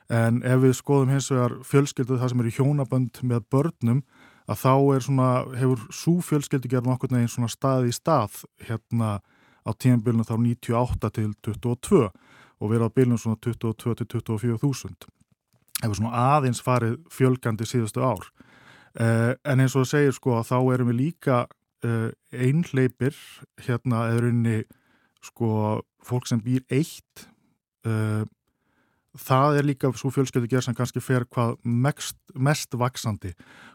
En 0.07 0.39
ef 0.47 0.63
við 0.63 0.77
skoðum 0.79 1.11
hins 1.11 1.27
vegar 1.33 1.59
fjölskyldu 1.65 2.21
það 2.21 2.31
sem 2.31 2.41
er 2.45 2.47
í 2.47 2.55
hjónabönd 2.55 3.21
með 3.25 3.47
börnum 3.51 4.03
að 4.45 4.61
þá 4.61 4.73
er 4.95 5.05
svona, 5.05 5.29
hefur 5.57 5.87
svo 5.93 6.19
fjölskyldu 6.25 6.69
gerðum 6.69 6.93
okkur 6.95 7.13
neginn 7.15 7.31
svona 7.31 7.49
stað 7.51 7.89
í 7.89 7.95
stað 7.95 8.43
hérna 8.67 9.19
á 9.65 9.71
tímanbylunum 9.73 10.27
þá 10.27 10.35
98 10.37 11.11
til 11.17 11.33
22 11.41 12.05
og 12.05 12.71
verið 12.71 12.87
á 12.87 12.95
bylunum 12.95 13.21
svona 13.21 13.41
22 13.41 13.95
til 14.01 14.09
24 14.21 14.61
þúsund 14.61 15.07
hefur 15.83 15.99
svona 15.99 16.23
aðeins 16.35 16.61
farið 16.63 16.97
fjölgandi 17.11 17.67
síðustu 17.67 18.03
ár. 18.03 18.23
Uh, 18.95 19.35
en 19.43 19.59
eins 19.59 19.75
og 19.75 19.83
það 19.83 19.91
segir 19.91 20.15
sko 20.15 20.37
að 20.37 20.49
þá 20.51 20.57
erum 20.73 20.91
við 20.93 20.99
líka 21.01 21.39
uh, 21.83 22.09
einleipir 22.31 23.17
hérna 23.65 24.05
eða 24.11 24.21
rauninni 24.23 24.59
sko 25.25 25.49
fólk 26.05 26.29
sem 26.29 26.39
býr 26.43 26.63
eitt 26.71 27.25
uh, 27.87 28.23
það 29.19 29.59
er 29.59 29.67
líka 29.69 29.91
svo 29.95 30.11
fjölskyldu 30.13 30.49
gerð 30.51 30.67
sem 30.67 30.77
kannski 30.77 31.03
fer 31.03 31.25
hvað 31.31 31.55
mest, 31.63 32.17
mest 32.33 32.75
vaksandi 32.77 33.33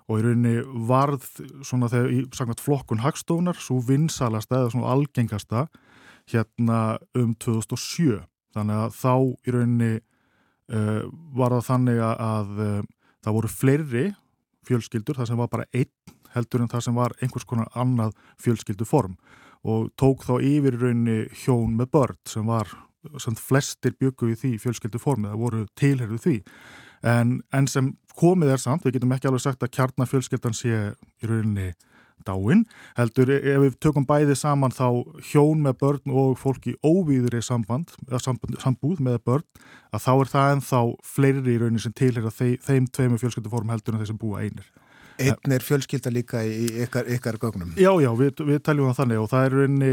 og 0.09 0.21
í 0.21 0.25
rauninni 0.25 0.85
varð 0.89 1.27
svona 1.67 1.91
þegar 1.93 2.15
í 2.15 2.21
sagt, 2.37 2.63
flokkun 2.65 3.03
hagstofunar 3.05 3.59
svo 3.61 3.81
vinsalasta 3.87 4.61
eða 4.61 4.73
svona 4.75 4.95
algengasta 4.95 5.67
hérna 6.31 6.99
um 7.19 7.35
2007 7.35 8.21
þannig 8.55 8.81
að 8.85 8.97
þá 8.99 9.15
í 9.47 9.55
rauninni 9.55 9.93
uh, 9.99 11.05
var 11.37 11.57
það 11.57 11.69
þannig 11.71 12.03
að 12.07 12.57
uh, 12.59 12.81
það 13.21 13.37
voru 13.39 13.53
fleiri 13.53 14.07
fjölskyldur, 14.69 15.17
það 15.19 15.31
sem 15.31 15.41
var 15.41 15.51
bara 15.53 15.69
einn 15.73 16.17
heldur 16.35 16.63
en 16.63 16.71
það 16.71 16.87
sem 16.87 16.99
var 16.99 17.15
einhvers 17.21 17.47
konar 17.49 17.71
annað 17.79 18.15
fjölskylduform 18.43 19.17
og 19.71 19.91
tók 20.01 20.23
þá 20.25 20.39
yfir 20.41 20.79
raunni 20.81 21.25
hjón 21.43 21.75
með 21.77 21.91
börn 21.97 22.21
sem 22.29 22.47
var, 22.49 22.71
sem 23.23 23.37
flestir 23.39 23.97
byggu 24.01 24.33
í 24.33 24.39
því 24.39 24.55
fjölskylduformi, 24.63 25.31
það 25.31 25.45
voru 25.45 25.67
tilherðu 25.79 26.21
því 26.21 26.37
en, 27.07 27.39
en 27.53 27.69
sem 27.71 27.95
komið 28.19 28.55
er 28.55 28.61
samt, 28.61 28.85
við 28.85 28.99
getum 28.99 29.15
ekki 29.17 29.31
alveg 29.31 29.45
sagt 29.45 29.65
að 29.65 29.73
kjarnafjölskyldan 29.77 30.57
sé 30.57 30.75
í 30.93 31.31
rauninni 31.31 31.71
dáin, 32.27 32.67
heldur 32.99 33.31
ef 33.33 33.63
við 33.63 33.77
tökum 33.81 34.05
bæði 34.05 34.35
saman 34.37 34.75
þá 34.77 35.01
hjón 35.31 35.63
með 35.65 35.79
börn 35.81 36.13
og 36.23 36.35
fólki 36.41 36.75
óvíður 36.85 37.39
í 37.39 37.43
samband, 37.45 37.95
samband, 38.21 38.59
sambúð 38.61 39.01
með 39.07 39.23
börn, 39.25 39.47
að 39.95 40.05
þá 40.05 40.13
er 40.13 40.33
það 40.35 40.53
ennþá 40.57 40.83
fleiri 41.15 41.55
í 41.55 41.59
raunin 41.63 41.81
sem 41.81 41.97
tilhera 41.97 42.33
þeim, 42.35 42.91
tveimu 42.93 43.21
fjölskylduform 43.23 43.73
heldur 43.73 43.97
en 43.97 44.05
þeir 44.05 44.13
sem 44.13 44.21
búa 44.21 44.45
einir. 44.45 44.69
Einn 45.21 45.57
er 45.57 45.65
fjölskylda 45.65 46.13
líka 46.15 46.43
í 46.47 46.69
ykkar, 46.87 47.09
ykkar 47.17 47.39
gögnum. 47.43 47.75
Já, 47.81 47.91
já, 48.03 48.11
við, 48.19 48.45
við 48.49 48.63
taljum 48.67 48.91
það 48.91 49.01
þannig 49.03 49.23
og 49.23 49.29
það 49.33 49.47
er 49.47 49.57
rauninni, 49.59 49.91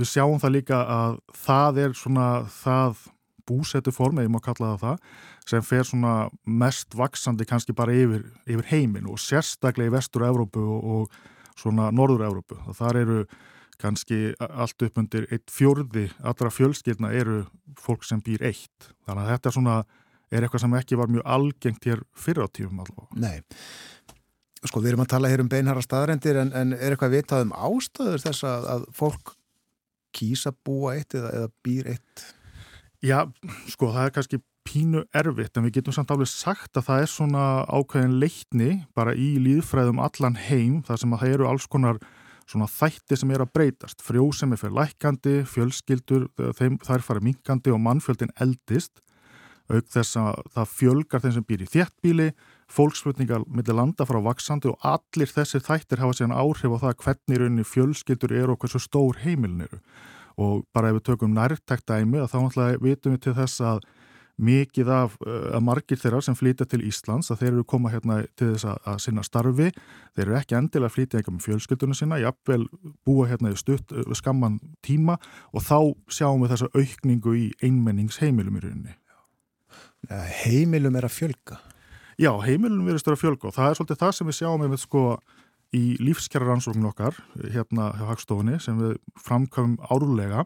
við 0.00 0.10
sjáum 0.10 0.40
það 0.42 0.56
líka 0.56 0.80
að 0.96 1.18
það 1.44 1.82
er 1.84 1.98
svona 1.98 2.28
það 2.62 3.04
búsetu 3.48 3.92
form, 3.92 4.18
eða 4.18 4.28
ég 4.28 4.32
má 4.32 4.40
kalla 4.44 4.74
það 4.74 4.84
það, 4.84 5.16
sem 5.50 5.64
fer 5.68 5.88
svona 5.88 6.12
mest 6.48 6.94
vaksandi 6.96 7.46
kannski 7.48 7.74
bara 7.76 7.92
yfir, 7.92 8.24
yfir 8.48 8.70
heimin 8.70 9.08
og 9.10 9.20
sérstaklega 9.20 9.92
í 9.92 9.94
vestur 9.94 10.24
Evrópu 10.28 10.62
og, 10.64 10.86
og 10.94 11.58
svona 11.60 11.90
norður 11.94 12.24
Evrópu. 12.30 12.58
Og 12.64 12.78
þar 12.78 13.00
eru 13.02 13.18
kannski 13.80 14.32
allt 14.38 14.86
upp 14.86 15.02
undir 15.02 15.26
eitt 15.34 15.52
fjörði, 15.52 16.08
allra 16.24 16.52
fjölskyldna 16.52 17.12
eru 17.14 17.42
fólk 17.80 18.06
sem 18.06 18.22
býr 18.24 18.46
eitt. 18.50 18.90
Þannig 19.04 19.24
að 19.24 19.32
þetta 19.34 19.50
er 19.50 19.56
svona, 19.58 19.78
er 20.30 20.46
eitthvað 20.46 20.64
sem 20.64 20.78
ekki 20.80 21.00
var 21.00 21.12
mjög 21.12 21.26
algengt 21.36 21.90
hér 21.90 22.04
fyrir 22.16 22.46
á 22.46 22.48
tífum 22.48 22.80
allavega. 22.84 23.20
Nei. 23.20 23.42
Sko 24.64 24.80
við 24.80 24.94
erum 24.94 25.04
að 25.04 25.12
tala 25.12 25.28
hér 25.28 25.42
um 25.44 25.50
beinhara 25.52 25.82
staðrendir 25.84 26.38
en, 26.40 26.54
en 26.56 26.72
er 26.76 26.94
eitthvað 26.94 27.18
vitað 27.18 27.44
um 27.44 27.52
ástöður 27.52 28.22
þess 28.22 28.46
að, 28.48 28.70
að 28.74 28.86
fólk 28.96 29.34
kýsa 30.14 30.54
búa 30.64 30.94
eitt 30.96 31.16
eða, 31.18 31.30
eða 31.36 31.52
býr 31.66 31.92
eitt? 31.94 32.24
Já, 33.04 33.18
sko 33.68 33.90
það 33.92 34.06
er 34.06 34.14
kannski 34.16 34.40
pínu 34.64 35.04
erfitt 35.12 35.58
en 35.58 35.66
við 35.66 35.78
getum 35.78 35.94
samt 35.96 36.12
alveg 36.14 36.30
sagt 36.30 36.78
að 36.78 36.86
það 36.88 37.04
er 37.04 37.10
svona 37.12 37.46
ákveðin 37.68 38.18
leitni 38.22 38.70
bara 38.96 39.12
í 39.12 39.34
líðfræðum 39.44 40.00
allan 40.00 40.38
heim 40.40 40.80
þar 40.86 41.02
sem 41.02 41.12
að 41.12 41.24
það 41.24 41.34
eru 41.36 41.48
alls 41.50 41.66
konar 41.68 42.00
svona 42.48 42.68
þætti 42.68 43.16
sem 43.20 43.32
er 43.32 43.44
að 43.44 43.52
breytast. 43.56 44.02
Frjósemi 44.04 44.56
fyrir 44.60 44.76
lækandi, 44.76 45.36
fjölskyldur, 45.48 46.26
þeim, 46.56 46.76
þær 46.84 47.04
fara 47.04 47.24
minkandi 47.24 47.72
og 47.72 47.80
mannfjöldin 47.84 48.32
eldist 48.40 49.00
auk 49.72 49.86
þess 49.92 50.18
að 50.20 50.42
það 50.56 50.72
fjölgar 50.74 51.24
þeim 51.24 51.34
sem 51.38 51.46
býr 51.48 51.64
í 51.64 51.70
þéttbíli 51.72 52.28
fólksflutningar 52.74 53.44
millir 53.46 53.76
landa 53.78 54.06
frá 54.08 54.18
vaksandi 54.24 54.70
og 54.72 54.86
allir 54.86 55.30
þessir 55.30 55.62
þættir 55.64 56.02
hafa 56.02 56.18
síðan 56.18 56.36
áhrif 56.36 56.74
á 56.74 56.78
það 56.86 56.96
hvernig 57.04 57.40
rauninni 57.40 57.66
fjölskyldur 57.68 58.34
eru 58.34 58.54
og 58.54 58.64
hversu 58.64 58.82
stór 58.82 59.20
heimilin 59.22 59.66
eru. 59.68 59.80
Og 60.40 60.64
bara 60.74 60.90
ef 60.90 60.98
við 60.98 61.06
tökum 61.10 61.34
nærtækt 61.36 61.86
dæmi 61.86 62.24
þá 62.26 62.40
náttúrulega 62.40 62.82
vitum 62.82 63.14
við 63.14 63.22
til 63.28 63.36
þess 63.38 63.62
að 63.62 63.84
mikið 64.34 64.88
af 64.90 65.12
að 65.22 65.62
margir 65.62 66.00
þeirra 66.00 66.20
sem 66.26 66.34
flytja 66.34 66.66
til 66.66 66.80
Íslands 66.88 67.30
að 67.30 67.42
þeir 67.42 67.50
eru 67.52 67.64
koma 67.70 67.92
hérna 67.92 68.16
til 68.34 68.48
þess 68.54 68.66
að, 68.66 68.80
að 68.90 68.96
sinna 69.04 69.22
starfi. 69.26 69.68
Þeir 70.16 70.24
eru 70.24 70.38
ekki 70.40 70.56
endilega 70.58 70.90
að 70.90 70.96
flytja 70.96 71.20
eitthvað 71.20 71.36
með 71.36 71.46
fjölskyldunum 71.46 71.98
sína 71.98 72.18
jafnvel 72.22 72.64
búa 73.06 73.28
hérna 73.30 73.52
í 73.54 73.60
stutt 73.60 73.94
uh, 73.94 74.10
skamman 74.18 74.58
tíma. 74.82 75.20
Og 75.54 75.62
þá 75.62 75.78
sjáum 76.10 76.42
við 76.42 76.56
þessa 76.56 76.72
aukningu 76.74 77.36
í 77.38 77.46
einmenningsheimilum 77.62 78.58
í 78.58 78.64
rauninni. 78.66 78.98
Heimilum 80.42 80.98
er 80.98 81.06
að 81.06 81.14
fjölga 81.14 81.60
Já, 82.20 82.30
heimilunum 82.44 82.86
verður 82.86 83.02
störa 83.02 83.18
fjölg 83.18 83.44
og 83.48 83.54
það 83.56 83.70
er 83.70 83.78
svolítið 83.78 84.00
það 84.02 84.12
sem 84.16 84.28
við 84.30 84.38
sjáum 84.38 84.64
með 84.64 84.80
sko 84.84 85.04
í 85.74 85.84
lífskjara 85.98 86.46
rannsóknum 86.46 86.90
okkar 86.92 87.16
hérna 87.50 87.90
hjá 87.98 88.04
Hagstofunni 88.12 88.60
sem 88.62 88.78
við 88.78 88.98
framkvæmum 89.24 89.80
árlega 89.90 90.44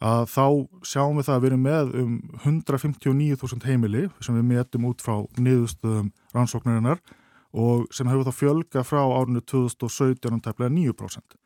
að 0.00 0.26
þá 0.32 0.44
sjáum 0.90 1.18
við 1.20 1.28
það 1.28 1.34
að 1.36 1.42
við 1.42 1.50
erum 1.50 1.64
með 1.64 1.94
um 2.00 2.12
159.000 2.44 3.68
heimili 3.68 4.04
sem 4.24 4.36
við 4.36 4.46
metum 4.52 4.86
út 4.90 5.04
frá 5.04 5.16
niðurstöðum 5.40 6.12
rannsóknarinnar 6.36 7.02
og 7.50 7.88
sem 7.94 8.08
hefur 8.08 8.28
þá 8.28 8.36
fjölga 8.36 8.84
frá 8.86 9.02
árinu 9.02 9.42
2017 9.44 10.36
um 10.36 10.44
tæplega 10.44 10.72
9% 10.72 11.40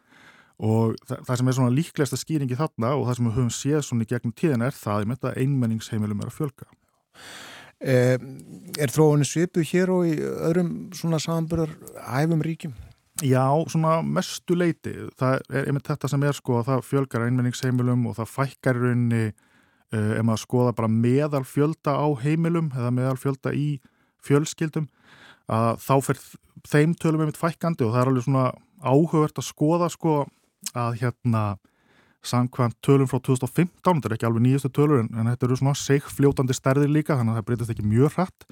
og 0.64 0.94
það, 1.02 1.24
það 1.26 1.38
sem 1.38 1.48
er 1.48 1.56
svona 1.58 1.74
líklegasta 1.74 2.20
skýringi 2.20 2.58
þarna 2.58 2.94
og 2.98 3.08
það 3.08 3.18
sem 3.18 3.28
við 3.28 3.36
höfum 3.38 3.54
séð 3.54 3.80
svona 3.86 4.06
í 4.06 4.10
gegnum 4.10 4.36
tíðan 4.38 4.66
er 4.68 4.76
það 4.76 5.16
að 5.16 5.40
einmenningsheimilum 5.42 6.22
er 6.22 6.30
að 6.30 6.38
fjölga. 6.38 6.68
Eh, 7.82 8.16
er 8.80 8.92
þróunni 8.92 9.26
svipu 9.28 9.64
hér 9.66 9.90
og 9.92 10.06
í 10.08 10.14
öðrum 10.18 10.74
svona 10.96 11.18
samanbyrðar 11.22 11.72
hæfum 12.06 12.44
ríkjum? 12.44 12.74
Já, 13.22 13.46
svona 13.70 14.00
mestu 14.02 14.56
leiti. 14.58 14.94
Það 15.18 15.42
er 15.50 15.68
einmitt 15.68 15.86
þetta 15.86 16.10
sem 16.10 16.22
er 16.26 16.34
sko 16.34 16.58
að 16.60 16.70
það 16.70 16.86
fjölgar 16.88 17.26
einmenningsheimilum 17.26 18.06
og 18.10 18.16
það 18.18 18.32
fækkar 18.32 18.80
raunni 18.80 19.24
eh, 19.26 20.12
ef 20.18 20.24
maður 20.26 20.42
skoða 20.42 20.76
bara 20.78 20.90
meðal 20.90 21.44
fjölda 21.46 21.94
á 21.94 22.06
heimilum 22.24 22.72
eða 22.74 22.94
meðal 22.94 23.20
fjölda 23.20 23.54
í 23.54 23.68
fjölskyldum 24.24 24.88
að 25.52 25.82
þá 25.84 25.94
fer 26.06 26.22
þeim 26.64 26.94
tölum 26.96 27.24
einmitt 27.24 27.40
fækkandi 27.40 27.84
og 27.84 27.92
það 27.92 28.00
er 28.00 28.10
alveg 28.10 28.26
svona 28.26 28.46
áhugavert 28.84 29.40
að 29.40 29.48
skoða 29.48 29.90
sko 29.92 30.16
að 30.74 31.00
hérna 31.02 31.44
samkvæmt 32.24 32.78
tölum 32.84 33.08
frá 33.10 33.20
2015, 33.20 33.74
þetta 33.84 34.10
er 34.10 34.16
ekki 34.16 34.28
alveg 34.28 34.44
nýjastu 34.46 34.70
tölur 34.74 35.02
en, 35.02 35.10
en 35.12 35.30
þetta 35.32 35.48
eru 35.48 35.58
svona 35.60 35.76
segfljótandi 35.78 36.56
stærðir 36.56 36.92
líka 36.92 37.18
þannig 37.18 37.34
að 37.34 37.40
það 37.40 37.48
breytist 37.50 37.74
ekki 37.74 37.86
mjög 37.88 38.16
hratt 38.16 38.46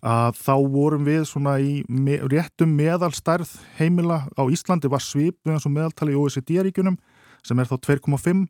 að 0.00 0.38
þá 0.40 0.54
vorum 0.72 1.04
við 1.04 1.24
svona 1.28 1.58
í 1.60 1.72
me, 1.88 2.16
réttum 2.32 2.72
meðalstærð 2.78 3.52
heimila 3.76 4.22
á 4.32 4.42
Íslandi 4.48 4.88
var 4.88 5.04
svip 5.04 5.36
eins 5.48 5.66
og 5.68 5.74
meðaltali 5.74 6.14
í 6.14 6.20
OECD-ríkunum 6.20 6.96
sem 7.44 7.60
er 7.60 7.68
þá 7.68 7.76
2,5 7.84 8.46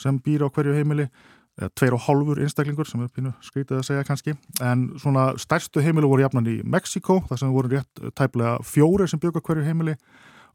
sem 0.00 0.20
býr 0.24 0.44
á 0.44 0.52
hverju 0.52 0.76
heimili 0.76 1.08
eða 1.56 1.70
2,5 1.80 2.40
einstaklingur 2.44 2.88
sem 2.88 3.02
er 3.04 3.12
pínu 3.12 3.32
skreitið 3.44 3.80
að 3.80 3.86
segja 3.88 4.06
kannski 4.08 4.34
en 4.64 4.88
svona 5.00 5.30
stærstu 5.40 5.84
heimilu 5.84 6.08
voru 6.10 6.24
jafnan 6.24 6.48
í 6.52 6.58
Mexiko 6.64 7.22
þar 7.28 7.40
sem 7.40 7.52
voru 7.52 7.72
rétt 7.72 8.02
tæplega 8.16 8.58
fjóri 8.64 9.08
sem 9.08 9.20
byggur 9.20 9.44
hverju 9.44 9.64
heimili 9.64 9.96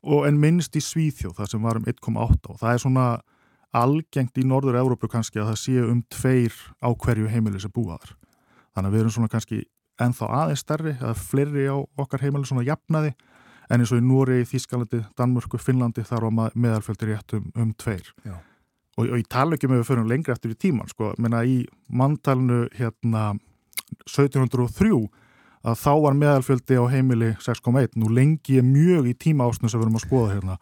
og 0.01 0.27
en 0.29 0.37
minnst 0.41 0.77
í 0.77 0.81
Svíþjóð 0.81 1.37
þar 1.37 1.49
sem 1.53 1.65
varum 1.65 1.85
1,8 1.89 2.53
og 2.53 2.61
það 2.61 2.73
er 2.73 2.83
svona 2.85 3.05
algengt 3.71 4.37
í 4.37 4.45
norður 4.47 4.79
Európu 4.81 5.09
kannski 5.11 5.39
að 5.39 5.51
það 5.51 5.59
séu 5.61 5.83
um 5.91 6.01
tveir 6.11 6.55
á 6.83 6.89
hverju 6.91 7.29
heimili 7.31 7.61
sem 7.61 7.71
búaðar. 7.73 8.15
Þannig 8.75 8.89
að 8.89 8.95
við 8.95 9.03
erum 9.03 9.15
svona 9.15 9.31
kannski 9.31 9.61
ennþá 10.01 10.29
aðeins 10.41 10.63
stærri, 10.63 10.95
eða 10.97 11.13
fleiri 11.17 11.67
á 11.71 11.77
okkar 11.79 12.23
heimili 12.25 12.47
svona 12.49 12.65
jafnaði, 12.67 13.13
en 13.71 13.83
eins 13.83 13.93
og 13.93 14.01
í 14.01 14.05
Núri, 14.05 14.41
Þískalandi, 14.47 15.03
Danmörku, 15.17 15.59
Finnlandi 15.61 16.03
þar 16.07 16.27
á 16.27 16.29
meðalfjöldi 16.51 17.11
rétt 17.11 17.35
um, 17.37 17.47
um 17.55 17.71
tveir. 17.79 18.09
Og, 18.97 19.05
og 19.05 19.15
ég 19.15 19.27
tala 19.31 19.55
ekki 19.55 19.69
með 19.71 19.83
við 19.83 19.89
fyrir 19.91 20.09
lengra 20.09 20.35
eftir 20.35 20.55
í 20.55 20.59
tíman, 20.59 20.91
sko, 20.91 21.13
menna 21.21 21.43
í 21.47 21.61
manntalinu 21.87 22.65
hérna 22.75 23.31
1703 24.07 24.91
að 25.61 25.77
þá 25.77 25.91
var 26.03 26.17
meðalfjöldi 26.17 26.79
á 26.81 26.85
heimili 26.89 27.31
6,1, 27.39 27.95
nú 28.01 28.09
lengi 28.11 28.57
ég 28.57 28.65
mjög 28.65 29.11
í 29.11 29.15
tíma 29.15 29.47
ásnu 29.47 29.69
sem 29.69 29.79
við 29.79 29.87
erum 29.87 29.99
að 29.99 30.05
skoða 30.07 30.33
hérna, 30.33 30.57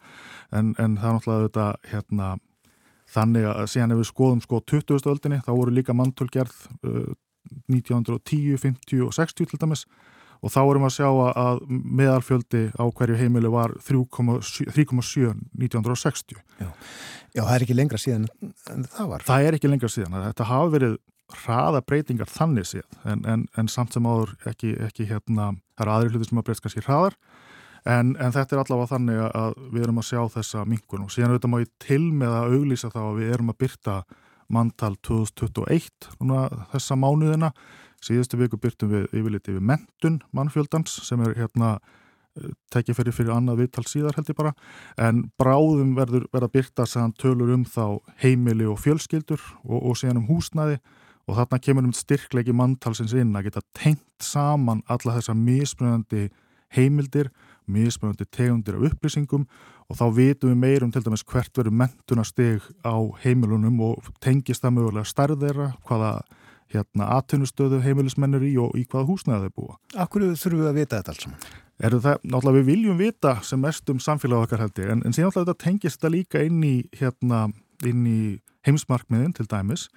en, 0.52 0.74
en 0.76 0.98
það 1.00 1.08
er 1.08 1.16
náttúrulega 1.16 1.46
þetta 1.48 1.66
hérna 1.94 2.30
Þannig 3.10 3.48
að 3.50 3.66
síðan 3.72 3.94
ef 3.94 4.00
við 4.00 4.08
skoðum 4.12 4.40
sko 4.44 4.62
20. 4.70 5.10
öldinni 5.10 5.40
þá 5.42 5.50
voru 5.52 5.74
líka 5.74 5.96
mantölgerð 5.96 6.56
uh, 6.86 7.10
1910, 7.72 8.58
50 8.60 9.04
og 9.06 9.14
60 9.16 9.50
til 9.50 9.60
dæmis 9.60 9.86
og 10.40 10.52
þá 10.54 10.60
erum 10.62 10.84
við 10.86 10.88
að 10.88 10.94
sjá 10.96 11.08
að 11.42 11.62
meðalfjöldi 11.68 12.62
á 12.80 12.84
hverju 12.96 13.16
heimilu 13.18 13.50
var 13.52 13.74
3,7 13.84 15.34
1960. 15.60 16.38
Já. 16.60 16.70
Já, 17.30 17.42
það 17.44 17.54
er 17.54 17.64
ekki 17.66 17.76
lengra 17.76 18.00
síðan 18.00 18.28
en 18.72 18.86
það 18.88 19.10
var. 19.12 19.24
Það 19.26 19.46
er 19.46 19.58
ekki 19.58 19.70
lengra 19.70 19.90
síðan. 19.92 20.16
Þetta 20.30 20.48
hafi 20.48 20.72
verið 20.76 20.96
hraða 21.40 21.82
breytingar 21.86 22.30
þannig 22.30 22.66
síðan 22.70 23.12
en, 23.12 23.20
en, 23.32 23.44
en 23.58 23.70
samt 23.70 23.94
sem 23.94 24.06
áður 24.06 24.32
ekki, 24.50 24.72
ekki 24.88 25.06
hérna, 25.10 25.52
það 25.76 25.84
er 25.84 25.92
aðri 25.94 26.14
hluti 26.14 26.30
sem 26.30 26.40
að 26.40 26.46
breytst 26.48 26.64
kannski 26.64 26.84
hraðar 26.86 27.16
En, 27.88 28.12
en 28.20 28.32
þetta 28.34 28.56
er 28.56 28.62
allavega 28.62 28.90
þannig 28.90 29.20
að 29.30 29.54
við 29.72 29.84
erum 29.86 30.00
að 30.02 30.08
sjá 30.10 30.20
þessa 30.34 30.64
minkun 30.68 31.06
og 31.06 31.12
síðan 31.14 31.32
auðvitað 31.32 31.52
má 31.52 31.60
ég 31.62 31.70
til 31.80 32.02
með 32.12 32.34
að 32.36 32.56
auglýsa 32.56 32.90
þá 32.92 33.00
að 33.04 33.20
við 33.20 33.32
erum 33.36 33.52
að 33.52 33.60
byrta 33.64 33.94
manntal 34.50 34.92
2021 35.06 36.10
núna, 36.20 36.42
þessa 36.74 36.98
mánuðina. 36.98 37.52
Síðustu 38.04 38.38
viku 38.40 38.58
byrtum 38.60 38.92
við 38.94 39.08
yfirliti 39.12 39.54
við 39.56 39.66
mentun 39.72 40.20
mannfjöldans 40.36 40.94
sem 41.04 41.20
er 41.24 41.34
hérna 41.36 41.74
eh, 42.36 42.48
tekið 42.72 42.96
fyrir 42.96 43.16
fyrir 43.16 43.34
annað 43.34 43.60
viðtal 43.64 43.84
síðar 43.88 44.16
held 44.16 44.32
ég 44.32 44.38
bara. 44.38 44.54
En 45.00 45.26
bráðum 45.40 45.94
verður 45.98 46.26
verða 46.32 46.52
byrta 46.56 46.88
sem 46.88 47.12
tölur 47.20 47.52
um 47.54 47.66
þá 47.68 48.00
heimili 48.24 48.68
og 48.68 48.80
fjölskyldur 48.80 49.40
og, 49.64 49.78
og 49.78 50.00
síðan 50.00 50.22
um 50.22 50.30
húsnaði 50.32 50.80
og 51.28 51.36
þarna 51.38 51.60
kemur 51.62 51.86
um 51.86 51.94
styrklegi 51.94 52.54
manntalsins 52.56 53.14
inn 53.14 53.36
að 53.36 53.50
geta 53.50 53.62
tengt 53.76 54.24
saman 54.24 54.82
alla 54.90 55.18
þessa 55.18 55.36
mismunandi 55.36 56.28
heimildir 56.74 57.30
mismunandi 57.70 58.26
tegundir 58.30 58.78
af 58.78 58.90
upplýsingum 58.90 59.46
og 59.90 59.98
þá 59.98 60.04
vitum 60.14 60.52
við 60.52 60.60
meirum 60.62 60.92
til 60.94 61.02
dæmis 61.06 61.24
hvert 61.26 61.56
verður 61.56 61.76
mentunasteg 61.80 62.66
á 62.86 62.94
heimilunum 63.24 63.80
og 63.88 64.12
tengist 64.22 64.62
það 64.64 64.76
mögulega 64.76 65.10
starðeira, 65.10 65.72
hvaða 65.88 66.12
hérna 66.70 67.08
aðtunustöðu 67.16 67.80
heimilismennir 67.82 68.44
í 68.46 68.52
og 68.62 68.76
í 68.78 68.84
hvaða 68.86 69.08
húsnæða 69.08 69.48
þau 69.48 69.56
búa. 69.56 69.74
Akkur 69.98 70.28
þurfum 70.28 70.62
við 70.62 70.70
að 70.70 70.78
vita 70.78 71.00
þetta 71.00 71.14
alls 71.14 71.24
saman? 71.26 71.48
Er 71.80 71.96
það, 71.96 72.18
náttúrulega 72.28 72.58
við 72.58 72.68
viljum 72.68 73.00
vita 73.00 73.34
sem 73.46 73.62
mest 73.64 73.90
um 73.90 74.02
samfélag 74.02 74.44
okkar 74.44 74.62
heldur, 74.62 74.92
en, 74.92 75.02
en 75.02 75.16
síðan 75.16 75.30
náttúrulega 75.30 75.54
þetta 75.54 75.64
tengist 75.64 75.98
þetta 75.98 76.12
líka 76.14 76.42
inn 76.46 76.60
í, 76.62 76.74
hérna, 77.00 77.46
inn 77.88 78.04
í 78.06 78.20
heimsmarkmiðin 78.68 79.32
til 79.38 79.48
dæmis, 79.50 79.88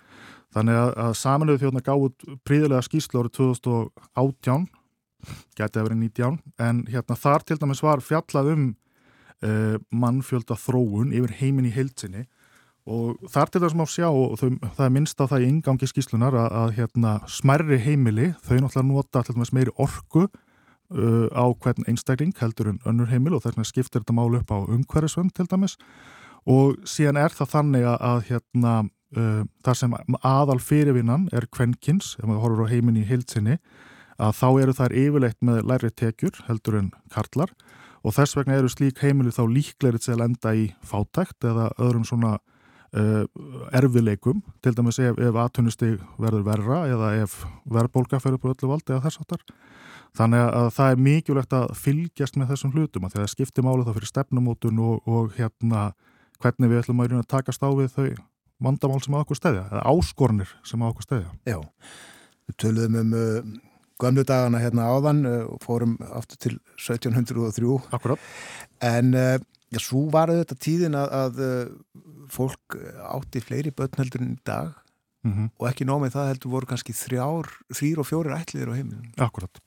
þannig 0.56 0.80
að, 0.80 0.94
að 1.04 1.18
saminuðu 1.20 1.62
þjóðna 1.66 1.84
gáð 1.84 2.08
príðilega 2.48 2.88
skýrslu 2.88 3.22
árið 3.22 3.36
2018 3.42 4.66
gæti 5.58 5.80
að 5.80 5.90
vera 5.90 6.00
19 6.00 6.40
en 6.68 6.86
hérna 6.92 7.20
þar 7.20 7.46
til 7.48 7.60
dæmis 7.62 7.84
var 7.84 8.04
fjallað 8.04 8.54
um 8.54 8.70
uh, 9.44 9.76
mannfjölda 9.92 10.58
þróun 10.60 11.14
yfir 11.16 11.36
heimin 11.42 11.70
í 11.70 11.76
heilsinni 11.76 12.26
og 12.84 13.20
þar 13.32 13.52
til 13.52 13.62
þess 13.64 13.76
að 13.76 13.80
má 13.80 13.86
sjá 13.88 14.08
og 14.10 14.34
þau, 14.42 14.50
það 14.76 14.86
er 14.86 14.96
minnst 14.98 15.22
á 15.24 15.26
það 15.32 15.46
í 15.46 15.52
ingangi 15.54 15.88
skíslunar 15.88 16.36
að, 16.36 16.50
að 16.62 16.74
hérna, 16.80 17.14
smerri 17.32 17.80
heimili 17.80 18.34
þau 18.44 18.58
náttúrulega 18.58 18.90
nota 18.90 19.24
til 19.24 19.38
dæmis 19.38 19.54
meiri 19.56 19.76
orku 19.80 20.26
uh, 20.94 21.28
á 21.32 21.46
hvern 21.54 21.88
einstakling 21.88 22.34
heldur 22.40 22.74
en 22.74 22.82
önnur 22.90 23.12
heimil 23.12 23.38
og 23.38 23.44
þess 23.44 23.56
vegna 23.56 23.70
skiptir 23.70 24.04
þetta 24.04 24.18
mál 24.18 24.36
upp 24.40 24.52
á 24.52 24.58
umhverfisvönd 24.60 25.32
til 25.38 25.48
dæmis. 25.48 25.78
Og 26.44 26.76
síðan 26.84 27.22
er 27.22 27.32
það 27.32 27.54
þannig 27.54 27.88
að, 27.88 27.98
að 28.10 28.22
hérna, 28.30 28.74
uh, 29.16 29.42
það 29.64 29.80
sem 29.80 29.98
aðal 30.20 30.60
fyrirvinnan 30.60 31.30
er 31.32 31.48
kvenkins, 31.48 32.18
ef 32.20 32.28
maður 32.28 32.44
horfur 32.48 32.68
á 32.68 32.74
heimin 32.74 33.00
í 33.00 33.08
heilsinni, 33.08 33.60
að 34.22 34.36
þá 34.40 34.48
eru 34.64 34.76
þær 34.78 34.98
yfirleitt 35.04 35.40
með 35.46 35.64
læri 35.70 35.92
tekjur 35.92 36.44
heldur 36.48 36.80
en 36.80 36.92
karlar 37.14 37.54
og 38.04 38.16
þess 38.18 38.38
vegna 38.38 38.58
eru 38.60 38.72
slík 38.72 39.00
heimili 39.04 39.32
þá 39.34 39.46
líklerið 39.48 40.06
til 40.06 40.16
að 40.18 40.26
enda 40.28 40.56
í 40.60 40.66
fátækt 40.86 41.48
eða 41.48 41.70
öðrum 41.82 42.04
svona 42.08 42.36
uh, 42.94 43.24
erfileikum, 43.76 44.44
til 44.64 44.76
dæmis 44.76 45.00
ef, 45.00 45.18
ef 45.18 45.40
aðtunustig 45.40 45.98
verður 46.22 46.46
verra 46.48 46.84
eða 46.92 47.14
ef 47.24 47.40
verðbólka 47.64 48.20
fyrir 48.24 48.42
på 48.42 48.52
öllu 48.54 48.72
valdi 48.74 48.94
eða 48.94 49.06
þess 49.08 49.24
aftar. 49.24 49.46
Þannig 50.14 50.44
að 50.46 50.68
það 50.76 50.92
er 50.92 51.04
mikilvægt 51.08 51.56
að 51.58 51.72
fylgjast 51.80 52.36
með 52.38 52.54
þessum 52.54 52.74
hlutum 52.76 53.08
að 53.08 53.14
því 53.14 53.20
að 53.20 53.24
það 53.24 53.34
skiptir 53.34 53.66
málið 53.66 53.88
þá 53.88 53.96
fyrir 53.96 54.12
stefnumótun 54.12 54.84
og, 54.84 55.08
og 55.10 55.34
hérna 55.40 55.88
hvernig 56.44 56.70
við 56.70 56.84
ætlum 56.84 57.02
að 57.08 57.28
takast 57.32 57.64
á 57.66 57.70
við 57.74 57.96
þau 57.96 58.10
vandamál 58.64 59.02
sem 59.02 59.16
á 59.16 59.24
okkur 59.24 59.40
stæðja, 59.40 59.64
eða 59.72 59.86
áskornir 59.90 60.52
sem 60.64 60.84
á 60.84 60.88
okkur 60.88 61.08
stæðja. 61.08 61.32
Já, 61.50 61.58
við 62.48 62.60
töluðum 62.62 63.00
um 63.02 63.16
uh, 63.18 63.72
gömlu 64.04 64.28
dagana 64.28 64.62
hérna 64.62 64.92
áðan 64.92 65.26
uh, 65.26 65.40
og 65.56 65.64
fórum 65.64 65.98
aftur 66.12 66.42
til 66.48 66.60
1703. 66.78 67.80
Akkurát. 67.96 68.30
En 68.84 69.16
uh, 69.18 69.40
Já, 69.74 69.80
svo 69.82 70.04
var 70.14 70.30
þetta 70.30 70.56
tíðin 70.62 70.94
að, 70.94 71.14
að 71.18 71.40
fólk 72.30 72.76
átti 73.10 73.42
fleiri 73.42 73.72
börn 73.74 73.98
heldur 73.98 74.22
en 74.22 74.36
í 74.36 74.42
dag 74.46 74.76
mm 75.24 75.32
-hmm. 75.32 75.50
og 75.58 75.68
ekki 75.70 75.88
nómið 75.88 76.14
það 76.14 76.30
heldur 76.30 76.52
voru 76.52 76.70
kannski 76.70 76.94
þrjár, 76.94 77.50
þrýr 77.74 78.00
og 78.00 78.08
fjórir 78.08 78.38
ætliðir 78.38 78.70
á 78.70 78.78
heimilum. 78.78 79.08
Akkurat. 79.18 79.62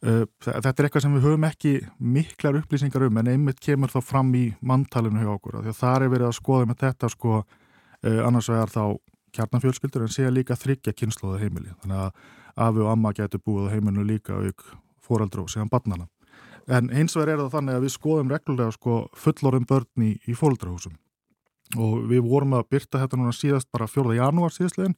Þetta 0.00 0.74
er 0.74 0.84
eitthvað 0.84 1.02
sem 1.02 1.14
við 1.14 1.26
höfum 1.26 1.44
ekki 1.44 1.72
miklar 1.98 2.60
upplýsingar 2.60 3.06
um 3.08 3.18
en 3.18 3.32
einmitt 3.34 3.60
kemur 3.60 3.90
þá 3.90 4.00
fram 4.02 4.34
í 4.34 4.54
manntalinu 4.60 5.20
hjá 5.20 5.34
okkur 5.34 5.62
því 5.62 5.74
að 5.74 5.82
það 5.82 6.02
er 6.02 6.08
verið 6.14 6.28
að 6.28 6.38
skoða 6.38 6.66
með 6.66 6.78
þetta 6.84 7.08
sko 7.08 7.44
annars 8.02 8.48
vegar 8.48 8.70
þá 8.70 8.84
kjarnanfjölskyldur 9.38 10.04
en 10.04 10.12
séu 10.12 10.30
líka 10.34 10.58
þryggja 10.58 10.94
kynnslóða 10.98 11.40
heimili 11.44 11.72
þannig 11.80 12.04
að 12.04 12.22
afi 12.68 12.84
og 12.84 12.92
amma 12.92 13.14
getur 13.16 13.42
búið 13.46 13.70
á 13.70 13.72
heimilinu 13.76 14.06
líka 14.06 14.36
auk 14.36 14.64
fóraldra 15.02 15.44
og 15.44 15.52
síðan 15.52 15.70
barnana. 15.72 16.08
En 16.68 16.90
eins 16.92 17.16
og 17.16 17.24
er 17.24 17.38
það 17.40 17.52
þannig 17.54 17.78
að 17.78 17.84
við 17.86 17.94
skoðum 17.94 18.32
reglulega 18.32 18.74
sko 18.74 18.96
fullorðum 19.16 19.68
börn 19.68 20.04
í, 20.04 20.14
í 20.28 20.34
fóldrahúsum 20.36 20.98
og 21.76 22.08
við 22.08 22.24
vorum 22.24 22.56
að 22.56 22.68
byrta 22.72 23.00
þetta 23.02 23.18
núna 23.20 23.34
síðast 23.36 23.68
bara 23.72 23.88
4. 23.88 24.16
janúar 24.16 24.52
síðastlegin 24.52 24.96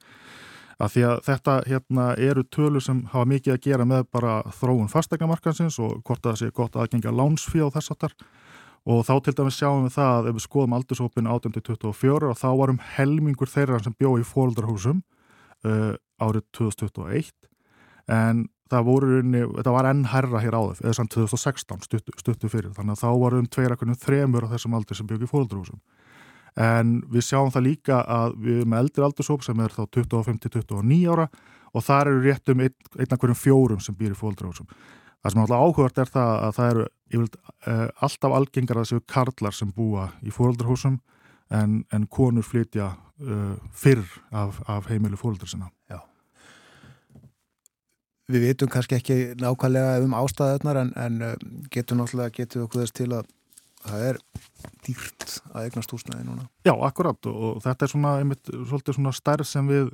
að 0.80 0.92
því 0.94 1.02
að 1.08 1.16
þetta 1.26 1.54
hérna 1.66 2.04
eru 2.30 2.44
tölur 2.46 2.84
sem 2.84 3.02
hafa 3.12 3.28
mikið 3.28 3.54
að 3.54 3.64
gera 3.66 3.86
með 3.88 4.06
bara 4.14 4.36
þróun 4.56 4.90
fastegnamarkansins 4.90 5.78
og 5.82 5.98
hvort 6.06 6.22
það 6.24 6.38
sé 6.40 6.50
gott 6.56 6.78
aðgengja 6.78 7.12
lánsfí 7.12 7.60
á 7.60 7.68
þess 7.74 7.92
aftar 7.94 8.14
og 8.88 9.02
þá 9.04 9.12
til 9.24 9.34
dæmis 9.36 9.58
sjáum 9.60 9.84
við 9.86 9.96
það 9.98 10.14
að 10.14 10.30
ef 10.30 10.38
við 10.38 10.46
skoðum 10.46 10.76
aldurshópin 10.78 11.28
18-24 11.28 12.30
og 12.30 12.38
þá 12.40 12.48
varum 12.62 12.80
helmingur 12.96 13.50
þeirra 13.50 13.82
sem 13.84 13.96
bjó 13.98 14.14
í 14.16 14.24
fóldrahúsum 14.24 15.02
uh, 15.68 15.94
árið 16.20 16.46
2021 16.56 17.34
en 18.10 18.46
það 18.70 18.86
voru 18.86 19.20
þetta 19.22 19.74
var 19.74 19.88
enn 19.90 20.04
herra 20.12 20.42
hér 20.42 20.56
áður, 20.56 20.82
eða 20.84 20.96
samt 21.00 21.14
2016 21.14 21.86
stuttu, 21.86 22.14
stuttu 22.20 22.50
fyrir, 22.50 22.70
þannig 22.76 22.96
að 22.96 23.02
þá 23.02 23.22
varum 23.24 23.48
tveir 23.50 23.74
ekkurinn 23.74 23.98
þremur 23.98 24.46
á 24.46 24.52
þessum 24.54 24.76
aldur 24.78 24.98
sem 24.98 25.08
byggi 25.10 25.30
fólkdrúsum. 25.30 25.80
En 26.58 26.98
við 27.10 27.26
sjáum 27.28 27.50
það 27.54 27.66
líka 27.66 28.00
að 28.10 28.36
við 28.42 28.60
erum 28.60 28.72
með 28.72 28.84
eldri 28.84 29.06
aldursóp 29.06 29.44
sem 29.46 29.60
er 29.62 29.74
þá 29.74 29.82
25-29 29.98 31.00
ára 31.10 31.26
og 31.70 31.84
þar 31.86 32.10
eru 32.10 32.22
rétt 32.24 32.50
um 32.50 32.62
ein, 32.64 32.74
einn 32.98 33.14
af 33.14 33.20
hverjum 33.22 33.38
fjórum 33.38 33.82
sem 33.82 33.94
býr 33.94 34.14
í 34.14 34.18
fólkdrúsum. 34.18 34.66
Það 35.20 35.32
sem 35.32 35.42
alltaf 35.42 35.64
áhugart 35.64 36.00
er 36.00 36.10
það 36.10 36.34
að 36.34 36.52
það 36.56 36.70
eru 36.72 36.84
yfirlega, 37.10 37.54
uh, 37.66 37.86
alltaf 38.06 38.36
algengar 38.38 38.80
að 38.80 38.90
séu 38.90 39.06
karlar 39.10 39.56
sem 39.56 39.72
búa 39.76 40.10
í 40.24 40.32
fólkdrúsum 40.34 41.00
en, 41.50 41.82
en 41.92 42.06
konur 42.06 42.46
flytja 42.46 42.94
uh, 42.94 43.56
fyrr 43.76 44.06
af, 44.30 44.62
af 44.70 44.88
heimilu 44.92 45.18
fólkdrúsina 45.20 45.68
sinna. 45.68 45.74
Já 45.90 46.00
við 48.30 48.46
vitum 48.46 48.70
kannski 48.70 48.94
ekki 48.94 49.18
nákvæmlega 49.40 49.98
um 50.04 50.14
ástæðunar 50.14 50.80
en, 50.84 50.92
en 50.96 51.20
uh, 51.26 51.36
getum 51.74 52.00
náttúrulega 52.00 52.36
getið 52.38 52.66
okkur 52.66 52.84
þess 52.84 52.96
til 52.96 53.08
að 53.16 53.30
það 53.80 54.04
er 54.10 54.20
dýrt 54.84 55.26
að 55.54 55.66
eignast 55.66 55.94
húsnæði 55.94 56.26
núna. 56.26 56.46
Já, 56.66 56.74
akkurat 56.86 57.30
og 57.30 57.60
þetta 57.64 57.86
er 57.86 57.92
svona, 57.94 58.14
einmitt, 58.20 58.50
svolítið 58.50 58.98
svona 58.98 59.14
stærð 59.16 59.48
sem 59.48 59.70
við 59.70 59.92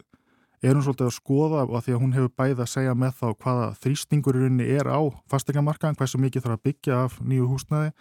erum 0.71 0.85
svolítið 0.85 1.09
að 1.09 1.17
skoða 1.17 1.65
og 1.67 1.75
að 1.79 1.85
því 1.87 1.97
að 1.97 2.01
hún 2.05 2.15
hefur 2.17 2.33
bæði 2.43 2.65
að 2.65 2.73
segja 2.73 2.95
með 2.99 3.19
þá 3.21 3.27
hvaða 3.45 3.67
þrýstingurinn 3.83 4.63
er 4.67 4.91
á 4.91 5.01
fastingamarkaðin, 5.33 5.99
hvað 5.99 6.13
sem 6.13 6.25
mikið 6.27 6.47
þarf 6.47 6.59
að 6.59 6.65
byggja 6.69 7.03
af 7.07 7.21
nýju 7.23 7.51
húsnæði 7.51 7.93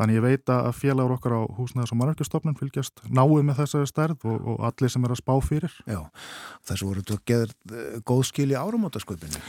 Þannig 0.00 0.16
ég 0.16 0.22
veit 0.24 0.50
að 0.50 0.70
félagur 0.74 1.12
okkar 1.18 1.34
á 1.36 1.40
húsnæðars 1.52 1.92
og 1.92 1.98
mannverkjastofnun 2.00 2.56
fylgjast 2.56 3.02
náið 3.12 3.42
með 3.44 3.58
þessari 3.60 3.88
stærð 3.90 4.24
og, 4.32 4.46
og 4.54 4.62
allir 4.64 4.92
sem 4.92 5.04
er 5.04 5.12
að 5.12 5.20
spá 5.20 5.32
fyrir. 5.44 5.74
Já, 5.84 6.00
þessu 6.70 6.88
voru 6.88 7.04
þú 7.04 7.18
að 7.18 7.22
geða 7.28 7.48
eh, 7.50 7.98
góð 8.08 8.22
skil 8.30 8.48
í 8.48 8.56
áramótasköpunni. 8.56 9.42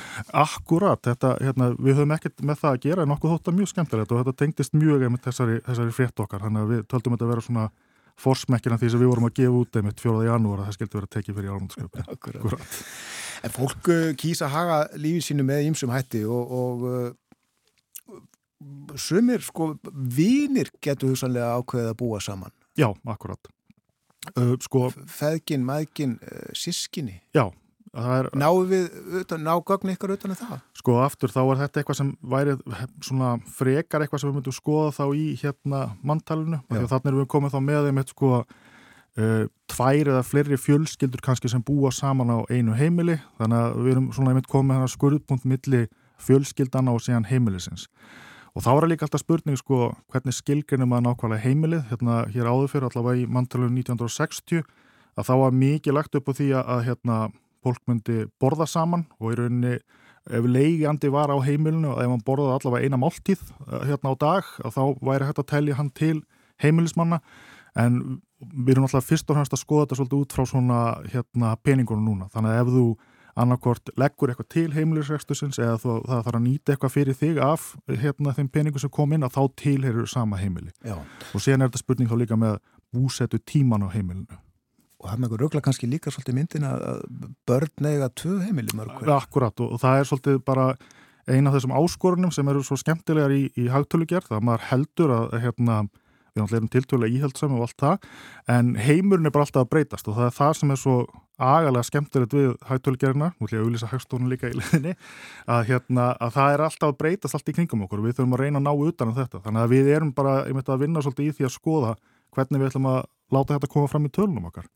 Akkurat, 0.44 1.00
þetta, 1.08 1.32
hérna, 1.40 1.70
við 1.80 2.02
höfum 2.02 2.16
ekkert 2.18 2.44
með 2.44 2.60
það 2.66 2.76
að 2.76 2.84
gera 2.90 3.08
en 3.08 3.16
okkur 3.16 3.34
þótt 3.38 3.50
að 3.54 3.58
mjög 3.62 3.72
skemmtilegt 3.72 4.12
og 4.12 4.22
þetta 4.22 4.36
tengdist 4.44 4.76
mjög 4.76 5.08
með 5.08 5.24
þessari, 5.30 5.58
þessari 5.70 5.96
frétt 5.96 6.24
okkar. 6.26 6.44
Þannig 6.44 6.66
að 6.66 6.76
við 6.76 6.86
töldum 6.92 7.16
þetta 7.16 7.30
að 7.30 7.34
vera 7.34 7.48
svona 7.48 7.68
forsmekkina 8.20 8.78
því 8.80 8.92
sem 8.94 9.02
við 9.02 9.10
vorum 9.12 9.28
að 9.28 9.36
gefa 9.40 9.60
út 9.60 9.80
einmitt 9.80 10.04
fjóraða 10.04 10.30
janúar 10.30 10.62
að 10.62 10.70
það 10.70 10.78
skildi 10.78 10.98
vera 10.98 11.10
að 11.10 11.16
tekið 11.18 11.40
fyrir. 11.40 11.52
Akkurat. 12.14 12.78
En 13.44 13.54
fólk 13.54 13.90
eh, 13.92 14.06
kýsa 14.20 14.48
að 14.48 14.56
haga 14.58 14.78
lífið 15.00 15.28
sínu 15.28 15.48
með 15.48 15.68
ímsum 15.70 15.94
hætti 15.94 16.24
og, 16.30 16.54
og 16.60 16.86
eh, 16.92 17.10
sumir 19.00 19.44
sko 19.44 19.74
vinir 19.94 20.72
getur 20.84 21.12
hugsanlega 21.12 21.58
ákveðið 21.60 21.92
að 21.92 22.00
búa 22.00 22.22
saman. 22.24 22.54
Já, 22.80 22.90
akkurat. 23.06 23.52
Uh, 24.38 24.54
sko, 24.64 24.88
Feðgin, 25.12 25.66
maðgin, 25.68 26.16
uh, 26.24 26.48
sískinni. 26.56 27.18
Já. 27.36 27.50
Er, 27.94 28.26
Náðu 28.34 28.64
við, 28.72 28.86
utan, 29.20 29.44
ná 29.46 29.54
gögn 29.62 29.92
ykkur 29.94 30.16
utan 30.16 30.34
það? 30.34 30.62
Sko 30.80 30.96
aftur 31.04 31.30
þá 31.30 31.42
er 31.44 31.60
þetta 31.60 31.82
eitthvað 31.82 31.98
sem 32.00 32.08
væri 32.26 32.56
svona 33.06 33.36
frekar 33.54 34.02
eitthvað 34.02 34.24
sem 34.24 34.32
við 34.32 34.40
myndum 34.40 34.56
skoða 34.58 34.96
þá 34.96 35.04
í 35.14 35.26
hérna 35.38 35.82
manntalinu. 36.02 36.64
Þannig 36.72 37.12
að 37.12 37.20
við 37.20 37.28
komum 37.30 37.54
þá 37.54 37.60
með 37.62 37.90
þeim 37.90 38.02
eitthvað 38.02 38.16
sko 38.16 38.32
uh, 38.42 39.44
tvær 39.70 40.10
eða 40.16 40.24
fleiri 40.26 40.58
fjölskyldur 40.58 41.22
kannski 41.22 41.54
sem 41.54 41.62
búa 41.62 41.94
saman 41.94 42.34
á 42.34 42.38
einu 42.50 42.74
heimili. 42.80 43.20
Þannig 43.38 43.62
að 43.62 43.78
við 43.86 43.94
erum 43.94 44.10
svona 44.18 44.34
einmitt 44.34 44.50
komið 44.50 44.82
með 44.82 44.94
skurðpunkt 44.96 45.46
milli 45.54 45.84
fjölskyldana 46.24 46.98
og 46.98 47.06
síðan 47.06 47.30
heimilisins. 47.30 47.86
Og 48.58 48.66
þá 48.66 48.72
er 48.74 48.90
líka 48.90 49.06
alltaf 49.06 49.22
spurning 49.22 49.58
sko 49.58 49.92
hvernig 50.14 50.34
skilgjörnum 50.38 50.98
að 50.98 51.06
nákvæmlega 51.08 51.46
heimilið, 51.46 51.86
hérna 51.90 52.20
hér 52.34 52.50
áður 52.50 52.74
fyrir 52.74 52.90
allavega 52.90 53.22
í 53.22 53.30
manntalunum 53.30 53.80
1960 53.82 54.66
að 55.14 55.30
þá 55.30 55.34
var 55.42 55.56
mikið 55.58 55.98
lagt 55.98 56.18
upp 56.18 56.30
á 56.30 56.34
því 56.38 56.50
að 56.62 56.84
hérna 56.90 57.18
fólk 57.64 57.82
myndi 57.90 58.26
borða 58.42 58.68
saman 58.70 59.08
og 59.20 59.34
í 59.34 59.38
rauninni 59.40 59.78
ef 60.32 60.46
leigjandi 60.48 61.12
var 61.12 61.32
á 61.34 61.38
heimilinu 61.44 61.94
og 61.94 62.04
ef 62.04 62.12
hann 62.12 62.26
borðaði 62.26 62.58
allavega 62.58 62.88
eina 62.88 63.00
máltíð 63.00 63.42
eh, 63.44 63.88
hérna 63.90 64.14
á 64.14 64.16
dag 64.20 64.52
þá 64.64 64.84
væri 65.04 65.28
hægt 65.28 65.42
að 65.42 65.50
telja 65.52 65.80
hann 65.80 65.92
til 65.92 66.20
heimilismanna. 66.64 67.20
En 67.76 68.22
við 68.40 68.76
erum 68.76 68.86
alltaf 68.86 69.08
fyrst 69.10 69.30
og 69.32 69.40
fremst 69.40 69.56
að 69.56 69.64
skoða 69.64 69.88
þetta 69.88 69.98
svolítið 69.98 70.22
út 70.22 70.36
frá 70.36 70.46
svona 70.46 70.80
hérna 71.10 71.56
peningunum 71.66 72.06
núna. 72.06 72.30
Þannig 72.32 72.54
að 72.54 72.62
ef 72.62 72.72
þú 72.76 72.86
annarkort 73.44 73.90
leggur 73.98 74.30
eitthvað 74.30 74.50
til 74.54 74.68
heimilisrekstusins 74.76 75.58
eða 75.58 75.80
þú, 75.82 75.96
það 76.06 76.20
þarf 76.28 76.38
að 76.38 76.44
nýta 76.46 76.74
eitthvað 76.76 76.94
fyrir 76.94 77.18
þig 77.18 77.40
af 77.42 77.64
hérna, 77.90 78.36
þeim 78.38 78.50
peningu 78.54 78.82
sem 78.84 78.94
kom 78.94 79.16
inn 79.18 79.26
að 79.26 79.40
þá 79.40 79.44
tilherir 79.64 80.10
sama 80.12 80.38
heimili. 80.38 80.70
Já. 80.86 81.00
og 81.34 81.42
síðan 81.42 81.66
er 81.66 81.72
þetta 81.72 81.82
spurning 81.82 82.12
þá 82.12 82.18
líka 82.22 82.38
með 82.38 82.60
búsetu 82.94 83.42
tíman 83.42 83.88
á 83.88 83.90
heimilinu 83.90 84.38
og 85.04 85.10
það 85.10 85.18
með 85.20 85.28
eitthvað 85.28 85.42
rögla 85.44 85.64
kannski 85.64 85.90
líka 85.92 86.14
svolítið 86.14 86.38
myndin 86.38 86.68
að 86.68 86.84
börn 87.50 87.90
eiga 87.90 88.10
tvö 88.16 88.38
heimili 88.46 88.78
mörgur 88.78 89.16
Akkurat 89.18 89.60
og, 89.60 89.76
og 89.76 89.82
það 89.84 90.00
er 90.00 90.10
svolítið 90.10 90.40
bara 90.48 90.68
eina 91.28 91.52
af 91.52 91.58
þessum 91.58 91.76
áskorunum 91.76 92.32
sem 92.36 92.48
eru 92.52 92.64
svo 92.64 92.78
skemmtilegar 92.80 93.34
í, 93.36 93.44
í 93.60 93.68
hagtölugjörð 93.72 94.32
að 94.38 94.48
maður 94.48 94.66
heldur 94.72 95.14
að 95.18 95.38
hérna 95.44 95.84
við 96.34 96.56
erum 96.58 96.70
tiltölulega 96.72 97.20
íhaldsam 97.20 97.54
og 97.58 97.68
allt 97.68 97.78
það, 97.78 98.08
en 98.50 98.72
heimurinn 98.82 99.30
er 99.30 99.34
bara 99.36 99.46
alltaf 99.46 99.68
að 99.68 99.70
breytast 99.76 100.08
og 100.10 100.18
það 100.18 100.30
er 100.30 100.36
það 100.40 100.56
sem 100.58 100.74
er 100.74 100.80
svo 100.82 100.96
agalega 101.44 101.84
skemmtilegt 101.86 102.34
við 102.34 102.50
hægtölugerina, 102.70 103.30
nú 103.38 103.46
ætlum 103.46 103.60
ég 103.60 103.62
að 103.62 103.68
auðvisa 103.68 103.90
hægstónu 103.92 104.32
líka 104.32 104.50
í 104.50 104.58
leðinni, 104.58 104.96
að, 105.46 105.62
hérna, 105.70 106.08
að 106.18 106.34
það 106.38 106.56
er 106.56 106.66
alltaf 106.68 106.90
að 106.90 107.00
breytast 107.04 107.38
allt 107.38 107.52
í 107.52 107.56
kringum 107.58 107.86
okkur 107.86 108.02
við 108.02 108.18
þurfum 108.18 108.36
að 108.38 108.44
reyna 108.46 108.62
að 108.62 108.66
ná 108.66 108.88
utan 108.88 109.14
á 109.14 109.18
þetta, 109.22 109.44
þannig 109.46 109.64
að 109.64 109.74
við 109.76 109.92
erum 109.94 110.14
bara 110.18 110.36
að 110.50 110.86
vinna 110.86 111.06
svolítið 111.06 111.30
í 111.30 111.36
því 111.38 111.50
að 111.50 111.56
skoða 111.58 111.96
hvernig 112.34 112.64
við 112.64 112.72
ætlum 112.72 112.90
að 112.90 113.00
láta 113.34 113.58
þetta 113.58 113.74
koma 113.76 113.92
fram 113.92 114.10
í 114.10 114.14
tölunum 114.14 114.50
okkar. 114.50 114.70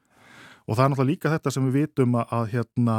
Og 0.67 0.75
það 0.75 0.83
er 0.83 0.91
náttúrulega 0.91 1.11
líka 1.13 1.33
þetta 1.35 1.53
sem 1.53 1.67
við 1.67 1.77
vitum 1.81 2.17
að, 2.19 2.33
að 2.37 2.49
hérna, 2.55 2.97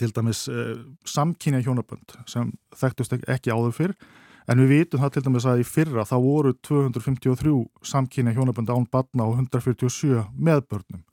til 0.00 0.10
dæmis 0.14 0.44
eh, 0.48 0.76
samkynja 1.08 1.64
hjónabönd 1.66 2.14
sem 2.30 2.52
þekktust 2.78 3.18
ekki 3.18 3.52
áður 3.52 3.74
fyrr 3.74 3.96
En 4.44 4.60
við 4.60 4.72
vitum 4.74 5.00
það 5.00 5.14
til 5.14 5.24
dæmis 5.24 5.46
að 5.48 5.62
í 5.62 5.64
fyrra 5.64 6.04
þá 6.04 6.14
voru 6.20 6.52
253 6.66 7.52
samkynja 7.88 8.34
hjónabönd 8.36 8.72
án 8.74 8.86
batna 8.92 9.24
og 9.24 9.38
147 9.40 10.26
með 10.36 10.66
börnum. 10.68 11.04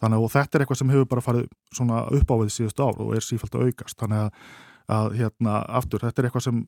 Þannig 0.00 0.20
að 0.20 0.34
þetta 0.36 0.56
er 0.56 0.64
eitthvað 0.64 0.78
sem 0.80 0.92
hefur 0.94 1.08
bara 1.10 1.24
farið 1.24 1.48
svona 1.74 2.04
upp 2.16 2.30
á 2.30 2.34
við 2.40 2.52
síðust 2.54 2.80
ár 2.80 3.00
og 3.02 3.16
er 3.16 3.26
sífælt 3.26 3.58
að 3.58 3.66
aukast. 3.66 3.98
Þannig 3.98 4.22
að, 4.22 4.52
að 4.96 5.16
hérna, 5.18 5.56
aftur, 5.80 6.04
þetta 6.06 6.22
er 6.22 6.28
eitthvað 6.28 6.46
sem 6.46 6.62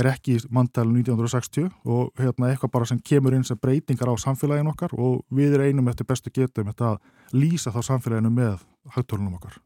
er 0.00 0.08
ekki 0.10 0.36
í 0.36 0.42
manntælu 0.52 0.94
1960 0.94 1.68
og 1.84 2.10
hérna, 2.20 2.50
eitthvað 2.50 2.72
bara 2.74 2.88
sem 2.88 3.00
kemur 3.00 3.36
inn 3.36 3.44
sem 3.46 3.58
breytingar 3.60 4.12
á 4.12 4.14
samfélaginu 4.20 4.72
okkar 4.72 4.94
og 4.96 5.22
við 5.34 5.56
erum 5.56 5.70
einum 5.70 5.92
eftir 5.92 6.08
bestu 6.08 6.32
getum 6.34 6.72
að 6.72 6.98
lýsa 7.34 7.74
þá 7.74 7.80
samfélaginu 7.90 8.32
með 8.32 8.64
hægtólunum 8.96 9.38
okkar. 9.38 9.58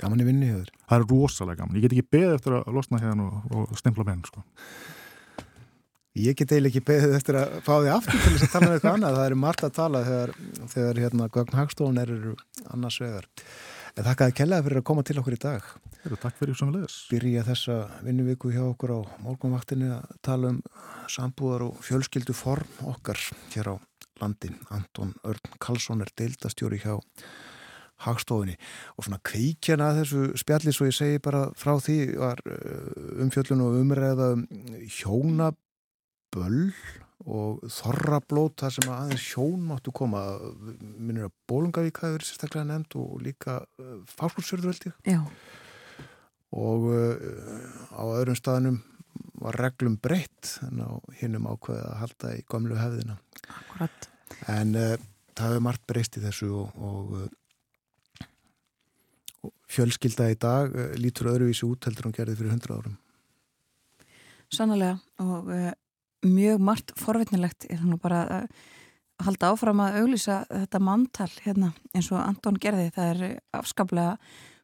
Gaman 0.00 0.24
í 0.24 0.26
vinni 0.26 0.50
hefur. 0.50 0.72
Það 0.88 1.00
er 1.00 1.08
rosalega 1.10 1.62
gaman. 1.62 1.78
Ég 1.78 1.84
get 1.86 1.94
ekki 1.94 2.12
beðið 2.16 2.36
eftir 2.38 2.56
að 2.58 2.74
losna 2.74 3.00
hérna 3.02 3.28
og, 3.30 3.60
og 3.70 3.78
stempla 3.78 4.06
menn, 4.08 4.24
sko. 4.26 4.42
Ég 6.14 6.36
get 6.38 6.52
eiginlega 6.52 6.70
ekki 6.70 6.86
beðið 6.86 7.14
eftir 7.16 7.38
að 7.40 7.54
fá 7.66 7.72
því 7.74 7.92
aftur 7.94 8.18
til 8.22 8.32
þess 8.34 8.44
að 8.46 8.52
tala 8.52 8.66
um 8.66 8.74
eitthvað 8.74 8.96
annað. 8.96 9.16
Það 9.18 9.28
er 9.28 9.36
margt 9.44 9.64
að 9.66 9.72
tala 9.78 10.02
þegar, 10.08 10.32
þegar 10.74 11.00
hérna 11.04 11.30
Gögn 11.36 11.56
Hagstofun 11.58 12.02
eru 12.02 12.34
annars 12.74 12.98
vegar. 13.02 13.30
En 13.94 14.02
þakkaði 14.02 14.34
kellaði 14.40 14.66
fyrir 14.66 14.80
að 14.80 14.86
koma 14.88 15.02
til 15.06 15.18
okkur 15.20 15.36
í 15.36 15.40
dag. 15.44 15.66
Heru, 16.02 16.16
takk 16.18 16.38
fyrir 16.40 16.56
sem 16.58 16.70
við 16.70 16.80
leðis. 16.80 16.96
Byrja 17.12 17.44
þessa 17.46 17.76
vinnuviku 18.02 18.50
hjá 18.50 18.62
okkur 18.66 18.92
á 18.98 19.00
morgunvaktinu 19.22 19.92
að 19.94 20.16
tala 20.26 20.50
um 20.50 20.60
sambúðar 21.14 21.68
og 21.68 21.78
fjölskyldu 21.86 22.34
form 22.34 22.90
okkar 22.90 23.20
hér 23.54 23.70
á 23.70 23.74
landi. 24.18 24.50
Anton 24.74 25.14
Örn 25.22 25.58
Karlsson 25.62 26.02
er 26.02 26.10
deildastjóri 26.18 26.82
hjá 26.82 26.98
hagstofunni 28.02 28.56
og 28.98 29.06
svona 29.06 29.20
kveikjana 29.24 29.92
þessu 30.00 30.26
spjalli 30.40 30.74
svo 30.74 30.88
ég 30.88 30.96
segi 30.96 31.22
bara 31.22 31.46
frá 31.58 31.76
því 31.78 31.98
var 32.18 32.42
uh, 32.50 33.22
umfjöllun 33.22 33.62
og 33.62 33.78
umræða 33.78 34.32
um 34.34 34.44
hjónaböll 34.90 36.74
og 37.24 37.62
þorrablót 37.72 38.58
þar 38.60 38.74
sem 38.76 38.90
aðeins 38.92 39.26
hjón 39.32 39.62
máttu 39.70 39.92
koma 39.96 40.22
minnir 40.76 41.28
að 41.28 41.36
Bólungavík 41.48 42.00
hafi 42.02 42.18
verið 42.18 42.28
sérstaklega 42.28 42.68
nefnd 42.68 42.96
og 43.00 43.22
líka 43.24 43.60
uh, 43.64 43.94
fáskursjörður 44.12 44.74
held 44.74 44.88
ég 44.90 45.14
Já. 45.14 45.20
og 46.52 46.88
uh, 46.92 47.14
á 47.96 48.02
öðrum 48.04 48.36
staðnum 48.36 48.82
var 49.40 49.56
reglum 49.60 49.96
breytt 50.00 50.58
en 50.66 50.82
á 50.84 50.92
hinnum 51.20 51.48
ákveði 51.48 51.86
að 51.86 51.96
halda 52.02 52.34
í 52.36 52.44
gamlu 52.50 52.76
hefðina 52.78 53.16
Akkurat. 53.48 54.10
en 54.52 54.76
uh, 54.76 54.96
það 55.32 55.48
hefur 55.48 55.64
margt 55.64 55.86
breyst 55.88 56.18
í 56.20 56.24
þessu 56.26 56.50
og, 56.60 56.76
og 56.76 57.14
uh, 57.22 57.24
fjölskylda 59.72 60.28
í 60.34 60.36
dag 60.44 60.76
uh, 60.76 60.92
lítur 61.00 61.32
öðruvísi 61.32 61.64
út 61.64 61.88
heldur 61.88 62.10
hún 62.10 62.16
gerði 62.16 62.36
fyrir 62.36 62.52
hundra 62.52 62.76
árum. 62.76 63.00
Sannlega 64.52 65.00
og 65.24 65.48
mjög 66.24 66.62
margt 66.64 66.94
forvitnilegt. 67.00 67.68
Er 67.70 67.84
nú 67.84 67.98
bara 68.02 68.24
að 68.40 68.48
halda 69.24 69.52
áfram 69.54 69.82
að 69.84 70.00
auglýsa 70.02 70.40
þetta 70.50 70.80
manntal 70.82 71.30
hérna 71.44 71.72
eins 71.94 72.10
og 72.12 72.20
Anton 72.22 72.58
gerði. 72.60 72.90
Það 72.94 73.10
er 73.12 73.36
afskaplega 73.54 74.16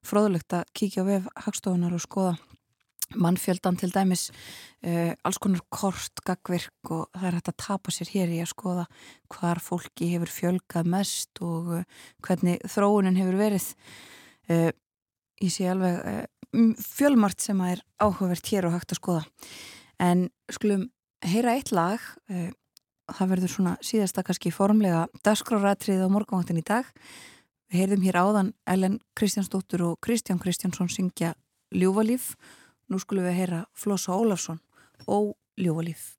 fróðulegt 0.06 0.56
að 0.56 0.70
kíkja 0.76 1.04
á 1.04 1.10
vef 1.10 1.28
hagstofunar 1.44 1.94
og 1.94 2.02
skoða 2.02 2.38
mannfjöldan 3.18 3.78
til 3.78 3.90
dæmis 3.90 4.28
uh, 4.86 5.12
alls 5.26 5.38
konar 5.42 5.62
kort, 5.72 6.22
gagvirk 6.26 6.92
og 6.94 7.08
það 7.16 7.26
er 7.26 7.36
hægt 7.38 7.50
að 7.50 7.58
tapa 7.64 7.94
sér 7.94 8.12
hér 8.12 8.34
í 8.36 8.38
að 8.42 8.52
skoða 8.52 8.84
hvar 9.34 9.60
fólki 9.62 10.12
hefur 10.12 10.30
fjölgað 10.30 10.90
mest 10.94 11.42
og 11.42 11.72
uh, 11.80 11.88
hvernig 12.26 12.62
þróunin 12.70 13.18
hefur 13.18 13.40
verið. 13.40 13.66
Uh, 14.50 14.70
ég 15.42 15.54
sé 15.54 15.66
alveg 15.72 15.98
uh, 16.06 16.70
fjölmart 16.78 17.42
sem 17.42 17.60
að 17.62 17.76
er 17.76 17.84
áhugavert 17.98 18.52
hér 18.52 18.70
og 18.70 18.78
hægt 18.78 18.94
að 18.94 19.02
skoða. 19.02 19.26
En 20.00 20.28
skulum 20.52 20.86
heyra 21.24 21.56
eitt 21.56 21.72
lag 21.74 22.00
uh, 22.30 22.48
það 23.10 23.34
verður 23.34 23.54
svona 23.54 23.74
síðasta 23.84 24.24
kannski 24.26 24.52
formlega 24.54 25.06
dagskráratrið 25.26 26.06
á 26.06 26.08
morgunváttin 26.12 26.60
í 26.60 26.66
dag. 26.66 26.86
Við 27.70 27.84
heyrðum 27.84 28.06
hér 28.06 28.20
áðan 28.22 28.54
Ellen 28.66 29.00
Kristjánsdóttur 29.18 29.86
og 29.90 30.00
Kristján 30.02 30.42
Kristjánsson 30.42 30.90
syngja 30.90 31.34
Ljúvalíf 31.74 32.32
nú 32.90 32.98
skulum 32.98 33.28
við 33.30 33.38
heyra 33.42 33.66
Flossa 33.74 34.16
Ólafsson 34.16 34.62
og 35.06 35.36
Ljúvalíf 35.60 36.16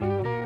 sleppa 0.00 0.39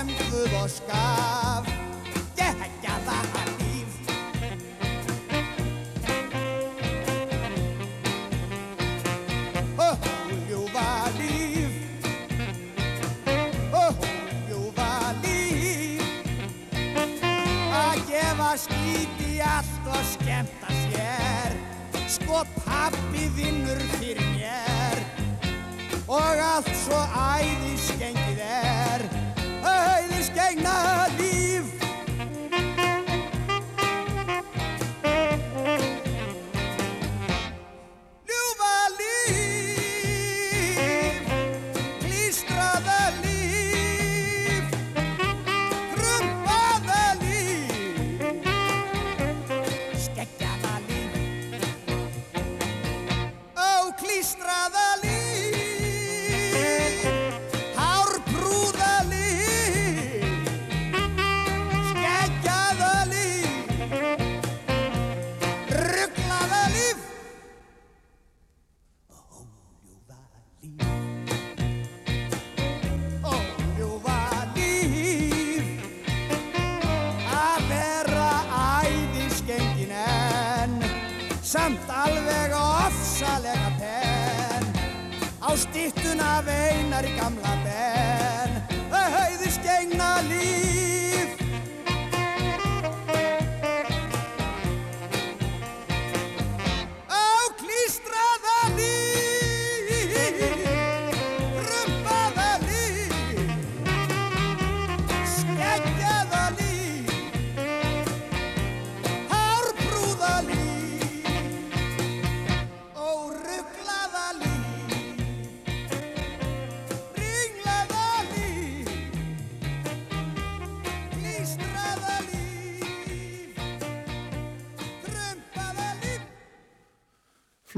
sem 0.00 0.08
Guð 0.30 0.52
og 0.62 0.70
skaf. 0.70 1.66
Gegja 2.36 2.94
það 3.04 3.48
líf. 3.60 3.96
Oh, 9.76 10.06
ljúfa 10.48 10.86
líf. 11.18 12.06
Oh, 13.76 14.00
ljúfa 14.48 14.90
líf. 15.24 16.06
Að 17.82 18.00
gefa 18.08 18.50
skíti 18.64 19.36
allt 19.44 19.90
og 19.96 20.02
skemta 20.14 20.78
sér. 20.86 21.58
Sko 22.08 22.46
pappi 22.64 23.28
vinnur 23.36 23.84
fyrir 23.98 24.24
mér. 24.32 25.04
Og 26.08 26.46
allt 26.54 26.72
svo 26.86 27.04
er 27.04 27.79
recognize 30.50 31.29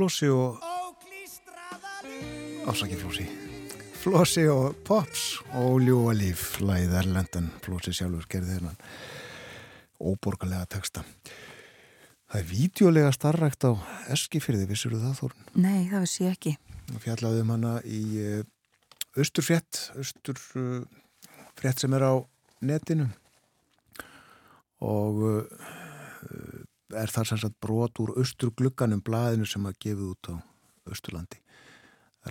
Flósi 0.03 0.27
og 0.35 0.59
ásaki 2.67 2.97
Flósi 2.99 3.23
Flósi 4.03 4.49
og 4.51 4.75
Pops 4.83 5.39
og 5.55 5.77
Ljúa 5.79 6.11
líf 6.19 6.59
læðið 6.59 6.97
Erlendan 6.99 7.47
Flósi 7.63 7.95
sjálfur 7.95 8.27
gerði 8.27 8.57
þennan 8.57 8.75
óborgarlega 10.03 10.67
texta 10.75 11.05
Það 12.33 12.41
er 12.41 12.49
vídeolega 12.51 13.13
starrækt 13.15 13.63
á 13.63 13.79
Eskifyrði, 14.17 14.67
vissur 14.73 14.91
þú 14.97 15.05
það 15.05 15.21
Þórun? 15.21 15.47
Nei, 15.69 15.87
það 15.93 16.03
vissi 16.09 16.27
ég 16.27 16.35
ekki. 16.35 16.53
Fjallaðum 17.07 17.55
hana 17.55 17.73
í 17.87 18.03
Östurfjett, 19.23 19.73
Östurfjett 20.03 21.79
sem 21.79 21.95
er 21.95 22.09
á 22.11 22.15
netinu 22.59 23.07
og 24.83 25.23
uh, 25.23 25.47
er 26.99 27.13
þar 27.13 27.29
sem 27.31 27.41
sagt 27.43 27.59
brot 27.63 28.01
úr 28.03 28.15
Östurglugganum 28.21 29.03
blaðinu 29.05 29.47
sem 29.49 29.65
að 29.69 29.79
gefið 29.85 30.11
út 30.13 30.31
á 30.33 30.35
Östurlandi. 30.93 31.41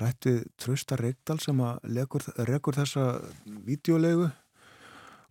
Rættið 0.02 0.46
Trausta 0.60 0.96
Reykdal 1.00 1.40
sem 1.44 1.60
að 1.64 1.82
legur, 1.98 2.24
regur 2.48 2.78
þessa 2.78 3.06
videolegu 3.68 4.30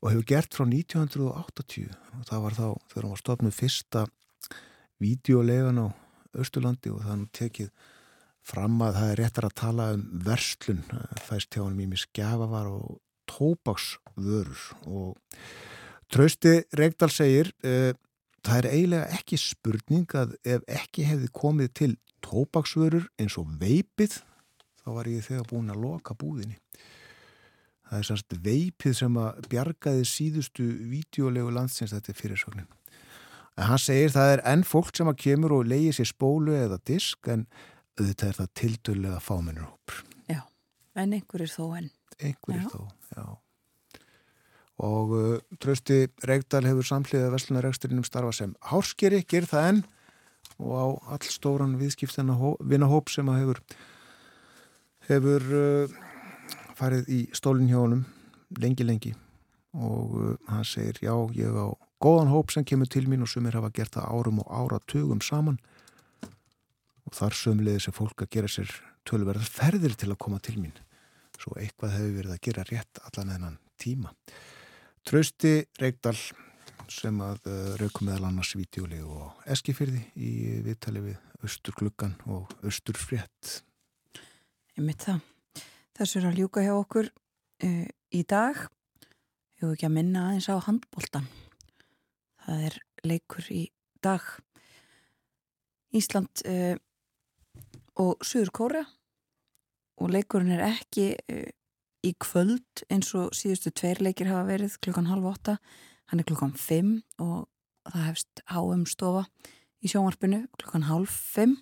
og 0.01 0.11
hefur 0.11 0.27
gert 0.29 0.57
frá 0.57 0.67
1980 0.67 1.89
og 2.19 2.27
það 2.29 2.45
var 2.45 2.59
þá 2.59 2.67
þegar 2.91 3.03
hann 3.03 3.15
var 3.15 3.23
stofnuð 3.23 3.57
fyrsta 3.57 4.05
videolegan 5.01 5.81
á 5.81 5.87
Östurlandi 6.41 6.93
og 6.93 7.03
það 7.07 7.19
nú 7.23 7.31
tekið 7.37 7.73
fram 8.51 8.79
að 8.85 8.99
það 8.99 9.13
er 9.13 9.21
réttar 9.21 9.47
að 9.49 9.59
tala 9.61 9.89
um 9.95 10.05
verslun, 10.27 10.85
fæst 11.21 11.55
hjá 11.55 11.65
hann 11.65 11.77
mými 11.77 11.99
skjafavar 12.01 12.71
og 12.73 13.01
tópaksvörur 13.31 14.63
og 14.91 15.19
Trausti 16.11 16.57
Reykdal 16.75 17.11
segir 17.15 17.53
e, 17.63 17.93
það 18.47 18.59
er 18.61 18.71
eiginlega 18.71 19.19
ekki 19.19 19.41
spurning 19.41 20.17
að 20.17 20.35
ef 20.45 20.65
ekki 20.81 21.07
hefði 21.09 21.31
komið 21.41 21.73
til 21.81 21.93
tópaksvörur 22.25 23.07
eins 23.21 23.37
og 23.41 23.53
veipið 23.61 24.21
þá 24.81 24.89
var 24.97 25.11
ég 25.11 25.27
þegar 25.27 25.49
búin 25.51 25.73
að 25.73 25.85
loka 25.85 26.17
búðinni 26.19 26.59
það 27.91 27.99
er 27.99 28.09
sannst 28.09 28.37
veipið 28.45 28.99
sem 29.01 29.17
að 29.21 29.49
bjargaði 29.51 30.05
síðustu 30.09 30.67
vídeolegu 30.91 31.53
landsins 31.55 31.95
þetta 31.95 32.13
er 32.13 32.21
fyrirsögnin 32.21 32.71
en 33.57 33.69
hann 33.69 33.83
segir 33.83 34.13
það 34.15 34.35
er 34.35 34.43
enn 34.53 34.65
fólk 34.67 34.95
sem 34.97 35.11
að 35.11 35.21
kemur 35.25 35.59
og 35.59 35.69
leiði 35.69 35.93
sér 35.99 36.11
spólu 36.13 36.57
eða 36.57 36.81
disk 36.89 37.29
en 37.33 37.47
auðvitað 38.01 38.29
er 38.31 38.39
það 38.39 38.51
tildurlega 38.61 39.21
fámennur 39.23 39.69
hópur. 39.69 40.03
Já, 40.31 40.41
en 40.97 41.17
einhverjir 41.19 41.53
þó 41.53 41.65
enn. 41.79 41.91
Einhverjir 42.19 42.65
já. 42.65 42.71
þó, 42.73 42.83
já. 43.17 43.25
Og 44.81 45.11
uh, 45.13 45.57
Trausti 45.61 46.07
Reykdal 46.25 46.65
hefur 46.65 46.87
samhliðið 46.89 47.35
Veslunareiksturinnum 47.35 48.05
starfa 48.07 48.33
sem 48.33 48.53
hárskeri, 48.71 49.21
ger 49.29 49.45
það 49.49 49.67
enn. 49.71 49.81
Og 50.61 50.73
á 50.73 50.87
all 51.17 51.27
stóran 51.29 51.77
viðskiptina 51.81 52.37
vinahóp 52.69 53.13
sem 53.13 53.29
að 53.29 53.43
hefur 53.43 53.61
hefur 55.11 55.47
uh, 55.57 55.99
farið 56.79 57.11
í 57.13 57.21
honum 57.75 58.07
lengi 58.57 58.87
lengi. 58.87 59.13
Og 59.77 60.15
uh, 60.17 60.37
hann 60.49 60.65
segir 60.65 60.97
já 61.05 61.13
ég 61.37 61.53
á 61.53 61.69
góðan 62.01 62.33
hóp 62.33 62.51
sem 62.51 62.65
kemur 62.65 62.89
til 62.89 63.05
mín 63.09 63.23
og 63.23 63.29
sumir 63.29 63.57
hafa 63.59 63.71
gert 63.71 63.99
það 63.99 64.09
árum 64.09 64.41
og 64.41 64.49
áratugum 64.49 65.21
saman. 65.21 65.59
Og 67.05 67.13
þar 67.13 67.37
sömulegði 67.37 67.85
sem 67.85 67.97
fólk 67.97 68.25
að 68.25 68.33
gera 68.33 68.49
sér 68.49 68.73
tölverðar 69.05 69.45
ferðir 69.45 69.97
til 69.97 70.09
að 70.13 70.23
koma 70.25 70.41
til 70.41 70.57
mín. 70.57 70.77
Svo 71.37 71.53
eitthvað 71.57 71.99
hefur 71.99 72.17
verið 72.17 72.33
að 72.33 72.43
gera 72.49 72.67
rétt 72.71 73.05
allan 73.05 73.37
ennan 73.37 73.61
tíma 73.81 74.15
Trausti 75.11 75.65
Reykdal 75.81 76.15
sem 76.87 77.17
að 77.25 77.49
uh, 77.51 77.55
raukum 77.81 78.07
meðal 78.07 78.29
annars 78.29 78.53
vídeolegu 78.55 79.17
og 79.25 79.41
eskifyrði 79.51 80.05
í 80.15 80.31
viðtali 80.63 81.03
við 81.03 81.47
Östurgluggan 81.49 82.13
og 82.31 82.53
Östurfrétt 82.63 83.57
Ég 84.79 84.85
mitt 84.87 85.03
það. 85.03 85.19
Þessu 85.99 86.21
er 86.21 86.29
að 86.31 86.39
ljúka 86.39 86.63
hjá 86.63 86.71
okkur 86.77 87.11
uh, 87.11 87.89
í 87.91 88.23
dag. 88.23 88.63
Ég 89.59 89.65
hef 89.65 89.75
ekki 89.75 89.89
að 89.91 89.97
minna 89.97 90.29
aðeins 90.29 90.47
á 90.47 90.63
handbóltan 90.69 91.27
Það 92.45 92.65
er 92.71 92.81
leikur 93.11 93.51
í 93.51 93.65
dag. 94.07 94.31
Ísland 95.91 96.47
uh, 96.47 96.77
og 97.99 98.23
Suður 98.23 98.55
Kóra 98.55 98.87
og 99.99 100.15
leikurinn 100.15 100.55
er 100.55 100.69
ekki 100.71 101.17
uh, 101.19 101.49
í 102.07 102.15
kvöld 102.23 102.85
eins 102.93 103.13
og 103.19 103.35
síðustu 103.37 103.73
tveir 103.77 104.01
leikir 104.05 104.31
hafa 104.31 104.47
verið 104.49 104.77
klukkan 104.85 105.11
halv 105.11 105.29
åtta, 105.31 105.59
hann 106.11 106.23
er 106.23 106.29
klukkan 106.29 106.55
fimm 106.59 107.01
og 107.21 107.49
það 107.91 108.07
hefst 108.09 108.43
HM 108.51 108.85
stofa 108.89 109.27
í 109.81 109.91
sjónvarpinu 109.91 110.45
klukkan 110.59 110.89
halv 110.89 111.11
fimm. 111.11 111.59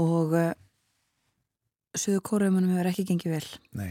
Og 0.00 0.32
uh, 0.34 0.52
Suður 1.92 2.22
Kóraumannum 2.24 2.72
hefur 2.72 2.88
ekki 2.88 3.04
gengið 3.10 3.34
vel. 3.36 3.48
Nei. 3.76 3.90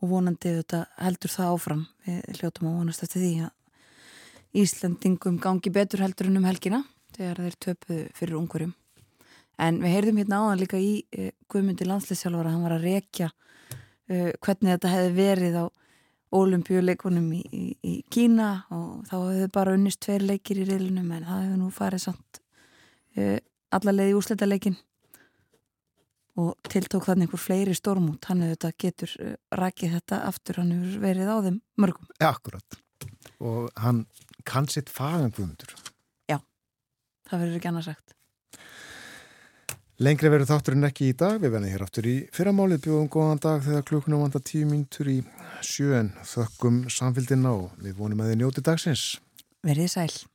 Og 0.00 0.08
vonandi 0.10 0.54
þetta 0.60 0.86
heldur 0.96 1.32
það 1.32 1.50
áfram. 1.56 1.82
Við 2.06 2.40
hljóttum 2.40 2.70
að 2.70 2.78
vonast 2.80 3.04
eftir 3.04 3.22
því 3.24 3.34
að 3.44 3.52
Íslandingum 4.64 5.40
gangi 5.42 5.72
betur 5.74 6.04
heldur 6.04 6.30
en 6.30 6.38
um 6.38 6.46
helgina 6.46 6.84
þegar 7.16 7.42
þeir 7.42 7.60
töpuðu 7.66 8.02
fyrir 8.14 8.38
ungurjum 8.38 8.74
en 9.62 9.80
við 9.82 9.94
heyrðum 9.96 10.20
hérna 10.22 10.42
áðan 10.42 10.62
líka 10.62 10.80
í 10.80 10.92
uh, 11.18 11.30
Guðmundi 11.50 11.88
landsleisjálfara 11.88 12.52
hann 12.54 12.64
var 12.66 12.76
að 12.76 12.86
rekja 12.88 13.30
uh, 13.30 14.30
hvernig 14.44 14.74
þetta 14.74 14.92
hefði 14.94 15.12
verið 15.18 15.58
á 15.60 15.64
ólimpíuleikunum 16.34 17.28
í, 17.36 17.42
í, 17.54 17.64
í 17.86 17.94
Kína 18.10 18.48
og 18.74 19.04
þá 19.10 19.14
hefðu 19.18 19.50
bara 19.54 19.76
unnist 19.78 20.02
tveir 20.02 20.24
leikir 20.26 20.62
í 20.64 20.66
reilunum 20.68 21.12
en 21.14 21.28
það 21.28 21.44
hefðu 21.44 21.60
nú 21.60 21.70
farið 21.74 22.06
samt 22.08 22.42
uh, 23.18 23.38
allarleið 23.74 24.14
í 24.14 24.18
úsletaleikin 24.18 24.78
og 26.42 26.56
tiltók 26.66 27.06
þannig 27.06 27.28
einhver 27.28 27.38
fleiri 27.38 27.76
stormút 27.78 28.26
hann 28.26 28.42
hefur 28.42 28.56
þetta 28.56 28.72
getur 28.82 29.12
rækið 29.54 29.92
þetta 30.00 30.24
aftur, 30.26 30.58
hann 30.58 30.72
hefur 30.74 31.04
verið 31.04 31.30
á 31.30 31.36
þeim 31.46 31.60
mörgum. 31.78 32.08
Akkurat 32.18 32.82
og 33.44 33.70
hann 33.80 34.04
kann 34.46 34.68
sitt 34.68 34.90
fagan 34.92 35.32
guðmundur. 35.34 35.74
Já, 36.30 36.38
það 37.28 37.40
verður 37.40 37.58
ekki 37.58 37.70
annað 37.70 37.88
sagt. 37.90 38.13
Lengri 40.02 40.26
verður 40.26 40.48
þátturinn 40.48 40.88
ekki 40.88 41.12
í 41.12 41.14
dag, 41.14 41.36
við 41.38 41.52
verðum 41.54 41.70
hér 41.70 41.82
áttur 41.84 42.06
í 42.10 42.14
fyrramálið 42.34 42.80
bjóðum 42.82 43.10
góðan 43.14 43.40
dag 43.44 43.60
þegar 43.62 43.84
klukkunum 43.86 44.24
vanda 44.24 44.40
tíu 44.42 44.66
mínutur 44.66 45.06
í 45.12 45.20
sjöen 45.62 46.10
þökkum 46.26 46.80
samfélgina 46.90 47.52
og 47.54 47.76
við 47.78 48.00
vonum 48.00 48.24
að 48.24 48.32
þið 48.32 48.40
njóti 48.40 48.64
dagsins. 48.66 49.04
Verðið 49.62 49.92
sæl. 49.94 50.33